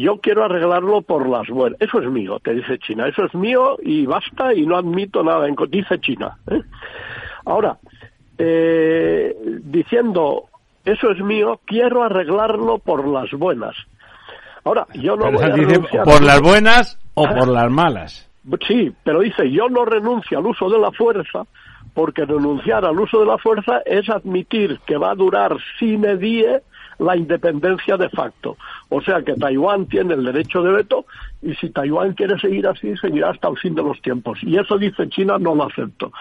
yo 0.00 0.18
quiero 0.18 0.44
arreglarlo 0.44 1.02
por 1.02 1.28
las 1.28 1.46
buenas. 1.48 1.80
Eso 1.80 2.00
es 2.00 2.08
mío, 2.08 2.38
te 2.42 2.54
dice 2.54 2.78
China. 2.78 3.06
Eso 3.06 3.24
es 3.24 3.34
mío 3.34 3.76
y 3.82 4.06
basta 4.06 4.54
y 4.54 4.64
no 4.64 4.76
admito 4.76 5.22
nada. 5.22 5.46
en 5.46 5.56
Dice 5.68 6.00
China. 6.00 6.38
¿eh? 6.50 6.62
Ahora, 7.44 7.76
eh, 8.38 9.36
diciendo, 9.62 10.44
eso 10.84 11.10
es 11.10 11.20
mío, 11.22 11.60
quiero 11.66 12.02
arreglarlo 12.02 12.78
por 12.78 13.06
las 13.06 13.30
buenas. 13.32 13.76
Ahora, 14.64 14.86
yo 14.94 15.16
no 15.16 15.24
Pero 15.26 15.38
voy 15.38 15.44
a 15.44 15.54
dice, 15.54 15.80
¿Por 16.04 16.22
las 16.22 16.40
buenas 16.40 16.98
o 17.14 17.24
por 17.24 17.48
las 17.48 17.70
malas? 17.70 18.30
Sí, 18.66 18.92
pero 19.04 19.20
dice, 19.20 19.50
yo 19.50 19.68
no 19.68 19.84
renuncio 19.84 20.38
al 20.38 20.46
uso 20.46 20.70
de 20.70 20.78
la 20.78 20.90
fuerza, 20.92 21.44
porque 21.92 22.24
renunciar 22.24 22.86
al 22.86 22.98
uso 22.98 23.20
de 23.20 23.26
la 23.26 23.36
fuerza 23.36 23.80
es 23.84 24.08
admitir 24.08 24.80
que 24.86 24.96
va 24.96 25.10
a 25.10 25.14
durar 25.14 25.56
sine 25.78 26.16
die 26.16 26.62
la 27.00 27.16
independencia 27.16 27.96
de 27.96 28.08
facto. 28.10 28.56
O 28.90 29.00
sea 29.00 29.22
que 29.22 29.34
Taiwán 29.34 29.86
tiene 29.86 30.14
el 30.14 30.24
derecho 30.24 30.62
de 30.62 30.72
veto 30.72 31.06
y 31.42 31.54
si 31.54 31.70
Taiwán 31.70 32.12
quiere 32.12 32.38
seguir 32.38 32.66
así, 32.68 32.94
seguirá 32.98 33.30
hasta 33.30 33.48
el 33.48 33.56
fin 33.56 33.74
de 33.74 33.82
los 33.82 34.00
tiempos. 34.02 34.38
Y 34.42 34.58
eso 34.58 34.76
dice 34.78 35.08
China, 35.08 35.38
no 35.38 35.54
lo 35.54 35.64
acepto. 35.64 36.12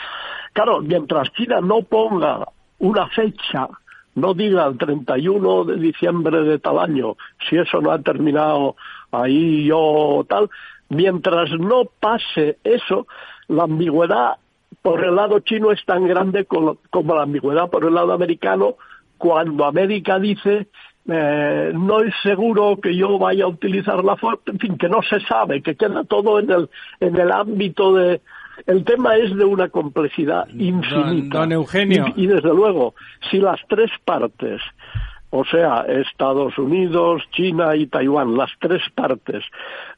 Claro, 0.54 0.80
mientras 0.82 1.32
China 1.34 1.60
no 1.62 1.82
ponga 1.84 2.48
una 2.80 3.08
fecha, 3.10 3.68
no 4.16 4.34
diga 4.34 4.66
el 4.68 4.78
31 4.78 5.66
de 5.66 5.76
diciembre 5.76 6.44
de 6.44 6.60
tal 6.60 6.80
año, 6.80 7.18
si 7.50 7.58
eso 7.58 7.82
no 7.82 7.92
ha 7.92 8.00
terminado 8.00 8.76
ahí 9.12 9.66
yo 9.66 10.26
tal, 10.30 10.50
mientras 10.88 11.52
no 11.52 11.86
pase 12.00 12.58
eso, 12.64 13.06
la 13.50 13.64
ambigüedad 13.64 14.38
por 14.82 15.04
el 15.04 15.16
lado 15.16 15.40
chino 15.40 15.72
es 15.72 15.84
tan 15.86 16.08
grande 16.08 16.46
como, 16.46 16.78
como 16.90 17.16
la 17.16 17.24
ambigüedad 17.24 17.70
por 17.70 17.84
el 17.84 17.94
lado 17.94 18.14
americano 18.14 18.76
cuando 19.20 19.66
América 19.66 20.18
dice 20.18 20.68
eh, 21.08 21.72
no 21.74 22.02
es 22.02 22.14
seguro 22.22 22.80
que 22.82 22.96
yo 22.96 23.18
vaya 23.18 23.46
a 23.46 23.48
utilizar 23.48 24.04
la 24.04 24.16
fuerza, 24.16 24.44
en 24.48 24.60
fin, 24.60 24.78
que 24.78 24.90
no 24.90 25.02
se 25.02 25.20
sabe, 25.22 25.62
que 25.62 25.76
queda 25.76 26.04
todo 26.04 26.40
en 26.40 26.52
el, 26.52 26.70
en 27.00 27.16
el 27.16 27.32
ámbito 27.32 27.94
de... 27.94 28.22
El 28.68 28.84
tema 28.84 29.16
es 29.16 29.36
de 29.36 29.46
una 29.46 29.70
complejidad 29.70 30.48
infinita. 30.50 31.40
don 31.40 31.52
Eugenio. 31.54 32.08
Y, 32.16 32.26
y 32.26 32.28
desde 32.28 32.54
luego, 32.54 32.94
si 33.32 33.40
las 33.40 33.60
tres 33.70 33.90
partes, 34.04 34.62
o 35.30 35.46
sea, 35.46 35.86
Estados 35.88 36.58
Unidos, 36.58 37.24
China 37.32 37.76
y 37.76 37.88
Taiwán, 37.88 38.36
las 38.36 38.52
tres 38.60 38.82
partes, 38.94 39.44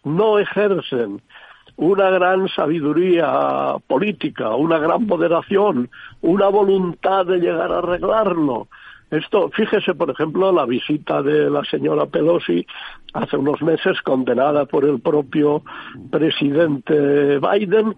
no 0.04 0.38
ejercen 0.38 1.22
una 1.78 2.12
gran 2.12 2.48
sabiduría 2.50 3.76
política, 3.88 4.56
una 4.56 4.78
gran 4.78 5.08
moderación, 5.08 5.90
una 6.22 6.48
voluntad 6.50 7.26
de 7.26 7.40
llegar 7.40 7.72
a 7.72 7.80
arreglarlo. 7.80 8.68
Esto, 9.12 9.50
fíjese, 9.50 9.94
por 9.94 10.10
ejemplo, 10.10 10.54
la 10.54 10.66
visita 10.66 11.22
de 11.22 11.50
la 11.50 11.64
señora 11.66 12.06
Pelosi 12.06 12.66
hace 13.14 13.36
unos 13.36 13.62
meses, 13.62 14.02
condenada 14.02 14.66
por 14.66 14.86
el 14.86 15.02
propio 15.02 15.64
presidente 16.10 17.38
Biden. 17.40 17.94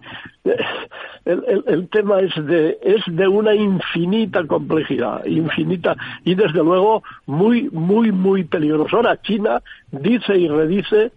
El, 1.24 1.64
el, 1.66 1.88
tema 1.88 2.20
es 2.20 2.34
de, 2.44 2.78
es 2.82 3.02
de 3.06 3.28
una 3.28 3.54
infinita 3.54 4.44
complejidad, 4.44 5.24
infinita, 5.24 5.96
y 6.24 6.34
desde 6.34 6.64
luego 6.64 7.04
muy, 7.26 7.70
muy, 7.70 8.10
muy 8.10 8.42
peligroso. 8.42 8.96
Ahora, 8.96 9.22
China 9.22 9.62
dice 9.92 10.36
y 10.36 10.48
redice 10.48 11.12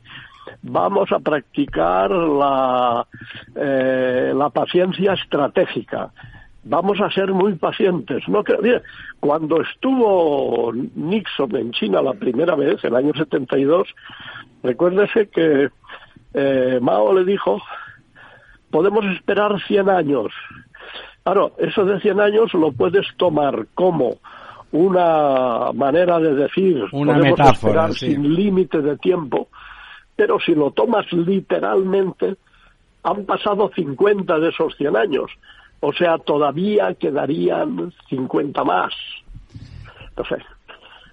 vamos 0.62 1.12
a 1.12 1.20
practicar 1.20 2.12
la, 2.12 3.06
eh, 3.56 4.32
la 4.36 4.50
paciencia 4.50 5.14
estratégica. 5.14 6.12
Vamos 6.68 7.00
a 7.02 7.10
ser 7.12 7.32
muy 7.32 7.56
pacientes. 7.56 8.28
No 8.28 8.44
que, 8.44 8.82
cuando 9.20 9.62
estuvo 9.62 10.72
Nixon 10.74 11.56
en 11.56 11.72
China 11.72 12.02
la 12.02 12.14
primera 12.14 12.56
vez, 12.56 12.84
el 12.84 12.96
año 12.96 13.14
72, 13.14 13.88
recuérdese 14.64 15.28
que 15.30 15.70
eh, 16.34 16.80
Mao 16.82 17.14
le 17.14 17.24
dijo, 17.24 17.62
podemos 18.70 19.06
esperar 19.06 19.60
100 19.68 19.90
años. 19.90 20.34
Claro, 21.24 21.54
eso 21.58 21.86
de 21.86 22.00
100 22.00 22.20
años 22.20 22.54
lo 22.54 22.72
puedes 22.72 23.06
tomar 23.18 23.68
como 23.74 24.18
una 24.72 25.72
manera 25.74 26.20
de 26.20 26.36
decir, 26.36 26.84
una 26.92 27.14
podemos 27.14 27.40
metáfora, 27.40 27.52
esperar 27.52 27.94
sí. 27.94 28.12
sin 28.12 28.34
límite 28.34 28.82
de 28.82 28.98
tiempo, 28.98 29.48
pero 30.16 30.40
si 30.40 30.54
lo 30.54 30.72
tomas 30.72 31.12
literalmente, 31.12 32.36
han 33.04 33.26
pasado 33.26 33.72
50 33.74 34.40
de 34.40 34.50
esos 34.50 34.76
100 34.76 34.98
años. 34.98 35.32
O 35.80 35.94
sea, 35.94 36.18
todavía 36.18 36.94
quedarían 36.96 37.94
50 38.10 38.64
más. 38.64 38.94
Entonces, 40.10 40.44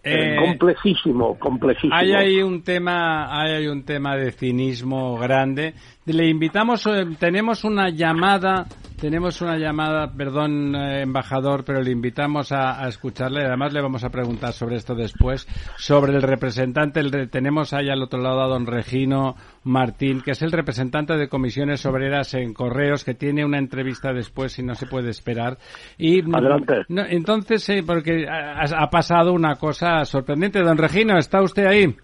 Eh, 0.06 0.36
complejísimo, 0.38 1.38
complejísimo. 1.38 1.94
Hay 1.94 2.12
ahí 2.12 2.42
un 2.42 2.62
tema, 2.62 3.40
hay 3.40 3.52
ahí 3.52 3.66
un 3.68 3.84
tema 3.84 4.14
de 4.16 4.32
cinismo 4.32 5.16
grande. 5.16 5.72
Le 6.04 6.28
invitamos, 6.28 6.86
eh, 6.86 7.06
tenemos 7.18 7.64
una 7.64 7.88
llamada, 7.88 8.66
tenemos 9.01 9.40
una 9.40 9.59
llamada, 9.59 10.12
perdón, 10.12 10.74
eh, 10.74 11.03
embajador, 11.03 11.64
pero 11.64 11.82
le 11.82 11.90
invitamos 11.90 12.53
a, 12.53 12.82
a 12.84 12.88
escucharle. 12.88 13.45
Además 13.45 13.72
le 13.72 13.80
vamos 13.80 14.05
a 14.05 14.11
preguntar 14.11 14.53
sobre 14.53 14.76
esto 14.76 14.95
después, 14.95 15.47
sobre 15.76 16.14
el 16.14 16.22
representante. 16.22 17.01
El 17.01 17.30
tenemos 17.30 17.72
ahí 17.72 17.88
al 17.88 18.03
otro 18.03 18.20
lado 18.20 18.42
a 18.42 18.49
don 18.49 18.66
Regino 18.66 19.36
Martín, 19.64 20.20
que 20.20 20.32
es 20.32 20.42
el 20.42 20.53
representante 20.53 21.16
de 21.16 21.28
comisiones 21.28 21.84
obreras 21.86 22.34
en 22.34 22.55
Correos, 22.55 23.05
que 23.05 23.14
tiene 23.14 23.45
una 23.45 23.59
entrevista 23.59 24.12
después 24.12 24.59
y 24.59 24.62
no 24.62 24.74
se 24.74 24.86
puede 24.86 25.11
esperar. 25.11 25.59
Y 25.99 26.20
Adelante. 26.34 26.82
no, 26.88 27.05
entonces, 27.07 27.62
sí, 27.62 27.82
porque 27.82 28.26
ha, 28.28 28.62
ha 28.62 28.90
pasado 28.90 29.32
una 29.32 29.57
cosa 29.57 30.05
sorprendente. 30.05 30.61
Don 30.61 30.78
Regino, 30.78 31.18
¿está 31.18 31.42
usted 31.42 31.66
ahí? 31.66 31.95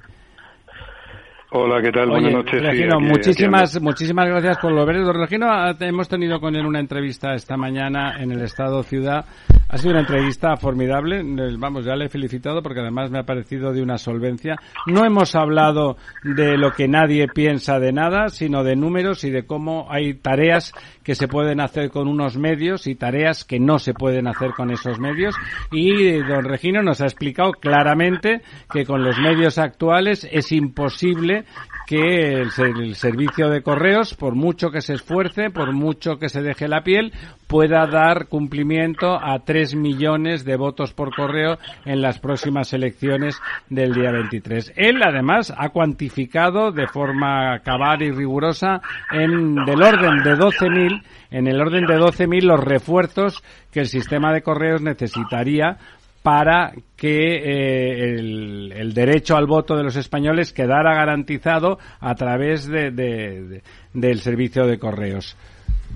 Hola, 1.52 1.82
¿qué 1.82 1.90
tal? 1.90 2.10
Oye, 2.10 2.10
Buenas 2.12 2.32
noches. 2.32 2.60
Sí, 2.60 2.66
Regino, 2.66 2.96
aquí- 2.98 3.04
muchísimas, 3.06 3.74
aquí 3.74 3.84
muchísimas 3.84 4.28
gracias 4.28 4.58
por 4.58 4.72
lo 4.72 4.86
ver. 4.86 5.02
Don 5.02 5.16
Regino, 5.20 5.48
hemos 5.80 6.08
tenido 6.08 6.40
con 6.40 6.54
él 6.54 6.64
una 6.64 6.78
entrevista 6.78 7.34
esta 7.34 7.56
mañana 7.56 8.22
en 8.22 8.30
el 8.30 8.42
Estado 8.42 8.82
Ciudad. 8.84 9.24
Ha 9.72 9.78
sido 9.78 9.92
una 9.92 10.00
entrevista 10.00 10.56
formidable. 10.56 11.20
Eh, 11.20 11.54
Vamos, 11.56 11.84
ya 11.84 11.94
le 11.94 12.06
he 12.06 12.08
felicitado 12.08 12.60
porque 12.60 12.80
además 12.80 13.08
me 13.12 13.20
ha 13.20 13.22
parecido 13.22 13.72
de 13.72 13.80
una 13.82 13.98
solvencia. 13.98 14.56
No 14.86 15.04
hemos 15.04 15.36
hablado 15.36 15.96
de 16.24 16.56
lo 16.56 16.72
que 16.72 16.88
nadie 16.88 17.28
piensa 17.28 17.78
de 17.78 17.92
nada, 17.92 18.30
sino 18.30 18.64
de 18.64 18.74
números 18.74 19.22
y 19.22 19.30
de 19.30 19.46
cómo 19.46 19.86
hay 19.88 20.14
tareas 20.14 20.72
que 21.04 21.14
se 21.14 21.28
pueden 21.28 21.60
hacer 21.60 21.90
con 21.90 22.08
unos 22.08 22.36
medios 22.36 22.88
y 22.88 22.96
tareas 22.96 23.44
que 23.44 23.60
no 23.60 23.78
se 23.78 23.94
pueden 23.94 24.26
hacer 24.26 24.54
con 24.56 24.72
esos 24.72 24.98
medios. 24.98 25.36
Y 25.70 26.04
eh, 26.04 26.24
don 26.28 26.44
Regino 26.44 26.82
nos 26.82 27.00
ha 27.00 27.04
explicado 27.04 27.52
claramente 27.52 28.42
que 28.72 28.84
con 28.84 29.04
los 29.04 29.18
medios 29.18 29.56
actuales 29.56 30.26
es 30.32 30.50
imposible 30.50 31.44
que 31.90 32.40
el, 32.40 32.52
ser- 32.52 32.76
el 32.80 32.94
servicio 32.94 33.48
de 33.50 33.62
correos, 33.62 34.14
por 34.14 34.36
mucho 34.36 34.70
que 34.70 34.80
se 34.80 34.94
esfuerce, 34.94 35.50
por 35.50 35.72
mucho 35.72 36.20
que 36.20 36.28
se 36.28 36.40
deje 36.40 36.68
la 36.68 36.84
piel, 36.84 37.12
pueda 37.48 37.84
dar 37.88 38.28
cumplimiento 38.28 39.16
a 39.20 39.40
tres 39.40 39.74
millones 39.74 40.44
de 40.44 40.54
votos 40.56 40.94
por 40.94 41.12
correo 41.12 41.58
en 41.84 42.00
las 42.00 42.20
próximas 42.20 42.72
elecciones 42.72 43.42
del 43.70 43.92
día 43.92 44.12
23. 44.12 44.72
Él, 44.76 45.02
además, 45.02 45.52
ha 45.58 45.70
cuantificado 45.70 46.70
de 46.70 46.86
forma 46.86 47.58
cabal 47.64 48.02
y 48.02 48.12
rigurosa 48.12 48.80
en 49.10 49.56
del 49.64 49.82
orden 49.82 50.22
de 50.22 50.36
12.000, 50.36 51.02
en 51.32 51.48
el 51.48 51.60
orden 51.60 51.86
de 51.86 51.98
12.000 51.98 52.42
los 52.42 52.60
refuerzos 52.62 53.42
que 53.72 53.80
el 53.80 53.86
sistema 53.86 54.32
de 54.32 54.42
correos 54.42 54.80
necesitaría 54.80 55.76
para 56.22 56.72
que 56.96 57.36
eh, 57.36 58.14
el, 58.18 58.92
derecho 58.94 59.36
al 59.36 59.46
voto 59.46 59.76
de 59.76 59.84
los 59.84 59.96
españoles 59.96 60.52
quedara 60.52 60.94
garantizado 60.94 61.78
a 61.98 62.14
través 62.14 62.66
de- 62.66 62.90
de- 62.90 63.42
de- 63.42 63.62
del 63.94 64.20
servicio 64.20 64.66
de 64.66 64.78
correos. 64.78 65.36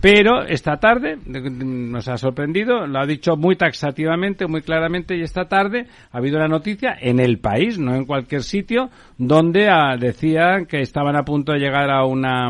Pero 0.00 0.42
esta 0.42 0.78
tarde 0.78 1.16
de- 1.24 1.50
nos 1.50 2.08
ha 2.08 2.16
sorprendido, 2.18 2.86
lo 2.86 2.98
ha 3.00 3.06
dicho 3.06 3.36
muy 3.36 3.56
taxativamente, 3.56 4.46
muy 4.46 4.60
claramente, 4.62 5.16
y 5.16 5.22
esta 5.22 5.44
tarde 5.46 5.86
ha 6.10 6.18
habido 6.18 6.36
una 6.36 6.48
noticia 6.48 6.96
en 7.00 7.20
el 7.20 7.38
país, 7.38 7.78
no 7.78 7.94
en 7.94 8.04
cualquier 8.04 8.42
sitio, 8.42 8.90
donde 9.18 9.68
ah, 9.68 9.96
decían 9.98 10.66
que 10.66 10.80
estaban 10.80 11.16
a 11.16 11.22
punto 11.24 11.52
de 11.52 11.58
llegar 11.60 11.90
a 11.90 12.04
una 12.04 12.48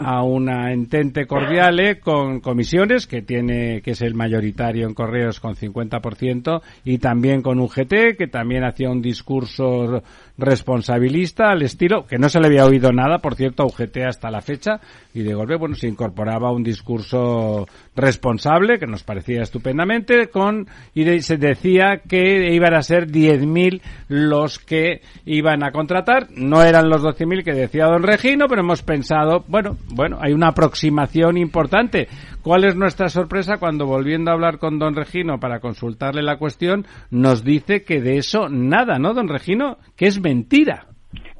a 0.00 0.22
una 0.22 0.72
entente 0.72 1.26
cordiale 1.26 2.00
con 2.00 2.40
comisiones 2.40 3.06
que 3.06 3.22
tiene 3.22 3.82
que 3.82 3.92
es 3.92 4.02
el 4.02 4.14
mayoritario 4.14 4.86
en 4.86 4.94
correos 4.94 5.40
con 5.40 5.54
50% 5.54 6.62
y 6.84 6.98
también 6.98 7.42
con 7.42 7.58
UGT 7.60 8.16
que 8.16 8.28
también 8.30 8.64
hacía 8.64 8.90
un 8.90 9.02
discurso 9.02 10.02
responsabilista 10.38 11.50
al 11.50 11.62
estilo 11.62 12.06
que 12.06 12.18
no 12.18 12.28
se 12.28 12.40
le 12.40 12.46
había 12.46 12.64
oído 12.64 12.92
nada 12.92 13.18
por 13.18 13.34
cierto 13.34 13.62
a 13.62 13.66
UGT 13.66 13.98
hasta 14.06 14.30
la 14.30 14.40
fecha 14.40 14.80
y 15.12 15.22
de 15.22 15.34
golpe 15.34 15.56
bueno 15.56 15.74
se 15.74 15.88
incorporaba 15.88 16.52
un 16.52 16.62
discurso 16.62 17.66
responsable 17.94 18.78
que 18.78 18.86
nos 18.86 19.02
parecía 19.02 19.42
estupendamente 19.42 20.28
con 20.28 20.66
y 20.94 21.20
se 21.20 21.36
decía 21.36 22.00
que 22.08 22.52
iban 22.52 22.74
a 22.74 22.82
ser 22.82 23.06
10.000 23.08 23.80
los 24.08 24.58
que 24.58 25.02
iban 25.24 25.62
a 25.62 25.72
contratar. 25.72 26.28
No 26.30 26.62
eran 26.62 26.88
los 26.88 27.02
12.000 27.02 27.44
que 27.44 27.52
decía 27.52 27.86
don 27.86 28.02
Regino 28.02 28.46
pero 28.48 28.62
hemos 28.62 28.82
pensado 28.82 29.44
bueno 29.48 29.69
bueno 29.88 30.18
hay 30.20 30.32
una 30.32 30.48
aproximación 30.48 31.36
importante 31.36 32.08
¿cuál 32.42 32.64
es 32.64 32.76
nuestra 32.76 33.08
sorpresa 33.08 33.58
cuando 33.58 33.86
volviendo 33.86 34.30
a 34.30 34.34
hablar 34.34 34.58
con 34.58 34.78
don 34.78 34.94
Regino 34.94 35.38
para 35.38 35.60
consultarle 35.60 36.22
la 36.22 36.36
cuestión 36.36 36.86
nos 37.10 37.44
dice 37.44 37.82
que 37.84 38.00
de 38.00 38.18
eso 38.18 38.48
nada 38.48 38.98
¿no 38.98 39.14
don 39.14 39.28
Regino? 39.28 39.78
que 39.96 40.06
es 40.06 40.20
mentira 40.20 40.86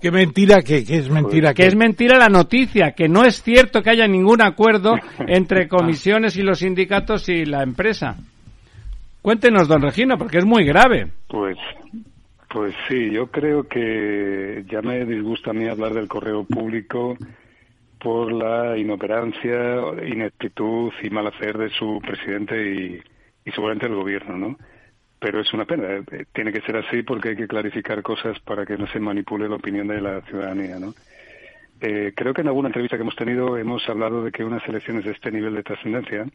Qué 0.01 0.11
mentira 0.11 0.63
que, 0.63 0.83
que 0.83 0.97
es 0.97 1.11
mentira 1.11 1.53
que 1.53 1.67
es 1.67 1.77
mentira 1.77 2.19
la 2.19 2.29
noticia, 2.29 2.93
que 2.93 3.07
no 3.07 3.25
es 3.25 3.43
cierto 3.43 3.83
que 3.83 3.91
haya 3.91 4.09
ningún 4.09 4.41
acuerdo 4.41 4.95
entre 5.29 5.69
comisiones 5.69 6.37
y 6.37 6.43
los 6.43 6.61
sindicatos 6.61 7.29
y 7.29 7.45
la 7.45 7.63
empresa. 7.63 8.17
Cuéntenos, 9.21 9.69
don 9.69 9.83
Regino, 9.83 10.17
porque 10.17 10.39
es 10.39 10.47
muy 10.47 10.65
grave. 10.65 11.09
Pues, 11.29 11.59
pues 12.49 12.75
sí, 12.89 13.11
yo 13.13 13.27
creo 13.27 13.65
que 13.65 14.65
ya 14.71 14.81
me 14.81 15.05
disgusta 15.05 15.51
a 15.51 15.55
mí 15.55 15.69
hablar 15.69 15.93
del 15.93 16.09
correo 16.09 16.45
público 16.45 17.17
por 18.01 18.33
la 18.33 18.77
inoperancia, 18.77 19.81
ineptitud 20.07 20.93
y 21.03 21.11
mal 21.11 21.27
hacer 21.27 21.59
de 21.59 21.69
su 21.71 22.01
presidente 22.01 22.57
y, 22.57 23.03
y 23.45 23.51
seguramente 23.53 23.87
del 23.87 23.97
gobierno, 23.97 24.37
¿no? 24.37 24.59
Pero 25.19 25.41
es 25.41 25.53
una 25.53 25.67
pena, 25.67 26.03
eh, 26.11 26.25
tiene 26.33 26.53
que 26.53 26.63
ser 26.63 26.77
así 26.79 27.03
porque 27.03 27.31
hay 27.31 27.37
que 27.37 27.47
clarificar 27.47 28.03
cosas 28.03 28.41
para 28.41 28.65
que 28.65 28.79
no 28.79 28.87
se 28.87 29.01
manipule 29.01 29.49
la 29.49 29.57
opinión 29.57 29.87
de 29.89 30.01
la 30.01 30.23
ciudadanía, 30.23 30.79
¿no? 30.79 30.95
Eh, 31.81 32.13
creo 32.15 32.35
que 32.35 32.41
en 32.41 32.49
alguna 32.49 32.69
entrevista 32.69 32.97
que 32.97 33.03
hemos 33.03 33.17
tenido 33.17 33.57
hemos 33.57 33.87
hablado 33.89 34.23
de 34.23 34.33
que 34.33 34.45
unas 34.45 34.67
elecciones 34.67 35.05
de 35.05 35.13
este 35.13 35.31
nivel 35.31 35.55
de 35.55 35.63
trascendencia, 35.63 36.27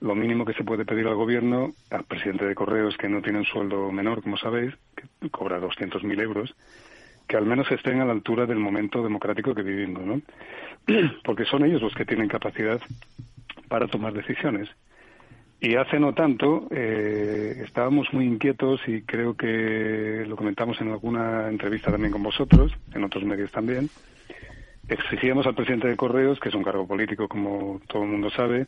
lo 0.00 0.14
mínimo 0.14 0.44
que 0.44 0.52
se 0.52 0.64
puede 0.64 0.84
pedir 0.84 1.06
al 1.06 1.14
gobierno, 1.14 1.70
al 1.90 2.04
presidente 2.04 2.44
de 2.44 2.54
Correos, 2.54 2.96
que 2.96 3.08
no 3.08 3.22
tiene 3.22 3.38
un 3.40 3.44
sueldo 3.44 3.90
menor, 3.90 4.22
como 4.22 4.36
sabéis, 4.36 4.74
que 4.94 5.30
cobra 5.30 5.60
200.000 5.60 6.20
euros, 6.20 6.54
que 7.26 7.36
al 7.36 7.46
menos 7.46 7.70
estén 7.70 8.00
a 8.00 8.04
la 8.04 8.12
altura 8.12 8.46
del 8.46 8.58
momento 8.58 9.02
democrático 9.02 9.54
que 9.54 9.62
vivimos, 9.62 10.04
¿no? 10.04 10.20
Porque 11.24 11.44
son 11.44 11.64
ellos 11.64 11.82
los 11.82 11.94
que 11.94 12.04
tienen 12.04 12.28
capacidad 12.28 12.80
para 13.68 13.88
tomar 13.88 14.12
decisiones. 14.12 14.68
Y 15.58 15.74
hace 15.76 15.98
no 15.98 16.12
tanto 16.12 16.68
eh, 16.70 17.62
estábamos 17.64 18.12
muy 18.12 18.26
inquietos 18.26 18.80
y 18.86 19.02
creo 19.02 19.34
que 19.34 20.24
lo 20.28 20.36
comentamos 20.36 20.80
en 20.80 20.90
alguna 20.90 21.48
entrevista 21.48 21.90
también 21.90 22.12
con 22.12 22.22
vosotros, 22.22 22.72
en 22.94 23.04
otros 23.04 23.24
medios 23.24 23.50
también. 23.50 23.88
Exigíamos 24.88 25.46
al 25.46 25.54
presidente 25.54 25.88
de 25.88 25.96
Correos, 25.96 26.38
que 26.38 26.50
es 26.50 26.54
un 26.54 26.62
cargo 26.62 26.86
político 26.86 27.26
como 27.26 27.80
todo 27.88 28.02
el 28.02 28.10
mundo 28.10 28.30
sabe, 28.30 28.66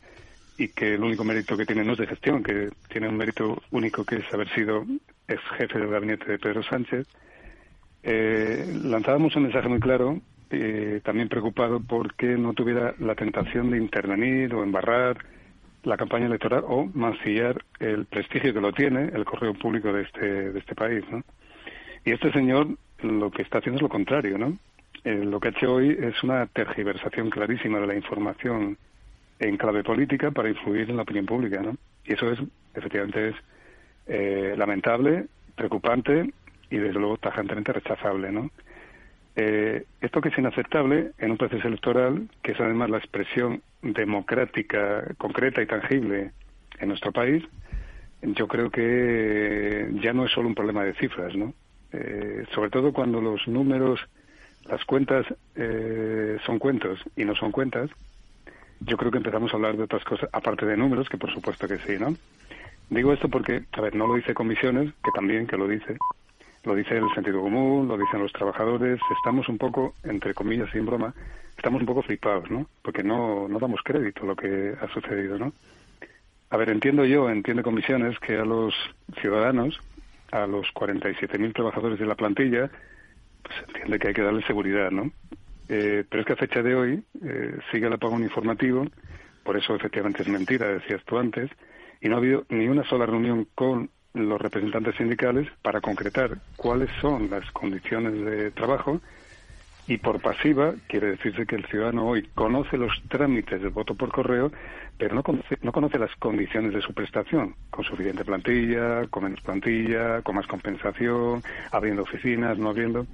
y 0.57 0.67
que 0.69 0.95
el 0.95 1.03
único 1.03 1.23
mérito 1.23 1.55
que 1.55 1.65
tiene 1.65 1.83
no 1.83 1.93
es 1.93 1.99
de 1.99 2.07
gestión, 2.07 2.43
que 2.43 2.69
tiene 2.89 3.07
un 3.07 3.15
mérito 3.15 3.61
único 3.71 4.03
que 4.03 4.17
es 4.17 4.33
haber 4.33 4.49
sido 4.49 4.83
ex 5.27 5.41
jefe 5.57 5.79
del 5.79 5.89
gabinete 5.89 6.25
de 6.25 6.39
Pedro 6.39 6.63
Sánchez. 6.63 7.07
Eh, 8.03 8.65
lanzábamos 8.83 9.35
un 9.35 9.43
mensaje 9.43 9.69
muy 9.69 9.79
claro, 9.79 10.19
eh, 10.51 11.01
también 11.03 11.29
preocupado 11.29 11.79
porque 11.79 12.27
no 12.37 12.53
tuviera 12.53 12.95
la 12.99 13.15
tentación 13.15 13.71
de 13.71 13.77
intervenir 13.77 14.53
o 14.53 14.63
embarrar 14.63 15.17
la 15.83 15.97
campaña 15.97 16.25
electoral 16.25 16.63
o 16.67 16.85
mancillar 16.93 17.63
el 17.79 18.05
prestigio 18.05 18.53
que 18.53 18.61
lo 18.61 18.73
tiene 18.73 19.09
el 19.13 19.25
correo 19.25 19.53
público 19.53 19.93
de 19.93 20.03
este, 20.03 20.51
de 20.51 20.59
este 20.59 20.75
país, 20.75 21.03
¿no? 21.09 21.23
Y 22.03 22.11
este 22.11 22.31
señor 22.31 22.67
lo 23.01 23.31
que 23.31 23.43
está 23.43 23.59
haciendo 23.59 23.77
es 23.77 23.81
lo 23.83 23.89
contrario, 23.89 24.37
¿no? 24.37 24.57
Eh, 25.03 25.23
lo 25.23 25.39
que 25.39 25.49
ha 25.49 25.51
hecho 25.51 25.73
hoy 25.73 25.95
es 25.99 26.21
una 26.23 26.45
tergiversación 26.47 27.29
clarísima 27.29 27.79
de 27.79 27.87
la 27.87 27.95
información 27.95 28.77
en 29.39 29.57
clave 29.57 29.83
política 29.83 30.31
para 30.31 30.49
influir 30.49 30.89
en 30.89 30.97
la 30.97 31.03
opinión 31.03 31.25
pública, 31.25 31.61
¿no? 31.61 31.77
Y 32.05 32.13
eso 32.13 32.31
es, 32.31 32.39
efectivamente, 32.73 33.29
es 33.29 33.35
eh, 34.07 34.55
lamentable, 34.57 35.27
preocupante 35.55 36.33
y, 36.69 36.77
desde 36.77 36.99
luego, 36.99 37.17
tajantemente 37.17 37.71
rechazable, 37.71 38.31
¿no? 38.31 38.49
Eh, 39.35 39.85
esto 40.01 40.21
que 40.21 40.29
es 40.29 40.37
inaceptable 40.37 41.11
en 41.17 41.31
un 41.31 41.37
proceso 41.37 41.67
electoral, 41.67 42.27
que 42.41 42.51
es 42.53 42.59
además 42.59 42.89
la 42.89 42.97
expresión 42.97 43.61
democrática, 43.81 45.03
concreta 45.17 45.61
y 45.61 45.65
tangible 45.65 46.31
en 46.79 46.87
nuestro 46.89 47.11
país, 47.11 47.43
yo 48.21 48.47
creo 48.47 48.69
que 48.69 49.89
ya 50.01 50.13
no 50.13 50.25
es 50.25 50.31
solo 50.31 50.49
un 50.49 50.55
problema 50.55 50.83
de 50.83 50.93
cifras, 50.95 51.35
¿no? 51.35 51.53
Eh, 51.91 52.45
sobre 52.53 52.69
todo 52.69 52.91
cuando 52.91 53.21
los 53.21 53.47
números, 53.47 53.99
las 54.65 54.83
cuentas 54.85 55.25
eh, 55.55 56.37
son 56.45 56.59
cuentos 56.59 56.99
y 57.15 57.23
no 57.23 57.35
son 57.35 57.51
cuentas, 57.51 57.89
yo 58.81 58.97
creo 58.97 59.11
que 59.11 59.17
empezamos 59.17 59.51
a 59.51 59.55
hablar 59.55 59.77
de 59.77 59.83
otras 59.83 60.03
cosas, 60.03 60.29
aparte 60.31 60.65
de 60.65 60.77
números, 60.77 61.09
que 61.09 61.17
por 61.17 61.33
supuesto 61.33 61.67
que 61.67 61.79
sí, 61.79 61.97
¿no? 61.99 62.15
Digo 62.89 63.13
esto 63.13 63.29
porque, 63.29 63.63
a 63.71 63.81
ver, 63.81 63.95
no 63.95 64.07
lo 64.07 64.15
dice 64.15 64.33
comisiones, 64.33 64.93
que 65.03 65.11
también 65.13 65.47
que 65.47 65.57
lo 65.57 65.67
dice, 65.67 65.97
lo 66.63 66.75
dice 66.75 66.97
el 66.97 67.13
sentido 67.13 67.41
común, 67.41 67.87
lo 67.87 67.97
dicen 67.97 68.21
los 68.21 68.33
trabajadores, 68.33 68.99
estamos 69.17 69.47
un 69.49 69.57
poco, 69.57 69.95
entre 70.03 70.33
comillas, 70.33 70.69
sin 70.71 70.85
broma, 70.85 71.13
estamos 71.57 71.81
un 71.81 71.87
poco 71.87 72.01
flipados, 72.01 72.49
¿no? 72.49 72.67
Porque 72.81 73.03
no, 73.03 73.47
no 73.47 73.59
damos 73.59 73.81
crédito 73.83 74.23
a 74.23 74.27
lo 74.27 74.35
que 74.35 74.75
ha 74.79 74.87
sucedido, 74.93 75.37
¿no? 75.37 75.53
A 76.49 76.57
ver, 76.57 76.69
entiendo 76.69 77.05
yo, 77.05 77.29
entiende 77.29 77.63
comisiones, 77.63 78.17
que 78.19 78.37
a 78.37 78.45
los 78.45 78.73
ciudadanos, 79.21 79.79
a 80.31 80.47
los 80.47 80.67
47.000 80.73 81.53
trabajadores 81.53 81.99
de 81.99 82.05
la 82.05 82.15
plantilla, 82.15 82.69
pues 83.43 83.55
entiende 83.67 83.99
que 83.99 84.07
hay 84.09 84.13
que 84.13 84.21
darle 84.21 84.41
seguridad, 84.43 84.91
¿no? 84.91 85.11
Eh, 85.69 86.03
pero 86.09 86.21
es 86.21 86.27
que 86.27 86.33
a 86.33 86.37
fecha 86.37 86.63
de 86.63 86.75
hoy 86.75 87.03
eh, 87.23 87.57
sigue 87.71 87.87
el 87.87 87.93
apagón 87.93 88.23
informativo, 88.23 88.85
por 89.43 89.55
eso 89.55 89.75
efectivamente 89.75 90.23
es 90.23 90.27
mentira, 90.27 90.67
decías 90.67 91.03
tú 91.05 91.17
antes, 91.19 91.51
y 92.01 92.09
no 92.09 92.15
ha 92.15 92.19
habido 92.19 92.45
ni 92.49 92.67
una 92.67 92.83
sola 92.85 93.05
reunión 93.05 93.47
con 93.53 93.91
los 94.13 94.41
representantes 94.41 94.95
sindicales 94.95 95.47
para 95.61 95.81
concretar 95.81 96.37
cuáles 96.55 96.89
son 97.01 97.29
las 97.29 97.49
condiciones 97.51 98.13
de 98.25 98.51
trabajo 98.51 99.01
y 99.89 99.97
por 99.97 100.21
pasiva 100.21 100.75
quiere 100.87 101.07
decirse 101.07 101.47
que 101.47 101.55
el 101.55 101.65
ciudadano 101.65 102.07
hoy 102.07 102.27
conoce 102.35 102.77
los 102.77 103.01
trámites 103.09 103.59
de 103.61 103.69
voto 103.69 103.95
por 103.95 104.11
correo, 104.11 104.51
pero 104.97 105.15
no 105.15 105.23
conoce, 105.23 105.57
no 105.63 105.71
conoce 105.71 105.97
las 105.97 106.15
condiciones 106.17 106.73
de 106.73 106.81
su 106.81 106.93
prestación, 106.93 107.55
con 107.71 107.83
suficiente 107.83 108.23
plantilla, 108.23 109.07
con 109.07 109.23
menos 109.23 109.41
plantilla, 109.41 110.21
con 110.21 110.35
más 110.35 110.45
compensación, 110.45 111.41
abriendo 111.71 112.03
oficinas, 112.03 112.59
no 112.59 112.69
abriendo. 112.69 113.07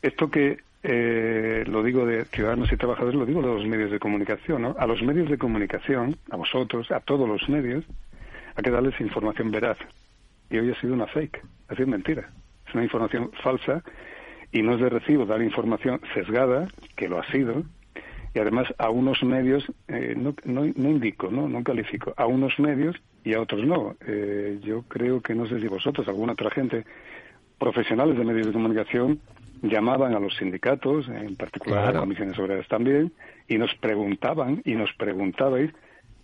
Esto 0.00 0.30
que 0.30 0.60
eh, 0.82 1.64
lo 1.66 1.82
digo 1.82 2.06
de 2.06 2.24
ciudadanos 2.24 2.72
y 2.72 2.78
trabajadores, 2.78 3.18
lo 3.18 3.26
digo 3.26 3.42
de 3.42 3.48
los 3.48 3.66
medios 3.66 3.90
de 3.90 3.98
comunicación, 3.98 4.62
¿no? 4.62 4.76
A 4.78 4.86
los 4.86 5.02
medios 5.02 5.28
de 5.28 5.36
comunicación, 5.36 6.16
a 6.30 6.36
vosotros, 6.36 6.90
a 6.90 7.00
todos 7.00 7.28
los 7.28 7.46
medios, 7.50 7.84
hay 8.54 8.62
que 8.62 8.70
darles 8.70 9.00
información 9.00 9.50
veraz. 9.50 9.78
Y 10.50 10.58
hoy 10.58 10.70
ha 10.70 10.80
sido 10.80 10.94
una 10.94 11.06
fake, 11.06 11.42
ha 11.68 11.74
sido 11.74 11.88
mentira. 11.88 12.30
Es 12.66 12.74
una 12.74 12.84
información 12.84 13.30
falsa 13.42 13.82
y 14.52 14.62
no 14.62 14.74
es 14.74 14.80
de 14.80 14.88
recibo 14.88 15.26
dar 15.26 15.42
información 15.42 16.00
sesgada, 16.14 16.68
que 16.96 17.08
lo 17.08 17.18
ha 17.18 17.26
sido, 17.30 17.64
y 18.34 18.38
además 18.38 18.68
a 18.78 18.90
unos 18.90 19.22
medios, 19.22 19.64
eh, 19.88 20.14
no, 20.16 20.34
no, 20.44 20.64
indico, 20.64 21.30
¿no? 21.30 21.48
no 21.48 21.62
califico, 21.64 22.14
a 22.16 22.26
unos 22.26 22.58
medios 22.58 22.96
y 23.24 23.34
a 23.34 23.40
otros 23.40 23.64
no. 23.64 23.96
Eh, 24.06 24.60
yo 24.62 24.82
creo 24.82 25.20
que 25.20 25.34
no 25.34 25.46
sé 25.46 25.60
si 25.60 25.66
vosotros, 25.66 26.06
alguna 26.08 26.32
otra 26.32 26.50
gente, 26.50 26.84
profesionales 27.58 28.16
de 28.16 28.24
medios 28.24 28.46
de 28.46 28.52
comunicación, 28.52 29.20
llamaban 29.62 30.14
a 30.14 30.20
los 30.20 30.36
sindicatos, 30.36 31.08
en 31.08 31.36
particular 31.36 31.88
a 31.88 31.92
las 31.92 32.00
comisiones 32.00 32.38
obreras 32.38 32.68
también, 32.68 33.12
y 33.48 33.58
nos 33.58 33.74
preguntaban, 33.74 34.62
y 34.64 34.74
nos 34.74 34.92
preguntabais 34.94 35.72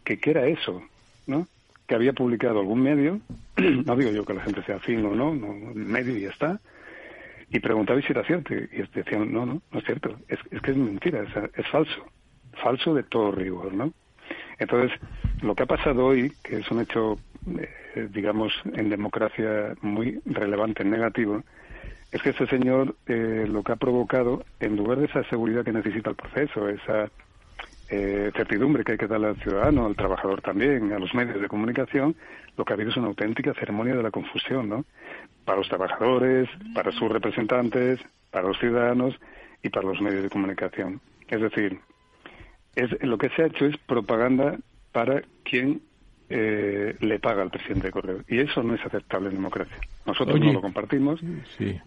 que 0.05 0.19
qué 0.19 0.31
era 0.31 0.47
eso, 0.47 0.83
¿no? 1.27 1.47
Que 1.87 1.95
había 1.95 2.13
publicado 2.13 2.61
algún 2.61 2.83
medio, 2.83 3.21
no 3.57 3.97
digo 3.97 4.11
yo 4.11 4.25
que 4.25 4.35
la 4.35 4.43
gente 4.43 4.63
sea 4.63 4.77
afín 4.77 5.05
o 5.05 5.15
no, 5.15 5.35
no 5.35 5.55
medio 5.75 6.17
y 6.17 6.25
está, 6.25 6.61
y 7.51 7.61
preguntabais 7.61 8.05
si 8.05 8.13
era 8.13 8.25
cierto, 8.25 8.55
y 8.55 8.83
decían, 8.95 9.33
no, 9.33 9.47
no, 9.47 9.63
no 9.71 9.79
es 9.79 9.85
cierto, 9.85 10.17
es, 10.29 10.39
que 10.61 10.71
es 10.73 10.77
mentira, 10.77 11.23
es, 11.23 11.51
es 11.55 11.67
falso, 11.69 12.05
falso 12.63 12.95
de 12.95 13.05
todo 13.05 13.31
rigor, 13.31 13.73
¿no? 13.73 13.93
Entonces, 14.59 14.99
lo 15.43 15.55
que 15.55 15.63
ha 15.63 15.67
pasado 15.67 16.07
hoy, 16.07 16.33
que 16.43 16.59
es 16.59 16.71
un 16.71 16.81
hecho, 16.81 17.19
eh, 17.59 18.09
digamos, 18.11 18.53
en 18.75 18.89
democracia 18.89 19.75
muy 19.83 20.21
relevante 20.25 20.85
negativo, 20.85 21.43
es 22.11 22.23
que 22.23 22.31
este 22.31 22.47
señor 22.47 22.97
eh, 23.07 23.47
lo 23.49 23.63
que 23.63 23.73
ha 23.73 23.77
provocado, 23.77 24.45
en 24.61 24.77
lugar 24.77 24.99
de 24.99 25.07
esa 25.07 25.23
seguridad 25.25 25.65
que 25.65 25.73
necesita 25.73 26.11
el 26.11 26.17
proceso, 26.17 26.69
esa 26.69 27.11
eh, 27.89 28.31
certidumbre 28.35 28.85
que 28.85 28.93
hay 28.93 28.99
que 28.99 29.07
darle 29.07 29.29
al 29.29 29.37
ciudadano, 29.37 29.87
al 29.87 29.97
trabajador 29.97 30.41
también, 30.43 30.93
a 30.93 30.99
los 30.99 31.15
medios 31.15 31.41
de 31.41 31.49
comunicación, 31.49 32.17
lo 32.57 32.65
que 32.65 32.73
ha 32.73 32.75
habido 32.75 32.91
es 32.91 32.97
una 32.97 33.09
auténtica 33.09 33.55
ceremonia 33.55 33.95
de 33.95 34.03
la 34.03 34.11
confusión, 34.11 34.69
¿no? 34.69 34.85
Para 35.45 35.59
los 35.59 35.69
trabajadores, 35.69 36.49
para 36.75 36.91
sus 36.93 37.11
representantes, 37.11 38.01
para 38.31 38.49
los 38.49 38.59
ciudadanos 38.59 39.15
y 39.63 39.69
para 39.69 39.87
los 39.87 40.01
medios 40.01 40.23
de 40.23 40.31
comunicación. 40.31 41.01
Es 41.29 41.41
decir, 41.41 41.79
es, 42.75 42.91
lo 43.03 43.19
que 43.19 43.29
se 43.31 43.43
ha 43.43 43.47
hecho 43.47 43.67
es 43.67 43.77
propaganda 43.79 44.59
para 44.93 45.23
quien 45.45 45.83
eh, 46.29 46.97
le 47.01 47.19
paga 47.19 47.43
al 47.43 47.51
presidente 47.51 47.89
de 47.89 47.93
Correo. 47.93 48.19
Y 48.29 48.39
eso 48.41 48.63
no 48.63 48.75
es 48.75 48.85
aceptable 48.85 49.29
en 49.29 49.37
democracia. 49.37 49.77
Nosotros 50.07 50.41
no 50.41 50.53
lo 50.53 50.61
compartimos. 50.61 51.21
Sí. 51.57 51.79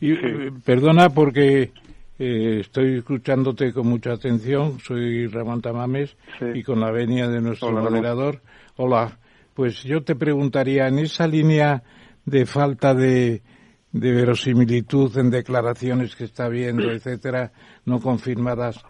Y, 0.00 0.12
eh, 0.12 0.52
perdona 0.64 1.08
porque 1.10 1.70
eh, 2.18 2.60
estoy 2.60 2.98
escuchándote 2.98 3.72
con 3.72 3.88
mucha 3.88 4.12
atención. 4.12 4.78
Soy 4.80 5.26
Ramón 5.28 5.62
Tamames 5.62 6.16
y 6.54 6.62
con 6.62 6.80
la 6.80 6.90
venia 6.90 7.28
de 7.28 7.40
nuestro 7.40 7.72
moderador. 7.72 8.42
Hola. 8.76 9.18
Pues 9.54 9.82
yo 9.82 10.04
te 10.04 10.14
preguntaría, 10.14 10.86
en 10.86 11.00
esa 11.00 11.26
línea 11.26 11.82
de 12.24 12.46
falta 12.46 12.94
de, 12.94 13.42
de 13.90 14.12
verosimilitud 14.12 15.18
en 15.18 15.30
declaraciones 15.30 16.14
que 16.14 16.24
está 16.24 16.48
viendo, 16.48 16.90
etcétera, 16.92 17.50
no 17.84 18.00
confirmadas, 18.00 18.80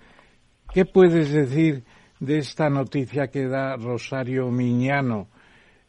¿qué 0.74 0.84
puedes 0.84 1.32
decir 1.32 1.84
de 2.20 2.38
esta 2.38 2.68
noticia 2.68 3.28
que 3.28 3.46
da 3.46 3.76
Rosario 3.76 4.50
Miñano. 4.50 5.28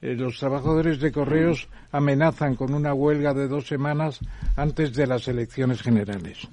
Eh, 0.01 0.15
los 0.15 0.39
trabajadores 0.39 0.99
de 0.99 1.11
correos 1.11 1.67
amenazan 1.91 2.55
con 2.55 2.73
una 2.73 2.93
huelga 2.93 3.33
de 3.33 3.47
dos 3.47 3.67
semanas 3.67 4.19
antes 4.55 4.93
de 4.93 5.07
las 5.07 5.27
elecciones 5.27 5.81
generales. 5.81 6.47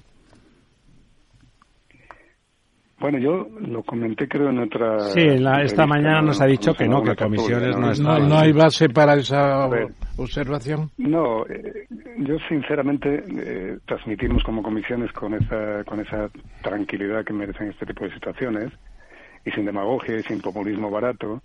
Bueno, 2.99 3.19
yo 3.19 3.47
lo 3.61 3.83
comenté 3.83 4.27
creo 4.27 4.49
en 4.49 4.59
otra... 4.59 4.99
Sí, 4.99 5.21
esta 5.61 5.85
mañana 5.85 6.21
nos 6.23 6.41
ha 6.41 6.45
dicho 6.45 6.73
que 6.73 6.87
no, 6.87 7.03
que 7.03 7.15
comisiones 7.15 7.77
no 7.77 7.91
están... 7.91 8.27
¿No, 8.27 8.39
hay 8.39 8.51
base 8.51 8.89
para 8.89 9.13
esa 9.15 9.69
observación? 10.17 10.89
No, 10.97 11.45
eh, 11.45 11.85
yo 12.17 12.37
sinceramente 12.49 13.23
eh, 13.29 13.77
transmitimos 13.85 14.43
como 14.43 14.63
comisiones 14.63 15.11
con 15.11 15.35
esa, 15.35 15.83
con 15.83 15.99
esa 15.99 16.29
tranquilidad 16.63 17.23
que 17.23 17.33
merecen 17.33 17.69
este 17.69 17.85
tipo 17.85 18.03
de 18.05 18.13
situaciones 18.15 18.73
y 19.45 19.51
sin 19.51 19.65
demagogia 19.65 20.17
y 20.17 20.23
sin 20.23 20.41
populismo 20.41 20.89
barato, 20.89 21.43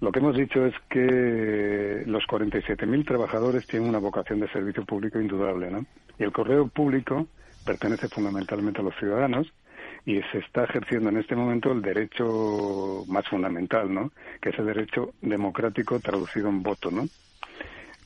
lo 0.00 0.10
que 0.10 0.20
hemos 0.20 0.36
dicho 0.36 0.64
es 0.64 0.74
que 0.88 2.02
los 2.06 2.24
47.000 2.24 3.06
trabajadores 3.06 3.66
tienen 3.66 3.90
una 3.90 3.98
vocación 3.98 4.40
de 4.40 4.48
servicio 4.48 4.84
público 4.84 5.20
indudable, 5.20 5.70
¿no? 5.70 5.84
Y 6.18 6.24
el 6.24 6.32
correo 6.32 6.66
público 6.66 7.26
pertenece 7.64 8.08
fundamentalmente 8.08 8.80
a 8.80 8.84
los 8.84 8.94
ciudadanos 8.96 9.52
y 10.06 10.20
se 10.32 10.38
está 10.38 10.64
ejerciendo 10.64 11.08
en 11.08 11.18
este 11.18 11.34
momento 11.34 11.72
el 11.72 11.80
derecho 11.80 13.04
más 13.08 13.26
fundamental, 13.28 13.92
¿no? 13.92 14.12
Que 14.40 14.50
es 14.50 14.58
el 14.58 14.66
derecho 14.66 15.14
democrático 15.22 15.98
traducido 16.00 16.48
en 16.48 16.62
voto, 16.62 16.90
¿no? 16.90 17.06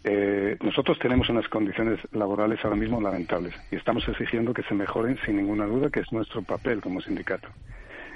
Eh, 0.05 0.57
nosotros 0.63 0.99
tenemos 1.01 1.29
unas 1.29 1.49
condiciones 1.49 1.99
laborales 2.13 2.65
ahora 2.65 2.77
mismo 2.77 3.01
lamentables 3.01 3.55
y 3.73 3.77
estamos 3.77 4.09
exigiendo 4.09 4.55
que 4.55 4.63
se 4.63 4.75
mejoren 4.75 5.19
sin 5.25 5.37
ninguna 5.37 5.67
duda, 5.67 5.91
que 5.91 6.01
es 6.01 6.13
nuestro 6.13 6.43
papel 6.43 6.81
como 6.81 7.01
sindicato. 7.01 7.49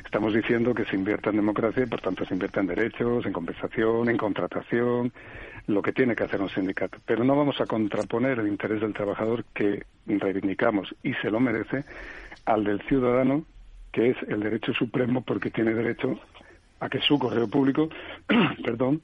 Estamos 0.04 0.34
diciendo 0.34 0.74
que 0.74 0.84
se 0.84 0.94
invierta 0.94 1.30
en 1.30 1.36
democracia 1.36 1.82
y, 1.82 1.86
por 1.86 2.00
tanto, 2.00 2.24
se 2.24 2.34
invierta 2.34 2.60
en 2.60 2.66
derechos, 2.66 3.24
en 3.24 3.32
compensación, 3.32 4.08
en 4.08 4.16
contratación, 4.16 5.12
lo 5.66 5.80
que 5.80 5.92
tiene 5.92 6.14
que 6.14 6.24
hacer 6.24 6.40
un 6.40 6.50
sindicato. 6.50 6.98
Pero 7.06 7.24
no 7.24 7.34
vamos 7.34 7.60
a 7.60 7.66
contraponer 7.66 8.38
el 8.38 8.48
interés 8.48 8.80
del 8.80 8.92
trabajador 8.92 9.44
que 9.54 9.84
reivindicamos 10.06 10.94
y 11.02 11.14
se 11.14 11.30
lo 11.30 11.40
merece 11.40 11.84
al 12.44 12.64
del 12.64 12.82
ciudadano, 12.82 13.44
que 13.92 14.10
es 14.10 14.16
el 14.28 14.40
derecho 14.40 14.72
supremo 14.72 15.22
porque 15.22 15.50
tiene 15.50 15.74
derecho 15.74 16.18
a 16.80 16.88
que 16.88 17.00
su 17.00 17.18
correo 17.18 17.48
público, 17.48 17.88
perdón, 18.64 19.02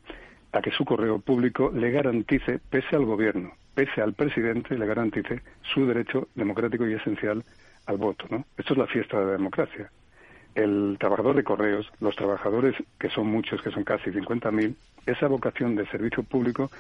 a 0.53 0.61
que 0.61 0.71
su 0.73 0.85
correo 0.85 1.21
público 1.21 1.71
le 1.73 1.91
garantice, 1.91 2.59
pese 2.71 2.97
al 2.97 3.05
gobierno, 3.05 3.53
pese 3.75 4.01
al 4.01 4.15
presidente, 4.15 4.77
le 4.77 4.87
garantice 4.87 5.43
su 5.63 5.87
derecho 5.87 6.29
democrático 6.35 6.89
y 6.89 6.95
esencial 6.95 7.45
al 7.87 7.99
voto. 7.99 8.27
¿no? 8.31 8.45
Esto 8.57 8.73
es 8.73 8.79
la 8.79 8.87
fiesta 8.87 9.21
de 9.21 9.27
la 9.27 9.33
democracia 9.33 9.91
el 10.59 10.97
trabajador 10.99 11.37
de 11.37 11.45
correos, 11.45 11.91
los 12.01 12.17
trabajadores, 12.17 12.75
que 12.99 13.09
son 13.11 13.29
muchos, 13.29 13.63
que 13.63 13.71
son 13.71 13.85
casi 13.85 14.11
50.000, 14.11 14.75
esa 15.07 15.29
vocación 15.29 15.77
de 15.77 15.87
servicio 15.87 16.25
público 16.25 16.71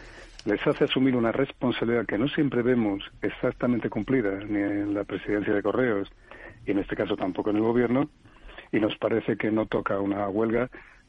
les 0.44 0.64
hace 0.66 0.84
asumir 0.84 1.14
una 1.14 1.30
responsabilidad 1.30 2.06
que 2.06 2.18
no 2.18 2.28
siempre 2.28 2.62
vemos 2.62 3.04
exactamente 3.22 3.88
cumplida, 3.88 4.40
ni 4.44 4.58
en 4.58 4.94
la 4.94 5.04
presidencia 5.04 5.54
de 5.54 5.62
correos, 5.62 6.10
y 6.66 6.72
en 6.72 6.78
este 6.78 6.96
caso 6.96 7.16
tampoco 7.16 7.50
en 7.50 7.56
el 7.56 7.62
gobierno, 7.62 8.08
y 8.72 8.80
nos 8.80 8.96
parece 8.96 9.36
que 9.36 9.50
no 9.50 9.66
toca 9.66 10.00
una 10.00 10.28
huelga, 10.28 10.68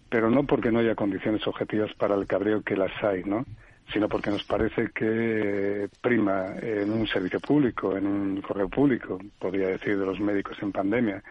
pero 0.09 0.30
no 0.30 0.43
porque 0.43 0.72
no 0.72 0.80
haya 0.80 0.95
condiciones 0.95 1.45
objetivas 1.47 1.93
para 1.95 2.15
el 2.15 2.28
cabreo 2.28 2.61
que 2.61 2.78
las 2.78 2.91
hay, 3.03 3.24
¿no? 3.24 3.45
sino 3.91 4.07
porque 4.07 4.30
nos 4.30 4.43
parece 4.43 4.91
que 4.93 5.89
prima 6.01 6.53
en 6.61 6.91
un 6.91 7.07
servicio 7.07 7.39
público, 7.39 7.97
en 7.97 8.05
un 8.05 8.41
correo 8.41 8.70
público, 8.70 9.20
podría 9.39 9.70
decir, 9.70 9.97
de 9.97 10.05
los 10.05 10.20
médicos 10.20 10.57
en 10.61 10.72
pandemia, 10.72 11.24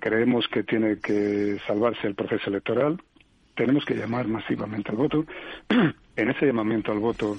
Creemos 0.00 0.46
que 0.48 0.62
tiene 0.62 0.98
que 0.98 1.58
salvarse 1.66 2.06
el 2.06 2.14
proceso 2.14 2.50
electoral, 2.50 3.00
tenemos 3.54 3.84
que 3.84 3.94
llamar 3.94 4.28
masivamente 4.28 4.90
al 4.90 4.96
voto. 4.96 5.24
en 6.16 6.30
ese 6.30 6.46
llamamiento 6.46 6.92
al 6.92 7.00
voto 7.00 7.36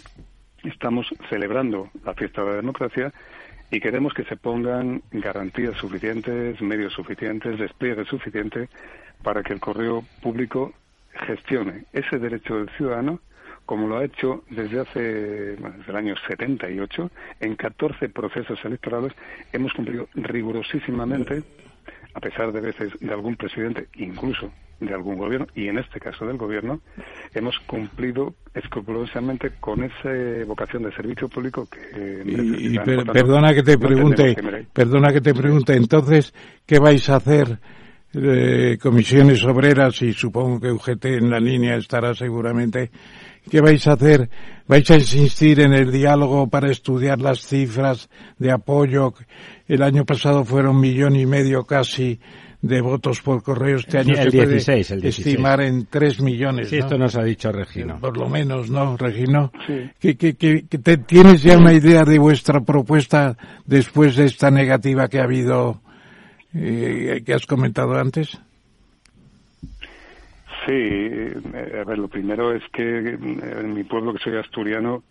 estamos 0.63 1.07
celebrando 1.29 1.89
la 2.03 2.13
fiesta 2.13 2.43
de 2.43 2.49
la 2.49 2.55
democracia 2.57 3.13
y 3.71 3.79
queremos 3.79 4.13
que 4.13 4.23
se 4.25 4.35
pongan 4.35 5.01
garantías 5.11 5.77
suficientes, 5.77 6.61
medios 6.61 6.93
suficientes, 6.93 7.59
despliegue 7.59 8.05
suficiente 8.05 8.67
para 9.23 9.43
que 9.43 9.53
el 9.53 9.59
correo 9.59 10.03
público 10.21 10.73
gestione 11.13 11.85
ese 11.93 12.19
derecho 12.19 12.57
del 12.57 12.69
ciudadano 12.71 13.19
como 13.65 13.87
lo 13.87 13.97
ha 13.97 14.05
hecho 14.05 14.43
desde 14.49 14.79
hace 14.79 14.99
desde 14.99 15.89
el 15.89 15.95
año 15.95 16.15
78 16.27 17.11
en 17.39 17.55
14 17.55 18.09
procesos 18.09 18.59
electorales 18.65 19.13
hemos 19.53 19.73
cumplido 19.73 20.07
rigurosísimamente 20.15 21.43
a 22.13 22.19
pesar 22.19 22.51
de 22.51 22.61
veces 22.61 22.91
de 22.99 23.11
algún 23.11 23.35
presidente 23.35 23.87
incluso 23.95 24.51
de 24.79 24.93
algún 24.93 25.17
gobierno 25.17 25.47
y 25.55 25.67
en 25.67 25.77
este 25.77 25.99
caso 25.99 26.25
del 26.25 26.37
gobierno 26.37 26.79
hemos 27.33 27.57
cumplido 27.67 28.35
escrupulosamente 28.53 29.51
con 29.59 29.83
esa 29.83 30.45
vocación 30.47 30.83
de 30.83 30.91
servicio 30.93 31.27
público 31.27 31.67
que 31.67 32.23
y, 32.25 32.77
perdona 32.79 33.53
que 33.53 33.63
te 33.63 33.77
pregunte 33.77 34.35
perdona 34.71 35.11
que 35.11 35.21
te 35.21 35.33
pregunte 35.33 35.75
entonces 35.75 36.33
qué 36.65 36.79
vais 36.79 37.09
a 37.09 37.17
hacer 37.17 37.59
eh, 38.13 38.77
comisiones 38.81 39.43
obreras 39.43 40.01
y 40.01 40.13
supongo 40.13 40.59
que 40.59 40.71
UGT 40.71 41.05
en 41.05 41.29
la 41.29 41.39
línea 41.39 41.75
estará 41.75 42.15
seguramente 42.15 42.89
¿Qué 43.49 43.61
vais 43.61 43.87
a 43.87 43.93
hacer? 43.93 44.29
¿Vais 44.67 44.89
a 44.91 44.95
insistir 44.95 45.59
en 45.59 45.73
el 45.73 45.91
diálogo 45.91 46.47
para 46.49 46.69
estudiar 46.69 47.19
las 47.19 47.39
cifras 47.39 48.09
de 48.37 48.51
apoyo? 48.51 49.13
El 49.69 49.83
año 49.83 50.03
pasado 50.03 50.43
fueron 50.43 50.75
un 50.75 50.81
millón 50.81 51.15
y 51.15 51.27
medio 51.27 51.63
casi 51.63 52.19
de 52.59 52.81
votos 52.81 53.21
por 53.21 53.43
correo. 53.43 53.77
Este 53.77 53.99
año 53.99 54.15
el 54.15 54.31
se 54.31 54.45
16, 54.47 54.87
puede 54.87 54.95
el 54.97 55.01
16. 55.01 55.27
estimar 55.27 55.61
en 55.61 55.85
tres 55.85 56.19
millones. 56.19 56.69
Sí, 56.69 56.79
¿no? 56.79 56.83
esto 56.85 56.97
nos 56.97 57.15
ha 57.15 57.23
dicho 57.23 57.51
Regino. 57.51 57.99
Por 57.99 58.17
lo 58.17 58.27
menos, 58.27 58.71
¿no, 58.71 58.97
Regino? 58.97 59.51
Sí. 59.67 59.89
¿Que, 59.99 60.17
que, 60.17 60.35
que, 60.35 60.65
que 60.67 60.79
te, 60.79 60.97
¿Tienes 60.97 61.43
ya 61.43 61.55
una 61.55 61.71
idea 61.71 62.03
de 62.03 62.17
vuestra 62.17 62.61
propuesta 62.61 63.37
después 63.65 64.15
de 64.15 64.25
esta 64.25 64.49
negativa 64.49 65.07
que 65.07 65.19
ha 65.19 65.25
habido, 65.25 65.81
eh, 66.55 67.21
que 67.23 67.33
has 67.35 67.45
comentado 67.45 67.95
antes? 67.95 68.39
Sí, 70.65 70.73
eh, 70.73 71.79
a 71.79 71.83
ver, 71.83 71.99
lo 71.99 72.07
primero 72.07 72.53
es 72.53 72.63
que 72.73 73.09
eh, 73.09 73.17
en 73.59 73.73
mi 73.73 73.83
pueblo, 73.83 74.13
que 74.13 74.19
soy 74.23 74.35
asturiano, 74.35 75.03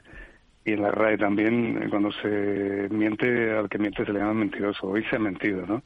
y 0.68 0.72
en 0.74 0.82
la 0.82 0.90
RAE 0.90 1.16
también, 1.18 1.80
eh, 1.82 1.86
cuando 1.88 2.10
se 2.12 2.88
miente, 2.90 3.52
al 3.52 3.68
que 3.68 3.78
miente 3.78 4.04
se 4.04 4.12
le 4.12 4.18
llama 4.18 4.34
mentiroso. 4.34 4.86
Hoy 4.88 5.04
se 5.08 5.16
ha 5.16 5.18
mentido, 5.18 5.64
¿no? 5.66 5.82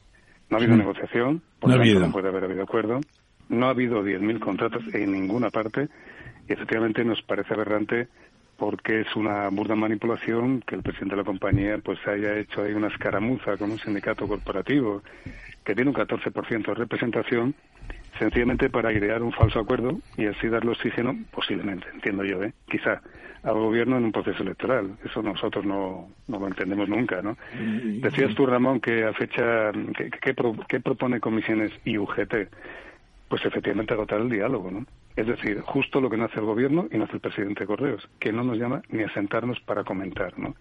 No 0.51 0.57
ha 0.57 0.61
habido 0.61 0.73
Sí. 0.75 0.79
negociación, 0.79 1.43
por 1.61 1.71
No 1.71 1.75
ha 1.75 1.79
tanto 1.79 1.91
habido. 1.91 2.07
no 2.07 2.13
puede 2.13 2.29
haber 2.29 2.45
habido 2.45 2.63
acuerdo. 2.63 3.01
No 3.49 3.67
ha 3.67 3.71
habido 3.71 4.03
10.000 4.05 4.39
contratos 4.41 4.83
en 4.95 5.13
ninguna 5.13 5.51
parte. 5.51 5.89
Y 6.49 6.53
efectivamente 6.53 7.05
nos 7.05 7.23
parece 7.23 7.55
aberrante 7.55 8.09
porque 8.57 9.01
es 9.01 9.17
una 9.17 9.49
burda 9.49 9.75
manipulación 9.75 10.63
que 10.67 10.75
el 10.77 10.83
presidente 10.83 11.15
de 11.17 11.23
la 11.23 11.27
compañía 11.27 11.79
pues 11.79 11.99
haya 12.07 12.37
hecho 12.39 12.63
ahí 12.63 12.73
una 12.75 12.89
escaramuza 12.89 13.57
con 13.57 13.71
un 13.73 13.79
sindicato 13.79 14.27
corporativo 14.29 15.03
que 15.65 15.75
tiene 15.75 15.91
un 15.91 15.97
14% 15.97 16.67
de 16.67 16.75
representación 16.75 17.55
sencillamente 18.19 18.71
para 18.71 18.91
airear 18.91 19.23
un 19.23 19.33
falso 19.33 19.61
acuerdo 19.61 19.99
y 20.17 20.27
así 20.27 20.49
darle 20.49 20.73
oxígeno, 20.73 21.17
posiblemente, 21.31 21.87
entiendo 21.93 22.25
yo, 22.25 22.43
¿eh? 22.43 22.53
quizá, 22.69 23.01
al 23.43 23.55
gobierno 23.55 23.99
en 23.99 24.05
un 24.05 24.13
proceso 24.13 24.43
electoral. 24.43 24.97
Eso 25.05 25.23
nosotros 25.23 25.65
no, 25.65 26.09
no 26.29 26.39
lo 26.39 26.47
entendemos 26.47 26.89
nunca, 26.89 27.23
¿no? 27.23 27.37
Decías 28.01 28.35
tú, 28.35 28.47
Ramón, 28.47 28.81
que 28.81 29.05
a 29.05 29.13
fecha, 29.13 29.73
que, 29.97 30.11
que 30.11 30.35
que 30.69 30.81
propone 30.81 31.21
comisiones 31.21 31.73
y 31.85 31.99
UGT? 31.99 32.35
Pues 33.29 33.45
efectivamente 33.45 33.95
agotar 33.95 34.21
el 34.21 34.29
diálogo, 34.29 34.71
¿no? 34.71 34.87
Es 35.17 35.27
decir, 35.27 35.61
justo 35.61 36.01
lo 36.01 36.09
que 36.09 36.17
no 36.17 36.25
hace 36.25 36.39
el 36.39 36.47
gobierno 36.47 36.87
y 36.91 36.97
no 36.97 37.05
hace 37.05 37.15
el 37.15 37.21
presidente 37.21 37.61
de 37.61 37.67
Correos, 37.67 38.09
que 38.19 38.33
no 38.33 38.45
nos 38.45 38.59
llama 38.59 38.83
ni 38.89 39.03
a 39.03 39.13
sentarnos 39.13 39.61
para 39.61 39.85
comentar, 39.85 40.39
¿no? 40.39 40.55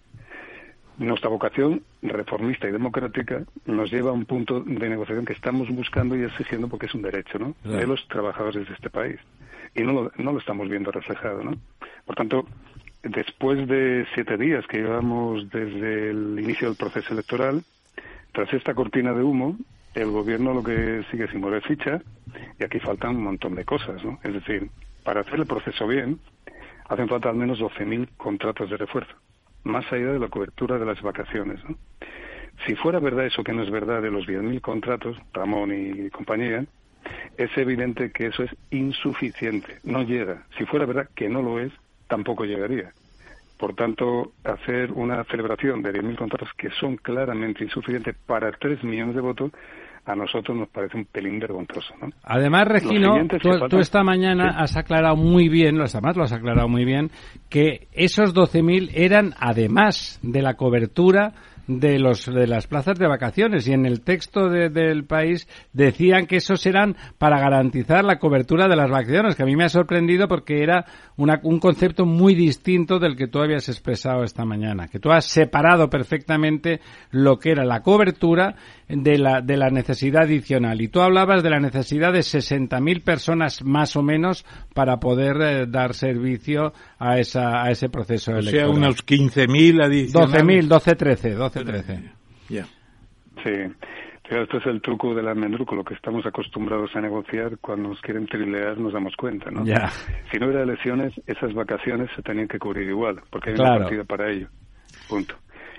Nuestra 1.02 1.30
vocación 1.30 1.82
reformista 2.00 2.68
y 2.68 2.70
democrática 2.70 3.42
nos 3.66 3.90
lleva 3.90 4.10
a 4.10 4.12
un 4.12 4.24
punto 4.24 4.60
de 4.60 4.88
negociación 4.88 5.24
que 5.24 5.32
estamos 5.32 5.68
buscando 5.68 6.14
y 6.16 6.22
exigiendo 6.22 6.68
porque 6.68 6.86
es 6.86 6.94
un 6.94 7.02
derecho 7.02 7.40
¿no? 7.40 7.54
Claro. 7.60 7.78
de 7.78 7.86
los 7.88 8.06
trabajadores 8.06 8.68
de 8.68 8.74
este 8.74 8.88
país. 8.88 9.18
Y 9.74 9.82
no 9.82 9.92
lo, 9.92 10.12
no 10.16 10.32
lo 10.32 10.38
estamos 10.38 10.68
viendo 10.68 10.92
reflejado. 10.92 11.42
¿no? 11.42 11.56
Por 12.06 12.14
tanto, 12.14 12.46
después 13.02 13.66
de 13.66 14.06
siete 14.14 14.36
días 14.36 14.64
que 14.68 14.78
llevamos 14.78 15.50
desde 15.50 16.10
el 16.10 16.38
inicio 16.38 16.68
del 16.68 16.76
proceso 16.76 17.12
electoral, 17.12 17.64
tras 18.30 18.54
esta 18.54 18.72
cortina 18.72 19.12
de 19.12 19.24
humo, 19.24 19.56
el 19.94 20.08
gobierno 20.12 20.54
lo 20.54 20.62
que 20.62 21.02
sigue 21.10 21.26
sin 21.26 21.40
mover 21.40 21.64
ficha, 21.64 22.00
y 22.60 22.62
aquí 22.62 22.78
faltan 22.78 23.16
un 23.16 23.24
montón 23.24 23.56
de 23.56 23.64
cosas. 23.64 24.04
¿no? 24.04 24.20
Es 24.22 24.34
decir, 24.34 24.70
para 25.02 25.22
hacer 25.22 25.40
el 25.40 25.46
proceso 25.46 25.84
bien, 25.84 26.20
hacen 26.88 27.08
falta 27.08 27.28
al 27.28 27.34
menos 27.34 27.58
12.000 27.58 28.08
contratos 28.16 28.70
de 28.70 28.76
refuerzo 28.76 29.16
más 29.64 29.90
allá 29.92 30.12
de 30.12 30.18
la 30.18 30.28
cobertura 30.28 30.78
de 30.78 30.86
las 30.86 31.00
vacaciones. 31.02 31.60
¿no? 31.68 31.76
Si 32.66 32.74
fuera 32.76 33.00
verdad 33.00 33.26
eso 33.26 33.42
que 33.42 33.52
no 33.52 33.62
es 33.62 33.70
verdad 33.70 34.02
de 34.02 34.10
los 34.10 34.26
10.000 34.26 34.60
contratos, 34.60 35.16
Ramón 35.32 35.72
y 35.72 36.10
compañía, 36.10 36.64
es 37.36 37.56
evidente 37.56 38.12
que 38.12 38.26
eso 38.26 38.44
es 38.44 38.50
insuficiente, 38.70 39.78
no 39.84 40.02
llega. 40.02 40.44
Si 40.58 40.64
fuera 40.66 40.86
verdad 40.86 41.08
que 41.14 41.28
no 41.28 41.42
lo 41.42 41.58
es, 41.58 41.72
tampoco 42.08 42.44
llegaría. 42.44 42.92
Por 43.58 43.74
tanto, 43.74 44.32
hacer 44.44 44.92
una 44.92 45.24
celebración 45.24 45.82
de 45.82 45.92
10.000 45.92 46.16
contratos 46.16 46.50
que 46.56 46.70
son 46.70 46.96
claramente 46.96 47.64
insuficientes 47.64 48.16
para 48.26 48.52
3 48.52 48.82
millones 48.84 49.14
de 49.14 49.20
votos, 49.20 49.52
a 50.04 50.16
nosotros 50.16 50.56
nos 50.56 50.68
parece 50.68 50.96
un 50.96 51.04
pelín 51.04 51.38
vergonzoso. 51.38 51.94
¿no? 52.00 52.08
Además, 52.24 52.66
Regino, 52.66 53.14
tú, 53.68 53.78
esta 53.78 54.02
mañana 54.02 54.50
Sí. 54.50 54.56
has 54.58 54.76
aclarado 54.76 55.16
muy 55.16 55.48
bien, 55.48 55.76
además 55.94 56.16
lo 56.16 56.24
has 56.24 56.32
aclarado 56.32 56.68
muy 56.68 56.84
bien, 56.84 57.10
que 57.48 57.86
esos 57.92 58.34
12.000 58.34 58.90
eran 58.94 59.34
además 59.38 60.18
de 60.22 60.42
la 60.42 60.54
cobertura 60.54 61.32
de 61.66 61.98
los 61.98 62.26
de 62.26 62.46
las 62.46 62.66
plazas 62.66 62.98
de 62.98 63.06
vacaciones. 63.06 63.66
Y 63.68 63.72
en 63.72 63.86
el 63.86 64.00
texto 64.02 64.48
de- 64.48 64.68
del 64.68 65.04
país 65.04 65.46
decían 65.72 66.26
que 66.26 66.36
esos 66.36 66.64
eran 66.66 66.96
para 67.18 67.38
garantizar 67.38 68.04
la 68.04 68.18
cobertura 68.18 68.68
de 68.68 68.76
las 68.76 68.90
vacaciones 68.90 69.36
que 69.36 69.42
a 69.42 69.46
mí 69.46 69.56
me 69.56 69.64
ha 69.64 69.68
sorprendido 69.68 70.28
porque 70.28 70.62
era 70.62 70.84
una- 71.16 71.40
un 71.44 71.58
concepto 71.60 72.04
muy 72.06 72.34
distinto 72.34 72.98
del 72.98 73.16
que 73.16 73.28
tú 73.28 73.38
habías 73.40 73.68
expresado 73.68 74.24
esta 74.24 74.44
mañana 74.44 74.88
que 74.88 74.98
tú 74.98 75.10
has 75.12 75.24
separado 75.26 75.88
perfectamente 75.88 76.80
lo 77.10 77.38
que 77.38 77.50
era 77.52 77.64
la 77.64 77.82
cobertura 77.82 78.56
de 78.88 79.18
la 79.18 79.40
de 79.40 79.56
la 79.56 79.70
necesidad 79.70 80.22
adicional. 80.24 80.80
Y 80.80 80.88
tú 80.88 81.00
hablabas 81.00 81.42
de 81.42 81.50
la 81.50 81.60
necesidad 81.60 82.12
de 82.12 82.22
60.000 82.22 83.00
personas 83.02 83.62
más 83.64 83.96
o 83.96 84.02
menos 84.02 84.44
para 84.74 84.98
poder 84.98 85.36
eh, 85.40 85.66
dar 85.66 85.94
servicio 85.94 86.72
a 86.98 87.18
esa 87.18 87.62
a 87.62 87.70
ese 87.70 87.88
proceso 87.88 88.32
O 88.32 88.42
sea, 88.42 88.50
electoral. 88.50 88.70
unos 88.76 89.02
15.000 89.02 89.80
adicionales. 89.82 90.12
12.000, 90.42 90.68
12, 90.68 90.94
13, 90.94 91.30
12, 91.34 91.51
13. 91.60 92.10
Ya. 92.48 92.64
Sí. 93.42 93.52
Pero 94.28 94.44
esto 94.44 94.58
es 94.58 94.66
el 94.66 94.80
truco 94.80 95.14
del 95.14 95.28
almendruco, 95.28 95.74
lo 95.74 95.84
que 95.84 95.94
estamos 95.94 96.24
acostumbrados 96.24 96.94
a 96.94 97.00
negociar 97.00 97.58
cuando 97.58 97.88
nos 97.90 98.00
quieren 98.00 98.26
trilear 98.26 98.78
nos 98.78 98.92
damos 98.92 99.14
cuenta, 99.16 99.50
¿no? 99.50 99.64
Ya. 99.64 99.88
Si 100.30 100.38
no 100.38 100.46
hubiera 100.46 100.62
elecciones, 100.62 101.12
esas 101.26 101.52
vacaciones 101.54 102.08
se 102.14 102.22
tenían 102.22 102.48
que 102.48 102.58
cubrir 102.58 102.88
igual, 102.88 103.20
porque 103.30 103.50
hay 103.50 103.56
Claro. 103.56 103.72
una 103.76 103.80
partida 103.84 104.04
para 104.04 104.30
ello. 104.30 104.48
Punto. 105.08 105.34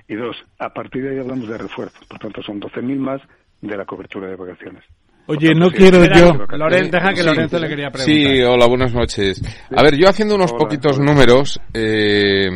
Y 0.07 0.15
dos, 0.15 0.35
a 0.59 0.73
partir 0.73 1.03
de 1.03 1.11
ahí 1.11 1.19
hablamos 1.19 1.47
de 1.47 1.57
refuerzos, 1.57 2.05
por 2.07 2.19
tanto 2.19 2.43
son 2.43 2.59
12.000 2.59 2.97
más 2.99 3.21
de 3.61 3.77
la 3.77 3.85
cobertura 3.85 4.27
de 4.27 4.35
vacaciones. 4.35 4.83
Oye, 5.25 5.55
no 5.55 5.69
quiero 5.71 6.03
espera, 6.03 6.19
yo... 6.19 6.33
pero- 6.45 6.57
Loren, 6.57 6.91
deja 6.91 7.09
que 7.11 7.21
Sí. 7.21 7.23
Lorenzo 7.25 7.59
le 7.59 7.67
quería 7.69 7.89
preguntar. 7.89 8.15
Sí, 8.35 8.41
hola, 8.43 8.67
buenas 8.67 8.93
noches. 8.93 9.41
A 9.73 9.81
ver, 9.81 9.95
yo 9.95 10.09
haciendo 10.09 10.35
unos 10.35 10.51
Hola, 10.51 10.59
poquitos 10.59 10.97
hola. 10.97 11.05
números, 11.13 11.61
eh, 11.73 12.49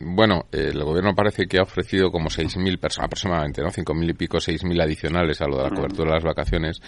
bueno, 0.00 0.46
el 0.50 0.82
gobierno 0.82 1.14
parece 1.14 1.46
que 1.46 1.58
ha 1.58 1.62
ofrecido 1.62 2.10
como 2.10 2.30
6.000 2.30 2.78
personas, 2.78 3.06
aproximadamente, 3.08 3.60
¿no? 3.62 3.68
5.000 3.70 4.08
y 4.10 4.14
pico, 4.14 4.38
6.000 4.38 4.82
adicionales 4.82 5.40
a 5.42 5.46
lo 5.48 5.58
de 5.58 5.64
la 5.64 5.70
cobertura 5.76 6.10
de 6.10 6.14
las 6.14 6.24
vacaciones. 6.24 6.80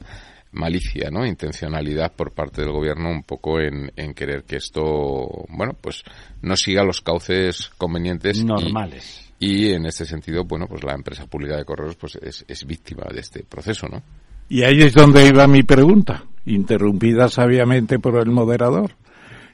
malicia, 0.52 1.10
¿no? 1.10 1.26
Intencionalidad 1.26 2.12
por 2.14 2.32
parte 2.32 2.62
del 2.62 2.72
gobierno 2.72 3.10
un 3.10 3.22
poco 3.22 3.60
en, 3.60 3.90
en 3.96 4.14
querer 4.14 4.44
que 4.44 4.56
esto, 4.56 5.46
bueno, 5.48 5.74
pues 5.80 6.02
no 6.42 6.56
siga 6.56 6.84
los 6.84 7.00
cauces 7.00 7.70
convenientes. 7.78 8.44
Normales. 8.44 9.32
Y, 9.38 9.66
y 9.66 9.72
en 9.72 9.86
este 9.86 10.04
sentido, 10.04 10.44
bueno, 10.44 10.66
pues 10.66 10.84
la 10.84 10.94
empresa 10.94 11.26
pública 11.26 11.56
de 11.56 11.64
correos 11.64 11.96
pues 11.96 12.16
es, 12.16 12.44
es 12.46 12.64
víctima 12.66 13.04
de 13.12 13.20
este 13.20 13.44
proceso, 13.44 13.88
¿no? 13.88 14.02
Y 14.48 14.62
ahí 14.62 14.82
es 14.82 14.92
donde 14.92 15.26
iba 15.26 15.46
mi 15.46 15.62
pregunta, 15.62 16.24
interrumpida 16.44 17.28
sabiamente 17.28 17.98
por 17.98 18.18
el 18.18 18.30
moderador. 18.30 18.92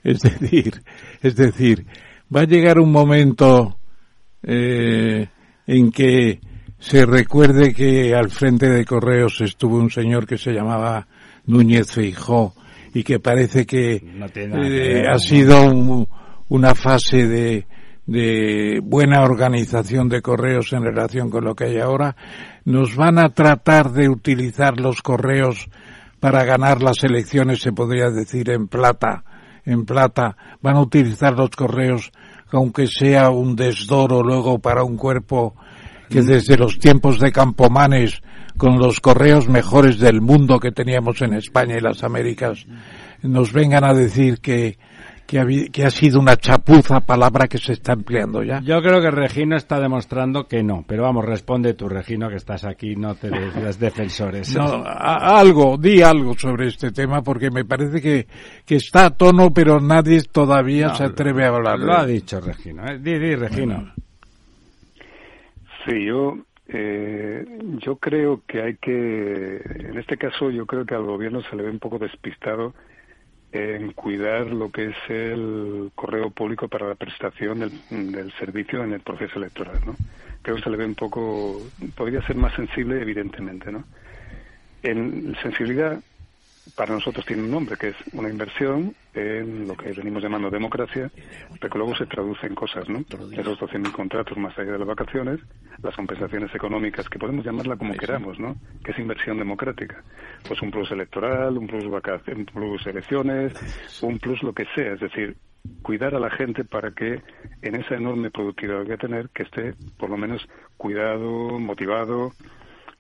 Es 0.03 0.21
decir, 0.41 0.83
es 1.23 1.37
decir, 1.37 1.87
va 2.35 2.43
a 2.43 2.47
llegar 2.47 2.81
un 2.81 2.91
momento 2.91 3.79
eh, 4.43 5.29
en 5.67 5.93
que 5.93 6.41
se 6.79 7.05
recuerde 7.07 7.75
que 7.75 8.15
al 8.15 8.31
frente 8.31 8.69
de 8.69 8.85
Correos 8.85 9.41
estuvo 9.41 9.77
un 9.77 9.91
señor 9.91 10.27
que 10.27 10.39
se 10.39 10.53
llamaba 10.53 11.07
Núñez 11.47 11.91
Feijó 11.93 12.55
y 12.95 13.03
que 13.03 13.19
parece 13.21 13.67
que 13.67 14.01
No 14.15 14.29
tiene 14.29 15.01
eh, 15.01 15.05
ha 15.09 15.19
sido 15.19 15.65
un- 15.65 16.09
una 16.49 16.75
fase 16.75 17.27
de, 17.27 17.67
de 18.07 18.81
buena 18.83 19.23
organización 19.23 20.09
de 20.09 20.23
correos 20.23 20.73
en 20.73 20.83
relación 20.85 21.29
con 21.31 21.45
lo 21.45 21.55
que 21.55 21.65
hay 21.65 21.79
ahora. 21.79 22.17
Nos 22.65 22.97
van 22.97 23.19
a 23.19 23.29
tratar 23.31 23.91
de 23.93 24.09
utilizar 24.09 24.81
los 24.81 25.03
correos 25.03 25.69
para 26.21 26.45
ganar 26.45 26.83
las 26.83 27.05
elecciones, 27.05 27.61
se 27.61 27.73
podría 27.73 28.09
decir, 28.11 28.51
en 28.51 28.67
plata, 28.69 29.25
en 29.65 29.85
plata. 29.85 30.37
Van 30.63 30.77
a 30.77 30.81
utilizar 30.81 31.35
los 31.35 31.51
correos, 31.51 32.11
aunque 32.51 32.87
sea 32.87 33.29
un 33.31 33.55
desdoro 33.57 34.23
luego 34.23 34.59
para 34.59 34.85
un 34.85 34.97
cuerpo 34.97 35.55
que 36.09 36.23
desde 36.23 36.57
los 36.57 36.79
tiempos 36.79 37.19
de 37.21 37.33
Campomanes, 37.33 38.21
con 38.57 38.79
los 38.79 39.01
correos 39.01 39.49
mejores 39.49 39.99
del 39.99 40.21
mundo 40.21 40.59
que 40.59 40.73
teníamos 40.73 41.21
en 41.23 41.35
España 41.35 41.77
y 41.77 41.81
las 41.81 42.03
Américas, 42.03 42.67
nos 43.23 43.53
vengan 43.53 43.85
a 43.85 43.93
decir 43.95 44.39
que, 44.41 44.79
que, 45.27 45.85
ha 45.85 45.91
sido 45.91 46.19
una 46.19 46.37
chapuza, 46.37 47.01
palabra 47.01 47.47
que 47.49 47.59
se 47.59 47.73
está 47.75 47.93
empleando 47.93 48.43
ya. 48.43 48.61
Yo 48.63 48.81
creo 48.81 49.01
que 49.03 49.11
Regino 49.11 49.57
está 49.57 49.79
demostrando 49.79 50.49
que 50.49 50.63
no. 50.63 50.85
Pero 50.89 51.03
vamos, 51.03 51.25
responde 51.25 51.75
tú, 51.75 51.89
Regino, 51.89 52.29
que 52.31 52.37
estás 52.37 52.65
aquí, 52.65 52.97
no 52.97 53.15
te 53.15 53.29
des 53.31 53.79
defensores. 53.79 54.55
No, 54.57 54.83
a- 54.87 55.39
algo, 55.39 55.77
di 55.77 56.01
algo 56.03 56.35
sobre 56.39 56.69
este 56.69 56.91
tema 56.93 57.23
porque 57.23 57.51
me 57.51 57.65
parece 57.65 58.01
que, 58.01 58.27
que 58.65 58.77
está 58.77 59.05
a 59.07 59.11
tono, 59.11 59.53
pero 59.53 59.81
nadie 59.81 60.23
todavía 60.23 60.89
No, 60.89 60.95
se 60.95 61.05
atreve 61.05 61.45
a 61.45 61.49
hablar. 61.49 61.79
Lo 61.79 61.93
ha 61.93 62.07
dicho 62.07 62.41
Regino. 62.41 62.85
¿eh? 62.89 62.99
Di, 62.99 63.19
di, 63.19 63.35
Regino. 63.37 63.93
Sí, 65.89 66.05
yo, 66.05 66.37
eh, 66.67 67.47
yo 67.79 67.97
creo 67.97 68.43
que 68.47 68.61
hay 68.61 68.77
que, 68.77 69.57
en 69.57 69.97
este 69.97 70.19
caso, 70.19 70.51
yo 70.51 70.67
creo 70.67 70.85
que 70.85 70.95
al 70.95 71.05
gobierno 71.05 71.41
se 71.43 71.57
le 71.57 71.63
ve 71.63 71.71
un 71.71 71.79
poco 71.79 71.99
despistado 71.99 72.75
en 73.53 73.93
cuidar 73.93 74.49
lo 74.49 74.71
que 74.71 74.89
es 74.89 74.97
el 75.09 75.91
correo 75.95 76.31
público 76.31 76.69
para 76.69 76.89
la 76.89 76.95
prestación 76.95 77.61
del, 77.89 78.33
servicio 78.39 78.85
en 78.85 78.93
el 78.93 79.01
proceso 79.01 79.39
electoral, 79.39 79.81
¿no? 79.87 79.97
Creo 80.43 80.57
que 80.57 80.63
se 80.63 80.69
le 80.71 80.77
ve 80.77 80.85
un 80.85 80.95
poco, 80.95 81.63
podría 81.97 82.21
ser 82.27 82.37
más 82.37 82.55
sensible, 82.55 83.01
evidentemente, 83.01 83.73
¿no? 83.73 83.85
En 84.83 85.35
sensibilidad, 85.43 86.03
para 86.75 86.95
nosotros 86.95 87.25
tiene 87.27 87.43
un 87.43 87.51
nombre, 87.51 87.77
que 87.77 87.89
es 87.89 87.97
una 88.13 88.29
inversión 88.29 88.95
en 89.15 89.67
lo 89.67 89.77
que 89.77 89.93
venimos 89.93 90.23
llamando 90.23 90.51
democracia, 90.51 91.11
pero 91.61 91.73
que 91.73 91.79
luego 91.79 91.97
se 91.97 92.07
traduce 92.07 92.47
en 92.47 92.55
cosas, 92.55 92.89
¿no? 92.89 93.01
Esos 93.01 93.59
12.000 93.59 93.93
contratos 93.93 94.37
más 94.39 94.57
allá 94.59 94.73
de 94.73 94.79
las 94.79 94.87
vacaciones, 94.89 95.41
las 95.83 95.95
compensaciones 95.97 96.55
económicas, 96.55 97.09
que 97.09 97.19
podemos 97.19 97.45
llamarla 97.45 97.77
como 97.77 97.95
queramos, 97.95 98.39
¿no? 98.39 98.57
Que 98.85 98.93
es 98.93 98.99
inversión 98.99 99.39
democrática. 99.39 100.03
Pues 100.47 100.61
un 100.63 100.71
plus 100.71 100.91
electoral, 100.91 101.59
un 101.59 101.67
plus, 101.67 101.85
un 101.85 102.45
plus 102.45 102.87
elecciones, 102.87 103.53
un 104.03 104.19
plus 104.19 104.43
lo 104.43 104.53
que 104.53 104.65
sea. 104.75 104.93
Es 104.95 105.01
decir, 105.01 105.37
cuidar 105.83 106.15
a 106.15 106.21
la 106.21 106.31
gente 106.31 106.65
para 106.65 106.93
que 106.93 107.23
en 107.63 107.75
esa 107.75 107.97
enorme 107.97 108.31
productividad 108.31 108.83
que 108.83 108.89
va 108.89 108.95
a 108.95 108.99
tener, 108.99 109.29
que 109.31 109.43
esté 109.43 109.75
por 109.99 110.11
lo 110.11 110.17
menos 110.17 110.47
cuidado, 110.77 111.59
motivado 111.59 112.33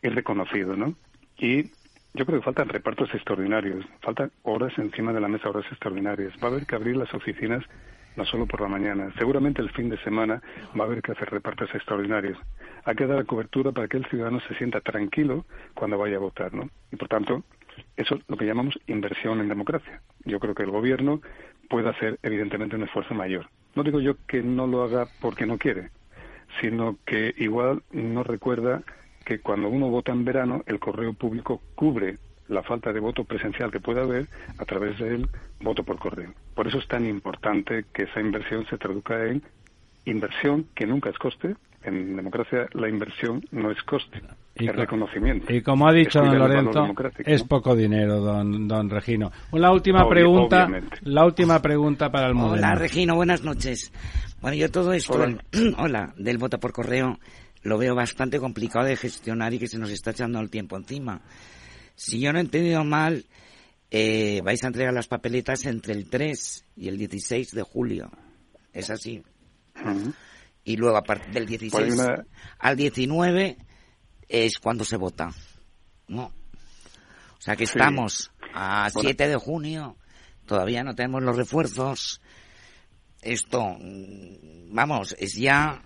y 0.02 0.08
reconocido, 0.08 0.76
¿no? 0.76 0.94
Y 1.38 1.70
yo 2.18 2.26
creo 2.26 2.40
que 2.40 2.44
faltan 2.44 2.68
repartos 2.68 3.14
extraordinarios, 3.14 3.86
faltan 4.02 4.32
horas 4.42 4.76
encima 4.76 5.12
de 5.12 5.20
la 5.20 5.28
mesa, 5.28 5.48
horas 5.48 5.64
extraordinarias. 5.70 6.32
Va 6.42 6.48
a 6.48 6.50
haber 6.50 6.66
que 6.66 6.74
abrir 6.74 6.96
las 6.96 7.14
oficinas 7.14 7.64
no 8.16 8.24
solo 8.24 8.46
por 8.46 8.60
la 8.60 8.66
mañana, 8.66 9.14
seguramente 9.16 9.62
el 9.62 9.70
fin 9.70 9.88
de 9.88 9.96
semana 9.98 10.42
va 10.76 10.82
a 10.82 10.86
haber 10.88 11.00
que 11.00 11.12
hacer 11.12 11.30
repartos 11.30 11.72
extraordinarios. 11.72 12.36
Hay 12.84 12.96
que 12.96 13.06
dar 13.06 13.24
cobertura 13.24 13.70
para 13.70 13.86
que 13.86 13.98
el 13.98 14.06
ciudadano 14.06 14.40
se 14.40 14.56
sienta 14.56 14.80
tranquilo 14.80 15.46
cuando 15.74 15.96
vaya 15.96 16.16
a 16.16 16.18
votar, 16.18 16.52
¿no? 16.52 16.68
Y 16.90 16.96
por 16.96 17.06
tanto, 17.06 17.44
eso 17.96 18.16
es 18.16 18.22
lo 18.26 18.36
que 18.36 18.46
llamamos 18.46 18.76
inversión 18.88 19.38
en 19.38 19.48
democracia. 19.48 20.02
Yo 20.24 20.40
creo 20.40 20.56
que 20.56 20.64
el 20.64 20.72
gobierno 20.72 21.20
puede 21.70 21.88
hacer 21.90 22.18
evidentemente 22.24 22.74
un 22.74 22.82
esfuerzo 22.82 23.14
mayor. 23.14 23.46
No 23.76 23.84
digo 23.84 24.00
yo 24.00 24.16
que 24.26 24.42
no 24.42 24.66
lo 24.66 24.82
haga 24.82 25.06
porque 25.20 25.46
no 25.46 25.56
quiere, 25.56 25.90
sino 26.60 26.98
que 27.06 27.32
igual 27.36 27.84
no 27.92 28.24
recuerda 28.24 28.82
que 29.28 29.40
cuando 29.40 29.68
uno 29.68 29.90
vota 29.90 30.10
en 30.10 30.24
verano, 30.24 30.62
el 30.66 30.78
correo 30.78 31.12
público 31.12 31.60
cubre 31.74 32.16
la 32.48 32.62
falta 32.62 32.94
de 32.94 32.98
voto 33.00 33.24
presencial 33.24 33.70
que 33.70 33.78
pueda 33.78 34.00
haber 34.04 34.26
a 34.56 34.64
través 34.64 34.98
del 34.98 35.28
voto 35.60 35.82
por 35.84 35.98
correo. 35.98 36.32
Por 36.54 36.66
eso 36.66 36.78
es 36.78 36.88
tan 36.88 37.04
importante 37.04 37.84
que 37.92 38.04
esa 38.04 38.20
inversión 38.22 38.64
se 38.70 38.78
traduzca 38.78 39.26
en 39.26 39.42
inversión 40.06 40.64
que 40.74 40.86
nunca 40.86 41.10
es 41.10 41.18
coste. 41.18 41.56
En 41.84 42.16
democracia 42.16 42.66
la 42.72 42.88
inversión 42.88 43.44
no 43.52 43.70
es 43.70 43.80
coste, 43.82 44.20
Y 44.56 44.64
es 44.66 44.72
co- 44.72 44.78
reconocimiento. 44.80 45.52
Y 45.52 45.60
como 45.62 45.86
ha 45.86 45.92
dicho 45.92 46.20
don 46.20 46.38
Lorenzo, 46.38 46.86
es 47.26 47.42
¿no? 47.42 47.48
poco 47.48 47.76
dinero, 47.76 48.20
don, 48.20 48.66
don 48.66 48.88
Regino. 48.90 49.30
La 49.52 49.70
última 49.70 50.00
Obvio- 50.04 50.08
pregunta, 50.10 50.64
obviamente. 50.64 50.96
la 51.02 51.24
última 51.26 51.60
pregunta 51.60 52.10
para 52.10 52.26
el 52.28 52.32
Hola, 52.32 52.40
moderno. 52.46 52.74
Regino, 52.76 53.14
buenas 53.14 53.44
noches. 53.44 53.92
Bueno, 54.40 54.56
yo 54.56 54.70
todo 54.70 54.92
esto, 54.94 55.12
Hola. 55.14 55.36
hola, 55.78 56.14
del 56.16 56.38
voto 56.38 56.58
por 56.58 56.72
correo, 56.72 57.18
lo 57.62 57.78
veo 57.78 57.94
bastante 57.94 58.38
complicado 58.38 58.86
de 58.86 58.96
gestionar 58.96 59.52
y 59.54 59.58
que 59.58 59.68
se 59.68 59.78
nos 59.78 59.90
está 59.90 60.10
echando 60.12 60.40
el 60.40 60.50
tiempo 60.50 60.76
encima. 60.76 61.22
Si 61.94 62.20
yo 62.20 62.32
no 62.32 62.38
he 62.38 62.42
entendido 62.42 62.84
mal, 62.84 63.26
eh, 63.90 64.40
vais 64.44 64.62
a 64.64 64.68
entregar 64.68 64.92
las 64.94 65.08
papeletas 65.08 65.64
entre 65.66 65.94
el 65.94 66.08
3 66.08 66.64
y 66.76 66.88
el 66.88 66.98
16 66.98 67.52
de 67.52 67.62
julio. 67.62 68.10
Es 68.72 68.90
así. 68.90 69.22
Y 70.64 70.76
luego, 70.76 70.96
a 70.96 71.02
partir 71.02 71.32
del 71.32 71.46
16 71.46 71.72
Pues 71.72 71.94
una- 71.94 72.24
al 72.58 72.76
19 72.76 73.56
es 74.28 74.58
cuando 74.58 74.84
se 74.84 74.96
vota. 74.96 75.30
¿No? 76.08 76.24
O 76.26 77.40
sea 77.40 77.56
que 77.56 77.66
Sí. 77.66 77.72
estamos 77.74 78.30
a 78.54 78.88
Bueno. 78.92 79.08
7 79.08 79.28
de 79.28 79.36
junio, 79.36 79.96
todavía 80.46 80.82
no 80.84 80.94
tenemos 80.94 81.22
los 81.22 81.36
refuerzos. 81.36 82.20
Esto, 83.22 83.76
mm, 83.80 84.74
vamos, 84.74 85.14
es 85.18 85.34
ya. 85.34 85.82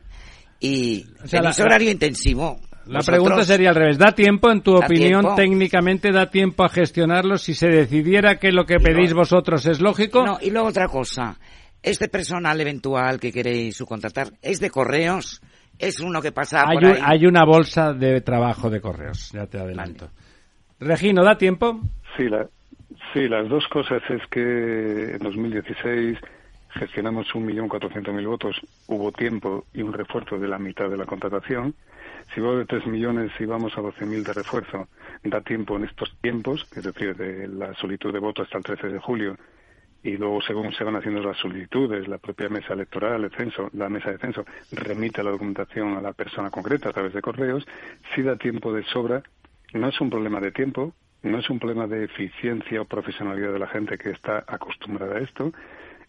Y 0.63 1.05
O 1.25 1.27
sea, 1.27 1.41
tenéis 1.41 1.59
la- 1.59 1.65
horario 1.65 1.91
intensivo. 1.91 2.61
La 2.87 2.99
Vosotros- 2.99 3.07
pregunta 3.07 3.45
sería 3.45 3.69
al 3.71 3.75
revés. 3.77 3.99
¿Da 3.99 4.13
tiempo, 4.13 4.51
en 4.51 4.61
tu 4.61 4.73
¿Da 4.73 4.87
opinión, 4.87 5.21
tiempo? 5.21 5.35
técnicamente 5.37 6.11
da 6.13 6.31
tiempo 6.31 6.65
a 6.65 6.69
gestionarlo 6.69 7.37
si 7.39 7.55
se 7.55 7.69
decidiera 7.69 8.37
que 8.41 8.51
lo 8.53 8.65
que 8.65 8.79
pedís 8.81 9.13
vosotros 9.15 9.67
es 9.67 9.81
lógico? 9.81 10.25
No, 10.25 10.39
y 10.41 10.51
luego 10.51 10.69
otra 10.69 10.89
cosa. 10.89 11.37
Este 11.83 12.09
personal 12.09 12.61
eventual 12.61 13.19
que 13.21 13.33
queréis 13.33 13.77
subcontratar, 13.77 14.29
¿es 14.41 14.61
de 14.61 14.71
correos? 14.71 15.41
¿Es 15.79 16.01
uno 16.01 16.21
que 16.23 16.33
pasa 16.33 16.65
hay, 16.67 16.77
por 16.77 16.85
un- 16.85 16.91
ahí? 16.97 17.01
hay 17.05 17.27
una 17.27 17.45
bolsa 17.45 17.93
de 17.93 18.21
trabajo 18.21 18.69
de 18.71 18.81
correos, 18.81 19.31
ya 19.33 19.47
te 19.47 19.59
adelanto. 19.59 20.11
Regino, 20.81 21.25
¿da 21.25 21.37
tiempo? 21.39 21.81
Sí, 22.17 22.25
la, 22.29 22.47
sí, 23.13 23.29
las 23.29 23.49
dos 23.49 23.65
cosas 23.69 24.03
es 24.11 24.21
que 24.31 25.13
en 25.15 25.19
2016 25.19 26.19
gestionamos 26.75 27.27
1.400.000 27.35 28.27
votos, 28.27 28.61
hubo 28.87 29.13
tiempo 29.13 29.65
y 29.73 29.83
un 29.83 29.93
refuerzo 29.93 30.39
de 30.39 30.49
la 30.49 30.59
mitad 30.59 30.89
de 30.89 30.97
la 30.97 31.07
contratación. 31.07 31.75
Si 32.35 32.41
va 32.41 32.55
de 32.55 32.65
3 32.65 32.87
millones 32.87 33.33
y 33.39 33.45
vamos 33.45 33.77
a 33.77 33.81
12.000 33.81 34.23
de 34.23 34.33
refuerzo, 34.33 34.89
da 35.25 35.41
tiempo 35.41 35.77
en 35.77 35.85
estos 35.85 36.17
tiempos, 36.21 36.67
es 36.75 36.83
decir, 36.83 37.17
de 37.17 37.49
la 37.49 37.75
solicitud 37.75 38.13
de 38.13 38.19
voto 38.19 38.43
hasta 38.43 38.59
el 38.59 38.65
13 38.65 38.89
de 38.89 38.99
julio, 38.99 39.37
y 40.03 40.17
luego 40.17 40.41
según 40.43 40.73
se 40.73 40.85
van 40.85 40.97
haciendo 40.97 41.23
las 41.23 41.37
solicitudes, 41.37 42.09
la 42.09 42.19
propia 42.19 42.49
mesa 42.49 42.75
electoral, 42.75 43.25
el 43.25 43.31
censo, 43.31 43.71
la 43.73 43.89
mesa 43.89 44.11
de 44.11 44.19
censo 44.19 44.45
remite 44.73 45.23
la 45.23 45.31
documentación 45.31 45.97
a 45.97 46.01
la 46.01 46.13
persona 46.13 46.51
concreta 46.51 46.89
a 46.89 46.93
través 46.93 47.13
de 47.13 47.23
correos, 47.23 47.67
si 48.15 48.23
da 48.23 48.37
tiempo 48.37 48.73
de 48.73 48.83
sobra, 48.85 49.23
no 49.75 49.89
es 49.89 50.01
un 50.01 50.11
problema 50.11 50.41
de 50.41 50.51
tiempo, 50.51 50.93
no 51.23 51.39
es 51.39 51.49
un 51.51 51.61
problema 51.61 51.87
de 51.87 52.05
eficiencia 52.05 52.83
o 52.83 52.85
profesionalidad 52.85 53.53
de 53.53 53.59
la 53.61 53.69
gente 53.69 53.97
que 53.97 54.11
está 54.11 54.45
acostumbrada 54.47 55.17
a 55.17 55.21
esto, 55.21 55.53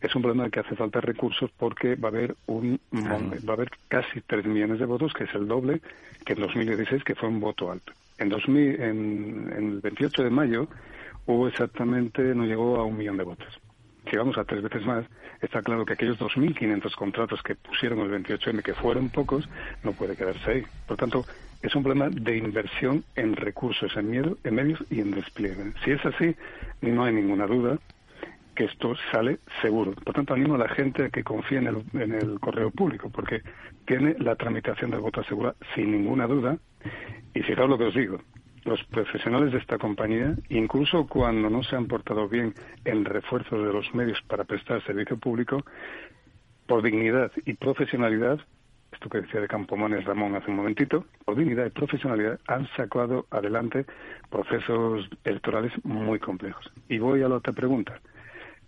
es 0.04 0.14
un 0.16 0.22
problema 0.22 0.50
que 0.50 0.60
hace 0.60 0.76
falta 0.76 1.00
recursos 1.00 1.50
porque 1.58 1.96
va 1.96 2.10
a 2.10 2.12
haber 2.12 2.36
un 2.48 2.80
va 2.94 3.54
a 3.54 3.56
haber 3.56 3.72
casi 3.88 4.20
3 4.22 4.46
millones 4.46 4.80
de 4.80 4.86
votos, 4.86 5.14
que 5.14 5.24
es 5.24 5.34
el 5.34 5.48
doble 5.48 5.82
que 6.26 6.34
en 6.34 6.42
2016, 6.42 7.04
que 7.04 7.16
fue 7.16 7.30
un 7.30 7.40
voto 7.40 7.72
alto. 7.72 7.94
En 8.18 8.30
2000, 8.30 8.82
en, 8.82 9.54
en 9.58 9.70
el 9.72 9.80
28 9.80 10.24
de 10.24 10.30
mayo 10.30 10.68
hubo 11.26 11.48
exactamente, 11.48 12.22
no 12.36 12.46
llegó 12.46 12.80
a 12.80 12.84
un 12.84 12.98
millón 12.98 13.18
de 13.18 13.24
votos. 13.24 13.60
Si 14.10 14.18
vamos 14.18 14.38
a 14.38 14.44
tres 14.44 14.62
veces 14.62 14.86
más, 14.86 15.06
está 15.42 15.62
claro 15.62 15.86
que 15.86 15.94
aquellos 15.94 16.20
2.500 16.20 16.94
contratos 16.96 17.42
que 17.42 17.56
pusieron 17.56 18.00
el 18.00 18.12
28M, 18.12 18.62
que 18.62 18.74
fueron 18.74 19.10
pocos, 19.10 19.48
no 19.84 19.94
puede 19.94 20.18
quedarse 20.18 20.52
ahí. 20.52 20.64
Por 20.86 20.98
tanto, 20.98 21.26
es 21.62 21.74
un 21.76 21.84
problema 21.84 22.10
de 22.10 22.38
inversión 22.38 23.06
en 23.16 23.38
recursos, 23.38 23.96
en, 23.96 24.12
miedo, 24.12 24.38
en 24.44 24.56
medios 24.56 24.84
y 24.90 25.00
en 25.00 25.12
despliegue. 25.12 25.72
Si 25.86 25.92
es 25.92 26.06
así, 26.06 26.36
no 26.82 27.06
hay 27.06 27.14
ninguna 27.14 27.48
duda 27.48 27.80
que 28.56 28.66
esto 28.66 28.96
sale 29.12 29.40
seguro. 29.62 29.94
Por 29.94 30.14
tanto, 30.14 30.34
animo 30.34 30.56
a 30.56 30.60
la 30.60 30.70
gente 30.70 31.06
a 31.06 31.10
que 31.10 31.24
confíe 31.24 31.58
en 31.58 31.68
el, 31.68 31.84
en 31.94 32.14
el 32.14 32.40
correo 32.40 32.72
público, 32.72 33.10
porque 33.10 33.42
tiene 33.86 34.16
la 34.20 34.36
tramitación 34.36 34.92
del 34.92 35.02
voto 35.02 35.24
segura 35.24 35.56
sin 35.76 35.92
ninguna 35.92 36.28
duda. 36.28 36.58
Y 37.34 37.42
fijaos 37.42 37.70
lo 37.70 37.78
que 37.78 37.86
os 37.86 37.96
digo, 37.96 38.20
los 38.66 38.84
profesionales 38.86 39.52
de 39.52 39.58
esta 39.58 39.78
compañía, 39.78 40.36
incluso 40.50 41.08
cuando 41.08 41.50
no 41.50 41.64
se 41.64 41.76
han 41.76 41.88
portado 41.88 42.30
bien 42.30 42.54
en 42.86 43.06
refuerzo 43.06 43.62
de 43.62 43.74
los 43.74 43.94
medios 43.94 44.22
para 44.28 44.44
prestar 44.44 44.84
servicio 44.84 45.18
público, 45.18 45.66
por 46.66 46.82
dignidad 46.82 47.32
y 47.46 47.54
profesionalidad, 47.54 48.40
esto 48.92 49.10
que 49.10 49.22
decía 49.22 49.42
de 49.42 49.48
Campomanes 49.48 50.06
Ramón 50.06 50.36
hace 50.36 50.50
un 50.50 50.58
momentito, 50.58 51.06
por 51.26 51.36
dignidad 51.36 51.66
y 51.66 51.72
profesionalidad 51.72 52.40
han 52.48 52.68
sacado 52.78 53.26
adelante 53.32 53.86
procesos 54.30 55.10
electorales 55.24 55.74
muy 55.84 56.20
complejos. 56.20 56.72
Y 56.88 57.00
voy 57.00 57.22
a 57.24 57.30
la 57.30 57.36
otra 57.36 57.54
pregunta. 57.54 58.00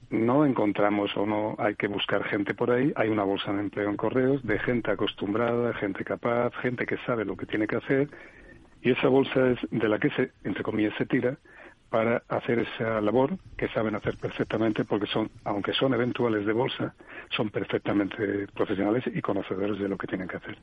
No 0.10 0.46
encontramos 0.46 1.16
o 1.18 1.26
no 1.26 1.56
hay 1.58 1.76
que 1.76 1.88
buscar 1.88 2.24
gente 2.24 2.54
por 2.54 2.72
ahí. 2.72 2.94
Hay 2.96 3.10
una 3.10 3.24
bolsa 3.24 3.52
de 3.54 3.62
empleo 3.62 3.90
en 3.90 3.98
correos 3.98 4.44
de 4.44 4.60
gente 4.60 4.92
acostumbrada, 4.92 5.74
gente 5.74 6.04
capaz, 6.04 6.54
gente 6.62 6.86
que 6.86 6.98
sabe 7.06 7.26
lo 7.26 7.36
que 7.36 7.46
tiene 7.46 7.68
que 7.68 7.78
hacer. 7.78 8.10
Y 8.82 8.92
esa 8.92 9.08
bolsa 9.08 9.50
es 9.50 9.60
de 9.72 9.90
la 9.90 9.98
que 9.98 10.10
se, 10.12 10.32
entre 10.44 10.64
comillas, 10.64 10.94
se 10.98 11.06
tira 11.06 11.38
para 11.90 12.24
hacer 12.30 12.60
esa 12.60 13.02
labor 13.02 13.38
que 13.58 13.68
saben 13.70 13.96
hacer 13.96 14.18
perfectamente 14.18 14.84
porque 14.86 15.08
son, 15.08 15.30
aunque 15.44 15.74
son 15.74 15.94
eventuales 15.94 16.46
de 16.46 16.54
bolsa, 16.54 16.94
son 17.30 17.50
perfectamente 17.50 18.48
profesionales 18.54 19.04
y 19.08 19.22
conocedores 19.22 19.80
de 19.80 19.88
lo 19.88 19.98
que 19.98 20.08
tienen 20.08 20.28
que 20.28 20.38
hacer. 20.38 20.58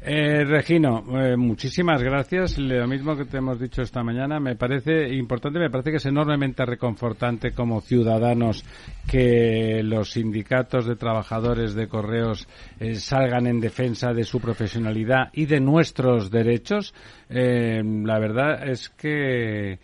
Eh, 0.00 0.44
Regino, 0.44 1.04
eh, 1.20 1.36
muchísimas 1.36 2.02
gracias. 2.02 2.56
Lo 2.56 2.86
mismo 2.86 3.16
que 3.16 3.24
te 3.24 3.38
hemos 3.38 3.58
dicho 3.58 3.82
esta 3.82 4.04
mañana, 4.04 4.38
me 4.38 4.54
parece 4.54 5.12
importante, 5.14 5.58
me 5.58 5.70
parece 5.70 5.90
que 5.90 5.96
es 5.96 6.06
enormemente 6.06 6.64
reconfortante 6.64 7.50
como 7.50 7.80
ciudadanos 7.80 8.64
que 9.10 9.82
los 9.82 10.12
sindicatos 10.12 10.86
de 10.86 10.94
trabajadores 10.94 11.74
de 11.74 11.88
correos 11.88 12.46
eh, 12.78 12.94
salgan 12.94 13.48
en 13.48 13.60
defensa 13.60 14.12
de 14.12 14.22
su 14.22 14.40
profesionalidad 14.40 15.30
y 15.32 15.46
de 15.46 15.60
nuestros 15.60 16.30
derechos. 16.30 16.94
Eh, 17.28 17.82
la 17.84 18.18
verdad 18.18 18.68
es 18.68 18.88
que 18.90 19.78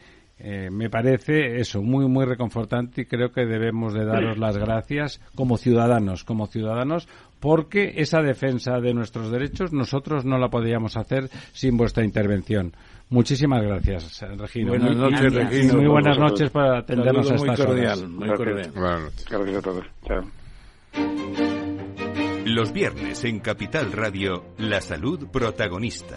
me 0.70 0.90
parece 0.90 1.59
eso 1.60 1.81
muy 1.81 2.06
muy 2.06 2.26
reconfortante 2.26 3.02
y 3.02 3.05
creo 3.06 3.32
que 3.32 3.47
debemos 3.47 3.94
de 3.94 4.05
daros 4.05 4.36
las 4.36 4.59
gracias 4.59 5.22
como 5.35 5.56
ciudadanos 5.56 6.24
como 6.24 6.48
ciudadanos 6.48 7.09
porque 7.45 7.93
esa 7.97 8.23
defensa 8.23 8.81
de 8.81 8.95
nuestros 8.95 9.31
derechos 9.31 9.71
nosotros 9.71 10.25
no 10.25 10.39
la 10.39 10.49
podíamos 10.49 10.97
hacer 10.97 11.29
sin 11.53 11.77
vuestra 11.77 12.03
intervención 12.03 12.73
muchísimas 13.11 13.62
gracias 13.62 14.25
Regino 14.39 14.71
buenas 14.71 14.97
noches 14.97 15.35
Regino 15.35 15.75
muy 15.75 15.87
buenas 15.87 16.19
noches 16.19 16.49
para 16.49 16.79
atendernos 16.79 17.31
a 17.31 17.35
estas 17.35 17.66
cordial, 17.66 18.09
Muy 18.09 18.29
cordial. 18.31 18.73
Gracias 19.29 19.57
a 19.57 19.61
todos. 19.61 19.85
Chao. 20.07 20.25
Los 22.47 22.73
viernes 22.73 23.25
en 23.25 23.41
Capital 23.41 23.93
Radio, 23.93 24.45
la 24.59 24.81
salud 24.81 25.29
protagonista. 25.31 26.16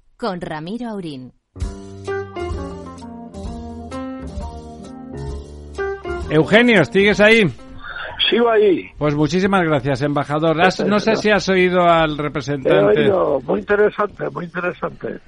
con 0.21 0.39
Ramiro 0.39 0.87
Aurín. 0.87 1.33
Eugenio, 6.29 6.85
¿sigues 6.85 7.19
ahí? 7.19 7.41
Sigo 8.29 8.49
ahí. 8.49 8.85
Pues 8.97 9.13
muchísimas 9.15 9.63
gracias, 9.63 10.03
embajador. 10.03 10.61
Has- 10.61 10.85
no 10.85 10.99
sé 10.99 11.15
si 11.17 11.29
has 11.31 11.49
oído 11.49 11.81
al 11.83 12.13
He 12.17 12.21
representante. 12.21 13.01
oído, 13.01 13.41
muy 13.45 13.59
interesante, 13.59 14.29
muy 14.29 14.45
interesante. 14.45 15.19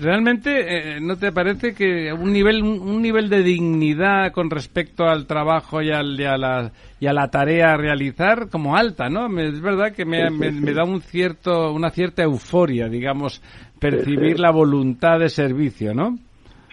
Realmente, 0.00 0.96
eh, 0.96 1.00
¿no 1.00 1.16
te 1.16 1.30
parece 1.30 1.74
que 1.74 2.12
un 2.12 2.32
nivel, 2.32 2.62
un 2.64 3.00
nivel 3.02 3.28
de 3.28 3.42
dignidad 3.44 4.32
con 4.32 4.50
respecto 4.50 5.04
al 5.04 5.26
trabajo 5.26 5.80
y, 5.82 5.92
al- 5.92 6.18
y 6.18 6.24
a, 6.24 6.36
la, 6.38 6.72
y 6.98 7.06
a 7.06 7.12
la 7.12 7.30
tarea 7.30 7.74
a 7.74 7.76
realizar 7.76 8.48
como 8.48 8.74
alta, 8.74 9.08
¿no? 9.08 9.26
Es 9.38 9.60
verdad 9.60 9.92
que 9.92 10.04
me, 10.04 10.28
me- 10.30 10.50
me 10.50 10.72
da 10.72 10.82
un 10.82 11.02
cierto, 11.02 11.70
una 11.72 11.90
cierta 11.90 12.22
euforia, 12.24 12.88
digamos, 12.88 13.40
percibir 13.80 14.38
la 14.38 14.50
voluntad 14.50 15.18
de 15.18 15.28
servicio, 15.28 15.94
¿no? 15.94 16.18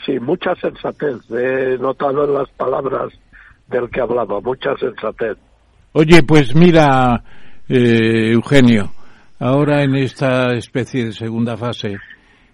Sí, 0.06 0.20
mucha 0.20 0.54
sensatez. 0.56 1.18
He 1.32 1.78
notado 1.78 2.26
en 2.26 2.34
las 2.34 2.50
palabras 2.52 3.12
del 3.68 3.90
que 3.90 4.02
hablaba, 4.02 4.40
mucha 4.42 4.76
sensatez. 4.78 5.38
Oye, 5.94 6.22
pues 6.24 6.54
mira, 6.54 7.24
eh, 7.68 8.32
Eugenio, 8.32 8.92
ahora 9.40 9.84
en 9.84 9.96
esta 9.96 10.54
especie 10.54 11.06
de 11.06 11.12
segunda 11.14 11.58
fase, 11.58 11.98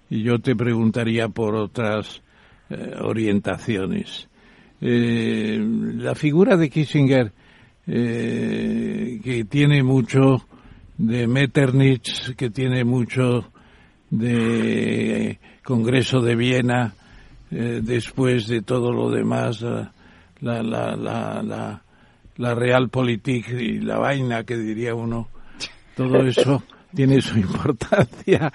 y 0.10 0.24
yo 0.24 0.40
te 0.40 0.56
preguntaría 0.56 1.28
por 1.30 1.56
otras 1.56 2.22
eh, 2.70 2.94
orientaciones. 3.02 4.30
Eh, 4.80 5.60
la 5.98 6.16
figura 6.16 6.58
de 6.58 6.70
Kissinger, 6.70 7.32
eh, 7.88 9.20
que 9.24 9.46
tiene 9.46 9.84
mucho 9.84 10.46
de 10.98 11.28
Metternich, 11.28 12.36
que 12.36 12.50
tiene 12.50 12.84
mucho 12.84 13.53
de 14.14 15.40
Congreso 15.64 16.22
de 16.22 16.36
Viena, 16.36 16.94
eh, 17.50 17.82
después 17.82 18.48
de 18.48 18.62
todo 18.62 18.92
lo 18.92 19.10
demás, 19.10 19.62
la, 19.62 19.92
la, 20.42 20.96
la, 20.96 21.42
la, 21.42 21.82
la, 22.38 22.56
Realpolitik 22.56 23.50
y 23.50 23.80
la 23.80 23.98
vaina 23.98 24.44
que 24.44 24.56
diría 24.56 24.94
uno, 24.94 25.30
todo 25.96 26.22
eso 26.28 26.64
tiene 26.96 27.22
su 27.22 27.40
importancia. 27.40 28.52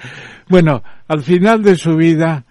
Bueno, 0.48 0.82
al 1.08 1.22
final 1.22 1.60
de 1.62 1.74
su 1.74 1.96
vida, 1.96 2.44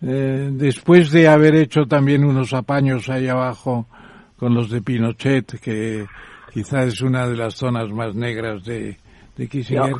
eh, 0.00 0.50
después 0.52 1.10
de 1.10 1.26
haber 1.26 1.56
hecho 1.56 1.86
también 1.86 2.24
unos 2.24 2.52
apaños 2.52 3.08
ahí 3.08 3.26
abajo 3.26 3.88
con 4.36 4.54
los 4.54 4.70
de 4.70 4.82
Pinochet, 4.82 5.58
que 5.60 6.06
quizás 6.52 6.86
es 6.86 7.00
una 7.00 7.26
de 7.26 7.36
las 7.36 7.54
zonas 7.54 7.90
más 7.90 8.14
negras 8.14 8.62
de, 8.64 8.98
de 9.36 9.48
Kissinger, 9.48 9.96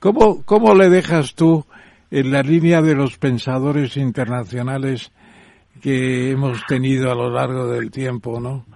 ¿cómo, 0.00 0.42
¿cómo 0.42 0.74
le 0.74 0.90
dejas 0.90 1.36
tú 1.36 1.64
en 2.10 2.30
la 2.30 2.42
línea 2.42 2.82
de 2.82 2.94
los 2.94 3.18
pensadores 3.18 3.96
internacionales 3.96 5.12
que 5.80 6.30
hemos 6.30 6.64
tenido 6.66 7.10
a 7.10 7.14
lo 7.14 7.30
largo 7.30 7.68
del 7.68 7.90
tiempo, 7.90 8.40
¿no? 8.40 8.66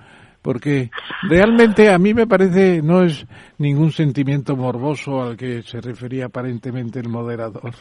Porque 0.40 0.90
realmente 1.22 1.90
a 1.90 1.98
mí 1.98 2.12
me 2.12 2.26
parece 2.26 2.82
no 2.82 3.02
es 3.02 3.26
ningún 3.58 3.92
sentimiento 3.92 4.56
morboso 4.56 5.22
al 5.22 5.36
que 5.36 5.62
se 5.62 5.80
refería 5.80 6.26
aparentemente 6.26 7.00
el 7.00 7.08
moderador, 7.08 7.72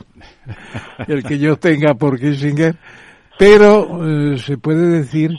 el 1.08 1.24
que 1.24 1.38
yo 1.38 1.58
tenga 1.58 1.94
por 1.96 2.20
Kissinger, 2.20 2.78
pero 3.38 4.34
eh, 4.34 4.38
se 4.38 4.58
puede 4.58 4.88
decir 4.88 5.32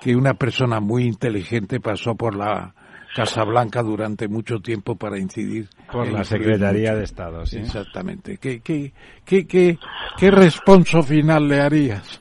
que 0.00 0.16
una 0.16 0.34
persona 0.34 0.80
muy 0.80 1.04
inteligente 1.04 1.80
pasó 1.80 2.14
por 2.14 2.34
la 2.34 2.74
Casa 3.16 3.44
Blanca 3.44 3.82
durante 3.82 4.28
mucho 4.28 4.60
tiempo 4.60 4.94
para 4.94 5.18
incidir 5.18 5.68
Por 5.90 6.02
la 6.12 6.18
influir 6.18 6.26
Secretaría 6.26 6.90
mucho. 6.90 6.98
de 6.98 7.04
Estado, 7.04 7.46
sí. 7.46 7.56
Exactamente. 7.58 8.36
¿Qué, 8.36 8.60
qué, 8.60 8.92
qué, 9.24 9.46
qué, 9.46 9.78
qué 10.18 10.30
responso 10.30 11.02
final 11.02 11.48
le 11.48 11.60
harías? 11.62 12.20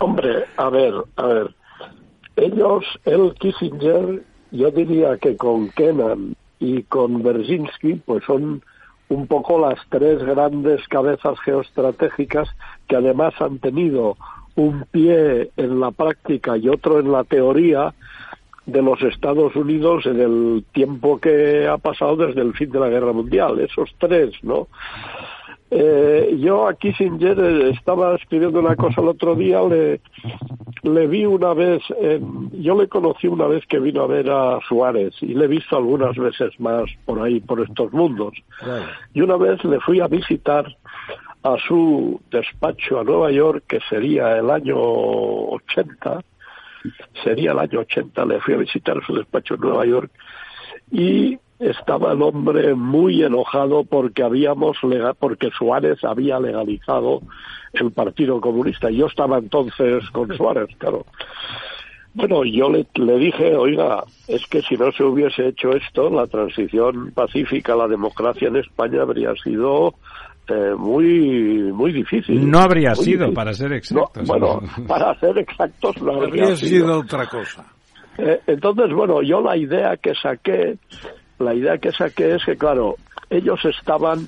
Hombre, 0.00 0.44
a 0.56 0.68
ver, 0.70 0.92
a 1.16 1.26
ver. 1.26 1.54
Ellos, 2.34 2.84
el 3.04 3.32
Kissinger, 3.34 4.24
yo 4.50 4.70
diría 4.72 5.16
que 5.18 5.36
con 5.36 5.68
Kennan 5.70 6.34
y 6.58 6.82
con 6.82 7.22
Brzezinski, 7.22 7.94
pues 8.04 8.24
son 8.24 8.60
un 9.08 9.26
poco 9.28 9.60
las 9.60 9.78
tres 9.88 10.20
grandes 10.24 10.80
cabezas 10.88 11.38
geoestratégicas 11.44 12.48
que 12.88 12.96
además 12.96 13.34
han 13.40 13.58
tenido 13.60 14.16
un 14.56 14.84
pie 14.90 15.50
en 15.56 15.78
la 15.78 15.92
práctica 15.92 16.56
y 16.56 16.68
otro 16.68 16.98
en 16.98 17.12
la 17.12 17.22
teoría 17.24 17.94
de 18.66 18.82
los 18.82 19.00
Estados 19.02 19.54
Unidos 19.56 20.06
en 20.06 20.20
el 20.20 20.64
tiempo 20.72 21.18
que 21.20 21.66
ha 21.68 21.78
pasado 21.78 22.16
desde 22.16 22.40
el 22.40 22.54
fin 22.54 22.70
de 22.70 22.80
la 22.80 22.88
Guerra 22.88 23.12
Mundial. 23.12 23.60
Esos 23.60 23.94
tres, 23.98 24.32
¿no? 24.42 24.68
Eh, 25.70 26.36
yo 26.38 26.68
a 26.68 26.74
Kissinger 26.74 27.38
eh, 27.40 27.70
estaba 27.70 28.14
escribiendo 28.14 28.60
una 28.60 28.76
cosa 28.76 29.00
el 29.00 29.08
otro 29.08 29.34
día, 29.34 29.60
le, 29.62 30.00
le 30.82 31.06
vi 31.08 31.24
una 31.26 31.52
vez, 31.52 31.82
en- 32.00 32.50
yo 32.62 32.78
le 32.80 32.86
conocí 32.86 33.26
una 33.26 33.46
vez 33.48 33.64
que 33.66 33.80
vino 33.80 34.02
a 34.02 34.06
ver 34.06 34.30
a 34.30 34.60
Suárez 34.68 35.14
y 35.20 35.34
le 35.34 35.46
he 35.46 35.48
visto 35.48 35.76
algunas 35.76 36.16
veces 36.16 36.58
más 36.60 36.84
por 37.04 37.20
ahí, 37.20 37.40
por 37.40 37.60
estos 37.60 37.92
mundos. 37.92 38.34
Y 39.14 39.20
una 39.22 39.36
vez 39.36 39.64
le 39.64 39.80
fui 39.80 40.00
a 40.00 40.06
visitar 40.06 40.64
a 41.42 41.56
su 41.66 42.20
despacho 42.30 43.00
a 43.00 43.04
Nueva 43.04 43.32
York, 43.32 43.64
que 43.66 43.80
sería 43.90 44.38
el 44.38 44.50
año 44.50 44.76
80, 44.78 46.20
sería 47.22 47.52
el 47.52 47.58
año 47.58 47.80
80, 47.80 48.24
le 48.26 48.40
fui 48.40 48.54
a 48.54 48.58
visitar 48.58 49.04
su 49.04 49.14
despacho 49.14 49.54
en 49.54 49.60
Nueva 49.60 49.86
York, 49.86 50.10
y 50.90 51.38
estaba 51.58 52.12
el 52.12 52.22
hombre 52.22 52.74
muy 52.74 53.22
enojado 53.22 53.84
porque 53.84 54.22
habíamos 54.22 54.76
porque 55.18 55.50
Suárez 55.50 56.02
había 56.04 56.38
legalizado 56.40 57.22
el 57.72 57.92
Partido 57.92 58.40
Comunista. 58.40 58.90
Yo 58.90 59.06
estaba 59.06 59.38
entonces 59.38 60.08
con 60.10 60.28
Suárez, 60.36 60.68
claro. 60.78 61.06
Bueno, 62.14 62.44
yo 62.44 62.70
le, 62.70 62.86
le, 62.94 63.18
dije, 63.18 63.56
oiga, 63.56 64.04
es 64.28 64.46
que 64.46 64.62
si 64.62 64.76
no 64.76 64.92
se 64.92 65.02
hubiese 65.02 65.48
hecho 65.48 65.72
esto, 65.72 66.10
la 66.10 66.28
transición 66.28 67.10
pacífica, 67.12 67.74
la 67.74 67.88
democracia 67.88 68.46
en 68.46 68.56
España 68.56 69.02
habría 69.02 69.34
sido 69.42 69.94
eh, 70.48 70.74
muy 70.76 71.72
muy 71.72 71.92
difícil. 71.92 72.50
No 72.50 72.58
habría 72.60 72.94
sido, 72.94 73.32
para 73.32 73.52
ser 73.54 73.72
exactos. 73.72 74.26
bueno, 74.28 74.60
para 74.86 75.18
ser 75.18 75.38
exactos 75.38 76.00
no 76.02 76.22
habría, 76.22 76.54
sido. 76.56 77.00
otra 77.00 77.26
cosa. 77.26 77.64
Eh, 78.18 78.40
entonces, 78.46 78.92
bueno, 78.94 79.22
yo 79.22 79.40
la 79.40 79.56
idea 79.56 79.96
que 79.96 80.14
saqué, 80.14 80.76
la 81.38 81.54
idea 81.54 81.78
que 81.78 81.90
saqué 81.92 82.34
es 82.34 82.44
que, 82.44 82.56
claro, 82.56 82.96
ellos 83.30 83.58
estaban 83.64 84.26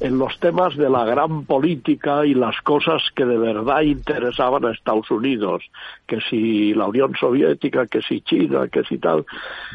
en 0.00 0.18
los 0.18 0.38
temas 0.40 0.76
de 0.76 0.88
la 0.88 1.04
gran 1.04 1.44
política 1.44 2.24
y 2.24 2.34
las 2.34 2.60
cosas 2.62 3.02
que 3.14 3.26
de 3.26 3.36
verdad 3.36 3.82
interesaban 3.82 4.64
a 4.64 4.72
Estados 4.72 5.10
Unidos, 5.10 5.62
que 6.06 6.20
si 6.22 6.74
la 6.74 6.86
Unión 6.86 7.14
Soviética, 7.20 7.86
que 7.86 8.00
si 8.02 8.22
China, 8.22 8.68
que 8.68 8.82
si 8.84 8.98
tal, 8.98 9.26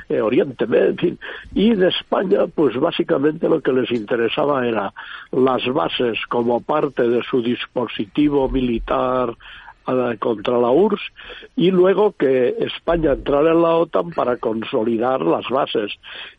eh, 0.09 0.21
Oriente 0.21 0.65
Medio, 0.65 0.89
en 0.89 0.97
fin. 0.97 1.19
Y 1.53 1.75
de 1.75 1.89
España, 1.89 2.47
pues 2.53 2.75
básicamente 2.77 3.47
lo 3.47 3.61
que 3.61 3.71
les 3.71 3.91
interesaba 3.91 4.67
era 4.67 4.93
las 5.31 5.65
bases 5.67 6.17
como 6.27 6.59
parte 6.61 7.07
de 7.07 7.21
su 7.23 7.41
dispositivo 7.41 8.49
militar 8.49 9.35
contra 10.19 10.57
la 10.57 10.71
URSS 10.71 11.01
y 11.55 11.69
luego 11.71 12.13
que 12.13 12.55
España 12.59 13.13
entrara 13.13 13.51
en 13.51 13.61
la 13.61 13.75
OTAN 13.75 14.11
para 14.11 14.37
consolidar 14.37 15.21
las 15.21 15.47
bases. 15.49 15.93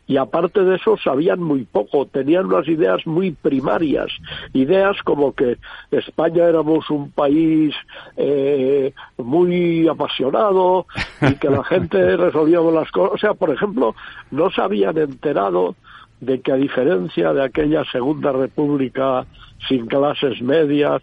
Y 0.05 0.17
aparte 0.17 0.63
de 0.63 0.75
eso 0.75 0.97
sabían 0.97 1.41
muy 1.41 1.63
poco, 1.63 2.05
tenían 2.05 2.45
unas 2.47 2.67
ideas 2.67 3.05
muy 3.07 3.31
primarias, 3.31 4.09
ideas 4.53 4.97
como 5.03 5.33
que 5.33 5.57
España 5.91 6.45
éramos 6.45 6.89
un 6.89 7.11
país 7.11 7.73
eh, 8.17 8.93
muy 9.17 9.87
apasionado 9.87 10.85
y 11.21 11.35
que 11.35 11.49
la 11.49 11.63
gente 11.63 12.17
resolvía 12.17 12.59
las 12.59 12.91
cosas. 12.91 13.15
O 13.15 13.17
sea, 13.17 13.33
por 13.33 13.49
ejemplo, 13.49 13.95
no 14.31 14.49
se 14.51 14.61
habían 14.61 14.97
enterado 14.97 15.75
de 16.19 16.41
que 16.41 16.51
a 16.51 16.55
diferencia 16.55 17.33
de 17.33 17.43
aquella 17.43 17.83
Segunda 17.91 18.31
República 18.31 19.25
sin 19.67 19.87
clases 19.87 20.41
medias, 20.41 21.01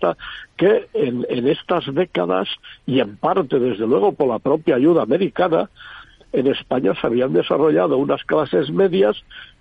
que 0.57 0.89
en, 0.95 1.27
en 1.29 1.49
estas 1.49 1.93
décadas, 1.93 2.49
y 2.87 3.01
en 3.01 3.17
parte 3.17 3.59
desde 3.59 3.87
luego 3.87 4.13
por 4.13 4.29
la 4.29 4.39
propia 4.39 4.77
ayuda 4.77 5.03
americana, 5.03 5.69
en 6.33 6.49
España 6.49 6.93
se 7.01 7.07
habían 7.07 7.33
desarrollado 7.33 7.97
unas 7.97 8.23
clases 8.25 8.71
medias 8.71 9.17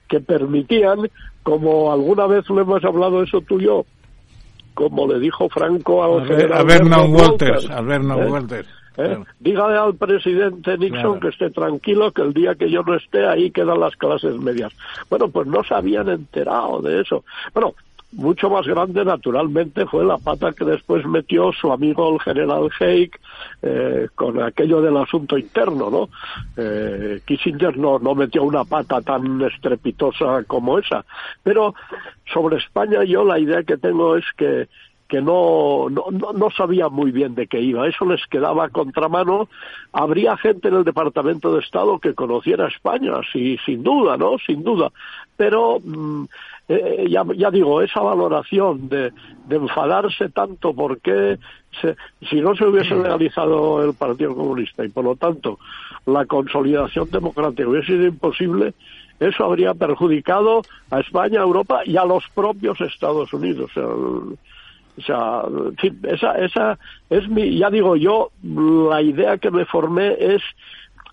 que 0.07 0.19
permitían, 0.19 1.09
como 1.43 1.91
alguna 1.91 2.27
vez 2.27 2.49
lo 2.49 2.61
hemos 2.61 2.83
hablado 2.83 3.23
eso 3.23 3.41
tú 3.41 3.59
y 3.59 3.65
yo, 3.65 3.85
como 4.73 5.07
le 5.07 5.19
dijo 5.19 5.49
Franco 5.49 6.03
al 6.03 6.51
a, 6.51 6.63
Vernon 6.63 7.13
Walters, 7.13 7.69
a 7.69 7.81
Vernon 7.81 8.23
¿eh? 8.23 8.31
Walters. 8.31 8.67
¿Eh? 8.97 9.17
Dígale 9.39 9.77
al 9.77 9.95
presidente 9.95 10.77
Nixon 10.77 11.19
que 11.19 11.29
esté 11.29 11.49
tranquilo, 11.49 12.11
que 12.11 12.21
el 12.21 12.33
día 12.33 12.53
que 12.53 12.69
yo 12.69 12.83
no 12.83 12.95
esté 12.95 13.25
ahí 13.25 13.49
quedan 13.49 13.79
las 13.79 13.95
clases 13.95 14.37
medias. 14.37 14.71
Bueno, 15.09 15.29
pues 15.29 15.47
no 15.47 15.63
se 15.63 15.73
habían 15.73 16.09
enterado 16.09 16.79
de 16.79 17.01
eso. 17.01 17.23
Bueno, 17.53 17.73
mucho 18.15 18.49
más 18.49 18.65
grande, 18.65 19.03
naturalmente, 19.03 19.85
fue 19.85 20.05
la 20.05 20.17
pata 20.17 20.53
que 20.53 20.65
después 20.65 21.05
metió 21.05 21.51
su 21.51 21.71
amigo 21.71 22.13
el 22.13 22.21
general 22.21 22.69
Haig 22.79 23.11
eh, 23.61 24.07
con 24.15 24.41
aquello 24.41 24.81
del 24.81 24.97
asunto 24.97 25.37
interno, 25.37 25.89
¿no? 25.89 26.09
Eh, 26.57 27.21
Kissinger 27.25 27.77
no, 27.77 27.99
no 27.99 28.15
metió 28.15 28.43
una 28.43 28.63
pata 28.63 29.01
tan 29.01 29.41
estrepitosa 29.41 30.43
como 30.45 30.79
esa. 30.79 31.05
Pero 31.43 31.73
sobre 32.31 32.57
España 32.57 33.03
yo 33.03 33.23
la 33.23 33.39
idea 33.39 33.63
que 33.63 33.77
tengo 33.77 34.15
es 34.15 34.25
que 34.37 34.67
que 35.13 35.21
no, 35.21 35.91
no, 35.91 36.33
no 36.33 36.49
sabía 36.49 36.89
muy 36.89 37.11
bien 37.11 37.35
de 37.35 37.45
qué 37.45 37.61
iba. 37.61 37.87
Eso 37.87 38.03
les 38.03 38.25
quedaba 38.25 38.65
a 38.65 38.69
contramano. 38.69 39.47
Habría 39.91 40.35
gente 40.37 40.69
en 40.69 40.73
el 40.77 40.83
Departamento 40.83 41.53
de 41.53 41.59
Estado 41.59 41.99
que 41.99 42.15
conociera 42.15 42.67
España, 42.67 43.13
sí, 43.31 43.59
sin 43.63 43.83
duda, 43.83 44.17
¿no? 44.17 44.39
Sin 44.43 44.63
duda. 44.63 44.91
Pero 45.37 45.79
mm, 45.79 46.23
eh, 46.67 47.05
ya, 47.11 47.23
ya, 47.37 47.51
digo, 47.51 47.83
esa 47.83 48.01
valoración 48.01 48.89
de, 48.89 49.11
de 49.45 49.55
enfadarse 49.55 50.29
tanto 50.29 50.73
porque 50.73 51.37
si 52.27 52.41
no 52.41 52.55
se 52.55 52.65
hubiese 52.65 52.95
legalizado 52.95 53.83
el 53.83 53.93
Partido 53.93 54.33
Comunista 54.33 54.83
y 54.83 54.89
por 54.89 55.05
lo 55.05 55.15
tanto 55.15 55.59
la 56.07 56.25
consolidación 56.25 57.07
democrática 57.11 57.69
hubiese 57.69 57.93
sido 57.93 58.07
imposible, 58.07 58.73
eso 59.19 59.43
habría 59.45 59.75
perjudicado 59.75 60.63
a 60.89 61.01
España, 61.01 61.41
a 61.41 61.43
Europa 61.43 61.81
y 61.85 61.97
a 61.97 62.03
los 62.03 62.23
propios 62.33 62.81
Estados 62.81 63.31
Unidos. 63.31 63.69
O 63.69 63.73
sea, 63.75 64.35
esa, 64.97 66.33
esa 66.37 66.79
es 67.09 67.27
mi, 67.27 67.57
ya 67.57 67.69
digo 67.69 67.95
yo, 67.95 68.31
la 68.43 69.01
idea 69.01 69.37
que 69.37 69.51
me 69.51 69.65
formé 69.65 70.15
es 70.19 70.41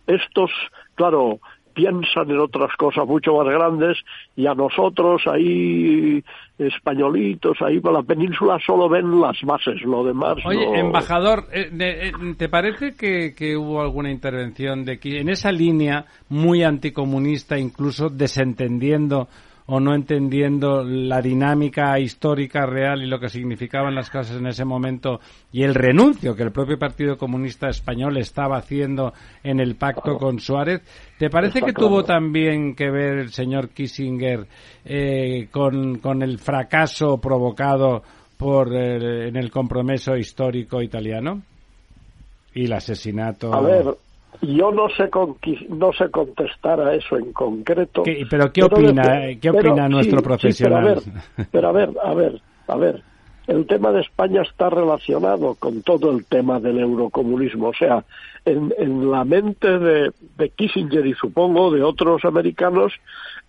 estos, 0.06 0.50
claro, 0.94 1.40
piensan 1.72 2.30
en 2.30 2.38
otras 2.38 2.74
cosas 2.76 3.06
mucho 3.06 3.34
más 3.34 3.46
grandes 3.46 3.96
y 4.36 4.46
a 4.46 4.54
nosotros 4.54 5.22
ahí 5.26 6.22
españolitos 6.58 7.56
ahí 7.62 7.80
por 7.80 7.92
la 7.92 8.02
península 8.02 8.58
solo 8.64 8.88
ven 8.88 9.20
las 9.20 9.40
bases, 9.42 9.80
lo 9.82 10.04
demás. 10.04 10.36
Oye, 10.44 10.78
embajador, 10.78 11.46
eh, 11.52 11.70
eh, 11.78 12.12
¿te 12.36 12.48
parece 12.48 12.94
que, 12.94 13.34
que, 13.34 13.56
hubo 13.56 13.80
alguna 13.80 14.10
intervención 14.10 14.84
de 14.84 14.98
que 14.98 15.20
en 15.20 15.28
esa 15.28 15.52
línea 15.52 16.04
muy 16.28 16.62
anticomunista, 16.62 17.58
incluso 17.58 18.10
desentendiendo 18.10 19.28
o 19.72 19.78
no 19.78 19.94
entendiendo 19.94 20.82
la 20.82 21.22
dinámica 21.22 21.96
histórica 22.00 22.66
real 22.66 23.04
y 23.04 23.06
lo 23.06 23.20
que 23.20 23.28
significaban 23.28 23.94
las 23.94 24.10
clases 24.10 24.36
en 24.36 24.48
ese 24.48 24.64
momento 24.64 25.20
y 25.52 25.62
el 25.62 25.76
renuncio 25.76 26.34
que 26.34 26.42
el 26.42 26.50
propio 26.50 26.76
Partido 26.76 27.16
Comunista 27.16 27.68
Español 27.68 28.16
estaba 28.16 28.56
haciendo 28.56 29.12
en 29.44 29.60
el 29.60 29.76
pacto 29.76 30.18
con 30.18 30.40
Suárez. 30.40 30.82
¿Te 31.16 31.30
parece 31.30 31.62
que 31.62 31.72
tuvo 31.72 32.02
también 32.02 32.74
que 32.74 32.90
ver 32.90 33.18
el 33.18 33.30
señor 33.30 33.68
Kissinger 33.68 34.44
eh, 34.84 35.46
con, 35.52 35.98
con, 35.98 36.22
el 36.22 36.40
fracaso 36.40 37.18
provocado 37.18 38.02
por 38.36 38.74
eh, 38.74 39.28
en 39.28 39.36
el 39.36 39.52
compromiso 39.52 40.16
histórico 40.16 40.82
italiano 40.82 41.42
y 42.54 42.64
el 42.64 42.72
asesinato? 42.72 43.54
A 43.54 43.60
ver, 43.60 43.86
yo 44.42 44.72
no 44.72 44.88
sé 44.90 45.10
no 45.68 45.92
sé 45.92 46.10
contestar 46.10 46.80
a 46.80 46.94
eso 46.94 47.16
en 47.16 47.32
concreto. 47.32 48.02
pero 48.28 48.52
qué 48.52 48.64
opina, 48.64 49.20
¿qué 49.40 49.50
opina 49.50 49.88
nuestro 49.88 50.22
profesional? 50.22 51.02
pero, 51.50 51.68
a 51.68 51.72
ver, 51.72 51.90
a 52.02 52.14
ver, 52.14 52.40
a 52.68 52.76
ver, 52.76 53.02
El 53.46 53.66
tema 53.66 53.90
de 53.92 54.00
España 54.00 54.42
está 54.42 54.70
relacionado 54.70 55.56
con 55.56 55.82
todo 55.82 56.10
el 56.12 56.24
tema 56.24 56.60
del 56.60 56.78
eurocomunismo. 56.78 57.68
O 57.68 57.74
sea, 57.74 58.04
en, 58.44 58.72
en 58.78 59.10
la 59.10 59.24
mente 59.24 59.78
de, 59.78 60.12
de 60.38 60.48
Kissinger 60.50 61.06
y 61.06 61.14
supongo 61.14 61.70
de 61.70 61.82
otros 61.82 62.24
americanos, 62.24 62.92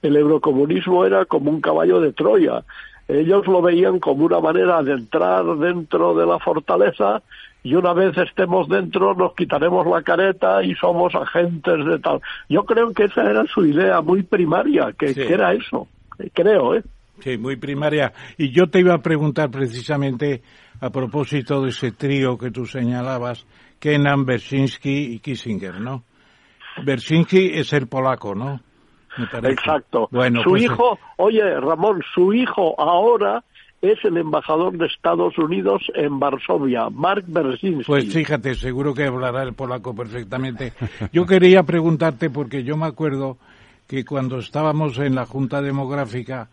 el 0.02 0.16
eurocomunismo 0.16 1.06
era 1.06 1.26
como 1.26 1.52
un 1.52 1.62
caballo 1.62 2.02
de 2.02 2.14
Troya. 2.14 2.64
Ellos 3.08 3.46
lo 3.48 3.62
veían 3.62 4.00
como 4.00 4.26
una 4.26 4.40
manera 4.40 4.82
de 4.84 4.94
entrar 4.94 5.46
dentro 5.58 6.16
de 6.16 6.26
la 6.26 6.40
fortaleza 6.40 7.22
y 7.64 7.76
una 7.76 7.94
vez 7.94 8.18
estemos 8.18 8.68
dentro 8.68 9.14
nos 9.14 9.36
quitaremos 9.36 9.86
la 9.86 10.02
careta 10.02 10.64
y 10.64 10.74
somos 10.76 11.14
agentes 11.16 11.86
de 11.86 12.00
tal. 12.00 12.22
Yo 12.50 12.64
creo 12.64 12.92
que 12.94 13.06
esa 13.06 13.24
era 13.30 13.44
su 13.46 13.66
idea 13.66 14.02
muy 14.02 14.24
primaria, 14.24 14.94
que, 14.98 15.12
era 15.12 15.54
eso, 15.54 15.88
creo, 16.34 16.76
¿eh? 16.76 16.84
Sí, 17.20 17.38
muy 17.38 17.56
primaria. 17.56 18.14
Y 18.38 18.52
yo 18.52 18.68
te 18.68 18.80
iba 18.80 18.96
a 18.96 19.02
preguntar 19.02 19.52
precisamente 19.52 20.42
a 20.80 20.90
propósito 20.90 21.62
de 21.62 21.70
ese 21.70 21.92
trío 21.92 22.38
que 22.38 22.50
tú 22.50 22.66
señalabas, 22.66 23.46
Kenan, 23.80 24.26
Bersinski 24.26 25.14
y 25.14 25.20
Kissinger, 25.20 25.80
¿no? 25.80 26.04
Bersinski 26.84 27.52
es 27.54 27.74
el 27.74 27.88
polaco, 27.88 28.34
¿no? 28.34 28.60
Exacto. 29.44 30.08
Bueno, 30.12 30.42
su 30.42 30.52
pues, 30.52 30.64
hijo, 30.64 30.98
oye, 31.18 31.60
Ramón, 31.60 32.02
su 32.14 32.34
hijo 32.34 32.80
ahora 32.80 33.44
es 33.82 33.98
el 34.06 34.18
embajador 34.18 34.78
de 34.78 34.86
Estados 34.86 35.38
Unidos 35.38 35.82
en 35.96 36.20
Varsovia, 36.20 36.90
Mark 36.90 37.24
Bersinski. 37.28 37.86
Pues 37.86 38.14
fíjate, 38.14 38.54
seguro 38.56 38.94
que 38.94 39.06
hablará 39.06 39.44
el 39.44 39.54
polaco 39.54 39.96
perfectamente. 39.96 40.74
Yo 41.12 41.26
quería 41.26 41.64
preguntarte, 41.64 42.30
porque 42.30 42.64
yo 42.64 42.78
me 42.78 42.86
acuerdo 42.86 43.38
que 43.88 44.06
cuando 44.06 44.38
estábamos 44.38 44.98
en 45.00 45.16
la 45.16 45.26
Junta 45.26 45.62
Demográfica, 45.62 46.50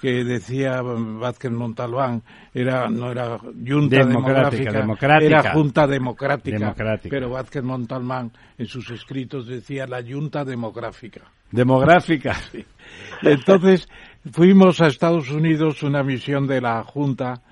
que 0.00 0.24
decía 0.24 0.80
Vázquez 0.82 1.50
Montalbán, 1.52 2.22
era, 2.54 2.88
no 2.88 3.10
era 3.10 3.38
Junta 3.38 3.98
Democrática, 3.98 5.18
era 5.20 5.52
Junta 5.52 5.86
democrática, 5.86 6.74
Pero 7.08 7.30
Vázquez 7.30 7.62
Montalbán 7.62 8.32
en 8.56 8.66
sus 8.66 8.90
escritos 8.90 9.46
decía 9.46 9.86
la 9.86 10.02
Junta 10.02 10.44
Demográfica. 10.44 11.22
Demográfica. 11.50 12.36
Entonces, 13.22 13.88
fuimos 14.32 14.80
a 14.80 14.86
Estados 14.86 15.30
Unidos 15.30 15.82
una 15.82 16.02
misión 16.02 16.46
de 16.46 16.60
la 16.60 16.82
Junta 16.82 17.42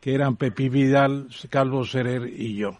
que 0.00 0.14
eran 0.14 0.36
Pepi 0.36 0.68
Vidal, 0.68 1.28
Calvo 1.50 1.84
Serer 1.84 2.26
y 2.26 2.56
yo. 2.56 2.78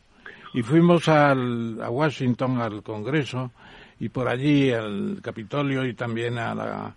Y 0.55 0.63
fuimos 0.63 1.09
al, 1.09 1.81
a 1.83 1.91
Washington, 1.91 2.61
al 2.61 2.83
Congreso, 2.83 3.53
y 4.01 4.09
por 4.09 4.29
allí 4.29 4.73
al 4.73 5.19
Capitolio 5.21 5.85
y 5.85 5.95
también 5.95 6.39
a 6.39 6.55
la, 6.55 6.97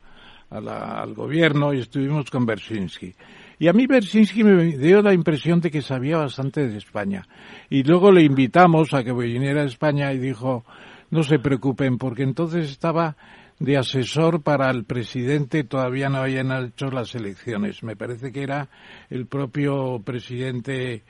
al 0.52 1.14
gobierno, 1.14 1.74
y 1.74 1.80
estuvimos 1.80 2.30
con 2.30 2.46
Bersinski. 2.46 3.14
Y 3.58 3.68
a 3.68 3.74
mí 3.74 3.88
Bersinski 3.88 4.44
me 4.44 4.78
dio 4.78 5.02
la 5.02 5.14
impresión 5.14 5.62
de 5.62 5.72
que 5.72 5.82
sabía 5.82 6.18
bastante 6.18 6.68
de 6.68 6.78
España. 6.78 7.28
Y 7.70 7.84
luego 7.84 8.12
le 8.12 8.24
invitamos 8.24 8.94
a 8.94 9.04
que 9.04 9.14
viniera 9.14 9.62
a 9.62 9.66
España 9.66 10.12
y 10.14 10.18
dijo, 10.18 10.66
no 11.12 11.24
se 11.24 11.40
preocupen, 11.40 11.98
porque 11.98 12.24
entonces 12.24 12.70
estaba 12.70 13.16
de 13.60 13.78
asesor 13.78 14.42
para 14.42 14.72
el 14.72 14.86
presidente, 14.86 15.64
todavía 15.64 16.10
no 16.10 16.18
habían 16.18 16.52
hecho 16.52 16.88
las 16.88 17.14
elecciones. 17.14 17.84
Me 17.84 17.96
parece 17.96 18.32
que 18.32 18.42
era 18.42 18.70
el 19.10 19.28
propio 19.28 20.02
presidente 20.04 21.04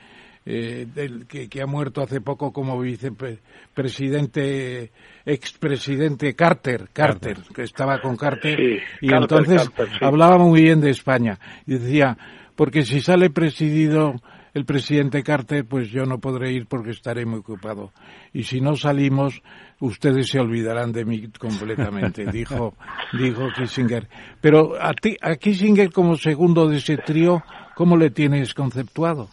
eh, 0.45 0.87
del, 0.93 1.25
que, 1.27 1.49
ha 1.61 1.67
muerto 1.67 2.01
hace 2.01 2.19
poco 2.19 2.51
como 2.51 2.77
vicepresidente, 2.79 4.91
expresidente 5.25 6.33
Carter, 6.33 6.89
Carter, 6.91 7.37
que 7.53 7.61
estaba 7.63 8.01
con 8.01 8.17
Carter, 8.17 8.81
y 9.01 9.13
entonces 9.13 9.69
hablaba 10.01 10.39
muy 10.39 10.63
bien 10.63 10.81
de 10.81 10.89
España. 10.89 11.39
Y 11.67 11.77
decía, 11.77 12.17
porque 12.55 12.81
si 12.83 13.01
sale 13.01 13.29
presidido 13.29 14.15
el 14.53 14.65
presidente 14.65 15.23
Carter, 15.23 15.65
pues 15.65 15.89
yo 15.89 16.05
no 16.05 16.19
podré 16.19 16.51
ir 16.51 16.67
porque 16.67 16.91
estaré 16.91 17.25
muy 17.25 17.39
ocupado. 17.39 17.93
Y 18.33 18.43
si 18.43 18.59
no 18.59 18.75
salimos, 18.75 19.41
ustedes 19.79 20.27
se 20.27 20.39
olvidarán 20.39 20.91
de 20.91 21.05
mí 21.05 21.29
completamente, 21.39 22.25
dijo, 22.31 22.75
dijo 23.13 23.47
Kissinger. 23.55 24.09
Pero 24.41 24.81
a, 24.81 24.93
ti, 24.93 25.15
a 25.21 25.35
Kissinger 25.35 25.91
como 25.91 26.17
segundo 26.17 26.67
de 26.67 26.77
ese 26.77 26.97
trío, 26.97 27.43
¿cómo 27.75 27.95
le 27.95 28.09
tienes 28.09 28.53
conceptuado? 28.53 29.29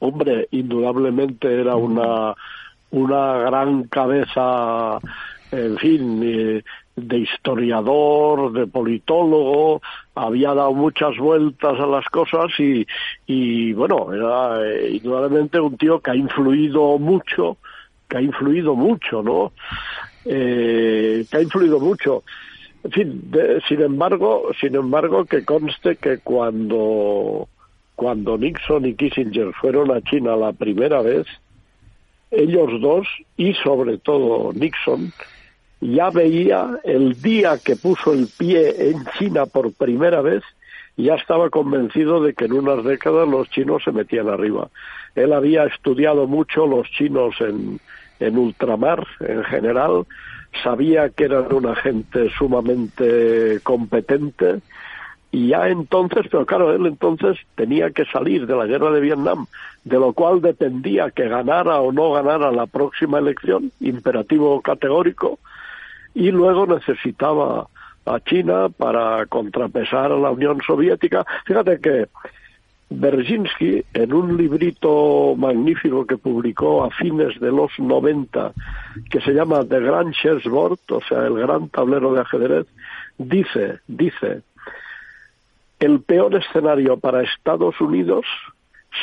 Hombre, 0.00 0.48
indudablemente 0.50 1.60
era 1.60 1.76
una, 1.76 2.34
una 2.90 3.38
gran 3.38 3.84
cabeza, 3.84 4.98
en 5.50 5.76
fin, 5.78 6.20
eh, 6.22 6.62
de 6.96 7.18
historiador, 7.18 8.52
de 8.52 8.66
politólogo, 8.66 9.80
había 10.14 10.54
dado 10.54 10.72
muchas 10.72 11.16
vueltas 11.16 11.78
a 11.78 11.86
las 11.86 12.04
cosas 12.06 12.50
y, 12.58 13.72
bueno, 13.72 14.12
era 14.12 14.64
eh, 14.64 14.96
indudablemente 14.96 15.60
un 15.60 15.76
tío 15.76 16.00
que 16.00 16.10
ha 16.10 16.16
influido 16.16 16.98
mucho, 16.98 17.56
que 18.08 18.18
ha 18.18 18.22
influido 18.22 18.74
mucho, 18.74 19.22
¿no? 19.22 19.52
Eh, 20.24 21.24
que 21.30 21.36
ha 21.36 21.42
influido 21.42 21.78
mucho. 21.78 22.24
En 22.84 22.90
fin, 22.92 23.32
sin 23.68 23.82
embargo, 23.82 24.50
sin 24.60 24.74
embargo, 24.74 25.24
que 25.24 25.44
conste 25.44 25.96
que 25.96 26.18
cuando, 26.18 27.48
cuando 27.98 28.38
Nixon 28.38 28.86
y 28.86 28.94
Kissinger 28.94 29.52
fueron 29.54 29.90
a 29.90 30.00
China 30.00 30.36
la 30.36 30.52
primera 30.52 31.02
vez, 31.02 31.26
ellos 32.30 32.80
dos, 32.80 33.08
y 33.36 33.54
sobre 33.54 33.98
todo 33.98 34.52
Nixon, 34.52 35.12
ya 35.80 36.08
veía 36.10 36.78
el 36.84 37.20
día 37.20 37.58
que 37.58 37.74
puso 37.74 38.12
el 38.12 38.28
pie 38.38 38.90
en 38.90 39.04
China 39.18 39.46
por 39.46 39.72
primera 39.72 40.20
vez, 40.20 40.44
ya 40.96 41.16
estaba 41.16 41.50
convencido 41.50 42.22
de 42.22 42.34
que 42.34 42.44
en 42.44 42.52
unas 42.52 42.84
décadas 42.84 43.26
los 43.26 43.50
chinos 43.50 43.82
se 43.82 43.90
metían 43.90 44.28
arriba. 44.28 44.68
Él 45.16 45.32
había 45.32 45.64
estudiado 45.64 46.28
mucho 46.28 46.68
los 46.68 46.88
chinos 46.92 47.34
en, 47.40 47.80
en 48.20 48.38
ultramar 48.38 49.08
en 49.18 49.42
general, 49.42 50.06
sabía 50.62 51.08
que 51.08 51.24
eran 51.24 51.52
una 51.52 51.74
gente 51.74 52.30
sumamente 52.38 53.58
competente 53.64 54.60
y 55.30 55.48
ya 55.48 55.68
entonces, 55.68 56.26
pero 56.30 56.46
claro, 56.46 56.72
él 56.72 56.86
entonces 56.86 57.38
tenía 57.54 57.90
que 57.90 58.04
salir 58.06 58.46
de 58.46 58.56
la 58.56 58.66
guerra 58.66 58.90
de 58.90 59.00
Vietnam, 59.00 59.46
de 59.84 59.98
lo 59.98 60.12
cual 60.12 60.40
dependía 60.40 61.10
que 61.10 61.28
ganara 61.28 61.80
o 61.80 61.92
no 61.92 62.12
ganara 62.12 62.50
la 62.50 62.66
próxima 62.66 63.18
elección, 63.18 63.70
imperativo 63.80 64.60
categórico, 64.62 65.38
y 66.14 66.30
luego 66.30 66.66
necesitaba 66.66 67.66
a 68.06 68.20
China 68.20 68.68
para 68.70 69.26
contrapesar 69.26 70.12
a 70.12 70.16
la 70.16 70.30
Unión 70.30 70.60
Soviética. 70.66 71.26
Fíjate 71.44 71.78
que 71.78 72.08
Berzinski, 72.90 73.84
en 73.92 74.14
un 74.14 74.36
librito 74.38 75.34
magnífico 75.36 76.06
que 76.06 76.16
publicó 76.16 76.84
a 76.84 76.90
fines 76.90 77.38
de 77.38 77.52
los 77.52 77.70
90, 77.78 78.52
que 79.10 79.20
se 79.20 79.32
llama 79.32 79.64
The 79.64 79.80
Grand 79.80 80.14
Chessboard, 80.14 80.78
o 80.88 81.00
sea, 81.06 81.26
el 81.26 81.34
gran 81.34 81.68
tablero 81.68 82.14
de 82.14 82.22
ajedrez, 82.22 82.66
dice, 83.18 83.80
dice, 83.86 84.42
el 85.80 86.00
peor 86.00 86.34
escenario 86.34 86.98
para 86.98 87.22
Estados 87.22 87.80
Unidos 87.80 88.26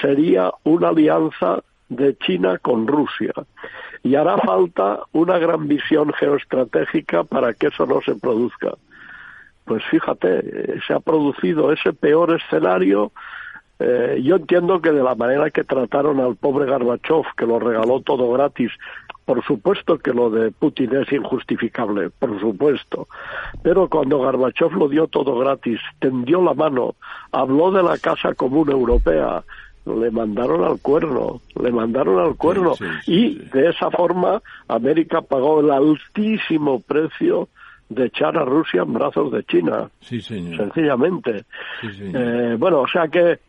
sería 0.01 0.51
una 0.63 0.89
alianza 0.89 1.63
de 1.89 2.17
China 2.17 2.57
con 2.57 2.87
Rusia. 2.87 3.33
Y 4.03 4.15
hará 4.15 4.37
falta 4.37 4.99
una 5.13 5.37
gran 5.39 5.67
visión 5.67 6.13
geoestratégica 6.13 7.23
para 7.23 7.53
que 7.53 7.67
eso 7.67 7.85
no 7.85 8.01
se 8.01 8.15
produzca. 8.15 8.73
Pues 9.65 9.83
fíjate, 9.89 10.79
se 10.85 10.93
ha 10.93 10.99
producido 10.99 11.71
ese 11.71 11.93
peor 11.93 12.39
escenario. 12.39 13.11
Eh, 13.79 14.21
yo 14.23 14.35
entiendo 14.35 14.79
que 14.79 14.91
de 14.91 15.03
la 15.03 15.15
manera 15.15 15.49
que 15.49 15.63
trataron 15.63 16.19
al 16.19 16.35
pobre 16.35 16.69
Gorbachev, 16.69 17.23
que 17.35 17.47
lo 17.47 17.59
regaló 17.59 18.01
todo 18.01 18.31
gratis, 18.31 18.71
por 19.25 19.43
supuesto 19.43 19.97
que 19.97 20.13
lo 20.13 20.29
de 20.29 20.51
Putin 20.51 20.95
es 20.95 21.11
injustificable, 21.11 22.11
por 22.11 22.39
supuesto. 22.39 23.07
Pero 23.63 23.89
cuando 23.89 24.19
Gorbachev 24.19 24.73
lo 24.73 24.87
dio 24.87 25.07
todo 25.07 25.37
gratis, 25.39 25.79
tendió 25.99 26.41
la 26.41 26.53
mano, 26.53 26.95
habló 27.31 27.71
de 27.71 27.81
la 27.81 27.97
Casa 27.97 28.33
Común 28.35 28.69
Europea, 28.69 29.43
le 29.85 30.11
mandaron 30.11 30.63
al 30.63 30.79
cuerno, 30.79 31.41
le 31.61 31.71
mandaron 31.71 32.19
al 32.19 32.35
cuerno. 32.35 32.73
y 33.07 33.35
de 33.35 33.69
esa 33.69 33.89
forma 33.89 34.41
América 34.67 35.21
pagó 35.21 35.59
el 35.59 35.71
altísimo 35.71 36.79
precio 36.81 37.49
de 37.89 38.05
echar 38.05 38.37
a 38.37 38.45
Rusia 38.45 38.81
en 38.81 38.93
brazos 38.93 39.31
de 39.31 39.43
China. 39.43 39.89
Sí, 40.01 40.21
señor. 40.21 40.57
Sencillamente. 40.57 41.45
Eh, 41.83 42.55
bueno, 42.57 42.81
o 42.81 42.87
sea 42.87 43.07
que, 43.07 43.39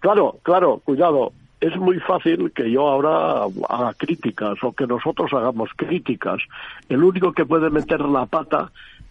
claro, 0.00 0.38
claro, 0.42 0.80
cuidado, 0.84 1.32
es 1.66 1.76
muy 1.76 1.98
fácil 2.00 2.52
que 2.52 2.70
yo 2.70 2.88
ahora 2.88 3.44
haga 3.68 3.94
críticas 3.94 4.58
o 4.62 4.72
que 4.72 4.86
nosotros 4.86 5.32
hagamos 5.32 5.70
críticas. 5.74 6.40
El 6.88 7.02
único 7.02 7.32
que 7.32 7.44
puede 7.44 7.70
meter 7.70 8.00
la 8.00 8.26
pata 8.26 8.70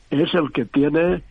es 0.09 0.33
el 0.33 0.51
que 0.51 0.65
tiene 0.65 1.23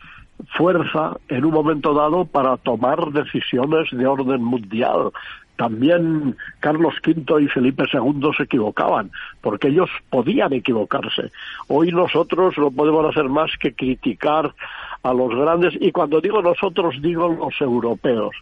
fuerza 0.57 1.17
en 1.29 1.45
un 1.45 1.53
momento 1.53 1.93
dado 1.93 2.25
para 2.25 2.57
tomar 2.57 3.11
decisiones 3.11 3.89
de 3.91 4.05
orden 4.05 4.43
mundial. 4.43 5.11
También 5.55 6.35
Carlos 6.59 6.95
V 7.05 7.41
y 7.41 7.47
Felipe 7.47 7.85
II 7.91 8.31
se 8.35 8.43
equivocaban, 8.43 9.11
porque 9.41 9.69
ellos 9.69 9.89
podían 10.09 10.51
equivocarse. 10.51 11.31
Hoy 11.67 11.91
nosotros 11.91 12.57
no 12.57 12.71
podemos 12.71 13.05
hacer 13.05 13.29
más 13.29 13.51
que 13.57 13.73
criticar 13.73 14.53
a 15.01 15.13
los 15.13 15.33
grandes, 15.33 15.73
y 15.79 15.91
cuando 15.91 16.19
digo 16.19 16.41
nosotros 16.41 17.01
digo 17.01 17.29
los 17.29 17.59
europeos. 17.61 18.35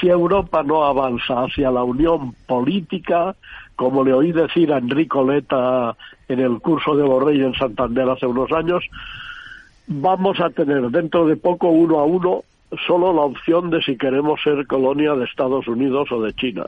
Si 0.00 0.08
Europa 0.08 0.62
no 0.62 0.84
avanza 0.84 1.44
hacia 1.44 1.70
la 1.70 1.84
unión 1.84 2.34
política, 2.46 3.36
como 3.76 4.04
le 4.04 4.12
oí 4.12 4.32
decir 4.32 4.72
a 4.72 4.78
Enrico 4.78 5.24
Leta 5.24 5.96
en 6.28 6.40
el 6.40 6.60
curso 6.60 6.96
de 6.96 7.04
Borrell 7.04 7.42
en 7.42 7.54
Santander 7.54 8.08
hace 8.08 8.26
unos 8.26 8.50
años, 8.52 8.84
vamos 9.86 10.40
a 10.40 10.50
tener 10.50 10.90
dentro 10.90 11.26
de 11.26 11.36
poco 11.36 11.68
uno 11.68 11.98
a 11.98 12.04
uno 12.04 12.42
solo 12.86 13.12
la 13.12 13.22
opción 13.22 13.70
de 13.70 13.82
si 13.82 13.96
queremos 13.96 14.40
ser 14.42 14.66
colonia 14.66 15.14
de 15.14 15.24
Estados 15.24 15.68
Unidos 15.68 16.10
o 16.10 16.20
de 16.20 16.32
China. 16.34 16.66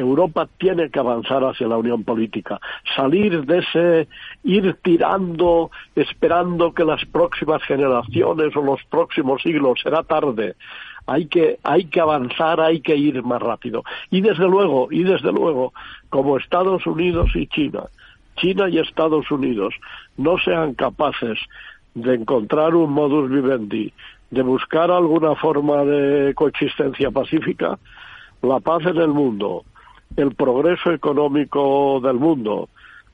Europa 0.00 0.48
tiene 0.58 0.88
que 0.88 0.98
avanzar 0.98 1.44
hacia 1.44 1.68
la 1.68 1.76
unión 1.76 2.04
política, 2.04 2.58
salir 2.96 3.44
de 3.44 3.58
ese 3.58 4.08
ir 4.44 4.76
tirando, 4.82 5.70
esperando 5.94 6.72
que 6.72 6.84
las 6.84 7.04
próximas 7.04 7.62
generaciones 7.64 8.56
o 8.56 8.62
los 8.62 8.82
próximos 8.84 9.42
siglos 9.42 9.80
será 9.82 10.02
tarde. 10.02 10.56
Hay 11.06 11.26
que, 11.26 11.58
hay 11.62 11.84
que 11.84 12.00
avanzar, 12.00 12.60
hay 12.60 12.80
que 12.80 12.96
ir 12.96 13.22
más 13.22 13.40
rápido. 13.40 13.82
Y 14.10 14.20
desde 14.20 14.48
luego, 14.48 14.88
y 14.90 15.02
desde 15.02 15.32
luego, 15.32 15.72
como 16.08 16.36
Estados 16.36 16.86
Unidos 16.86 17.30
y 17.34 17.46
China, 17.46 17.84
China 18.36 18.68
y 18.68 18.78
Estados 18.78 19.30
Unidos 19.30 19.74
no 20.16 20.38
sean 20.38 20.74
capaces 20.74 21.38
de 21.94 22.14
encontrar 22.14 22.74
un 22.74 22.92
modus 22.92 23.30
vivendi, 23.30 23.92
de 24.30 24.42
buscar 24.42 24.90
alguna 24.90 25.34
forma 25.34 25.84
de 25.84 26.34
coexistencia 26.34 27.10
pacífica, 27.10 27.78
la 28.42 28.60
paz 28.60 28.86
en 28.86 28.96
el 28.96 29.08
mundo, 29.08 29.64
el 30.16 30.34
progreso 30.34 30.92
económico 30.92 32.00
del 32.00 32.16
mundo 32.16 32.68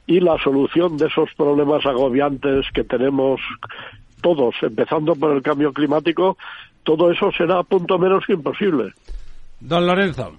y 0.07 0.21
la 0.21 0.39
solución 0.39 0.97
de 0.97 1.07
esos 1.07 1.33
problemas 1.35 1.85
agobiantes 1.85 2.67
que 2.73 2.85
tenemos 2.85 3.41
todos, 4.21 4.55
empezando 4.63 5.15
por 5.15 5.33
el 5.33 5.43
cambio 5.43 5.73
climático, 5.73 6.37
todo 6.87 7.11
eso 7.11 7.31
será 7.33 7.63
punto 7.65 7.99
menos 7.99 8.25
que 8.25 8.33
imposible. 8.33 8.95
Don 9.61 9.85
Lorenzo. 9.87 10.33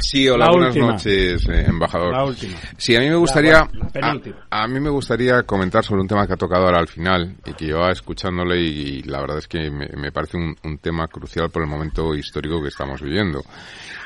Sí, 0.00 0.28
hola, 0.28 0.46
La 0.46 0.50
buenas 0.52 0.68
última. 0.68 0.92
noches, 0.92 1.48
eh, 1.48 1.64
embajador. 1.68 2.12
La 2.12 2.24
última. 2.24 2.56
Sí, 2.76 2.94
a 2.96 3.00
mí 3.00 3.08
me 3.08 3.16
gustaría, 3.16 3.66
La- 3.94 4.20
a, 4.50 4.62
a 4.64 4.68
mí 4.68 4.78
me 4.78 4.90
gustaría 4.90 5.42
comentar 5.42 5.84
sobre 5.84 6.02
un 6.02 6.06
tema 6.08 6.26
que 6.26 6.34
ha 6.34 6.36
tocado 6.36 6.64
ahora 6.66 6.78
al 6.78 6.88
final 6.88 7.34
y 7.44 7.54
que 7.54 7.66
llevaba 7.66 7.90
escuchándole 7.92 8.60
y, 8.60 8.68
y 8.98 9.02
la 9.02 9.20
verdad 9.20 9.38
es 9.38 9.48
que 9.48 9.70
me, 9.70 9.88
me 9.96 10.12
parece 10.12 10.36
un, 10.36 10.54
un 10.64 10.78
tema 10.78 11.08
crucial 11.08 11.50
por 11.50 11.62
el 11.62 11.68
momento 11.68 12.14
histórico 12.14 12.60
que 12.62 12.68
estamos 12.68 13.00
viviendo. 13.00 13.42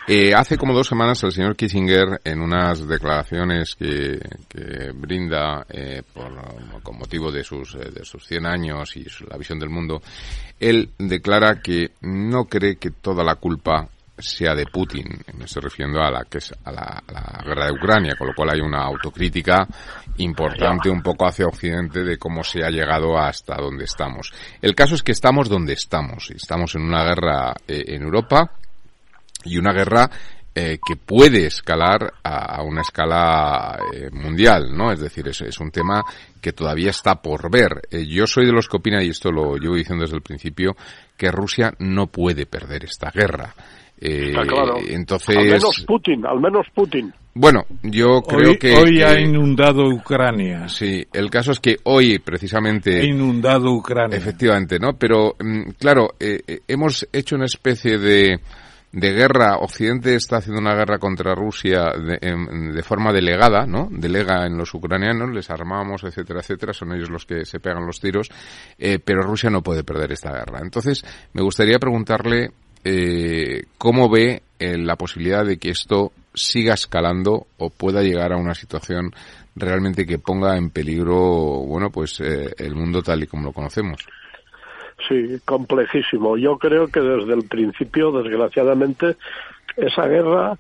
Eh, 0.06 0.34
hace 0.34 0.56
como 0.56 0.72
dos 0.74 0.86
semanas 0.88 1.22
el 1.24 1.32
señor 1.32 1.54
Kissinger, 1.56 2.20
en 2.24 2.40
unas 2.40 2.86
declaraciones 2.88 3.74
que, 3.76 4.18
que 4.48 4.90
brinda 4.94 5.64
eh, 5.68 6.02
por, 6.14 6.32
con 6.82 6.98
motivo 6.98 7.30
de 7.30 7.44
sus, 7.44 7.74
eh, 7.74 7.90
de 7.92 8.04
sus 8.04 8.24
100 8.26 8.46
años 8.46 8.96
y 8.96 9.04
su- 9.04 9.26
la 9.26 9.36
visión 9.36 9.58
del 9.58 9.68
mundo, 9.68 10.00
él 10.58 10.90
declara 10.98 11.60
que 11.60 11.90
no 12.00 12.46
cree 12.46 12.76
que 12.76 12.90
toda 12.90 13.22
la 13.22 13.34
culpa 13.36 13.88
sea 14.20 14.54
de 14.54 14.66
Putin. 14.66 15.06
Me 15.36 15.44
estoy 15.44 15.62
refiriendo 15.62 16.00
a 16.00 16.10
la 16.10 16.24
que 16.24 16.38
es 16.38 16.52
a 16.64 16.72
la, 16.72 17.02
guerra 17.44 17.66
de 17.66 17.72
Ucrania, 17.72 18.14
con 18.16 18.28
lo 18.28 18.34
cual 18.34 18.50
hay 18.50 18.60
una 18.60 18.82
autocrítica 18.82 19.66
importante 20.18 20.90
un 20.90 21.02
poco 21.02 21.26
hacia 21.26 21.46
Occidente 21.46 22.04
de 22.04 22.18
cómo 22.18 22.44
se 22.44 22.64
ha 22.64 22.70
llegado 22.70 23.18
hasta 23.18 23.56
donde 23.56 23.84
estamos. 23.84 24.32
El 24.60 24.74
caso 24.74 24.94
es 24.94 25.02
que 25.02 25.12
estamos 25.12 25.48
donde 25.48 25.72
estamos. 25.72 26.30
Estamos 26.30 26.74
en 26.74 26.82
una 26.82 27.04
guerra 27.04 27.54
eh, 27.66 27.84
en 27.88 28.02
Europa 28.02 28.52
y 29.44 29.56
una 29.56 29.72
guerra 29.72 30.10
eh, 30.52 30.80
que 30.84 30.96
puede 30.96 31.46
escalar 31.46 32.12
a, 32.24 32.60
una 32.64 32.80
escala 32.80 33.78
eh, 33.94 34.10
mundial, 34.10 34.76
¿no? 34.76 34.90
Es 34.90 34.98
decir, 34.98 35.28
es, 35.28 35.40
es 35.42 35.60
un 35.60 35.70
tema 35.70 36.04
que 36.40 36.52
todavía 36.52 36.90
está 36.90 37.22
por 37.22 37.48
ver. 37.52 37.82
Eh, 37.88 38.04
yo 38.04 38.26
soy 38.26 38.46
de 38.46 38.52
los 38.52 38.68
que 38.68 38.78
opina, 38.78 39.00
y 39.00 39.10
esto 39.10 39.30
lo 39.30 39.56
llevo 39.56 39.76
diciendo 39.76 40.02
desde 40.02 40.16
el 40.16 40.22
principio, 40.22 40.76
que 41.16 41.30
Rusia 41.30 41.72
no 41.78 42.08
puede 42.08 42.46
perder 42.46 42.84
esta 42.84 43.12
guerra. 43.12 43.54
Eh, 44.00 44.30
Está 44.30 44.42
claro. 44.42 44.74
Entonces, 44.88 45.36
Al 45.36 45.44
menos 45.44 45.84
Putin, 45.86 46.24
al 46.26 46.40
menos 46.40 46.66
Putin. 46.74 47.12
bueno, 47.34 47.64
yo 47.82 48.22
creo 48.22 48.52
hoy, 48.52 48.58
que, 48.58 48.74
hoy 48.74 48.94
que- 48.96 49.04
ha 49.04 49.20
inundado 49.20 49.86
Ucrania. 49.88 50.68
sí, 50.68 51.04
el 51.12 51.28
caso 51.28 51.52
es 51.52 51.60
que 51.60 51.76
hoy 51.84 52.16
Ha 52.16 52.24
precisamente 52.24 53.04
inundado 53.04 53.70
Ucrania. 53.72 54.16
Efectivamente, 54.16 54.78
¿no? 54.78 54.94
Pero, 54.94 55.34
mm, 55.38 55.72
claro, 55.78 56.14
eh, 56.18 56.40
eh, 56.46 56.60
hemos 56.66 57.06
hecho 57.12 57.36
una 57.36 57.44
especie 57.44 57.98
de, 57.98 58.40
de 58.92 59.12
guerra. 59.12 59.58
Occidente 59.58 60.14
está 60.16 60.38
haciendo 60.38 60.60
una 60.62 60.74
guerra 60.74 60.98
contra 60.98 61.34
Rusia 61.34 61.92
de, 61.96 62.18
en- 62.22 62.72
de 62.72 62.82
forma 62.82 63.12
delegada, 63.12 63.66
¿no? 63.66 63.86
Delega 63.90 64.46
en 64.46 64.56
los 64.56 64.72
ucranianos, 64.74 65.30
les 65.32 65.48
armamos, 65.50 66.02
etcétera, 66.04 66.40
etcétera. 66.40 66.72
Son 66.72 66.92
ellos 66.92 67.10
los 67.10 67.26
que 67.26 67.44
se 67.44 67.60
pegan 67.60 67.86
los 67.86 68.00
tiros. 68.00 68.28
Eh, 68.78 68.98
pero 68.98 69.20
Rusia 69.22 69.50
no 69.50 69.62
puede 69.62 69.84
perder 69.84 70.10
esta 70.12 70.32
guerra. 70.32 70.60
Entonces, 70.62 71.04
me 71.34 71.42
gustaría 71.42 71.78
preguntarle 71.78 72.48
eh, 72.84 73.64
cómo 73.78 74.08
ve 74.08 74.42
eh, 74.58 74.76
la 74.78 74.96
posibilidad 74.96 75.44
de 75.44 75.58
que 75.58 75.70
esto 75.70 76.12
siga 76.34 76.74
escalando 76.74 77.46
o 77.58 77.70
pueda 77.70 78.02
llegar 78.02 78.32
a 78.32 78.36
una 78.36 78.54
situación 78.54 79.10
realmente 79.56 80.06
que 80.06 80.18
ponga 80.18 80.56
en 80.56 80.70
peligro, 80.70 81.16
bueno, 81.16 81.90
pues 81.90 82.20
eh, 82.20 82.50
el 82.58 82.74
mundo 82.74 83.02
tal 83.02 83.22
y 83.22 83.26
como 83.26 83.44
lo 83.44 83.52
conocemos. 83.52 84.00
Sí, 85.08 85.40
complejísimo. 85.44 86.36
Yo 86.36 86.58
creo 86.58 86.88
que 86.88 87.00
desde 87.00 87.32
el 87.34 87.48
principio, 87.48 88.12
desgraciadamente, 88.12 89.16
esa 89.76 90.06
guerra 90.06 90.58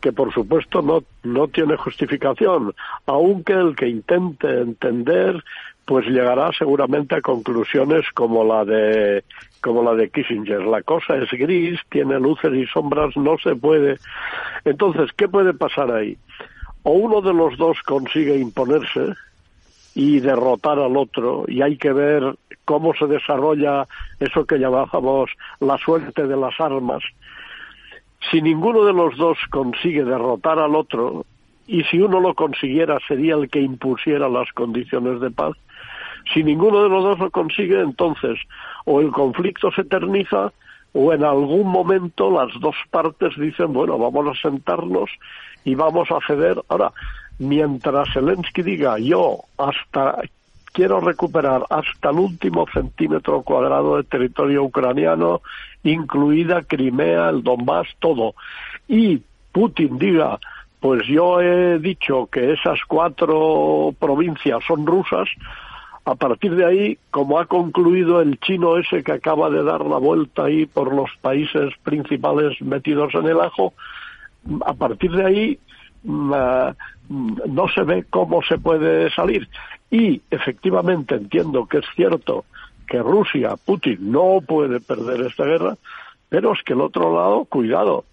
que 0.00 0.12
por 0.12 0.32
supuesto 0.32 0.80
no, 0.80 1.02
no 1.24 1.48
tiene 1.48 1.76
justificación, 1.76 2.74
aunque 3.06 3.52
el 3.52 3.74
que 3.74 3.88
intente 3.88 4.48
entender 4.48 5.42
pues 5.84 6.06
llegará 6.06 6.50
seguramente 6.56 7.16
a 7.16 7.22
conclusiones 7.22 8.04
como 8.12 8.44
la 8.44 8.64
de 8.64 9.24
como 9.60 9.82
la 9.82 9.94
de 9.94 10.10
Kissinger. 10.10 10.62
La 10.62 10.82
cosa 10.82 11.16
es 11.16 11.30
gris, 11.30 11.80
tiene 11.90 12.18
luces 12.18 12.52
y 12.54 12.66
sombras, 12.66 13.16
no 13.16 13.36
se 13.38 13.56
puede. 13.56 13.98
Entonces, 14.64 15.10
¿qué 15.16 15.28
puede 15.28 15.54
pasar 15.54 15.90
ahí? 15.92 16.16
O 16.82 16.92
uno 16.92 17.20
de 17.20 17.34
los 17.34 17.56
dos 17.58 17.78
consigue 17.82 18.36
imponerse, 18.38 19.14
y 19.98 20.20
derrotar 20.20 20.78
al 20.78 20.96
otro 20.96 21.44
y 21.48 21.60
hay 21.60 21.76
que 21.76 21.92
ver 21.92 22.36
cómo 22.64 22.94
se 22.94 23.08
desarrolla 23.08 23.84
eso 24.20 24.44
que 24.44 24.56
llamábamos 24.58 25.28
la 25.58 25.76
suerte 25.76 26.28
de 26.28 26.36
las 26.36 26.60
armas. 26.60 27.02
Si 28.30 28.40
ninguno 28.40 28.84
de 28.84 28.92
los 28.92 29.16
dos 29.16 29.38
consigue 29.50 30.04
derrotar 30.04 30.60
al 30.60 30.76
otro 30.76 31.26
y 31.66 31.82
si 31.82 32.00
uno 32.00 32.20
lo 32.20 32.34
consiguiera 32.34 33.00
sería 33.08 33.34
el 33.34 33.50
que 33.50 33.60
impusiera 33.60 34.28
las 34.28 34.52
condiciones 34.52 35.20
de 35.20 35.32
paz, 35.32 35.56
si 36.32 36.42
ninguno 36.42 36.82
de 36.82 36.88
los 36.88 37.02
dos 37.02 37.18
lo 37.18 37.30
consigue 37.30 37.80
entonces 37.80 38.38
o 38.84 39.00
el 39.00 39.10
conflicto 39.10 39.70
se 39.72 39.82
eterniza 39.82 40.52
o 40.92 41.12
en 41.12 41.24
algún 41.24 41.68
momento 41.68 42.30
las 42.30 42.48
dos 42.60 42.74
partes 42.90 43.36
dicen, 43.36 43.72
bueno, 43.72 43.98
vamos 43.98 44.26
a 44.26 44.40
sentarnos 44.40 45.10
y 45.64 45.74
vamos 45.74 46.10
a 46.10 46.18
ceder. 46.26 46.62
Ahora, 46.68 46.92
mientras 47.38 48.12
Zelensky 48.12 48.62
diga 48.62 48.98
yo 48.98 49.38
hasta 49.56 50.22
quiero 50.72 51.00
recuperar 51.00 51.64
hasta 51.70 52.10
el 52.10 52.18
último 52.18 52.66
centímetro 52.72 53.42
cuadrado 53.42 53.96
de 53.96 54.04
territorio 54.04 54.64
ucraniano, 54.64 55.40
incluida 55.82 56.62
Crimea, 56.62 57.28
el 57.30 57.42
Donbass, 57.42 57.88
todo, 57.98 58.34
y 58.86 59.20
Putin 59.52 59.98
diga 59.98 60.38
pues 60.80 61.06
yo 61.08 61.40
he 61.40 61.78
dicho 61.80 62.28
que 62.30 62.52
esas 62.52 62.78
cuatro 62.86 63.92
provincias 63.98 64.62
son 64.64 64.86
rusas, 64.86 65.28
a 66.04 66.14
partir 66.14 66.54
de 66.54 66.64
ahí, 66.64 66.98
como 67.10 67.38
ha 67.38 67.46
concluido 67.46 68.20
el 68.20 68.38
chino 68.40 68.76
ese 68.78 69.02
que 69.02 69.12
acaba 69.12 69.50
de 69.50 69.62
dar 69.62 69.84
la 69.84 69.98
vuelta 69.98 70.44
ahí 70.44 70.66
por 70.66 70.94
los 70.94 71.10
países 71.20 71.74
principales 71.82 72.60
metidos 72.62 73.14
en 73.14 73.26
el 73.26 73.40
ajo, 73.40 73.74
a 74.64 74.74
partir 74.74 75.10
de 75.12 75.24
ahí 75.24 75.58
mm, 76.04 76.32
ah, 76.34 76.74
mm, 77.08 77.38
no 77.48 77.68
se 77.68 77.82
ve 77.82 78.04
cómo 78.08 78.42
se 78.42 78.58
puede 78.58 79.10
salir. 79.10 79.48
Y 79.90 80.20
efectivamente 80.30 81.14
entiendo 81.14 81.66
que 81.66 81.78
es 81.78 81.86
cierto 81.94 82.44
que 82.86 82.98
Rusia, 82.98 83.54
Putin, 83.62 84.10
no 84.10 84.40
puede 84.46 84.80
perder 84.80 85.26
esta 85.26 85.44
guerra, 85.44 85.76
pero 86.28 86.52
es 86.52 86.62
que 86.62 86.72
el 86.72 86.80
otro 86.80 87.14
lado, 87.14 87.44
cuidado, 87.44 88.04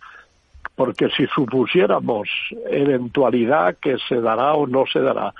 porque 0.76 1.10
si 1.10 1.26
supusiéramos 1.28 2.28
eventualidad 2.70 3.78
que 3.78 3.98
se 4.10 4.20
dará 4.20 4.54
o 4.54 4.68
no 4.68 4.86
se 4.86 5.00
dará, 5.00 5.34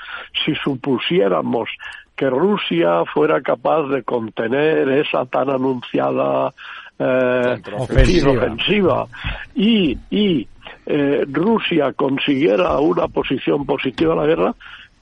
si 0.46 0.56
supusiéramos 0.56 1.70
que 2.16 2.30
Rusia 2.30 3.04
fuera 3.14 3.42
capaz 3.42 3.88
de 3.90 4.04
contener 4.04 4.90
esa 4.90 5.26
tan 5.26 5.50
anunciada 5.50 6.54
eh, 6.98 7.62
Ofensiva. 7.78 8.32
ofensiva 8.32 9.08
y, 9.54 9.98
y 10.10 10.48
eh, 10.86 11.26
Rusia 11.28 11.92
consiguiera 11.94 12.80
una 12.80 13.08
posición 13.08 13.66
positiva 13.66 14.14
en 14.14 14.20
la 14.20 14.26
guerra, 14.28 14.56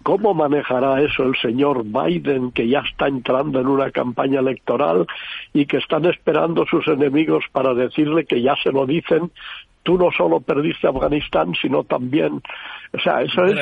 ¿Cómo 0.03 0.33
manejará 0.33 1.01
eso 1.01 1.23
el 1.23 1.35
señor 1.37 1.85
Biden, 1.85 2.51
que 2.51 2.67
ya 2.67 2.79
está 2.79 3.07
entrando 3.07 3.61
en 3.61 3.67
una 3.67 3.89
campaña 3.89 4.41
electoral 4.41 5.07
y 5.53 5.65
que 5.65 5.77
están 5.77 6.03
esperando 6.03 6.65
sus 6.65 6.85
enemigos 6.89 7.45
para 7.53 7.73
decirle 7.73 8.25
que 8.25 8.41
ya 8.41 8.53
se 8.61 8.73
lo 8.73 8.85
dicen? 8.85 9.31
Tú 9.83 9.97
no 9.97 10.07
solo 10.17 10.39
perdiste 10.39 10.87
Afganistán, 10.87 11.53
sino 11.61 11.83
también. 11.83 12.41
O 12.93 12.99
sea, 13.03 13.21
eso 13.21 13.43
es. 13.45 13.55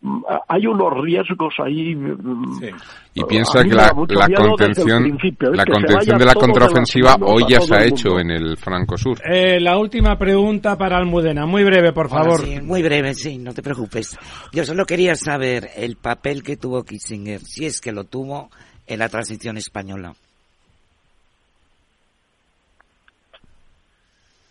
Mm, 0.00 0.22
Hay 0.48 0.66
unos 0.66 0.94
riesgos 1.02 1.54
ahí. 1.58 1.94
mm, 1.94 2.58
Sí. 2.60 2.66
Y 3.14 3.24
piensa 3.24 3.62
que 3.64 3.74
la, 3.74 3.92
la 4.08 4.28
contención, 4.38 5.18
la 5.52 5.64
contención 5.66 6.18
de 6.18 6.24
la 6.24 6.32
de 6.34 6.40
contraofensiva 6.40 7.16
hoy 7.20 7.44
ya 7.48 7.60
se 7.60 7.74
ha 7.74 7.84
hecho 7.84 8.18
en 8.20 8.30
el 8.30 8.56
Franco 8.56 8.96
Sur. 8.96 9.18
Eh, 9.28 9.58
la 9.60 9.76
última 9.76 10.16
pregunta 10.16 10.78
para 10.78 10.96
Almudena, 10.98 11.46
muy 11.46 11.64
breve, 11.64 11.92
por 11.92 12.08
favor. 12.08 12.40
sí, 12.40 12.60
muy 12.62 12.82
breve, 12.82 13.14
sí, 13.14 13.38
no 13.38 13.52
te 13.52 13.62
preocupes. 13.62 14.16
Yo 14.52 14.64
solo 14.64 14.86
quería 14.86 15.16
saber 15.16 15.68
el 15.76 15.96
papel 15.96 16.42
que 16.44 16.56
tuvo 16.56 16.84
Kissinger, 16.84 17.40
si 17.40 17.66
es 17.66 17.80
que 17.80 17.90
lo 17.92 18.04
tuvo 18.04 18.50
en 18.86 19.00
la 19.00 19.08
transición 19.08 19.56
española. 19.56 20.14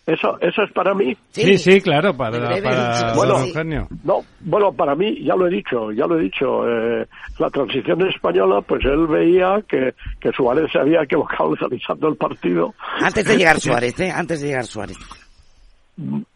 Eso, 0.07 0.39
eso 0.39 0.63
es 0.63 0.71
para 0.71 0.93
mí. 0.93 1.17
Sí, 1.31 1.57
sí, 1.57 1.81
claro, 1.81 2.15
para, 2.15 2.39
don 2.39 3.15
Bueno, 3.17 3.39
Eugenio. 3.41 3.89
No, 4.05 4.21
bueno, 4.39 4.71
para 4.71 4.95
mí, 4.95 5.21
ya 5.21 5.35
lo 5.35 5.47
he 5.47 5.49
dicho, 5.49 5.91
ya 5.91 6.07
lo 6.07 6.17
he 6.17 6.23
dicho, 6.23 6.65
eh, 6.65 7.05
la 7.37 7.49
transición 7.49 8.07
española, 8.07 8.61
pues 8.61 8.85
él 8.85 9.05
veía 9.07 9.61
que, 9.67 9.93
que 10.21 10.31
Suárez 10.31 10.71
se 10.71 10.79
había 10.79 11.03
equivocado 11.03 11.49
organizando 11.49 12.07
el 12.07 12.15
partido. 12.15 12.73
Antes 13.01 13.25
de 13.25 13.35
llegar 13.37 13.59
Suárez, 13.59 13.99
¿eh? 13.99 14.09
Antes 14.09 14.39
de 14.39 14.47
llegar 14.47 14.65
Suárez. 14.65 14.97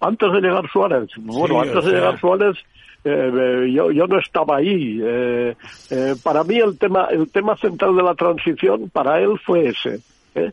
Antes 0.02 0.32
de 0.34 0.42
llegar 0.42 0.70
Suárez, 0.70 1.10
bueno, 1.18 1.64
Sí, 1.64 1.70
antes 1.70 1.86
de 1.86 1.92
sea. 1.92 2.00
llegar 2.00 2.20
Suárez, 2.20 2.58
eh, 3.06 3.32
eh, 3.34 3.72
yo, 3.74 3.92
yo 3.92 4.06
no 4.06 4.20
estaba 4.20 4.58
ahí. 4.58 5.00
Eh, 5.02 5.56
eh, 5.92 6.16
para 6.22 6.44
mí 6.44 6.58
el 6.58 6.78
tema, 6.78 7.08
el 7.10 7.32
tema 7.32 7.56
central 7.56 7.96
de 7.96 8.04
la 8.04 8.16
transición, 8.16 8.90
para 8.90 9.20
él 9.22 9.40
fue 9.46 9.68
ese. 9.68 10.00
¿eh? 10.36 10.52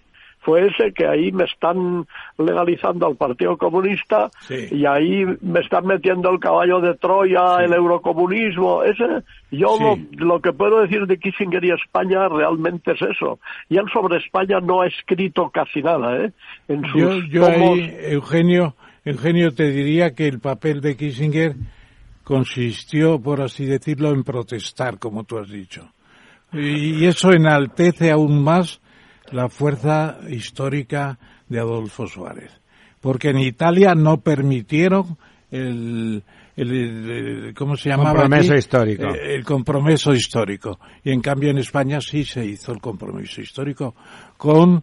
Fue 0.48 0.66
ese 0.66 0.94
que 0.94 1.06
ahí 1.06 1.30
me 1.30 1.44
están 1.44 2.06
legalizando 2.38 3.06
al 3.06 3.16
Partido 3.16 3.58
Comunista 3.58 4.30
Sí. 4.40 4.68
y 4.70 4.86
ahí 4.86 5.26
me 5.42 5.60
están 5.60 5.84
metiendo 5.84 6.30
el 6.30 6.40
caballo 6.40 6.80
de 6.80 6.94
Troya, 6.94 7.56
el 7.62 7.74
eurocomunismo. 7.74 8.82
Ese, 8.82 9.04
yo 9.50 9.76
Sí. 9.76 10.08
lo, 10.16 10.26
lo 10.36 10.40
que 10.40 10.54
puedo 10.54 10.80
decir 10.80 11.06
de 11.06 11.18
Kissinger 11.18 11.62
y 11.66 11.72
España 11.72 12.30
realmente 12.30 12.92
es 12.92 13.02
eso. 13.02 13.38
Y 13.68 13.76
él 13.76 13.84
sobre 13.92 14.16
España 14.16 14.58
no 14.60 14.80
ha 14.80 14.86
escrito 14.86 15.50
casi 15.50 15.82
nada. 15.82 16.16
¿eh? 16.16 16.32
En 16.68 16.80
sus 16.90 16.98
Yo, 16.98 17.18
yo 17.28 17.42
tomos- 17.46 17.78
ahí, 17.78 17.94
Eugenio, 18.12 18.74
Eugenio, 19.04 19.50
te 19.50 19.70
diría 19.70 20.14
que 20.14 20.28
el 20.28 20.40
papel 20.40 20.80
de 20.80 20.96
Kissinger 20.96 21.56
consistió, 22.24 23.20
por 23.20 23.42
así 23.42 23.66
decirlo, 23.66 24.10
en 24.12 24.22
protestar, 24.24 24.98
como 24.98 25.24
tú 25.24 25.36
has 25.36 25.50
dicho. 25.50 25.92
Y 26.54 27.04
eso 27.04 27.32
enaltece 27.32 28.10
aún 28.10 28.42
más 28.42 28.80
la 29.32 29.48
fuerza 29.48 30.18
histórica 30.28 31.18
de 31.48 31.60
Adolfo 31.60 32.06
Suárez. 32.06 32.52
Porque 33.00 33.30
en 33.30 33.38
Italia 33.38 33.94
no 33.94 34.18
permitieron 34.20 35.16
el, 35.50 36.22
el, 36.56 37.54
¿cómo 37.56 37.76
se 37.76 37.90
llamaba? 37.90 38.22
Compromiso 38.22 38.54
histórico. 38.54 39.04
Eh, 39.14 39.34
el 39.34 39.44
compromiso 39.44 40.12
histórico. 40.12 40.78
Y 41.04 41.12
en 41.12 41.20
cambio 41.20 41.50
en 41.50 41.58
España 41.58 42.00
sí 42.00 42.24
se 42.24 42.44
hizo 42.44 42.72
el 42.72 42.80
compromiso 42.80 43.40
histórico 43.40 43.94
con 44.36 44.82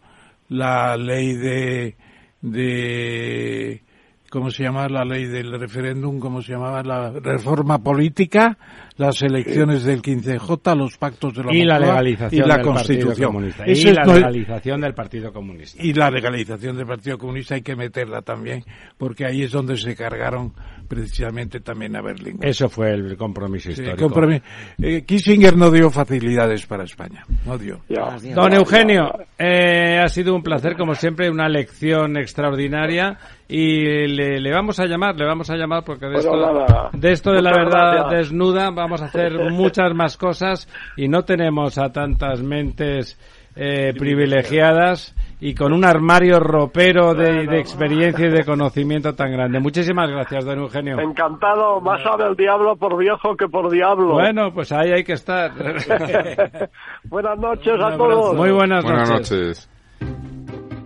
la 0.50 0.96
ley 0.96 1.34
de, 1.34 1.96
de 2.42 3.82
¿cómo 4.30 4.52
se 4.52 4.64
llama 4.64 4.88
la 4.88 5.04
ley 5.04 5.26
del 5.26 5.60
referéndum? 5.60 6.20
¿Cómo 6.20 6.42
se 6.42 6.54
llamaba 6.54 6.84
la 6.84 7.12
reforma 7.12 7.80
política? 7.80 8.58
Las 8.98 9.22
elecciones 9.22 9.84
del 9.84 10.02
15J, 10.02 10.76
los 10.78 10.98
pactos 10.98 11.34
de 11.36 11.44
la 11.44 11.54
y 11.54 11.64
la 11.66 11.80
legalización 11.80 12.46
y 12.46 12.48
la 12.48 12.56
del 12.58 12.66
Constitución. 12.66 13.08
Partido 13.10 13.28
Comunista. 13.28 13.64
Eso 13.66 13.88
y 13.88 13.90
es 13.92 13.96
la 13.96 14.04
no- 14.06 14.14
legalización 14.14 14.82
del 14.82 14.94
Partido 14.94 15.34
Comunista. 15.34 15.84
y 15.84 15.94
la 15.94 16.10
legalización 16.12 16.78
del 16.78 16.86
Partido 16.88 17.18
Comunista 17.18 17.56
hay 17.56 17.62
que 17.62 17.76
meterla 17.76 18.22
también, 18.22 18.64
porque 18.98 19.26
ahí 19.26 19.44
es 19.44 19.52
donde 19.52 19.76
se 19.76 19.96
cargaron 19.96 20.54
precisamente 20.88 21.60
también 21.60 21.96
a 21.96 22.02
Berlín. 22.02 22.38
Eso 22.42 22.70
fue 22.70 22.92
el 22.92 23.18
compromiso 23.18 23.72
Sí, 23.72 23.82
histórico. 23.82 24.08
compromi- 24.10 24.42
eh, 24.82 25.04
Kissinger 25.04 25.58
no 25.58 25.72
dio 25.72 25.90
facilidades 25.90 26.66
para 26.66 26.84
España, 26.84 27.26
no 27.46 27.58
dio. 27.58 27.82
Ya. 27.90 28.16
Don 28.34 28.54
Eugenio, 28.54 29.12
eh, 29.38 30.00
ha 30.02 30.08
sido 30.08 30.36
un 30.36 30.44
placer, 30.44 30.78
como 30.78 30.94
siempre, 30.96 31.30
una 31.30 31.50
lección 31.50 32.18
extraordinaria 32.18 33.18
y 33.48 34.08
le, 34.08 34.40
le 34.40 34.52
vamos 34.52 34.80
a 34.80 34.86
llamar, 34.86 35.16
le 35.16 35.26
vamos 35.26 35.50
a 35.50 35.56
llamar 35.56 35.84
porque 35.84 36.06
de 36.06 36.14
Bueno, 36.14 36.20
esto, 36.36 36.54
nada. 36.66 36.90
de 36.94 37.12
esto 37.12 37.32
de 37.32 37.42
la 37.42 37.52
verdad 37.52 38.10
desnuda 38.12 38.72
vamos 38.86 39.02
a 39.02 39.06
hacer 39.06 39.52
muchas 39.52 39.96
más 39.96 40.16
cosas 40.16 40.68
y 40.96 41.08
no 41.08 41.24
tenemos 41.24 41.78
a 41.80 41.92
tantas 41.92 42.44
mentes 42.44 43.18
eh, 43.56 43.94
privilegiadas 43.98 45.16
y 45.40 45.56
con 45.56 45.74
un 45.74 45.84
armario 45.84 46.40
ropero 46.40 47.16
de, 47.16 47.48
de 47.48 47.60
experiencia 47.60 48.28
y 48.28 48.30
de 48.30 48.46
conocimiento 48.46 49.16
tan 49.16 49.32
grande. 49.32 49.60
Muchísimas 49.60 50.10
gracias, 50.10 50.46
don 50.46 50.60
Eugenio. 50.60 51.00
Encantado, 51.00 51.82
más 51.82 52.04
sabe 52.04 52.26
el 52.28 52.36
diablo 52.36 52.76
por 52.76 52.96
viejo 52.98 53.36
que 53.36 53.48
por 53.48 53.72
diablo. 53.72 54.14
Bueno, 54.14 54.54
pues 54.54 54.72
ahí 54.72 54.92
hay 54.92 55.04
que 55.04 55.14
estar. 55.14 55.52
Buenas 57.06 57.40
noches 57.40 57.74
a 57.82 57.98
todos. 57.98 58.36
Muy 58.36 58.52
buenas, 58.52 58.84
Buenas 58.84 59.10
noches. 59.10 59.32
noches. 59.32 60.55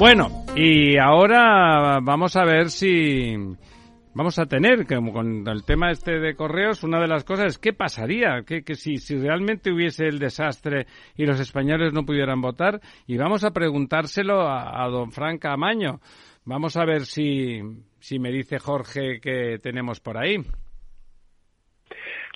Bueno, 0.00 0.46
y 0.56 0.96
ahora 0.96 2.00
vamos 2.00 2.34
a 2.34 2.46
ver 2.46 2.70
si 2.70 3.34
vamos 4.14 4.38
a 4.38 4.46
tener, 4.46 4.86
como 4.86 5.12
con 5.12 5.46
el 5.46 5.62
tema 5.66 5.90
este 5.90 6.18
de 6.18 6.34
correos, 6.34 6.82
una 6.84 6.98
de 6.98 7.06
las 7.06 7.22
cosas 7.22 7.48
es 7.48 7.58
qué 7.58 7.74
pasaría, 7.74 8.42
que, 8.46 8.62
que 8.62 8.76
si, 8.76 8.96
si 8.96 9.18
realmente 9.18 9.70
hubiese 9.70 10.06
el 10.06 10.18
desastre 10.18 10.86
y 11.18 11.26
los 11.26 11.38
españoles 11.38 11.92
no 11.92 12.06
pudieran 12.06 12.40
votar, 12.40 12.80
y 13.06 13.18
vamos 13.18 13.44
a 13.44 13.50
preguntárselo 13.50 14.40
a, 14.40 14.82
a 14.82 14.88
don 14.88 15.12
Frank 15.12 15.44
Amaño. 15.44 16.00
Vamos 16.46 16.78
a 16.78 16.86
ver 16.86 17.04
si, 17.04 17.60
si 17.98 18.18
me 18.18 18.32
dice 18.32 18.58
Jorge 18.58 19.20
que 19.20 19.58
tenemos 19.62 20.00
por 20.00 20.16
ahí. 20.16 20.38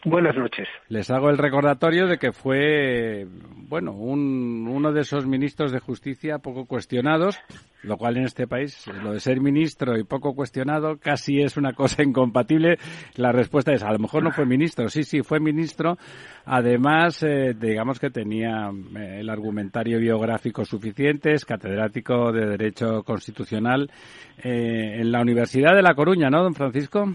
Buenas 0.05 0.37
noches. 0.37 0.69
Les 0.89 1.11
hago 1.11 1.31
el 1.31 1.39
recordatorio 1.39 2.07
de 2.07 2.19
que 2.19 2.33
fue, 2.33 3.27
bueno, 3.57 3.93
un, 3.93 4.69
uno 4.69 4.93
de 4.93 5.01
esos 5.01 5.27
ministros 5.27 5.73
de 5.73 5.81
justicia 5.81 6.41
poco 6.41 6.67
cuestionados, 6.67 7.39
lo 7.83 7.97
cual 7.97 8.19
en 8.19 8.25
este 8.25 8.47
país, 8.47 8.87
lo 9.03 9.13
de 9.13 9.21
ser 9.21 9.41
ministro 9.41 9.97
y 9.97 10.05
poco 10.05 10.35
cuestionado, 10.35 10.99
casi 10.99 11.41
es 11.41 11.57
una 11.57 11.73
cosa 11.73 12.03
incompatible. 12.07 12.77
La 13.17 13.33
respuesta 13.33 13.73
es, 13.73 13.83
a 13.83 13.93
lo 13.93 13.99
mejor 13.99 14.23
no 14.23 14.31
fue 14.31 14.45
ministro. 14.45 14.91
Sí, 14.91 15.05
sí, 15.05 15.23
fue 15.23 15.41
ministro. 15.41 15.97
Además, 16.45 17.23
eh, 17.23 17.55
digamos 17.59 17.99
que 17.99 18.11
tenía 18.11 18.71
eh, 18.99 19.21
el 19.21 19.31
argumentario 19.31 19.99
biográfico 19.99 20.67
suficiente, 20.67 21.33
es 21.33 21.47
catedrático 21.47 22.31
de 22.31 22.45
Derecho 22.45 23.03
Constitucional 23.05 23.91
eh, 24.37 24.97
en 25.01 25.11
la 25.11 25.23
Universidad 25.23 25.75
de 25.75 25.83
La 25.83 25.95
Coruña, 25.95 26.29
¿no, 26.29 26.43
don 26.43 26.55
Francisco? 26.55 27.15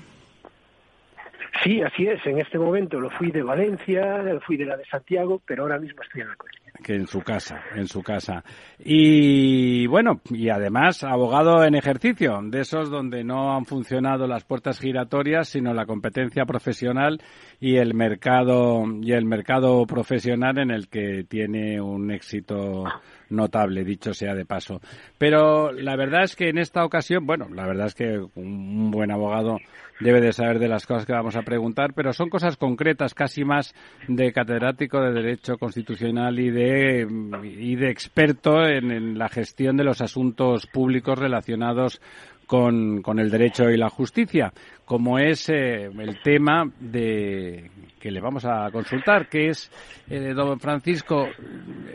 Sí, 1.64 1.82
así 1.82 2.08
es. 2.08 2.26
En 2.26 2.40
este 2.40 2.58
momento 2.58 3.00
lo 3.00 3.10
fui 3.10 3.32
de 3.32 3.44
Valencia, 3.44 4.24
fui 4.46 4.56
de 4.56 4.66
la 4.66 4.78
de 4.78 4.86
Santiago, 4.86 5.42
pero 5.46 5.64
ahora 5.64 5.78
mismo 5.78 6.02
estoy 6.02 6.22
en 6.22 6.30
la 6.30 6.36
Coruña. 6.36 6.60
que 6.84 6.96
en 6.96 7.08
su 7.08 7.20
casa, 7.22 7.62
en 7.76 7.88
su 7.88 8.02
casa. 8.02 8.44
Y 8.78 9.86
bueno, 9.88 10.22
y 10.30 10.50
además 10.50 11.04
abogado 11.04 11.66
en 11.66 11.76
ejercicio, 11.76 12.40
de 12.44 12.62
esos 12.62 12.90
donde 12.90 13.24
no 13.26 13.56
han 13.56 13.66
funcionado 13.66 14.28
las 14.28 14.46
puertas 14.46 14.80
giratorias, 14.80 15.50
sino 15.50 15.74
la 15.74 15.86
competencia 15.86 16.46
profesional 16.46 17.22
y 17.60 17.76
el 17.76 17.94
mercado 17.94 18.86
y 19.02 19.12
el 19.12 19.26
mercado 19.26 19.86
profesional 19.86 20.60
en 20.60 20.72
el 20.72 20.88
que 20.88 21.26
tiene 21.28 21.82
un 21.82 22.12
éxito 22.12 22.86
notable, 23.30 23.84
dicho 23.84 24.14
sea 24.14 24.34
de 24.36 24.46
paso. 24.46 24.82
Pero 25.18 25.72
la 25.72 25.96
verdad 25.96 26.24
es 26.24 26.36
que 26.36 26.50
en 26.50 26.58
esta 26.58 26.86
ocasión, 26.86 27.26
bueno, 27.26 27.48
la 27.54 27.66
verdad 27.68 27.88
es 27.88 27.96
que 27.96 28.20
un 28.36 28.92
buen 28.92 29.12
abogado 29.12 29.58
debe 30.00 30.22
de 30.22 30.34
saber 30.34 30.60
de 30.60 30.70
las 30.70 30.86
cosas 30.86 31.06
que 31.06 31.14
vamos 31.14 31.36
a 31.36 31.42
preguntar, 31.42 31.94
pero 31.94 32.14
son 32.14 32.30
cosas 32.30 32.58
concretas, 32.58 33.14
casi 33.14 33.44
más 33.44 33.76
de 34.08 34.32
catedrático 34.32 35.02
de 35.02 35.12
Derecho 35.12 35.58
Constitucional 35.58 36.40
y 36.40 36.50
de, 36.50 37.08
y 37.44 37.76
de 37.76 37.90
experto 37.90 38.66
en, 38.66 38.92
en 38.92 39.18
la 39.18 39.30
gestión 39.30 39.78
de 39.78 39.84
los 39.84 40.02
asuntos 40.02 40.68
públicos 40.68 41.20
relacionados 41.20 42.02
con, 42.50 43.04
con 43.04 43.20
el 43.20 43.30
derecho 43.30 43.70
y 43.70 43.78
la 43.78 43.92
justicia, 43.92 44.52
como 44.84 45.20
es 45.20 45.50
eh, 45.50 45.84
el 45.86 46.20
tema 46.24 46.64
de 46.80 47.70
que 48.00 48.10
le 48.10 48.20
vamos 48.20 48.44
a 48.44 48.72
consultar, 48.72 49.30
que 49.30 49.50
es, 49.50 49.70
eh, 50.10 50.34
don 50.34 50.60
Francisco, 50.60 51.28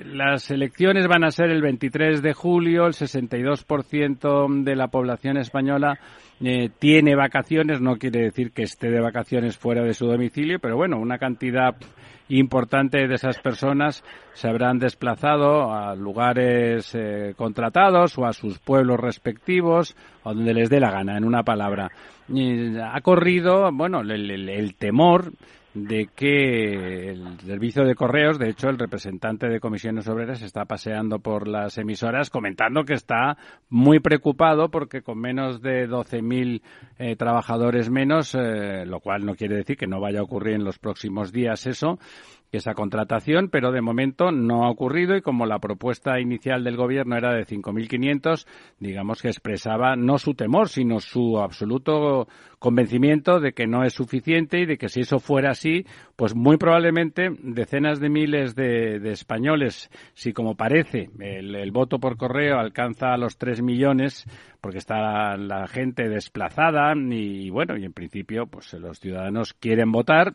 las 0.04 0.52
elecciones 0.52 1.08
van 1.08 1.24
a 1.24 1.32
ser 1.32 1.50
el 1.50 1.60
23 1.60 2.22
de 2.22 2.34
julio, 2.34 2.86
el 2.86 2.92
62% 2.92 4.62
de 4.62 4.76
la 4.76 4.86
población 4.86 5.38
española 5.38 5.98
eh, 6.40 6.70
tiene 6.78 7.16
vacaciones, 7.16 7.80
no 7.80 7.96
quiere 7.96 8.20
decir 8.20 8.52
que 8.52 8.62
esté 8.62 8.90
de 8.90 9.00
vacaciones 9.00 9.58
fuera 9.58 9.82
de 9.82 9.92
su 9.92 10.06
domicilio, 10.06 10.60
pero 10.60 10.76
bueno, 10.76 11.00
una 11.00 11.18
cantidad 11.18 11.74
importante 12.28 13.06
de 13.06 13.14
esas 13.14 13.38
personas 13.38 14.02
se 14.32 14.48
habrán 14.48 14.78
desplazado 14.78 15.72
a 15.72 15.94
lugares 15.94 16.94
eh, 16.94 17.34
contratados 17.36 18.16
o 18.18 18.26
a 18.26 18.32
sus 18.32 18.58
pueblos 18.58 18.98
respectivos 18.98 19.96
o 20.22 20.34
donde 20.34 20.54
les 20.54 20.70
dé 20.70 20.80
la 20.80 20.90
gana, 20.90 21.16
en 21.16 21.24
una 21.24 21.42
palabra. 21.42 21.90
Ha 22.28 23.00
corrido, 23.02 23.70
bueno, 23.72 24.00
el 24.00 24.74
temor 24.76 25.32
de 25.74 26.08
que 26.14 27.10
el 27.10 27.40
servicio 27.40 27.84
de 27.84 27.96
correos, 27.96 28.38
de 28.38 28.48
hecho, 28.48 28.68
el 28.68 28.78
representante 28.78 29.48
de 29.48 29.58
comisiones 29.58 30.06
obreras 30.08 30.40
está 30.40 30.64
paseando 30.66 31.18
por 31.18 31.48
las 31.48 31.76
emisoras 31.78 32.30
comentando 32.30 32.84
que 32.84 32.94
está 32.94 33.36
muy 33.68 33.98
preocupado 33.98 34.70
porque 34.70 35.02
con 35.02 35.18
menos 35.18 35.60
de 35.60 35.88
12.000 35.88 36.62
eh, 36.98 37.16
trabajadores 37.16 37.90
menos, 37.90 38.36
eh, 38.36 38.86
lo 38.86 39.00
cual 39.00 39.26
no 39.26 39.34
quiere 39.34 39.56
decir 39.56 39.76
que 39.76 39.88
no 39.88 40.00
vaya 40.00 40.20
a 40.20 40.24
ocurrir 40.24 40.54
en 40.54 40.64
los 40.64 40.78
próximos 40.78 41.32
días 41.32 41.66
eso, 41.66 41.98
esa 42.56 42.74
contratación, 42.74 43.48
pero 43.48 43.72
de 43.72 43.80
momento 43.80 44.30
no 44.30 44.64
ha 44.64 44.70
ocurrido 44.70 45.16
y 45.16 45.22
como 45.22 45.46
la 45.46 45.58
propuesta 45.58 46.20
inicial 46.20 46.64
del 46.64 46.76
gobierno 46.76 47.16
era 47.16 47.34
de 47.34 47.44
5.500, 47.44 48.46
digamos 48.78 49.22
que 49.22 49.28
expresaba 49.28 49.96
no 49.96 50.18
su 50.18 50.34
temor, 50.34 50.68
sino 50.68 51.00
su 51.00 51.38
absoluto 51.38 52.28
convencimiento 52.64 53.40
de 53.40 53.52
que 53.52 53.66
no 53.66 53.84
es 53.84 53.92
suficiente 53.92 54.58
y 54.60 54.64
de 54.64 54.78
que 54.78 54.88
si 54.88 55.00
eso 55.00 55.18
fuera 55.18 55.50
así, 55.50 55.84
pues 56.16 56.34
muy 56.34 56.56
probablemente 56.56 57.28
decenas 57.42 58.00
de 58.00 58.08
miles 58.08 58.54
de, 58.54 58.96
españoles, 59.10 59.90
si 60.14 60.32
como 60.32 60.54
parece 60.54 61.10
el, 61.20 61.70
voto 61.72 61.98
por 61.98 62.16
correo 62.16 62.58
alcanza 62.58 63.12
a 63.12 63.18
los 63.18 63.36
3 63.36 63.60
millones, 63.60 64.24
porque 64.62 64.78
está 64.78 65.36
la, 65.36 65.66
gente 65.66 66.08
desplazada 66.08 66.94
y, 66.96 67.50
bueno, 67.50 67.76
y 67.76 67.84
en 67.84 67.92
principio 67.92 68.46
pues 68.46 68.72
los 68.72 68.98
ciudadanos 68.98 69.52
quieren 69.52 69.92
votar, 69.92 70.32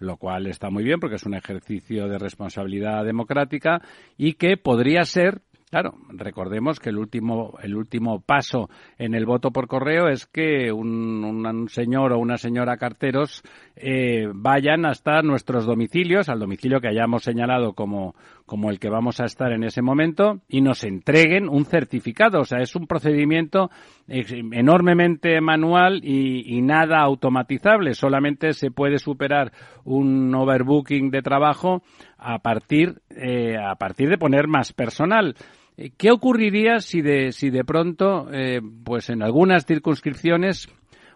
lo 0.00 0.18
cual 0.18 0.48
está 0.48 0.68
muy 0.68 0.84
bien 0.84 1.00
porque 1.00 1.16
es 1.16 1.24
un 1.24 1.34
ejercicio 1.34 2.08
de 2.08 2.18
responsabilidad 2.18 3.06
democrática 3.06 3.80
y 4.18 4.34
que 4.34 4.58
podría 4.58 5.04
ser 5.04 5.40
Claro, 5.70 5.94
recordemos 6.08 6.80
que 6.80 6.90
el 6.90 6.98
último, 6.98 7.56
el 7.62 7.76
último 7.76 8.20
paso 8.20 8.68
en 8.98 9.14
el 9.14 9.24
voto 9.24 9.52
por 9.52 9.68
correo 9.68 10.08
es 10.08 10.26
que 10.26 10.72
un, 10.72 11.68
señor 11.68 12.12
o 12.12 12.18
una 12.18 12.38
señora 12.38 12.76
carteros 12.76 13.44
eh, 13.76 14.26
vayan 14.34 14.84
hasta 14.84 15.22
nuestros 15.22 15.66
domicilios, 15.66 16.28
al 16.28 16.40
domicilio 16.40 16.80
que 16.80 16.88
hayamos 16.88 17.22
señalado 17.22 17.74
como, 17.74 18.16
como 18.46 18.68
el 18.68 18.80
que 18.80 18.90
vamos 18.90 19.20
a 19.20 19.26
estar 19.26 19.52
en 19.52 19.62
ese 19.62 19.80
momento, 19.80 20.40
y 20.48 20.60
nos 20.60 20.82
entreguen 20.82 21.48
un 21.48 21.64
certificado. 21.64 22.40
O 22.40 22.44
sea, 22.44 22.58
es 22.58 22.74
un 22.74 22.88
procedimiento 22.88 23.70
enormemente 24.08 25.40
manual 25.40 26.00
y, 26.02 26.52
y 26.52 26.62
nada 26.62 26.98
automatizable. 26.98 27.94
Solamente 27.94 28.54
se 28.54 28.72
puede 28.72 28.98
superar 28.98 29.52
un 29.84 30.34
overbooking 30.34 31.12
de 31.12 31.22
trabajo 31.22 31.82
a 32.18 32.40
partir, 32.40 33.00
eh, 33.10 33.56
a 33.56 33.76
partir 33.76 34.08
de 34.08 34.18
poner 34.18 34.48
más 34.48 34.72
personal. 34.72 35.36
Eh, 35.76 35.90
¿Qué 35.96 36.10
ocurriría 36.10 36.80
si 36.80 37.02
de, 37.02 37.32
si 37.32 37.50
de 37.50 37.64
pronto, 37.64 38.28
eh, 38.32 38.60
pues 38.84 39.10
en 39.10 39.22
algunas 39.22 39.66
circunscripciones, 39.66 40.68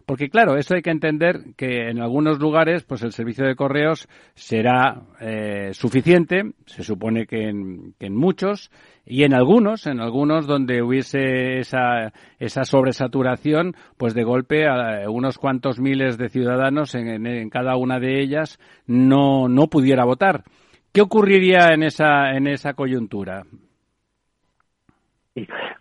porque 0.06 0.28
claro, 0.28 0.56
eso 0.56 0.74
hay 0.74 0.82
que 0.82 0.90
entender 0.90 1.54
que 1.56 1.88
en 1.88 2.00
algunos 2.00 2.38
lugares, 2.38 2.84
pues 2.84 3.02
el 3.02 3.12
servicio 3.12 3.46
de 3.46 3.56
correos 3.56 4.06
será 4.34 5.00
eh, 5.20 5.70
suficiente, 5.72 6.42
se 6.66 6.82
supone 6.82 7.26
que 7.26 7.48
en, 7.48 7.94
que 7.98 8.06
en, 8.06 8.14
muchos, 8.14 8.70
y 9.06 9.22
en 9.22 9.32
algunos, 9.32 9.86
en 9.86 10.00
algunos 10.00 10.46
donde 10.46 10.82
hubiese 10.82 11.58
esa, 11.58 12.12
esa 12.38 12.64
sobresaturación, 12.64 13.74
pues 13.96 14.12
de 14.12 14.24
golpe 14.24 14.66
a 14.66 15.08
unos 15.08 15.38
cuantos 15.38 15.80
miles 15.80 16.18
de 16.18 16.28
ciudadanos 16.28 16.94
en, 16.94 17.26
en 17.26 17.48
cada 17.48 17.76
una 17.76 17.98
de 17.98 18.20
ellas 18.22 18.58
no, 18.86 19.48
no 19.48 19.68
pudiera 19.68 20.04
votar. 20.04 20.44
¿Qué 20.92 21.00
ocurriría 21.00 21.72
en 21.72 21.82
esa, 21.82 22.36
en 22.36 22.46
esa 22.46 22.74
coyuntura? 22.74 23.44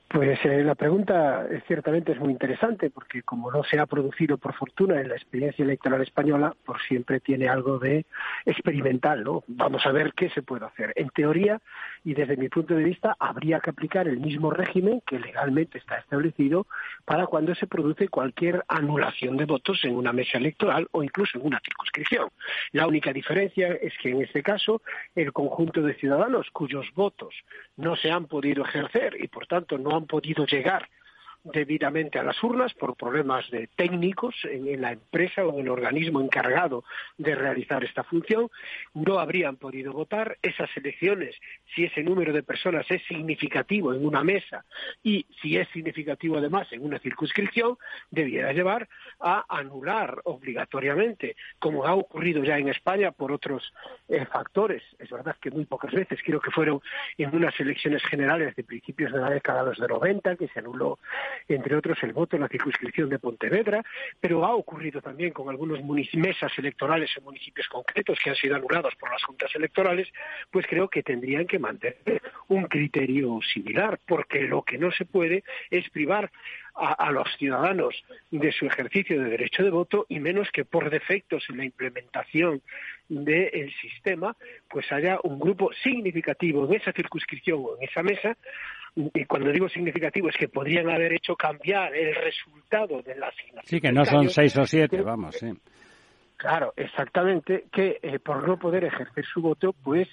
Pues 0.08 0.40
eh, 0.46 0.64
la 0.64 0.74
pregunta 0.74 1.46
es, 1.50 1.64
ciertamente 1.66 2.12
es 2.12 2.20
muy 2.20 2.32
interesante 2.32 2.90
porque 2.90 3.22
como 3.22 3.52
no 3.52 3.64
se 3.64 3.80
ha 3.80 3.86
producido 3.86 4.38
por 4.38 4.54
fortuna 4.54 5.00
en 5.00 5.10
la 5.10 5.16
experiencia 5.16 5.64
electoral 5.64 6.02
española, 6.02 6.56
por 6.66 6.82
siempre 6.82 7.20
tiene 7.20 7.48
algo 7.48 7.78
de 7.78 8.06
experimental, 8.46 9.24
¿no? 9.24 9.44
Vamos 9.48 9.86
a 9.86 9.92
ver 9.92 10.14
qué 10.14 10.30
se 10.30 10.42
puede 10.42 10.66
hacer. 10.66 10.94
En 10.96 11.10
teoría 11.10 11.62
y 12.04 12.14
desde 12.14 12.38
mi 12.38 12.50
punto 12.50 12.76
de 12.76 12.84
vista 12.84 13.16
habría 13.20 13.60
que 13.60 13.70
aplicar 13.70 14.08
el 14.08 14.20
mismo 14.20 14.52
régimen 14.52 15.02
que 15.06 15.20
legalmente 15.20 15.78
está 15.78 15.98
establecido 15.98 16.68
para 17.06 17.28
cuando 17.28 17.56
se 17.56 17.68
produce 17.68 18.10
cualquier 18.10 18.64
anulación 18.68 19.38
de 19.38 19.46
votos 19.46 19.80
en 19.84 19.96
una 19.96 20.14
mesa 20.14 20.38
electoral 20.38 20.88
o 20.92 21.04
incluso 21.04 21.38
en 21.38 21.46
una 21.46 21.62
circunscripción. 21.64 22.30
La 22.72 22.88
única 22.88 23.14
diferencia 23.14 23.68
es 23.74 23.94
que 24.02 24.10
en 24.10 24.22
este 24.22 24.44
caso 24.44 24.82
el 25.16 25.32
conjunto 25.32 25.82
de 25.82 25.96
ciudadanos 25.96 26.50
cuyos 26.52 26.88
votos 26.94 27.34
no 27.78 27.96
se 27.96 28.12
han 28.12 28.26
podido 28.28 28.66
ejercer 28.66 29.16
y 29.20 29.28
por 29.28 29.48
tanto 29.48 29.78
no 29.78 29.96
han 29.96 30.06
podido 30.06 30.46
llegar 30.46 30.90
debidamente 31.44 32.20
a 32.20 32.24
las 32.24 32.42
urnas 32.42 32.74
por 32.74 32.96
problemas 32.96 33.50
de 33.52 33.68
técnicos 33.76 34.36
en, 34.44 34.82
la 34.82 34.94
empresa 34.94 35.46
o 35.46 35.54
en 35.54 35.66
el 35.66 35.70
organismo 35.70 36.22
encargado 36.22 36.84
de 37.18 37.36
realizar 37.36 37.84
esta 37.84 38.04
función, 38.04 38.50
no 38.94 39.20
habrían 39.20 39.58
podido 39.58 39.92
votar. 39.92 40.38
Esas 40.42 40.70
elecciones, 40.78 41.36
si 41.76 41.84
ese 41.84 42.02
número 42.02 42.34
de 42.34 42.44
personas 42.44 42.86
es 42.90 43.04
significativo 43.08 43.94
en 43.94 44.06
una 44.06 44.24
mesa 44.24 44.64
y 45.04 45.26
si 45.42 45.58
es 45.58 45.68
significativo 45.70 46.38
además 46.38 46.72
en 46.72 46.84
una 46.84 47.00
circunscripción, 47.00 47.78
debiera 48.10 48.54
llevar 48.54 48.88
a 49.20 49.46
anular 49.50 50.22
obligatoriamente, 50.24 51.36
como 51.60 51.86
ha 51.86 51.94
ocurrido 51.94 52.44
ya 52.44 52.58
en 52.58 52.70
España 52.70 53.12
por 53.12 53.32
otros 53.32 53.74
eh, 54.08 54.26
factores. 54.26 54.82
Es 55.00 55.10
verdad 55.10 55.36
que 55.42 55.52
muy 55.52 55.66
pocas 55.66 55.92
veces, 55.92 56.20
creo 56.24 56.40
que 56.40 56.52
fueron 56.52 56.82
en 57.18 57.36
unas 57.36 57.60
elecciones 57.60 58.04
generales 58.04 58.56
de 58.56 58.64
principios 58.64 59.12
de 59.12 59.20
la 59.20 59.30
década 59.30 59.64
de 59.64 59.76
los 59.76 59.90
90 59.90 60.36
que 60.38 60.48
se 60.48 60.60
anuló 60.60 61.00
entre 61.48 61.76
otros 61.76 62.02
el 62.04 62.14
voto 62.14 62.36
en 62.36 62.42
la 62.44 62.48
circunscripción 62.48 63.10
de 63.10 63.20
Pontevedra, 63.20 63.84
pero 64.20 64.46
ha 64.46 64.56
ocurrido 64.56 65.02
también 65.02 65.32
con 65.32 65.50
algunos 65.50 65.80
mesas 66.14 66.52
electorales 66.58 67.12
en 67.18 67.24
municipios 67.24 67.68
concretos 67.68 68.20
que 68.24 68.30
han 68.30 68.36
sido 68.36 68.56
anulados 68.56 68.96
por 68.96 69.12
las 69.12 69.24
juntas 69.24 69.52
electorales, 69.56 70.08
pues 70.52 70.66
creo 70.68 70.90
que 70.90 71.04
tendrían 71.04 71.46
que 71.46 71.60
mantener 71.60 72.22
un 72.48 72.66
criterio 72.66 73.40
similar, 73.54 74.00
porque 74.06 74.42
lo 74.42 74.64
que 74.64 74.78
no 74.78 74.92
se 74.92 75.06
puede 75.06 75.44
es 75.70 75.90
privar 75.90 76.32
a, 76.76 77.12
los 77.12 77.28
ciudadanos 77.38 78.04
de 78.32 78.52
su 78.52 78.66
ejercicio 78.66 79.22
de 79.22 79.30
derecho 79.30 79.64
de 79.64 79.70
voto 79.70 80.06
y 80.10 80.20
menos 80.20 80.50
que 80.52 80.66
por 80.66 80.90
defectos 80.90 81.44
en 81.50 81.58
la 81.58 81.66
implementación 81.66 82.62
del 83.08 83.72
sistema, 83.80 84.36
pues 84.70 84.92
haya 84.92 85.20
un 85.24 85.40
grupo 85.40 85.72
significativo 85.84 86.66
en 86.66 86.74
esa 86.74 86.92
circunscripción 86.92 87.60
o 87.64 87.78
en 87.78 87.88
esa 87.88 88.02
mesa 88.02 88.38
y 88.96 89.26
cuando 89.26 89.52
digo 89.52 89.68
significativo 89.70 90.30
es 90.30 90.38
que 90.38 90.48
podrían 90.48 90.90
haber 90.90 91.14
hecho 91.14 91.36
cambiar 91.36 91.96
el 91.96 92.14
resultado 92.16 93.02
de 93.02 93.16
la 93.16 93.28
asignación. 93.28 93.66
Sí, 93.66 93.82
que 93.82 93.92
no 93.92 94.06
son 94.06 94.30
seis 94.30 94.56
o 94.58 94.66
siete, 94.66 95.02
vamos, 95.02 95.36
sí. 95.36 95.52
Claro, 96.38 96.74
exactamente, 96.76 97.66
que 97.72 98.00
eh, 98.02 98.20
por 98.20 98.48
no 98.48 98.58
poder 98.58 98.84
ejercer 98.84 99.26
su 99.26 99.42
voto, 99.42 99.74
pues 99.74 100.08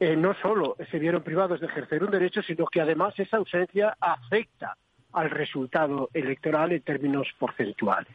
eh, 0.00 0.16
no 0.16 0.34
solo 0.40 0.76
se 0.90 0.98
vieron 0.98 1.22
privados 1.22 1.60
de 1.60 1.66
ejercer 1.66 2.02
un 2.02 2.10
derecho, 2.10 2.42
sino 2.42 2.66
que 2.66 2.80
además 2.80 3.14
esa 3.18 3.36
ausencia 3.36 3.96
afecta 4.00 4.76
al 5.12 5.30
resultado 5.30 6.10
electoral 6.12 6.72
en 6.72 6.82
términos 6.82 7.28
porcentuales. 7.38 8.12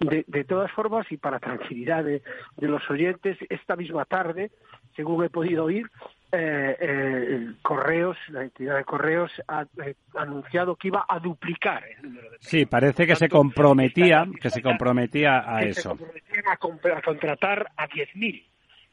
De, 0.00 0.44
todas 0.44 0.70
formas, 0.72 1.10
y 1.10 1.16
para 1.16 1.38
tranquilidad 1.38 2.04
de, 2.04 2.20
los 2.58 2.88
oyentes, 2.90 3.38
esta 3.48 3.76
misma 3.76 4.04
tarde, 4.04 4.50
según 4.96 5.24
he 5.24 5.30
podido 5.30 5.64
oír, 5.64 5.88
eh, 6.32 6.76
eh, 6.80 7.52
Correos, 7.62 8.16
la 8.28 8.42
entidad 8.42 8.76
de 8.76 8.84
Correos, 8.84 9.30
ha 9.48 9.66
eh, 9.84 9.94
anunciado 10.14 10.76
que 10.76 10.88
iba 10.88 11.04
a 11.08 11.18
duplicar 11.18 11.84
el 11.84 12.02
número 12.02 12.30
de 12.30 12.38
Sí, 12.40 12.66
parece 12.66 13.06
que 13.06 13.16
se 13.16 13.28
comprometía, 13.28 14.26
que 14.40 14.50
se 14.50 14.62
comprometía 14.62 15.44
a 15.46 15.62
eso. 15.62 15.82
Se 15.82 15.88
comprometían 15.88 16.44
a, 16.48 16.98
a 16.98 17.02
contratar 17.02 17.66
a 17.76 17.88
10.000 17.88 18.44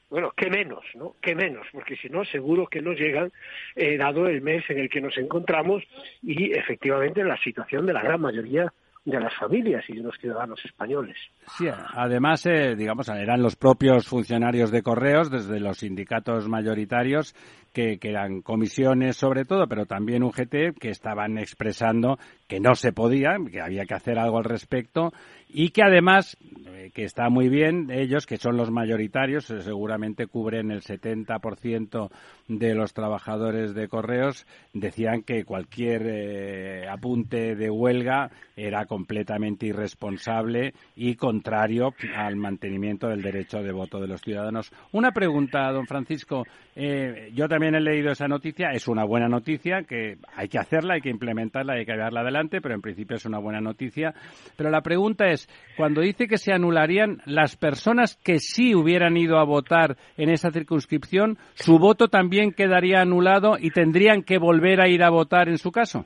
bueno, 0.10 0.34
qué 0.36 0.50
menos, 0.50 0.84
¿no? 0.96 1.16
Qué 1.22 1.36
menos, 1.36 1.68
porque 1.72 1.96
si 1.96 2.10
no, 2.10 2.26
seguro 2.26 2.66
que 2.66 2.82
no 2.82 2.94
llegan, 2.94 3.32
eh, 3.76 3.96
dado 3.96 4.28
el 4.28 4.42
mes 4.42 4.68
en 4.70 4.80
el 4.80 4.90
que 4.90 5.02
nos 5.02 5.16
encontramos 5.18 5.84
y 6.24 6.52
efectivamente 6.52 7.24
la 7.24 7.38
situación 7.38 7.86
de 7.86 7.94
la 7.94 8.02
gran 8.02 8.20
mayoría 8.20 8.74
de 9.10 9.20
las 9.20 9.36
familias 9.36 9.84
y 9.90 9.96
de 9.96 10.04
los 10.04 10.16
ciudadanos 10.18 10.60
españoles. 10.64 11.18
Sí, 11.58 11.68
además, 11.68 12.46
eh, 12.46 12.76
digamos, 12.76 13.10
eran 13.10 13.42
los 13.42 13.56
propios 13.56 14.08
funcionarios 14.08 14.72
de 14.72 14.82
correos, 14.82 15.30
desde 15.30 15.60
los 15.60 15.80
sindicatos 15.80 16.48
mayoritarios, 16.48 17.36
que, 17.74 17.98
que, 18.00 18.10
eran 18.10 18.42
comisiones 18.42 19.18
sobre 19.18 19.46
todo, 19.46 19.68
pero 19.68 19.86
también 19.86 20.24
UGT, 20.24 20.78
que 20.80 20.90
estaban 20.90 21.38
expresando 21.38 22.18
que 22.50 22.60
no 22.60 22.74
se 22.74 22.92
podía, 22.92 23.38
que 23.50 23.62
había 23.62 23.86
que 23.86 23.94
hacer 23.94 24.18
algo 24.18 24.40
al 24.40 24.44
respecto 24.44 25.14
y 25.48 25.70
que 25.70 25.84
además, 25.84 26.36
eh, 26.68 26.92
que 26.94 27.04
está 27.04 27.30
muy 27.30 27.48
bien, 27.48 27.90
ellos, 27.92 28.26
que 28.26 28.38
son 28.38 28.58
los 28.58 28.72
mayoritarios, 28.72 29.50
eh, 29.52 29.62
seguramente 29.62 30.26
cubren 30.26 30.72
el 30.72 30.82
70% 30.82 32.10
de 32.48 32.74
los 32.74 32.94
trabajadores 32.94 33.76
de 33.76 33.88
correos, 33.88 34.48
decían 34.74 35.22
que 35.22 35.46
cualquier 35.46 36.04
eh, 36.08 36.88
apunte 36.90 37.56
de 37.56 37.70
huelga 37.70 38.32
era 38.56 38.86
completamente 38.86 39.68
irresponsable 39.68 40.74
y 40.96 41.16
contrario 41.16 41.94
al 42.16 42.36
mantenimiento 42.36 43.10
del 43.10 43.22
derecho 43.22 43.62
de 43.62 43.72
voto 43.72 44.00
de 44.00 44.08
los 44.08 44.22
ciudadanos. 44.22 44.72
Una 44.92 45.12
pregunta, 45.12 45.72
don 45.72 45.86
Francisco. 45.86 46.46
yo 46.76 47.48
también 47.48 47.76
he 47.76 47.82
leído 47.82 48.12
esa 48.12 48.28
noticia, 48.28 48.72
es 48.72 48.88
una 48.88 49.04
buena 49.04 49.28
noticia, 49.28 49.84
que 49.84 50.18
hay 50.36 50.48
que 50.48 50.58
hacerla, 50.58 50.96
hay 50.96 51.02
que 51.02 51.10
implementarla, 51.10 51.74
hay 51.74 51.86
que 51.86 51.96
darla 51.96 52.22
adelante 52.22 52.39
adelante, 52.40 52.62
pero 52.62 52.76
en 52.76 52.82
principio 52.82 53.18
es 53.18 53.26
una 53.26 53.40
buena 53.40 53.62
noticia. 53.62 54.14
Pero 54.56 54.70
la 54.70 54.82
pregunta 54.82 55.28
es, 55.28 55.48
cuando 55.78 56.02
dice 56.02 56.28
que 56.28 56.38
se 56.38 56.54
anularían 56.54 57.22
las 57.26 57.56
personas 57.56 58.16
que 58.24 58.40
sí 58.40 58.74
hubieran 58.74 59.18
ido 59.18 59.38
a 59.38 59.44
votar 59.44 59.98
en 60.18 60.30
esa 60.30 60.52
circunscripción, 60.52 61.38
¿su 61.56 61.78
voto 61.80 62.08
también 62.08 62.52
quedaría 62.52 63.02
anulado 63.02 63.58
y 63.60 63.72
tendrían 63.72 64.24
que 64.24 64.38
volver 64.38 64.82
a 64.82 64.88
ir 64.88 65.04
a 65.04 65.10
votar 65.10 65.50
en 65.50 65.58
su 65.58 65.72
caso? 65.72 66.06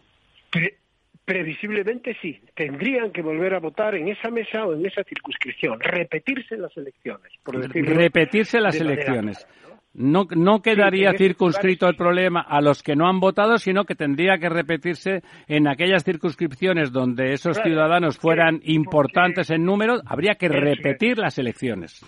previsiblemente 1.25 2.15
sí, 2.21 2.41
tendrían 2.53 3.11
que 3.11 3.21
volver 3.21 3.53
a 3.53 3.59
votar 3.59 3.95
en 3.95 4.09
esa 4.09 4.29
mesa 4.29 4.65
o 4.65 4.73
en 4.73 4.85
esa 4.85 5.03
circunscripción, 5.03 5.79
repetirse 5.79 6.57
las 6.57 6.75
elecciones. 6.75 7.31
Por 7.43 7.55
repetirse 7.61 8.59
las 8.59 8.75
elecciones. 8.75 9.47
¿No? 9.93 10.25
No, 10.35 10.61
quedaría 10.61 11.13
circunscrito 11.13 11.87
el 11.87 11.95
problema 11.95 12.41
a 12.41 12.61
los 12.61 12.81
que 12.81 12.95
no 12.95 13.07
han 13.07 13.19
votado, 13.19 13.57
sino 13.57 13.85
que 13.85 13.95
tendría 13.95 14.37
que 14.37 14.49
repetirse 14.49 15.23
en 15.47 15.67
aquellas 15.67 16.03
circunscripciones 16.03 16.91
donde 16.91 17.33
esos 17.33 17.57
ciudadanos 17.61 18.17
fueran 18.17 18.59
importantes 18.63 19.49
en 19.49 19.65
número, 19.65 20.01
habría 20.05 20.35
que 20.35 20.49
repetir 20.49 21.17
las 21.17 21.37
elecciones. 21.37 22.03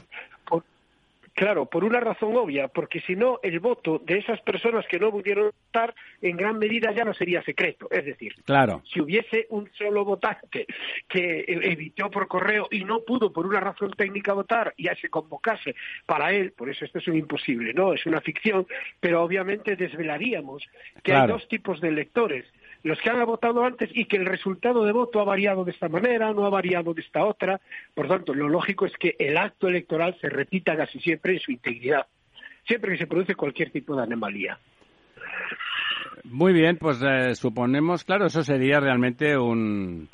Claro, 1.35 1.65
por 1.65 1.83
una 1.83 1.99
razón 1.99 2.33
obvia, 2.37 2.69
porque 2.69 3.01
si 3.01 3.13
no, 3.17 3.41
el 3.43 3.59
voto 3.59 3.99
de 3.99 4.19
esas 4.19 4.39
personas 4.39 4.85
que 4.87 4.97
no 4.97 5.11
pudieron 5.11 5.51
votar 5.65 5.93
en 6.21 6.37
gran 6.37 6.57
medida 6.57 6.93
ya 6.93 7.03
no 7.03 7.13
sería 7.13 7.43
secreto. 7.43 7.89
Es 7.91 8.05
decir, 8.05 8.33
claro. 8.45 8.81
si 8.85 9.01
hubiese 9.01 9.45
un 9.49 9.69
solo 9.77 10.05
votante 10.05 10.65
que 11.09 11.43
evitó 11.45 12.09
por 12.09 12.29
correo 12.29 12.69
y 12.71 12.85
no 12.85 13.01
pudo 13.01 13.33
por 13.33 13.45
una 13.45 13.59
razón 13.59 13.91
técnica 13.91 14.31
votar 14.31 14.73
y 14.77 14.85
ya 14.85 14.95
se 14.95 15.09
convocase 15.09 15.75
para 16.05 16.31
él, 16.31 16.53
por 16.53 16.69
eso 16.69 16.85
esto 16.85 16.99
es 16.99 17.07
un 17.09 17.17
imposible, 17.17 17.73
¿no? 17.73 17.91
Es 17.91 18.05
una 18.05 18.21
ficción, 18.21 18.65
pero 19.01 19.21
obviamente 19.21 19.75
desvelaríamos 19.75 20.63
que 21.03 21.13
hay 21.13 21.27
dos 21.27 21.45
tipos 21.49 21.81
de 21.81 21.89
electores 21.89 22.45
los 22.85 22.99
que 23.01 23.09
han 23.09 23.25
votado 23.25 23.65
antes 23.65 23.89
y 23.95 24.05
que 24.05 24.15
el 24.15 24.27
resultado 24.27 24.85
de 24.85 24.91
voto 24.91 25.19
ha 25.19 25.23
variado 25.23 25.65
de 25.65 25.71
esta 25.71 25.89
manera, 25.89 26.31
no 26.33 26.45
ha 26.45 26.51
variado 26.51 26.93
de 26.93 27.01
esta 27.01 27.25
otra. 27.25 27.59
Por 27.95 28.07
tanto, 28.07 28.31
lo 28.31 28.47
lógico 28.47 28.85
es 28.85 28.93
que 28.99 29.15
el 29.17 29.37
acto 29.37 29.67
electoral 29.67 30.15
se 30.21 30.29
repita 30.29 30.77
casi 30.77 30.99
siempre 30.99 31.33
en 31.33 31.39
su 31.39 31.51
integridad, 31.51 32.05
siempre 32.63 32.91
que 32.91 32.99
se 32.99 33.07
produce 33.07 33.33
cualquier 33.33 33.71
tipo 33.71 33.95
de 33.95 34.03
anomalía. 34.03 34.59
Muy 36.25 36.53
bien, 36.53 36.77
pues 36.77 37.01
eh, 37.01 37.33
suponemos, 37.33 38.03
claro, 38.03 38.27
eso 38.27 38.43
sería 38.43 38.79
realmente 38.79 39.35
un, 39.35 40.07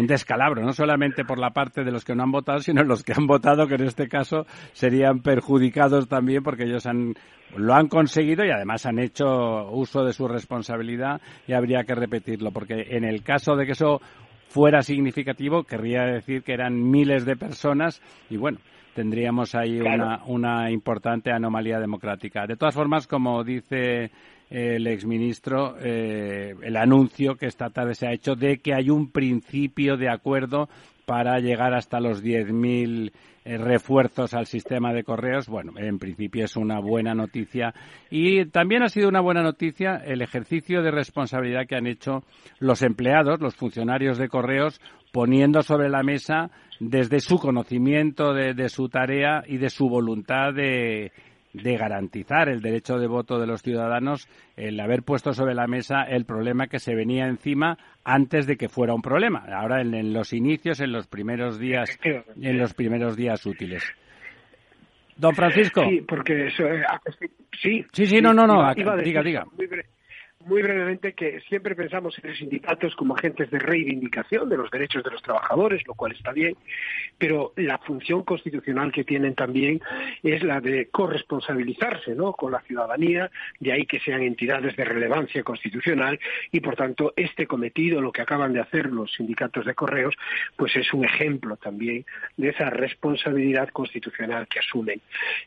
un 0.00 0.06
descalabro, 0.06 0.62
no 0.62 0.72
solamente 0.72 1.24
por 1.24 1.38
la 1.38 1.50
parte 1.50 1.84
de 1.84 1.90
los 1.90 2.04
que 2.04 2.14
no 2.14 2.22
han 2.22 2.30
votado, 2.30 2.60
sino 2.60 2.82
los 2.82 3.02
que 3.02 3.12
han 3.16 3.26
votado, 3.26 3.66
que 3.66 3.74
en 3.74 3.84
este 3.84 4.08
caso 4.08 4.46
serían 4.72 5.20
perjudicados 5.20 6.08
también 6.08 6.42
porque 6.42 6.64
ellos 6.64 6.86
han, 6.86 7.14
lo 7.56 7.74
han 7.74 7.88
conseguido 7.88 8.44
y 8.44 8.50
además 8.50 8.86
han 8.86 8.98
hecho 8.98 9.70
uso 9.70 10.04
de 10.04 10.12
su 10.12 10.28
responsabilidad 10.28 11.20
y 11.46 11.52
habría 11.52 11.84
que 11.84 11.94
repetirlo, 11.94 12.50
porque 12.50 12.86
en 12.90 13.04
el 13.04 13.22
caso 13.22 13.56
de 13.56 13.66
que 13.66 13.72
eso 13.72 14.00
fuera 14.48 14.82
significativo, 14.82 15.64
querría 15.64 16.02
decir 16.02 16.42
que 16.42 16.52
eran 16.52 16.90
miles 16.90 17.24
de 17.24 17.36
personas 17.36 18.00
y 18.30 18.36
bueno, 18.36 18.58
tendríamos 18.96 19.54
ahí 19.54 19.78
una, 19.78 20.22
una 20.24 20.70
importante 20.70 21.30
anomalía 21.30 21.78
democrática. 21.78 22.46
De 22.46 22.56
todas 22.56 22.74
formas, 22.74 23.06
como 23.06 23.44
dice 23.44 24.10
el 24.48 24.86
exministro 24.86 25.76
eh, 25.78 26.54
el 26.62 26.76
anuncio 26.76 27.36
que 27.36 27.44
esta 27.44 27.68
tarde 27.68 27.94
se 27.94 28.06
ha 28.06 28.12
hecho 28.12 28.36
de 28.36 28.58
que 28.58 28.72
hay 28.72 28.88
un 28.88 29.10
principio 29.10 29.98
de 29.98 30.08
acuerdo 30.08 30.70
para 31.06 31.38
llegar 31.38 31.72
hasta 31.72 32.00
los 32.00 32.22
10.000 32.22 33.12
eh, 33.44 33.58
refuerzos 33.58 34.34
al 34.34 34.46
sistema 34.46 34.92
de 34.92 35.04
correos. 35.04 35.48
Bueno, 35.48 35.72
en 35.76 35.98
principio 35.98 36.44
es 36.44 36.56
una 36.56 36.80
buena 36.80 37.14
noticia. 37.14 37.72
Y 38.10 38.44
también 38.46 38.82
ha 38.82 38.88
sido 38.88 39.08
una 39.08 39.20
buena 39.20 39.42
noticia 39.42 40.02
el 40.04 40.20
ejercicio 40.20 40.82
de 40.82 40.90
responsabilidad 40.90 41.66
que 41.66 41.76
han 41.76 41.86
hecho 41.86 42.24
los 42.58 42.82
empleados, 42.82 43.40
los 43.40 43.54
funcionarios 43.54 44.18
de 44.18 44.28
correos, 44.28 44.80
poniendo 45.12 45.62
sobre 45.62 45.88
la 45.88 46.02
mesa 46.02 46.50
desde 46.80 47.20
su 47.20 47.38
conocimiento 47.38 48.34
de 48.34 48.68
su 48.68 48.88
tarea 48.90 49.42
y 49.46 49.56
de 49.56 49.70
su 49.70 49.88
voluntad 49.88 50.52
de, 50.52 51.12
de 51.62 51.76
garantizar 51.76 52.48
el 52.48 52.60
derecho 52.60 52.98
de 52.98 53.06
voto 53.06 53.38
de 53.38 53.46
los 53.46 53.62
ciudadanos, 53.62 54.28
el 54.56 54.78
haber 54.80 55.02
puesto 55.02 55.32
sobre 55.32 55.54
la 55.54 55.66
mesa 55.66 56.02
el 56.02 56.24
problema 56.24 56.66
que 56.66 56.78
se 56.78 56.94
venía 56.94 57.26
encima 57.26 57.78
antes 58.04 58.46
de 58.46 58.56
que 58.56 58.68
fuera 58.68 58.94
un 58.94 59.02
problema. 59.02 59.44
Ahora 59.52 59.80
en, 59.80 60.12
los 60.12 60.32
inicios, 60.32 60.80
en 60.80 60.92
los 60.92 61.06
primeros 61.06 61.58
días, 61.58 61.98
en 62.02 62.58
los 62.58 62.74
primeros 62.74 63.16
días 63.16 63.44
útiles. 63.46 63.82
Don 65.16 65.34
Francisco. 65.34 65.82
Sí, 65.88 66.02
porque 66.06 66.48
eso, 66.48 66.64
eh, 66.64 66.82
sí. 67.60 67.84
Sí, 67.92 68.06
sí, 68.06 68.20
no, 68.20 68.34
no, 68.34 68.46
no. 68.46 68.74
diga, 68.74 69.22
diga 69.22 69.44
muy 69.56 69.66
brevemente 70.46 71.12
que 71.12 71.40
siempre 71.48 71.74
pensamos 71.74 72.18
en 72.22 72.30
los 72.30 72.38
sindicatos 72.38 72.94
como 72.96 73.14
agentes 73.16 73.50
de 73.50 73.58
reivindicación 73.58 74.48
de 74.48 74.56
los 74.56 74.70
derechos 74.70 75.02
de 75.02 75.10
los 75.10 75.22
trabajadores, 75.22 75.86
lo 75.86 75.94
cual 75.94 76.12
está 76.12 76.32
bien, 76.32 76.56
pero 77.18 77.52
la 77.56 77.78
función 77.78 78.22
constitucional 78.22 78.92
que 78.92 79.04
tienen 79.04 79.34
también 79.34 79.80
es 80.22 80.42
la 80.42 80.60
de 80.60 80.88
corresponsabilizarse 80.88 82.14
¿no? 82.14 82.32
con 82.32 82.52
la 82.52 82.60
ciudadanía, 82.62 83.30
de 83.60 83.72
ahí 83.72 83.86
que 83.86 84.00
sean 84.00 84.22
entidades 84.22 84.76
de 84.76 84.84
relevancia 84.84 85.42
constitucional 85.42 86.18
y, 86.52 86.60
por 86.60 86.76
tanto, 86.76 87.12
este 87.16 87.46
cometido, 87.46 88.00
lo 88.00 88.12
que 88.12 88.22
acaban 88.22 88.52
de 88.52 88.60
hacer 88.60 88.86
los 88.86 89.12
sindicatos 89.12 89.64
de 89.64 89.74
correos, 89.74 90.14
pues 90.56 90.74
es 90.76 90.92
un 90.92 91.04
ejemplo 91.04 91.56
también 91.56 92.04
de 92.36 92.50
esa 92.50 92.70
responsabilidad 92.70 93.68
constitucional 93.70 94.46
que 94.48 94.60
asumen 94.60 95.00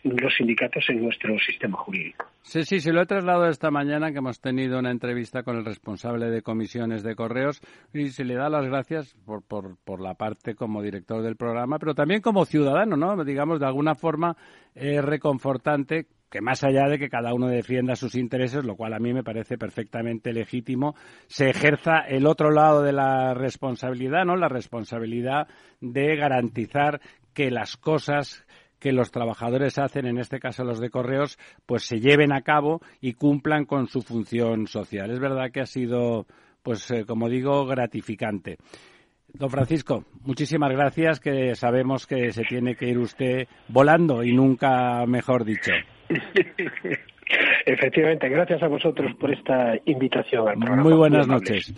los 0.03 0.33
sindicatos 0.35 0.85
en 0.89 1.03
nuestro 1.03 1.37
sistema 1.39 1.77
jurídico. 1.77 2.25
Sí, 2.41 2.63
sí, 2.63 2.79
se 2.79 2.91
lo 2.91 3.01
he 3.01 3.05
trasladado 3.05 3.49
esta 3.49 3.69
mañana 3.69 4.11
que 4.11 4.17
hemos 4.17 4.39
tenido 4.39 4.79
una 4.79 4.88
entrevista 4.91 5.43
con 5.43 5.57
el 5.57 5.65
responsable 5.65 6.29
de 6.29 6.41
comisiones 6.41 7.03
de 7.03 7.15
correos 7.15 7.61
y 7.93 8.09
se 8.09 8.23
le 8.23 8.35
da 8.35 8.49
las 8.49 8.65
gracias 8.65 9.15
por, 9.25 9.43
por, 9.43 9.77
por 9.83 10.01
la 10.01 10.15
parte 10.15 10.55
como 10.55 10.81
director 10.81 11.21
del 11.21 11.35
programa, 11.35 11.79
pero 11.79 11.95
también 11.95 12.21
como 12.21 12.45
ciudadano, 12.45 12.97
¿no? 12.97 13.23
Digamos, 13.23 13.59
de 13.59 13.65
alguna 13.65 13.95
forma 13.95 14.35
es 14.73 15.03
reconfortante 15.03 16.07
que 16.29 16.41
más 16.41 16.63
allá 16.63 16.87
de 16.87 16.99
que 16.99 17.09
cada 17.09 17.33
uno 17.33 17.47
defienda 17.47 17.95
sus 17.95 18.15
intereses, 18.15 18.63
lo 18.63 18.75
cual 18.75 18.93
a 18.93 18.99
mí 18.99 19.13
me 19.13 19.23
parece 19.23 19.57
perfectamente 19.57 20.31
legítimo, 20.31 20.95
se 21.27 21.49
ejerza 21.49 21.99
el 22.01 22.27
otro 22.27 22.51
lado 22.51 22.83
de 22.83 22.93
la 22.93 23.33
responsabilidad, 23.33 24.25
¿no? 24.25 24.35
La 24.35 24.47
responsabilidad 24.47 25.47
de 25.81 26.15
garantizar 26.15 27.01
que 27.33 27.49
las 27.49 27.77
cosas 27.77 28.45
que 28.79 28.91
los 28.91 29.11
trabajadores 29.11 29.77
hacen, 29.77 30.05
en 30.05 30.17
este 30.17 30.39
caso 30.39 30.63
los 30.63 30.79
de 30.79 30.89
correos, 30.89 31.37
pues 31.65 31.83
se 31.83 31.99
lleven 31.99 32.31
a 32.31 32.41
cabo 32.41 32.81
y 33.01 33.13
cumplan 33.13 33.65
con 33.65 33.87
su 33.87 34.01
función 34.01 34.67
social. 34.67 35.11
Es 35.11 35.19
verdad 35.19 35.51
que 35.51 35.61
ha 35.61 35.65
sido, 35.65 36.25
pues 36.63 36.89
eh, 36.91 37.05
como 37.05 37.29
digo, 37.29 37.65
gratificante. 37.65 38.57
Don 39.33 39.49
Francisco, 39.49 40.05
muchísimas 40.21 40.71
gracias, 40.71 41.19
que 41.19 41.53
sabemos 41.53 42.07
que 42.07 42.31
se 42.31 42.43
tiene 42.43 42.75
que 42.75 42.87
ir 42.87 42.97
usted 42.97 43.47
volando 43.67 44.23
y 44.23 44.33
nunca 44.33 45.05
mejor 45.05 45.45
dicho. 45.45 45.71
Efectivamente, 47.65 48.27
gracias 48.27 48.63
a 48.63 48.67
vosotros 48.67 49.13
por 49.19 49.31
esta 49.31 49.75
invitación 49.85 50.47
al 50.47 50.57
programa. 50.57 50.83
Muy 50.83 50.93
buenas 50.93 51.27
noches. 51.27 51.73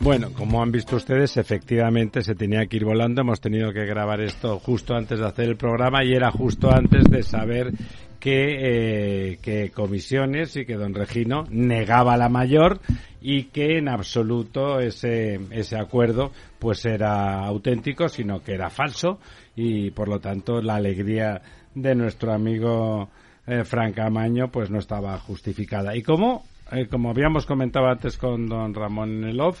Bueno, 0.00 0.28
como 0.32 0.62
han 0.62 0.70
visto 0.70 0.96
ustedes, 0.96 1.36
efectivamente 1.36 2.22
se 2.22 2.34
tenía 2.34 2.66
que 2.66 2.76
ir 2.76 2.84
volando. 2.84 3.20
Hemos 3.20 3.40
tenido 3.40 3.72
que 3.72 3.84
grabar 3.84 4.20
esto 4.20 4.58
justo 4.58 4.94
antes 4.94 5.18
de 5.18 5.26
hacer 5.26 5.46
el 5.46 5.56
programa 5.56 6.04
y 6.04 6.12
era 6.12 6.30
justo 6.30 6.70
antes 6.70 7.04
de 7.04 7.22
saber 7.24 7.72
que, 8.20 9.32
eh, 9.32 9.38
que 9.42 9.70
comisiones 9.70 10.56
y 10.56 10.64
que 10.64 10.76
don 10.76 10.94
Regino 10.94 11.44
negaba 11.50 12.16
la 12.16 12.28
mayor 12.28 12.80
y 13.20 13.44
que 13.44 13.78
en 13.78 13.88
absoluto 13.88 14.80
ese, 14.80 15.40
ese 15.50 15.76
acuerdo 15.76 16.30
pues 16.58 16.84
era 16.84 17.44
auténtico, 17.44 18.08
sino 18.08 18.42
que 18.42 18.54
era 18.54 18.70
falso 18.70 19.18
y 19.56 19.90
por 19.90 20.08
lo 20.08 20.20
tanto 20.20 20.62
la 20.62 20.76
alegría 20.76 21.42
de 21.74 21.94
nuestro 21.94 22.32
amigo 22.32 23.08
eh, 23.46 23.64
Frank 23.64 23.98
Amaño 23.98 24.48
pues 24.50 24.70
no 24.70 24.78
estaba 24.78 25.18
justificada. 25.18 25.96
Y 25.96 26.02
como, 26.02 26.44
eh, 26.70 26.86
como 26.86 27.10
habíamos 27.10 27.46
comentado 27.46 27.86
antes 27.86 28.16
con 28.16 28.46
don 28.46 28.74
Ramón 28.74 29.24
Elov, 29.24 29.56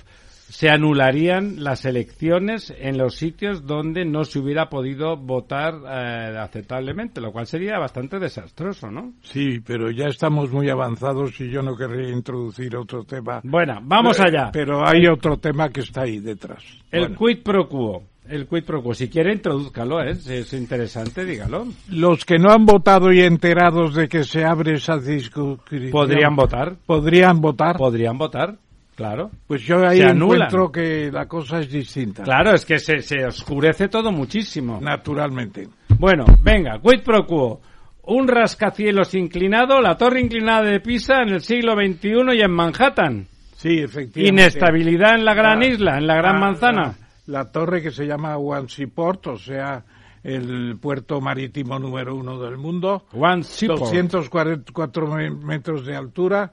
se 0.48 0.70
anularían 0.70 1.62
las 1.62 1.84
elecciones 1.84 2.74
en 2.78 2.96
los 2.96 3.16
sitios 3.16 3.66
donde 3.66 4.04
no 4.04 4.24
se 4.24 4.38
hubiera 4.38 4.68
podido 4.68 5.16
votar 5.16 5.74
eh, 5.86 6.38
aceptablemente, 6.38 7.20
lo 7.20 7.32
cual 7.32 7.46
sería 7.46 7.78
bastante 7.78 8.18
desastroso, 8.18 8.90
¿no? 8.90 9.12
Sí, 9.22 9.60
pero 9.60 9.90
ya 9.90 10.06
estamos 10.06 10.50
muy 10.50 10.70
avanzados 10.70 11.38
y 11.40 11.50
yo 11.50 11.62
no 11.62 11.76
querría 11.76 12.10
introducir 12.10 12.74
otro 12.76 13.04
tema. 13.04 13.40
Bueno, 13.44 13.78
vamos 13.82 14.18
allá. 14.20 14.50
Pero 14.52 14.86
hay 14.86 15.06
otro 15.06 15.36
tema 15.36 15.68
que 15.68 15.80
está 15.80 16.02
ahí 16.02 16.18
detrás. 16.18 16.64
El 16.90 17.14
quid 17.14 17.42
pro 17.42 17.68
quo. 17.68 18.02
El 18.26 18.46
quid 18.46 18.64
pro 18.64 18.82
quo. 18.82 18.94
Si 18.94 19.08
quiere, 19.08 19.32
introduzcalo, 19.34 20.02
¿eh? 20.02 20.14
Si 20.14 20.32
es 20.32 20.52
interesante, 20.54 21.26
dígalo. 21.26 21.66
Los 21.90 22.24
que 22.24 22.38
no 22.38 22.50
han 22.50 22.64
votado 22.64 23.12
y 23.12 23.20
enterados 23.20 23.94
de 23.94 24.08
que 24.08 24.24
se 24.24 24.44
abre 24.44 24.74
esa 24.74 24.96
discusión... 24.98 25.90
¿Podrían 25.90 26.34
votar? 26.34 26.76
¿Podrían 26.86 27.40
votar? 27.40 27.76
Podrían 27.76 28.16
votar. 28.16 28.56
Claro. 28.98 29.30
Pues 29.46 29.62
yo 29.62 29.86
ahí 29.86 30.00
encuentro 30.00 30.72
que 30.72 31.08
la 31.12 31.26
cosa 31.26 31.60
es 31.60 31.70
distinta. 31.70 32.24
Claro, 32.24 32.52
es 32.52 32.66
que 32.66 32.80
se, 32.80 32.98
se 33.00 33.24
oscurece 33.24 33.86
todo 33.86 34.10
muchísimo. 34.10 34.80
Naturalmente. 34.82 35.68
Bueno, 36.00 36.24
venga, 36.42 36.80
quid 36.82 37.04
pro 37.04 37.24
quo. 37.24 37.60
Un 38.02 38.26
rascacielos 38.26 39.14
inclinado, 39.14 39.80
la 39.80 39.96
torre 39.96 40.20
inclinada 40.20 40.62
de 40.62 40.80
Pisa 40.80 41.22
en 41.22 41.28
el 41.28 41.42
siglo 41.42 41.74
XXI 41.74 42.08
y 42.34 42.40
en 42.40 42.50
Manhattan. 42.50 43.28
Sí, 43.54 43.78
efectivamente. 43.78 44.42
Inestabilidad 44.42 45.14
en 45.14 45.24
la 45.24 45.34
gran 45.34 45.62
isla, 45.62 45.96
en 45.98 46.06
la 46.08 46.16
gran 46.16 46.34
la- 46.34 46.40
manzana. 46.40 46.82
La, 47.26 47.38
la 47.44 47.52
torre 47.52 47.80
que 47.80 47.92
se 47.92 48.04
llama 48.04 48.36
One 48.36 48.68
Seaport, 48.68 49.28
o 49.28 49.36
sea, 49.36 49.84
el 50.24 50.76
puerto 50.80 51.20
marítimo 51.20 51.78
número 51.78 52.16
uno 52.16 52.40
del 52.40 52.56
mundo. 52.56 53.04
One 53.12 53.44
Seaport. 53.44 53.80
244 53.80 55.06
me- 55.06 55.30
metros 55.30 55.86
de 55.86 55.94
altura. 55.94 56.50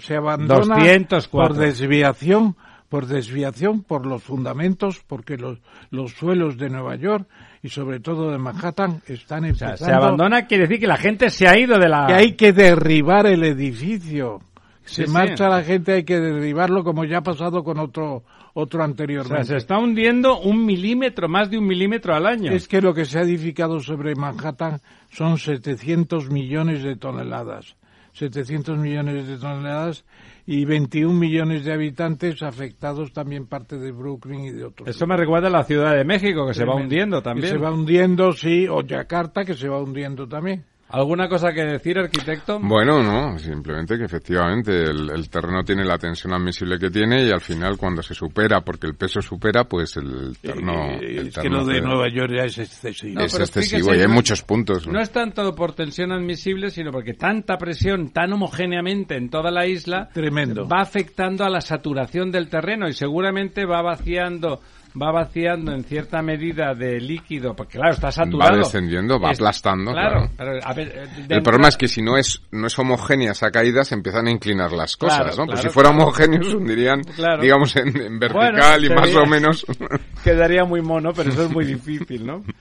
Se 0.00 0.16
abandona 0.16 0.76
204. 0.76 1.28
por 1.30 1.54
desviación, 1.56 2.56
por 2.88 3.06
desviación, 3.06 3.82
por 3.82 4.06
los 4.06 4.22
fundamentos, 4.22 5.00
porque 5.06 5.36
los, 5.36 5.58
los 5.90 6.12
suelos 6.12 6.56
de 6.56 6.70
Nueva 6.70 6.96
York 6.96 7.26
y 7.62 7.68
sobre 7.68 8.00
todo 8.00 8.30
de 8.30 8.38
Manhattan 8.38 9.02
están 9.06 9.40
O 9.44 9.54
sea, 9.54 9.68
empezando 9.70 9.84
se 9.84 9.92
abandona 9.92 10.46
quiere 10.46 10.64
decir 10.64 10.80
que 10.80 10.86
la 10.86 10.96
gente 10.96 11.30
se 11.30 11.46
ha 11.48 11.58
ido 11.58 11.78
de 11.78 11.88
la... 11.88 12.06
que 12.06 12.14
hay 12.14 12.32
que 12.32 12.52
derribar 12.52 13.26
el 13.26 13.44
edificio. 13.44 14.40
Se 14.84 15.02
Sí, 15.02 15.06
sí. 15.06 15.12
marcha 15.12 15.48
la 15.50 15.62
gente, 15.62 15.92
hay 15.92 16.04
que 16.04 16.18
derribarlo 16.18 16.82
como 16.82 17.04
ya 17.04 17.18
ha 17.18 17.22
pasado 17.22 17.62
con 17.62 17.78
otro 17.78 18.22
otro 18.54 18.80
O 18.80 18.84
anteriormente. 18.84 19.44
sea, 19.44 19.54
se 19.54 19.56
está 19.58 19.78
hundiendo 19.78 20.40
un 20.40 20.64
milímetro, 20.66 21.28
más 21.28 21.50
de 21.50 21.58
un 21.58 21.66
milímetro 21.66 22.14
al 22.14 22.26
año. 22.26 22.50
Es 22.52 22.66
que 22.66 22.80
lo 22.80 22.92
que 22.94 23.04
se 23.04 23.18
ha 23.18 23.22
edificado 23.22 23.80
sobre 23.80 24.14
Manhattan 24.14 24.80
son 25.10 25.38
700 25.38 26.30
millones 26.30 26.82
de 26.82 26.96
toneladas. 26.96 27.76
700 28.12 28.78
millones 28.78 29.26
de 29.26 29.36
toneladas 29.38 30.04
y 30.46 30.64
21 30.64 31.12
millones 31.12 31.64
de 31.64 31.72
habitantes 31.72 32.42
afectados 32.42 33.12
también 33.12 33.46
parte 33.46 33.78
de 33.78 33.92
Brooklyn 33.92 34.44
y 34.44 34.50
de 34.50 34.64
otros. 34.64 34.88
Eso 34.88 35.06
me 35.06 35.16
recuerda 35.16 35.48
a 35.48 35.50
la 35.50 35.64
Ciudad 35.64 35.94
de 35.94 36.04
México, 36.04 36.46
que 36.46 36.54
se 36.54 36.64
va 36.64 36.74
hundiendo 36.74 37.18
Que 37.18 37.24
también. 37.24 37.48
se 37.48 37.58
va 37.58 37.72
hundiendo, 37.72 38.32
sí, 38.32 38.66
o 38.68 38.82
Yakarta, 38.82 39.44
que 39.44 39.54
se 39.54 39.68
va 39.68 39.80
hundiendo 39.80 40.26
también. 40.26 40.64
¿Alguna 40.90 41.28
cosa 41.28 41.52
que 41.52 41.62
decir, 41.64 41.98
arquitecto? 41.98 42.58
Bueno, 42.60 43.02
no, 43.02 43.38
simplemente 43.38 43.98
que 43.98 44.04
efectivamente 44.04 44.84
el, 44.84 45.10
el 45.10 45.28
terreno 45.28 45.62
tiene 45.62 45.84
la 45.84 45.98
tensión 45.98 46.32
admisible 46.32 46.78
que 46.78 46.90
tiene 46.90 47.24
y 47.24 47.30
al 47.30 47.40
final 47.42 47.76
cuando 47.76 48.02
se 48.02 48.14
supera, 48.14 48.62
porque 48.62 48.86
el 48.86 48.94
peso 48.94 49.20
supera, 49.20 49.64
pues 49.64 49.96
el 49.98 50.36
terreno... 50.40 50.86
Eh, 50.92 50.98
el 51.18 51.18
es 51.28 51.34
que 51.34 51.40
terreno 51.42 51.58
lo 51.58 51.64
de. 51.66 51.80
Nueva 51.82 52.08
York 52.08 52.32
ya 52.34 52.44
es 52.44 52.56
excesivo. 52.58 53.20
No, 53.20 53.26
es 53.26 53.34
excesivo 53.38 53.80
fíjese, 53.80 53.98
y 53.98 54.00
hay 54.00 54.08
no- 54.08 54.14
muchos 54.14 54.42
puntos. 54.42 54.86
¿no? 54.86 54.94
No 54.94 55.00
es 55.00 55.10
tanto 55.10 55.54
por 55.54 55.72
tensión 55.74 56.10
admisible, 56.12 56.70
sino 56.70 56.90
porque 56.90 57.12
tanta 57.14 57.58
presión 57.58 58.10
tan 58.10 58.32
homogéneamente 58.32 59.16
en 59.16 59.28
toda 59.28 59.50
la 59.50 59.66
isla 59.66 60.08
Tremendo. 60.14 60.66
va 60.66 60.80
afectando 60.80 61.44
a 61.44 61.50
la 61.50 61.60
saturación 61.60 62.30
del 62.32 62.48
terreno 62.48 62.88
y 62.88 62.94
seguramente 62.94 63.66
va 63.66 63.82
vaciando 63.82 64.60
va 65.00 65.12
vaciando 65.12 65.72
en 65.72 65.84
cierta 65.84 66.22
medida 66.22 66.74
de 66.74 67.00
líquido, 67.00 67.54
porque 67.54 67.78
claro, 67.78 67.92
está 67.94 68.10
saturado. 68.10 68.52
Va 68.52 68.58
descendiendo, 68.58 69.18
va 69.20 69.30
Es- 69.32 69.38
aplastando. 69.38 69.92
Claro, 69.92 70.28
Claro. 70.28 70.30
pero, 70.36 70.60
a 70.66 70.72
ver, 70.74 70.88
eh, 70.88 71.26
El 71.28 71.42
problema 71.42 71.68
es 71.68 71.76
que 71.76 71.88
si 71.88 72.02
no 72.02 72.16
es 72.16 72.42
no 72.50 72.66
es 72.66 72.78
homogénea 72.78 73.32
esa 73.32 73.50
caída, 73.50 73.84
se 73.84 73.94
empiezan 73.94 74.26
a 74.28 74.30
inclinar 74.30 74.72
las 74.72 74.96
cosas, 74.96 75.18
Claro, 75.20 75.36
¿no? 75.36 75.46
Pues 75.46 75.60
si 75.60 75.68
fuera 75.68 75.90
homogéneo, 75.90 76.42
se 76.42 76.56
hundirían, 76.56 77.02
digamos, 77.40 77.74
en, 77.76 77.88
en 78.00 78.18
vertical 78.18 78.80
Bueno, 78.80 78.86
y 78.86 78.88
más 78.96 79.14
o 79.16 79.26
menos... 79.26 79.66
Quedaría 80.24 80.64
muy 80.64 80.82
mono, 80.82 81.12
pero 81.12 81.30
eso 81.30 81.44
es 81.44 81.50
muy 81.50 81.64
difícil, 81.64 82.26
¿no? 82.26 82.42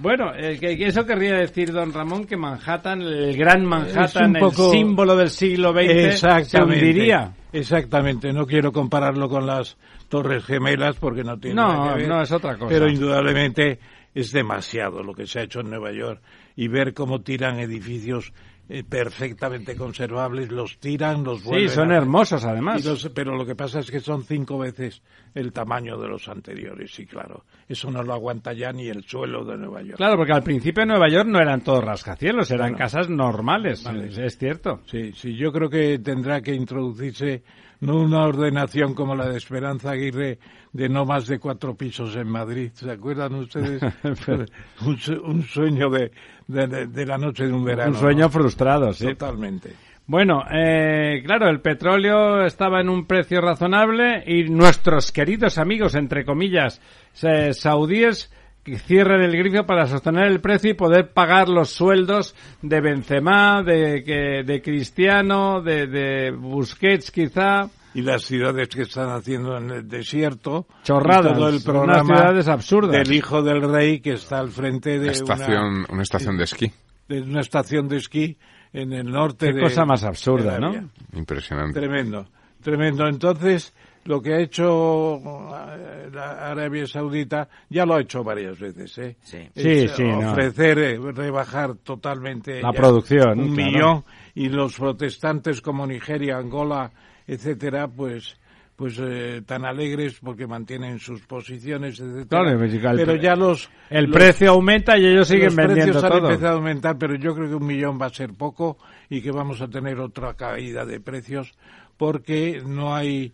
Bueno, 0.00 0.32
que, 0.32 0.76
eso 0.86 1.04
querría 1.04 1.34
decir 1.36 1.72
don 1.72 1.92
Ramón 1.92 2.24
que 2.24 2.36
Manhattan, 2.36 3.02
el 3.02 3.36
gran 3.36 3.64
Manhattan, 3.64 4.34
poco- 4.34 4.66
el 4.72 4.78
símbolo 4.78 5.16
del 5.16 5.30
siglo 5.30 5.72
XX, 5.72 5.86
se 5.86 6.06
Exactamente. 6.08 6.74
hundiría. 6.84 7.32
Exactamente. 7.52 8.32
No 8.32 8.46
quiero 8.46 8.72
compararlo 8.72 9.28
con 9.28 9.46
las 9.46 9.76
Torres 10.08 10.44
Gemelas 10.44 10.96
porque 10.96 11.24
no 11.24 11.38
tiene 11.38 11.56
No, 11.56 11.68
nada 11.68 11.92
que 11.94 12.00
ver. 12.00 12.08
no, 12.08 12.22
es 12.22 12.30
otra 12.32 12.56
cosa. 12.56 12.68
Pero 12.68 12.88
indudablemente 12.88 13.78
es 14.14 14.32
demasiado 14.32 15.02
lo 15.02 15.14
que 15.14 15.26
se 15.26 15.40
ha 15.40 15.42
hecho 15.42 15.60
en 15.60 15.70
Nueva 15.70 15.92
York 15.92 16.20
y 16.56 16.68
ver 16.68 16.94
cómo 16.94 17.20
tiran 17.20 17.58
edificios 17.58 18.32
eh, 18.68 18.84
perfectamente 18.84 19.74
conservables, 19.76 20.50
los 20.52 20.78
tiran, 20.78 21.24
los 21.24 21.40
Sí, 21.40 21.48
vuelven 21.48 21.68
son 21.70 21.90
a- 21.92 21.96
hermosos 21.96 22.44
además. 22.44 22.84
los- 22.84 23.08
pero 23.14 23.34
lo 23.36 23.46
que 23.46 23.54
pasa 23.54 23.80
es 23.80 23.90
que 23.90 24.00
son 24.00 24.24
cinco 24.24 24.58
veces 24.58 25.02
el 25.34 25.52
tamaño 25.52 25.96
de 25.98 26.08
los 26.08 26.28
anteriores, 26.28 26.98
y 26.98 27.06
claro, 27.06 27.44
eso 27.68 27.90
no 27.90 28.02
lo 28.02 28.12
aguanta 28.12 28.52
ya 28.52 28.72
ni 28.72 28.88
el 28.88 29.04
suelo 29.04 29.44
de 29.44 29.56
Nueva 29.56 29.82
York. 29.82 29.96
Claro, 29.96 30.16
porque 30.16 30.32
al 30.32 30.42
principio 30.42 30.82
en 30.82 30.88
Nueva 30.90 31.08
York 31.08 31.28
no 31.28 31.40
eran 31.40 31.62
todos 31.62 31.82
rascacielos, 31.84 32.50
eran 32.50 32.68
Bueno. 32.72 32.78
casas 32.78 33.08
normales, 33.08 33.82
Vale. 33.84 34.08
es, 34.08 34.18
es 34.18 34.36
cierto. 34.38 34.80
Sí, 34.86 35.12
sí, 35.14 35.34
yo 35.36 35.50
creo 35.52 35.70
que 35.70 35.98
tendrá 35.98 36.40
que 36.42 36.54
introducirse 36.54 37.42
no 37.80 37.96
una 37.96 38.24
ordenación 38.24 38.94
como 38.94 39.14
la 39.14 39.28
de 39.28 39.36
Esperanza 39.38 39.90
Aguirre 39.92 40.38
de 40.72 40.88
no 40.88 41.04
más 41.04 41.26
de 41.26 41.38
cuatro 41.38 41.74
pisos 41.74 42.14
en 42.16 42.28
Madrid. 42.28 42.70
¿Se 42.74 42.90
acuerdan 42.90 43.34
ustedes? 43.34 43.82
un, 44.86 44.96
su- 44.98 45.20
un 45.22 45.42
sueño 45.44 45.88
de, 45.90 46.10
de, 46.46 46.66
de- 46.66 46.86
de 46.86 47.06
la 47.06 47.18
noche 47.18 47.46
de 47.46 47.52
un 47.52 47.64
verano. 47.64 47.92
Un 47.92 47.98
sueño 47.98 48.24
¿no? 48.24 48.30
frustrado, 48.30 48.92
sí. 48.92 49.06
Totalmente. 49.06 49.72
Bueno, 50.06 50.42
eh, 50.50 51.22
claro, 51.24 51.48
el 51.50 51.60
petróleo 51.60 52.44
estaba 52.46 52.80
en 52.80 52.88
un 52.88 53.06
precio 53.06 53.42
razonable 53.42 54.24
y 54.26 54.44
nuestros 54.48 55.12
queridos 55.12 55.58
amigos, 55.58 55.94
entre 55.94 56.24
comillas, 56.24 56.80
eh, 57.22 57.52
saudíes, 57.52 58.32
que 58.70 58.78
cierren 58.78 59.20
el 59.22 59.36
grifo 59.36 59.64
para 59.66 59.86
sostener 59.86 60.26
el 60.26 60.40
precio 60.40 60.70
y 60.70 60.74
poder 60.74 61.10
pagar 61.12 61.48
los 61.48 61.70
sueldos 61.70 62.34
de 62.62 62.80
Benzema, 62.80 63.62
de, 63.62 64.02
que- 64.04 64.42
de 64.44 64.62
Cristiano, 64.62 65.60
de, 65.62 65.86
de 65.86 66.30
Busquets 66.30 67.10
quizá. 67.10 67.68
Y 67.94 68.02
las 68.02 68.22
ciudades 68.22 68.68
que 68.68 68.82
están 68.82 69.08
haciendo 69.10 69.56
en 69.56 69.70
el 69.70 69.88
desierto. 69.88 70.66
Chorradas, 70.84 71.32
todo 71.34 71.48
el 71.48 71.54
unas 71.54 71.64
programa 71.64 72.04
ciudades 72.16 72.48
absurdas. 72.48 72.92
del 72.92 73.12
hijo 73.12 73.42
del 73.42 73.62
rey 73.62 74.00
que 74.00 74.12
está 74.12 74.38
al 74.40 74.50
frente 74.50 74.90
de 74.98 75.04
Una 75.08 75.12
estación, 75.12 75.64
una, 75.64 75.86
una 75.90 76.02
estación 76.02 76.36
de 76.36 76.44
esquí. 76.44 76.70
de 77.08 77.22
una 77.22 77.40
estación 77.40 77.88
de 77.88 77.96
esquí 77.96 78.36
en 78.72 78.92
el 78.92 79.10
norte 79.10 79.46
Qué 79.48 79.52
de 79.54 79.62
cosa 79.62 79.84
más 79.86 80.02
de 80.02 80.08
absurda, 80.08 80.58
¿no? 80.60 80.74
Impresionante. 81.14 81.80
Tremendo, 81.80 82.26
tremendo. 82.62 83.08
Entonces, 83.08 83.74
lo 84.08 84.22
que 84.22 84.32
ha 84.32 84.40
hecho 84.40 85.16
eh, 85.18 86.08
la 86.12 86.50
Arabia 86.50 86.86
Saudita 86.86 87.46
ya 87.68 87.84
lo 87.84 87.94
ha 87.94 88.00
hecho 88.00 88.24
varias 88.24 88.58
veces, 88.58 88.96
¿eh? 88.96 89.16
Sí. 89.20 89.36
Es, 89.54 89.62
Sí, 89.62 89.88
sí, 89.96 90.02
no. 90.04 90.30
Ofrecer, 90.32 90.78
eh, 90.78 90.98
rebajar 91.12 91.74
totalmente 91.76 92.62
La 92.62 92.72
producción, 92.72 93.38
un 93.38 93.54
claro. 93.54 93.70
millón 93.70 94.04
y 94.34 94.48
los 94.48 94.78
protestantes 94.78 95.60
como 95.60 95.86
Nigeria, 95.86 96.38
Angola, 96.38 96.90
etcétera, 97.26 97.86
pues 97.86 98.36
pues 98.76 98.96
eh, 99.02 99.42
tan 99.44 99.64
alegres 99.64 100.20
porque 100.22 100.46
mantienen 100.46 101.00
sus 101.00 101.20
posiciones, 101.26 101.98
etcétera. 102.00 102.42
Claro, 102.44 102.58
pues, 102.58 102.78
pero 102.80 103.16
ya 103.16 103.34
los 103.34 103.68
El 103.90 104.04
los- 104.06 104.16
precio 104.16 104.52
aumenta 104.52 104.96
y 104.96 105.04
ellos 105.04 105.26
siguen 105.28 105.46
los 105.46 105.56
vendiendo 105.56 105.92
precios 106.00 106.04
han 106.04 106.24
empezado 106.24 106.52
a 106.54 106.56
aumentar, 106.58 106.96
pero 106.96 107.16
yo 107.16 107.34
creo 107.34 107.48
que 107.48 107.54
un 107.56 107.66
millón 107.66 107.98
va 108.00 108.06
a 108.06 108.10
ser 108.10 108.32
poco 108.34 108.78
y 109.10 109.20
que 109.20 109.32
vamos 109.32 109.60
a 109.60 109.68
tener 109.68 109.98
otra 109.98 110.32
caída 110.34 110.86
de 110.86 111.00
precios 111.00 111.52
porque 111.96 112.62
no 112.64 112.94
hay 112.94 113.32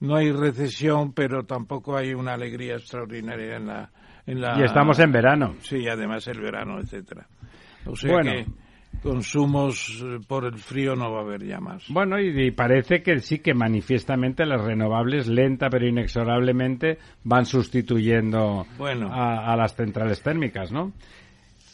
no 0.00 0.16
hay 0.16 0.30
recesión, 0.32 1.12
pero 1.12 1.44
tampoco 1.44 1.96
hay 1.96 2.14
una 2.14 2.34
alegría 2.34 2.74
extraordinaria 2.74 3.56
en 3.56 3.66
la 3.66 3.90
en 4.26 4.40
la 4.40 4.58
Y 4.58 4.64
estamos 4.64 4.98
en 4.98 5.12
verano. 5.12 5.54
Sí, 5.60 5.86
además 5.88 6.26
el 6.28 6.40
verano, 6.40 6.78
etcétera. 6.80 7.26
O 7.86 7.94
sea 7.96 8.12
Bueno. 8.12 8.32
que 8.32 8.46
consumos 9.02 10.02
eh, 10.04 10.18
por 10.26 10.44
el 10.46 10.56
frío 10.58 10.96
no 10.96 11.12
va 11.12 11.20
a 11.20 11.22
haber 11.22 11.44
ya 11.44 11.60
más. 11.60 11.84
Bueno, 11.88 12.18
y, 12.18 12.46
y 12.46 12.50
parece 12.50 13.02
que 13.02 13.18
sí 13.20 13.38
que 13.38 13.54
manifiestamente 13.54 14.44
las 14.44 14.62
renovables, 14.64 15.28
lenta 15.28 15.68
pero 15.70 15.86
inexorablemente, 15.86 16.98
van 17.24 17.46
sustituyendo 17.46 18.66
Bueno. 18.78 19.08
a, 19.12 19.52
a 19.52 19.56
las 19.56 19.74
centrales 19.76 20.22
térmicas, 20.22 20.72
¿no? 20.72 20.92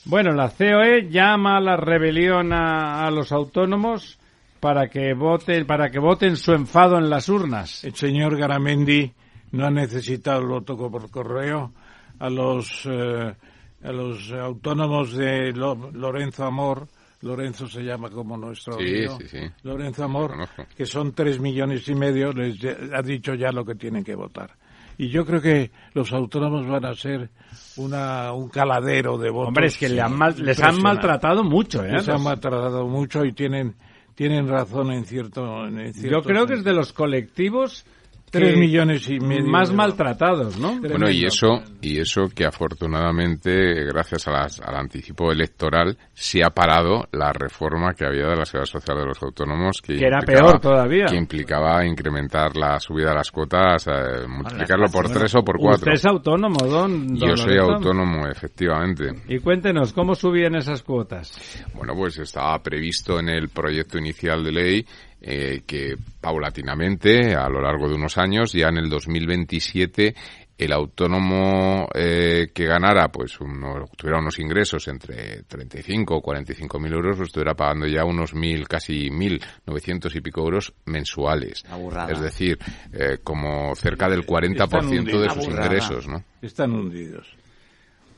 Bueno, 0.04 0.32
la 0.32 0.50
COE 0.50 1.08
llama 1.10 1.56
a 1.58 1.60
la 1.60 1.76
rebelión 1.76 2.52
a, 2.52 3.06
a 3.06 3.10
los 3.10 3.30
autónomos 3.32 4.18
para 4.62 4.88
que 4.88 5.12
voten, 5.12 5.66
para 5.66 5.90
que 5.90 5.98
voten 5.98 6.36
su 6.36 6.52
enfado 6.52 6.96
en 6.96 7.10
las 7.10 7.28
urnas. 7.28 7.82
El 7.82 7.96
señor 7.96 8.38
Garamendi 8.38 9.12
no 9.50 9.66
ha 9.66 9.70
necesitado 9.72 10.40
el 10.40 10.46
voto 10.46 10.76
por 10.76 11.10
correo 11.10 11.72
a 12.20 12.30
los 12.30 12.86
eh, 12.88 13.34
a 13.82 13.90
los 13.90 14.30
autónomos 14.30 15.16
de 15.16 15.50
Lo- 15.52 15.90
Lorenzo 15.92 16.44
Amor. 16.44 16.86
Lorenzo 17.22 17.66
se 17.66 17.82
llama 17.82 18.08
como 18.10 18.36
nuestro 18.36 18.74
Sí, 18.78 18.84
amigo. 18.84 19.18
sí, 19.18 19.26
sí. 19.28 19.38
Lorenzo 19.64 20.04
Amor, 20.04 20.32
que 20.76 20.86
son 20.86 21.12
tres 21.12 21.40
millones 21.40 21.88
y 21.88 21.94
medio, 21.96 22.32
les 22.32 22.56
ha 22.94 23.02
dicho 23.02 23.34
ya 23.34 23.50
lo 23.50 23.64
que 23.64 23.74
tienen 23.74 24.04
que 24.04 24.14
votar. 24.14 24.50
Y 24.96 25.08
yo 25.08 25.24
creo 25.26 25.40
que 25.40 25.72
los 25.94 26.12
autónomos 26.12 26.68
van 26.68 26.84
a 26.84 26.94
ser 26.94 27.30
una, 27.78 28.32
un 28.32 28.48
caladero 28.48 29.18
de 29.18 29.30
votos. 29.30 29.48
Hombre, 29.48 29.66
es 29.66 29.76
que 29.76 29.88
le 29.88 30.00
han 30.00 30.16
mal- 30.16 30.36
les 30.38 30.60
han 30.62 30.80
maltratado 30.80 31.42
mucho, 31.42 31.84
¿eh? 31.84 31.90
Les 31.92 32.08
han 32.08 32.22
maltratado 32.22 32.86
mucho 32.86 33.24
y 33.24 33.32
tienen 33.32 33.74
tienen 34.14 34.48
razón 34.48 34.92
en 34.92 35.04
cierto 35.04 35.66
en 35.66 35.92
Yo 35.92 36.22
creo 36.22 36.46
que 36.46 36.54
es 36.54 36.64
de 36.64 36.72
los 36.72 36.92
colectivos 36.92 37.84
Tres 38.32 38.56
millones 38.56 39.08
y 39.10 39.20
medio 39.20 39.44
más 39.46 39.72
maltratados, 39.72 40.58
¿no? 40.58 40.80
Bueno, 40.80 41.10
y 41.10 41.24
eso, 41.26 41.62
y 41.82 41.98
eso 42.00 42.22
que 42.34 42.46
afortunadamente, 42.46 43.84
gracias 43.84 44.26
a 44.28 44.32
las- 44.32 44.60
al 44.60 44.74
anticipo 44.76 45.30
electoral, 45.30 45.96
se 46.14 46.42
ha 46.42 46.50
parado 46.50 47.06
la 47.12 47.32
reforma 47.32 47.92
que 47.94 48.06
había 48.06 48.26
de 48.28 48.36
la 48.36 48.44
seguridad 48.44 48.70
social 48.70 48.98
de 48.98 49.06
los 49.06 49.22
autónomos, 49.22 49.80
que, 49.82 49.96
Que 49.96 50.06
era 50.06 50.18
implicaba- 50.20 50.48
peor 50.48 50.60
todavía. 50.60 51.06
Que 51.06 51.16
implicaba 51.16 51.84
incrementar 51.86 52.56
la 52.56 52.80
subida 52.80 53.10
de 53.10 53.16
las 53.16 53.30
cuotas, 53.30 53.86
eh, 53.88 54.26
multiplicarlo 54.28 54.86
por 54.88 55.10
tres 55.10 55.34
o 55.34 55.44
por 55.44 55.58
cuatro. 55.58 55.80
Usted 55.80 55.92
es 55.92 56.06
autónomo, 56.06 56.58
don, 56.66 57.08
don 57.08 57.28
Yo 57.30 57.36
soy 57.36 57.54
Lorenzo. 57.56 57.74
autónomo, 57.74 58.26
efectivamente. 58.28 59.10
Y 59.28 59.38
cuéntenos, 59.40 59.92
¿cómo 59.92 60.14
subían 60.14 60.54
esas 60.56 60.82
cuotas? 60.82 61.38
Bueno, 61.74 61.94
pues 61.94 62.18
estaba 62.18 62.58
previsto 62.62 63.18
en 63.20 63.28
el 63.28 63.48
proyecto 63.50 63.98
inicial 63.98 64.42
de 64.44 64.52
ley 64.52 64.86
eh, 65.22 65.62
que 65.66 65.94
paulatinamente, 66.20 67.34
a 67.34 67.48
lo 67.48 67.60
largo 67.62 67.88
de 67.88 67.94
unos 67.94 68.18
años, 68.18 68.52
ya 68.52 68.68
en 68.68 68.78
el 68.78 68.88
2027, 68.90 70.14
el 70.58 70.72
autónomo 70.72 71.88
eh, 71.94 72.48
que 72.54 72.66
ganara, 72.66 73.08
pues, 73.08 73.40
uno, 73.40 73.84
tuviera 73.96 74.18
unos 74.20 74.38
ingresos 74.38 74.86
entre 74.88 75.42
35 75.44 76.16
o 76.16 76.20
45 76.20 76.78
mil 76.78 76.92
euros, 76.92 77.16
pues 77.16 77.28
estuviera 77.28 77.54
pagando 77.54 77.86
ya 77.86 78.04
unos 78.04 78.34
mil, 78.34 78.68
casi 78.68 79.10
mil 79.10 79.40
novecientos 79.66 80.14
y 80.14 80.20
pico 80.20 80.42
euros 80.42 80.72
mensuales. 80.86 81.64
Es 82.12 82.20
decir, 82.20 82.58
eh, 82.92 83.18
como 83.24 83.74
cerca 83.74 84.08
del 84.08 84.24
40% 84.26 85.20
de 85.20 85.30
sus 85.30 85.44
ingresos, 85.46 86.08
¿no? 86.08 86.22
Están 86.42 86.72
hundidos. 86.72 87.28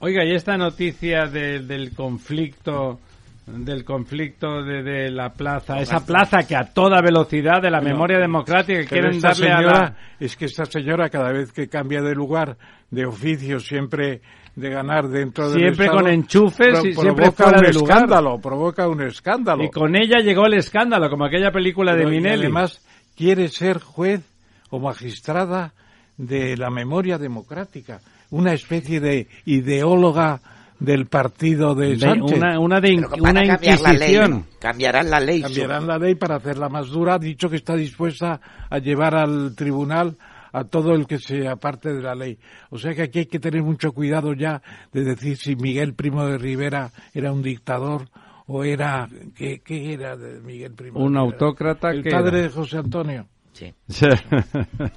Oiga, 0.01 0.24
y 0.24 0.32
esta 0.35 0.56
noticia 0.59 1.26
de- 1.26 1.60
del 1.60 1.94
conflicto 1.94 3.01
del 3.46 3.84
conflicto 3.84 4.62
de, 4.62 4.82
de 4.82 5.10
la 5.10 5.32
plaza, 5.32 5.78
esa 5.78 6.04
plaza 6.04 6.46
que 6.48 6.56
a 6.56 6.64
toda 6.72 7.02
velocidad 7.02 7.60
de 7.60 7.70
la 7.70 7.78
Bueno, 7.78 7.94
memoria 7.94 8.18
democrática 8.18 8.80
que 8.80 8.86
quieren 8.86 9.20
darle 9.20 9.50
a 9.50 9.60
la... 9.60 9.96
Es 10.18 10.36
que 10.36 10.46
esta 10.46 10.64
señora 10.64 11.10
cada 11.10 11.30
vez 11.30 11.52
que 11.52 11.68
cambia 11.68 12.00
de 12.00 12.14
lugar, 12.14 12.56
de 12.90 13.04
oficio, 13.04 13.60
siempre 13.60 14.22
de 14.56 14.70
ganar 14.70 15.08
dentro 15.08 15.50
del 15.50 15.60
Siempre 15.60 15.86
Estado, 15.86 16.02
con 16.02 16.10
enchufes 16.10 16.84
y 16.84 16.94
siempre 16.94 17.30
provoca 17.30 17.44
fuera 17.44 17.58
un 17.58 17.66
de 17.66 17.72
lugar. 17.72 17.96
escándalo, 17.96 18.38
provoca 18.40 18.88
un 18.88 19.02
escándalo. 19.02 19.64
Y 19.64 19.70
con 19.70 19.96
ella 19.96 20.20
llegó 20.20 20.46
el 20.46 20.54
escándalo, 20.54 21.10
como 21.10 21.24
aquella 21.26 21.50
película 21.50 21.92
de 21.92 21.98
Pero, 21.98 22.10
Minelli. 22.10 22.42
además 22.44 22.80
quiere 23.16 23.48
ser 23.48 23.78
juez 23.80 24.22
o 24.70 24.78
magistrada 24.78 25.74
de 26.16 26.56
la 26.56 26.70
memoria 26.70 27.18
democrática, 27.18 28.00
una 28.30 28.52
especie 28.52 29.00
de 29.00 29.28
ideóloga 29.44 30.40
del 30.80 31.06
partido 31.06 31.74
de, 31.74 31.90
De- 31.90 31.98
Sánchez. 31.98 32.36
una- 32.38 32.59
una 32.59 32.80
de 32.80 32.92
in- 32.92 33.05
una 33.20 33.42
cambiar 33.46 33.80
la 33.80 33.92
ley, 33.92 34.14
inquisición. 34.14 34.46
cambiarán 34.59 35.10
la 35.10 35.20
ley. 35.20 35.42
Cambiarán 35.42 35.86
la 35.86 35.98
ley 35.98 36.14
para 36.14 36.36
hacerla 36.36 36.68
más 36.68 36.88
dura. 36.88 37.14
Ha 37.14 37.18
dicho 37.18 37.48
que 37.48 37.56
está 37.56 37.74
dispuesta 37.76 38.40
a 38.68 38.78
llevar 38.78 39.14
al 39.14 39.55
tribunal 39.55 40.16
a 40.52 40.64
todo 40.64 40.92
el 40.94 41.06
que 41.06 41.18
se 41.18 41.48
aparte 41.48 41.92
de 41.92 42.01
la 42.02 42.14
ley. 42.14 42.38
O 42.70 42.78
sea 42.78 42.94
que 42.94 43.02
aquí 43.02 43.20
hay 43.20 43.26
que 43.26 43.40
tener 43.40 43.62
mucho 43.62 43.92
cuidado 43.92 44.34
ya 44.34 44.62
de 44.92 45.02
decir 45.05 45.36
si 45.36 45.56
Miguel 45.56 45.94
Primo 45.94 46.24
de 46.26 46.38
Rivera 46.38 46.90
era 47.12 47.32
un 47.32 47.42
dictador 47.42 48.09
o 48.46 48.62
era... 48.62 49.09
¿Qué, 49.34 49.60
qué 49.64 49.94
era 49.94 50.16
de 50.16 50.40
Miguel 50.40 50.72
Primo? 50.74 51.01
Un 51.01 51.16
autócrata 51.16 51.90
El 51.90 52.02
que 52.05 52.10
padre 52.10 52.38
era. 52.38 52.42
de 52.48 52.51
José 52.51 52.78
Antonio. 52.78 53.26
Sí. 53.52 53.72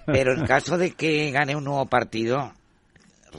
Pero 0.06 0.34
en 0.34 0.46
caso 0.46 0.78
de 0.78 0.92
que 0.92 1.32
gane 1.32 1.56
un 1.56 1.64
nuevo 1.64 1.86
partido, 1.86 2.52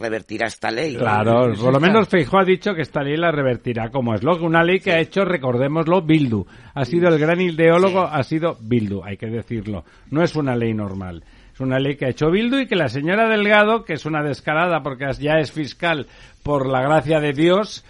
revertirá 0.01 0.47
esta 0.47 0.71
ley. 0.71 0.97
Claro, 0.97 1.53
por 1.61 1.73
lo 1.73 1.81
menos 1.81 2.09
Feijóo 2.09 2.41
ha 2.41 2.45
dicho 2.45 2.75
que 2.75 2.83
esta 2.83 3.03
ley 3.03 3.17
la 3.17 3.31
revertirá 3.31 3.91
como 3.91 4.15
es 4.15 4.23
lo 4.23 4.37
una 4.45 4.63
ley 4.63 4.81
que 4.81 4.93
ha 4.93 5.01
hecho, 5.01 5.25
recordémoslo, 5.25 6.03
Bildu. 6.03 6.45
Ha 6.75 6.85
sido 6.85 7.09
el 7.09 7.19
gran 7.19 7.41
ideólogo, 7.41 8.03
ha 8.03 8.23
sido 8.23 8.57
Bildu, 8.61 9.03
hay 9.05 9.17
que 9.17 9.27
decirlo. 9.27 9.85
No 10.11 10.23
es 10.23 10.35
una 10.37 10.55
ley 10.55 10.73
normal. 10.75 11.25
Es 11.53 11.61
una 11.61 11.79
ley 11.81 11.97
que 11.97 12.07
ha 12.07 12.11
hecho 12.11 12.31
Bildu 12.31 12.61
y 12.61 12.67
que 12.67 12.77
la 12.77 12.89
señora 12.89 13.29
Delgado, 13.29 13.85
que 13.85 13.95
es 13.95 14.07
una 14.07 14.23
descarada 14.23 14.81
porque 14.83 15.07
ya 15.19 15.39
es 15.41 15.51
fiscal 15.51 16.07
por 16.45 16.69
la 16.69 16.83
gracia 16.83 17.19
de 17.19 17.33
Dios, 17.33 17.85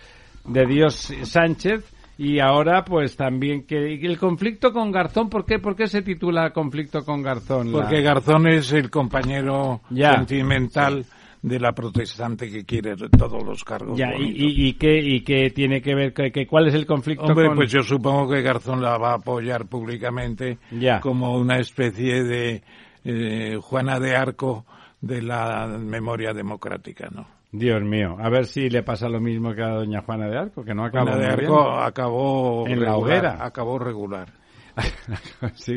de 0.46 0.64
Dios 0.64 1.12
Sánchez, 1.24 1.84
y 2.16 2.40
ahora 2.40 2.84
pues 2.84 3.14
también 3.16 3.64
que 3.64 3.94
el 3.94 4.18
conflicto 4.18 4.72
con 4.72 4.90
Garzón, 4.90 5.28
¿por 5.28 5.44
qué, 5.44 5.58
por 5.58 5.76
qué 5.76 5.86
se 5.86 6.02
titula 6.02 6.50
conflicto 6.50 7.04
con 7.04 7.22
Garzón? 7.22 7.70
La- 7.70 7.78
Porque 7.80 8.00
Garzón 8.00 8.48
es 8.48 8.72
el 8.72 8.90
compañero 8.90 9.82
Ya. 9.90 10.14
sentimental 10.14 11.04
de 11.42 11.60
la 11.60 11.72
protestante 11.72 12.50
que 12.50 12.64
quiere 12.64 12.96
todos 12.96 13.42
los 13.44 13.62
cargos. 13.64 13.96
Ya, 13.98 14.14
y, 14.16 14.24
y, 14.24 14.68
y 14.68 14.72
qué, 14.74 14.98
y 14.98 15.20
qué 15.22 15.50
tiene 15.50 15.80
que 15.80 15.94
ver, 15.94 16.12
que, 16.12 16.32
que- 16.32 16.46
cuál 16.46 16.68
es 16.68 16.74
el 16.74 16.84
conflicto 16.86 17.24
Hombre, 17.26 17.46
con... 17.46 17.56
pues 17.56 17.70
yo 17.70 17.82
supongo 17.82 18.28
que 18.28 18.42
Garzón 18.42 18.82
la 18.82 18.98
va 18.98 19.12
a 19.12 19.16
apoyar 19.16 19.66
públicamente 19.66 20.58
Ya. 20.72 21.00
como 21.00 21.36
una 21.36 21.58
especie 21.58 22.24
de 22.24 22.62
eh, 23.04 23.56
Juana 23.60 24.00
de 24.00 24.16
Arco 24.16 24.66
de 25.00 25.22
la 25.22 25.66
memoria 25.78 26.32
democrática, 26.32 27.08
¿no? 27.12 27.26
Dios 27.50 27.80
mío, 27.82 28.16
a 28.20 28.28
ver 28.28 28.44
si 28.44 28.68
le 28.68 28.82
pasa 28.82 29.08
lo 29.08 29.20
mismo 29.20 29.54
que 29.54 29.62
a 29.62 29.68
doña 29.70 30.02
Juana 30.02 30.26
de 30.28 30.36
Arco, 30.36 30.64
que 30.64 30.74
no 30.74 30.84
acabó 30.84 31.06
Juana 31.12 31.20
de 31.22 31.32
Arco 31.32 31.70
acabó 31.80 32.66
En 32.66 32.80
la 32.80 32.86
regular, 32.90 32.96
hoguera. 32.96 33.38
acabó 33.46 33.78
regular. 33.78 34.28
sí, 35.54 35.76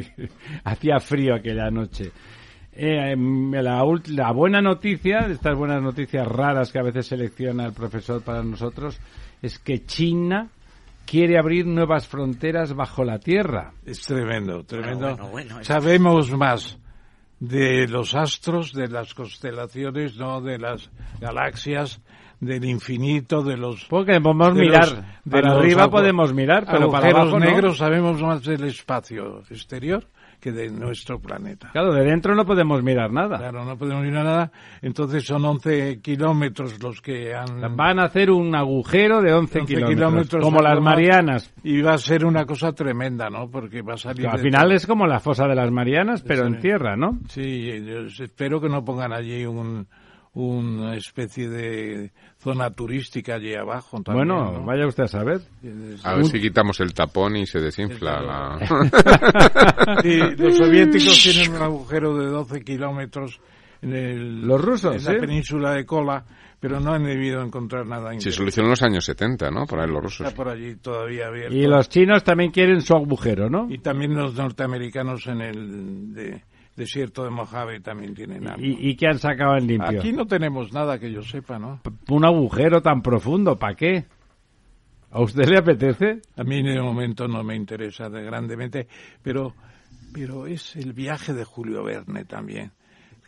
hacía 0.64 1.00
frío 1.00 1.36
aquella 1.36 1.70
noche. 1.72 2.12
Eh, 2.74 3.12
em, 3.12 3.52
la, 3.52 4.32
buena 4.32 4.62
noticia, 4.62 5.28
de 5.28 5.34
estas 5.34 5.56
buenas 5.58 5.82
noticias 5.82 6.26
raras 6.28 6.72
que 6.72 6.80
a 6.80 6.84
veces 6.84 7.08
selecciona 7.08 7.66
el 7.66 7.74
profesor 7.74 8.22
para 8.22 8.44
nosotros, 8.44 9.00
es 9.42 9.60
que 9.60 9.86
China 9.86 10.48
quiere 11.06 11.38
abrir 11.38 11.66
nuevas 11.66 12.08
fronteras 12.08 12.74
bajo 12.74 13.04
la 13.04 13.20
tierra. 13.20 13.74
Es 13.86 14.02
tremendo, 14.04 14.64
tremendo. 14.64 15.08
bueno, 15.10 15.28
bueno, 15.30 15.60
es- 15.60 15.68
Sabemos 15.68 16.32
más 16.32 16.78
de 17.40 17.88
los 17.88 18.16
astros, 18.16 18.72
de 18.72 18.88
las 18.88 19.14
constelaciones, 19.14 20.16
no 20.16 20.40
de 20.42 20.58
las 20.58 20.90
galaxias, 21.20 22.00
del 22.40 22.64
infinito, 22.66 23.44
de 23.44 23.58
los 23.58 23.86
Porque 23.86 24.20
podemos 24.22 24.56
de 24.56 24.62
mirar, 24.62 24.80
los- 24.90 24.96
de 25.26 25.32
para 25.32 25.50
los 25.50 25.58
arriba 25.60 25.90
podemos 25.90 26.34
mirar, 26.34 26.66
pero 26.72 26.90
para 26.90 27.10
abajo 27.10 27.38
no. 27.40 27.46
negros 27.46 27.78
sabemos 27.78 28.22
más 28.22 28.44
del 28.44 28.64
espacio 28.64 29.42
exterior 29.50 30.06
que 30.42 30.52
de 30.52 30.70
nuestro 30.70 31.20
planeta. 31.20 31.70
Claro, 31.72 31.94
de 31.94 32.04
dentro 32.04 32.36
no 32.36 32.46
podemos 32.46 32.84
mirar 32.84 33.12
nada. 33.14 33.38
Claro, 33.38 33.64
no 33.64 33.78
podemos 33.78 34.04
mirar 34.04 34.26
nada. 34.26 34.52
Entonces 34.82 35.24
son 35.24 35.46
11 35.46 36.02
kilómetros 36.02 36.82
los 36.82 37.00
que 37.02 37.34
han... 37.34 37.76
Van 37.78 38.00
a 38.00 38.06
hacer 38.06 38.32
un 38.32 38.54
agujero 38.56 39.22
de 39.22 39.32
11, 39.34 39.60
11 39.60 39.74
kilómetros, 39.74 39.96
kilómetros 39.96 40.44
como 40.44 40.62
las. 40.62 40.82
Marianas. 40.82 41.54
Y 41.64 41.82
va 41.82 41.94
a 41.94 41.98
ser 42.00 42.26
una 42.26 42.46
cosa 42.46 42.74
tremenda, 42.74 43.30
¿no? 43.30 43.50
Porque 43.50 43.82
va 43.84 43.94
a 43.94 43.98
salir... 43.98 44.28
Al 44.28 44.40
final 44.40 44.64
todo. 44.64 44.74
es 44.74 44.88
como 44.88 45.06
la 45.08 45.20
fosa 45.20 45.48
de 45.48 45.56
las 45.56 45.72
Marianas, 45.72 46.24
pero 46.24 46.48
en 46.48 46.56
Sí. 46.56 46.62
tierra, 46.62 46.96
¿no? 46.98 47.20
Sí, 47.30 47.84
yo 47.86 48.02
espero 48.24 48.60
que 48.60 48.68
no 48.68 48.84
pongan 48.84 49.14
allí 49.14 49.46
un, 49.46 49.88
una 50.34 50.96
especie 50.96 51.50
de 51.50 52.12
zona 52.40 52.70
turística 52.72 53.36
allí 53.36 53.54
abajo. 53.54 54.02
también, 54.02 54.28
bueno, 54.30 54.52
¿no? 54.60 54.66
vaya 54.66 54.88
usted 54.88 55.04
a 55.04 55.08
saber. 55.08 55.42
A 56.04 56.16
ver 56.16 56.26
si 56.26 56.40
quitamos 56.40 56.80
el 56.80 56.94
tapón 56.94 57.36
y 57.36 57.46
se 57.46 57.60
desinfla 57.60 58.22
la... 58.22 58.60
Sí, 60.02 60.20
los 60.38 60.58
soviéticos 60.58 61.22
tienen 61.24 61.56
un 61.56 61.62
agujero 61.62 62.16
de 62.18 62.28
12 62.28 62.62
kilómetros 62.64 63.40
en 63.82 63.94
el, 63.94 64.42
Los 64.42 64.62
rusos, 64.62 64.96
en 64.96 65.04
la 65.04 65.12
¿sí? 65.12 65.18
península 65.20 65.74
de 65.74 65.86
Kola, 65.86 66.24
pero 66.60 66.80
no 66.80 66.94
han 66.94 67.04
debido 67.04 67.42
encontrar 67.42 67.86
nada 67.88 68.12
Se 68.20 68.32
solucionó 68.32 68.68
en 68.68 68.72
los 68.72 68.84
años 68.84 69.04
70, 69.06 69.50
¿no? 69.50 69.66
Por 69.66 69.80
ahí 69.80 69.88
los 69.90 70.02
rusos. 70.04 70.28
Está 70.28 70.36
por 70.36 70.48
allí 70.48 70.76
todavía 70.76 71.28
abierto. 71.28 71.56
Y 71.56 71.66
los 71.66 71.90
chinos 71.90 72.24
también 72.24 72.52
quieren 72.52 72.82
su 72.82 72.94
agujero, 72.96 73.50
¿no? 73.50 73.68
Y 73.70 73.80
también 73.80 74.14
los 74.16 74.36
norteamericanos 74.36 75.26
en 75.28 75.42
el 75.42 76.14
de- 76.14 76.44
desierto 76.76 77.24
de 77.24 77.30
Mojave 77.30 77.80
también 77.82 78.14
tienen 78.16 78.48
algo. 78.48 78.62
¿Y, 78.64 78.90
y 78.90 78.96
qué 78.96 79.08
han 79.08 79.20
sacado 79.20 79.58
en 79.58 79.68
limpio? 79.68 80.00
Aquí 80.00 80.14
no 80.14 80.26
tenemos 80.26 80.72
nada 80.74 80.98
que 81.00 81.12
yo 81.12 81.22
sepa, 81.22 81.60
¿no? 81.60 81.82
Un 82.10 82.26
agujero 82.26 82.82
tan 82.82 83.02
profundo, 83.02 83.58
¿para 83.60 83.76
qué? 83.76 84.06
¿A 85.12 85.22
usted 85.22 85.46
le 85.48 85.58
apetece? 85.58 86.22
A 86.38 86.44
mí 86.44 86.64
de 86.64 86.82
momento 86.82 87.28
no 87.28 87.44
me 87.44 87.56
interesa 87.56 88.10
de 88.10 88.24
grandemente, 88.24 88.88
pero, 89.22 89.54
pero 90.14 90.48
es 90.48 90.76
el 90.78 90.94
viaje 90.94 91.34
de 91.34 91.44
Julio 91.44 91.84
Verne 91.84 92.24
también, 92.24 92.72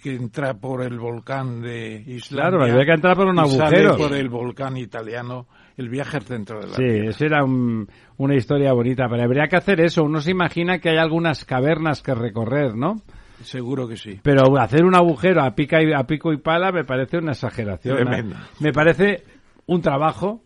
que 0.01 0.15
entra 0.15 0.53
por 0.53 0.81
el 0.81 0.97
volcán 0.97 1.61
de 1.61 1.95
Islandia. 2.07 2.57
Claro, 2.57 2.63
había 2.63 2.85
que 2.85 2.93
entrar 2.93 3.17
por 3.17 3.27
un 3.27 3.35
y 3.35 3.49
sale 3.49 3.85
agujero. 3.85 3.97
por 3.97 4.13
el 4.15 4.29
volcán 4.29 4.77
italiano, 4.77 5.45
el 5.75 5.89
viaje 5.89 6.15
al 6.17 6.23
centro 6.23 6.59
de 6.61 6.67
la 6.67 6.73
Sí, 6.75 6.83
Tierra. 6.83 7.09
eso 7.09 7.25
era 7.25 7.43
un- 7.43 7.85
una 8.17 8.35
historia 8.35 8.71
bonita, 8.71 9.07
pero 9.09 9.21
habría 9.23 9.47
que 9.49 9.57
hacer 9.57 9.81
eso. 9.81 10.03
Uno 10.05 10.21
se 10.21 10.31
imagina 10.31 10.79
que 10.79 10.89
hay 10.89 10.97
algunas 10.97 11.43
cavernas 11.43 12.01
que 12.01 12.15
recorrer, 12.15 12.75
¿no? 12.77 13.01
Seguro 13.43 13.87
que 13.87 13.97
sí. 13.97 14.19
Pero 14.23 14.57
hacer 14.59 14.83
un 14.83 14.95
agujero 14.95 15.43
a, 15.43 15.53
pica 15.55 15.81
y, 15.81 15.93
a 15.93 16.03
pico 16.03 16.31
y 16.33 16.37
pala 16.37 16.71
me 16.71 16.83
parece 16.83 17.17
una 17.17 17.31
exageración. 17.33 17.95
¿no? 17.97 18.01
Tremendo. 18.03 18.35
Me 18.59 18.71
parece 18.71 19.23
un 19.67 19.81
trabajo 19.81 20.41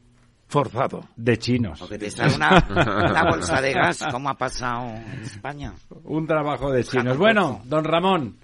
Forzado. 0.47 1.03
de 1.15 1.37
chinos. 1.37 1.81
O 1.81 1.87
que 1.89 1.97
te 1.97 2.09
sale 2.09 2.35
una, 2.35 2.65
una 2.69 3.23
bolsa 3.29 3.61
de 3.61 3.73
gas, 3.73 4.03
como 4.11 4.29
ha 4.29 4.35
pasado 4.35 4.85
en 4.87 5.21
España. 5.21 5.73
Un 6.05 6.25
trabajo 6.25 6.71
de 6.71 6.83
chinos. 6.83 7.17
Bueno, 7.17 7.61
don 7.65 7.83
Ramón, 7.83 8.37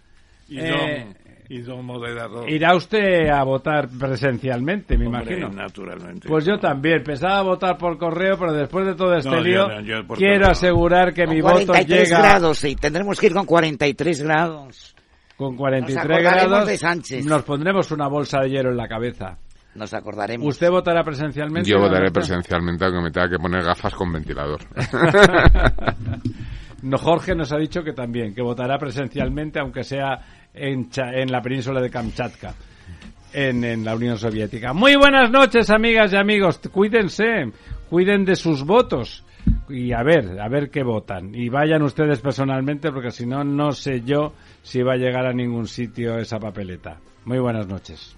Y, 0.49 0.59
Eh, 0.59 0.69
don, 0.69 1.15
y 1.55 1.61
don 1.61 1.85
moderador. 1.85 2.49
irá 2.49 2.75
usted 2.75 3.29
a 3.29 3.43
votar 3.43 3.87
presencialmente, 3.87 4.97
me 4.97 5.05
Hombre, 5.07 5.21
imagino. 5.37 5.49
Naturalmente. 5.49 6.27
Pues 6.27 6.45
yo 6.45 6.57
también. 6.57 7.03
Pensaba 7.03 7.41
votar 7.43 7.77
por 7.77 7.97
correo, 7.97 8.37
pero 8.39 8.53
después 8.53 8.85
de 8.87 8.95
todo 8.95 9.13
este 9.15 9.29
No, 9.29 9.37
yo 9.37 9.43
lío, 9.43 9.67
no, 9.67 9.81
yo 9.81 10.07
por 10.07 10.17
quiero 10.17 10.47
asegurar 10.47 11.13
que 11.13 11.25
Con 11.25 11.35
mi 11.35 11.41
voto 11.41 11.65
43 11.67 12.09
llega 12.09 12.21
grados, 12.21 12.57
sí, 12.57 12.75
tendremos 12.75 13.19
que 13.19 13.27
ir 13.27 13.33
con 13.33 13.45
43 13.45 14.21
grados. 14.23 14.95
con 15.37 15.55
43 15.55 16.07
Nos 16.09 16.21
grados. 16.23 16.67
de 16.67 16.77
Sánchez. 16.77 17.25
Nos 17.25 17.43
pondremos 17.43 17.91
una 17.91 18.07
bolsa 18.07 18.39
de 18.41 18.49
hielo 18.49 18.69
en 18.71 18.77
la 18.77 18.87
cabeza. 18.87 19.37
Nos 19.75 19.93
acordaremos. 19.93 20.47
¿Usted 20.47 20.69
votará 20.69 21.03
presencialmente? 21.03 21.69
Yo 21.69 21.77
no? 21.77 21.83
votaré 21.87 22.11
presencialmente 22.11 22.85
aunque 22.85 23.01
me 23.01 23.11
tenga 23.11 23.27
que 23.29 23.37
poner 23.37 23.63
gafas 23.63 23.93
con 23.93 24.11
ventilador. 24.11 24.61
No, 26.83 26.97
Jorge 26.97 27.33
nos 27.33 27.53
ha 27.53 27.57
dicho 27.57 27.81
que 27.81 27.93
también, 27.93 28.35
que 28.35 28.41
votará 28.41 28.77
presencialmente, 28.77 29.57
aunque 29.57 29.83
sea 29.85 30.19
en, 30.53 30.89
Cha- 30.89 31.13
en 31.13 31.31
la 31.31 31.41
península 31.41 31.81
de 31.81 31.89
Kamchatka, 31.89 32.53
en, 33.33 33.63
en 33.63 33.83
la 33.83 33.95
Unión 33.95 34.17
Soviética. 34.17 34.73
Muy 34.73 34.95
buenas 34.95 35.29
noches, 35.31 35.69
amigas 35.69 36.13
y 36.13 36.17
amigos. 36.17 36.59
Cuídense, 36.71 37.51
cuiden 37.89 38.25
de 38.25 38.35
sus 38.35 38.63
votos, 38.63 39.23
y 39.69 39.91
a 39.91 40.03
ver, 40.03 40.39
a 40.39 40.47
ver 40.47 40.69
qué 40.69 40.83
votan. 40.83 41.33
Y 41.35 41.49
vayan 41.49 41.81
ustedes 41.81 42.19
personalmente 42.19 42.91
porque 42.91 43.11
si 43.11 43.25
no, 43.25 43.43
no 43.43 43.71
sé 43.71 44.01
yo 44.05 44.33
si 44.61 44.81
va 44.81 44.93
a 44.93 44.97
llegar 44.97 45.25
a 45.25 45.33
ningún 45.33 45.67
sitio 45.67 46.17
esa 46.17 46.39
papeleta. 46.39 46.99
Muy 47.25 47.39
buenas 47.39 47.67
noches. 47.67 48.15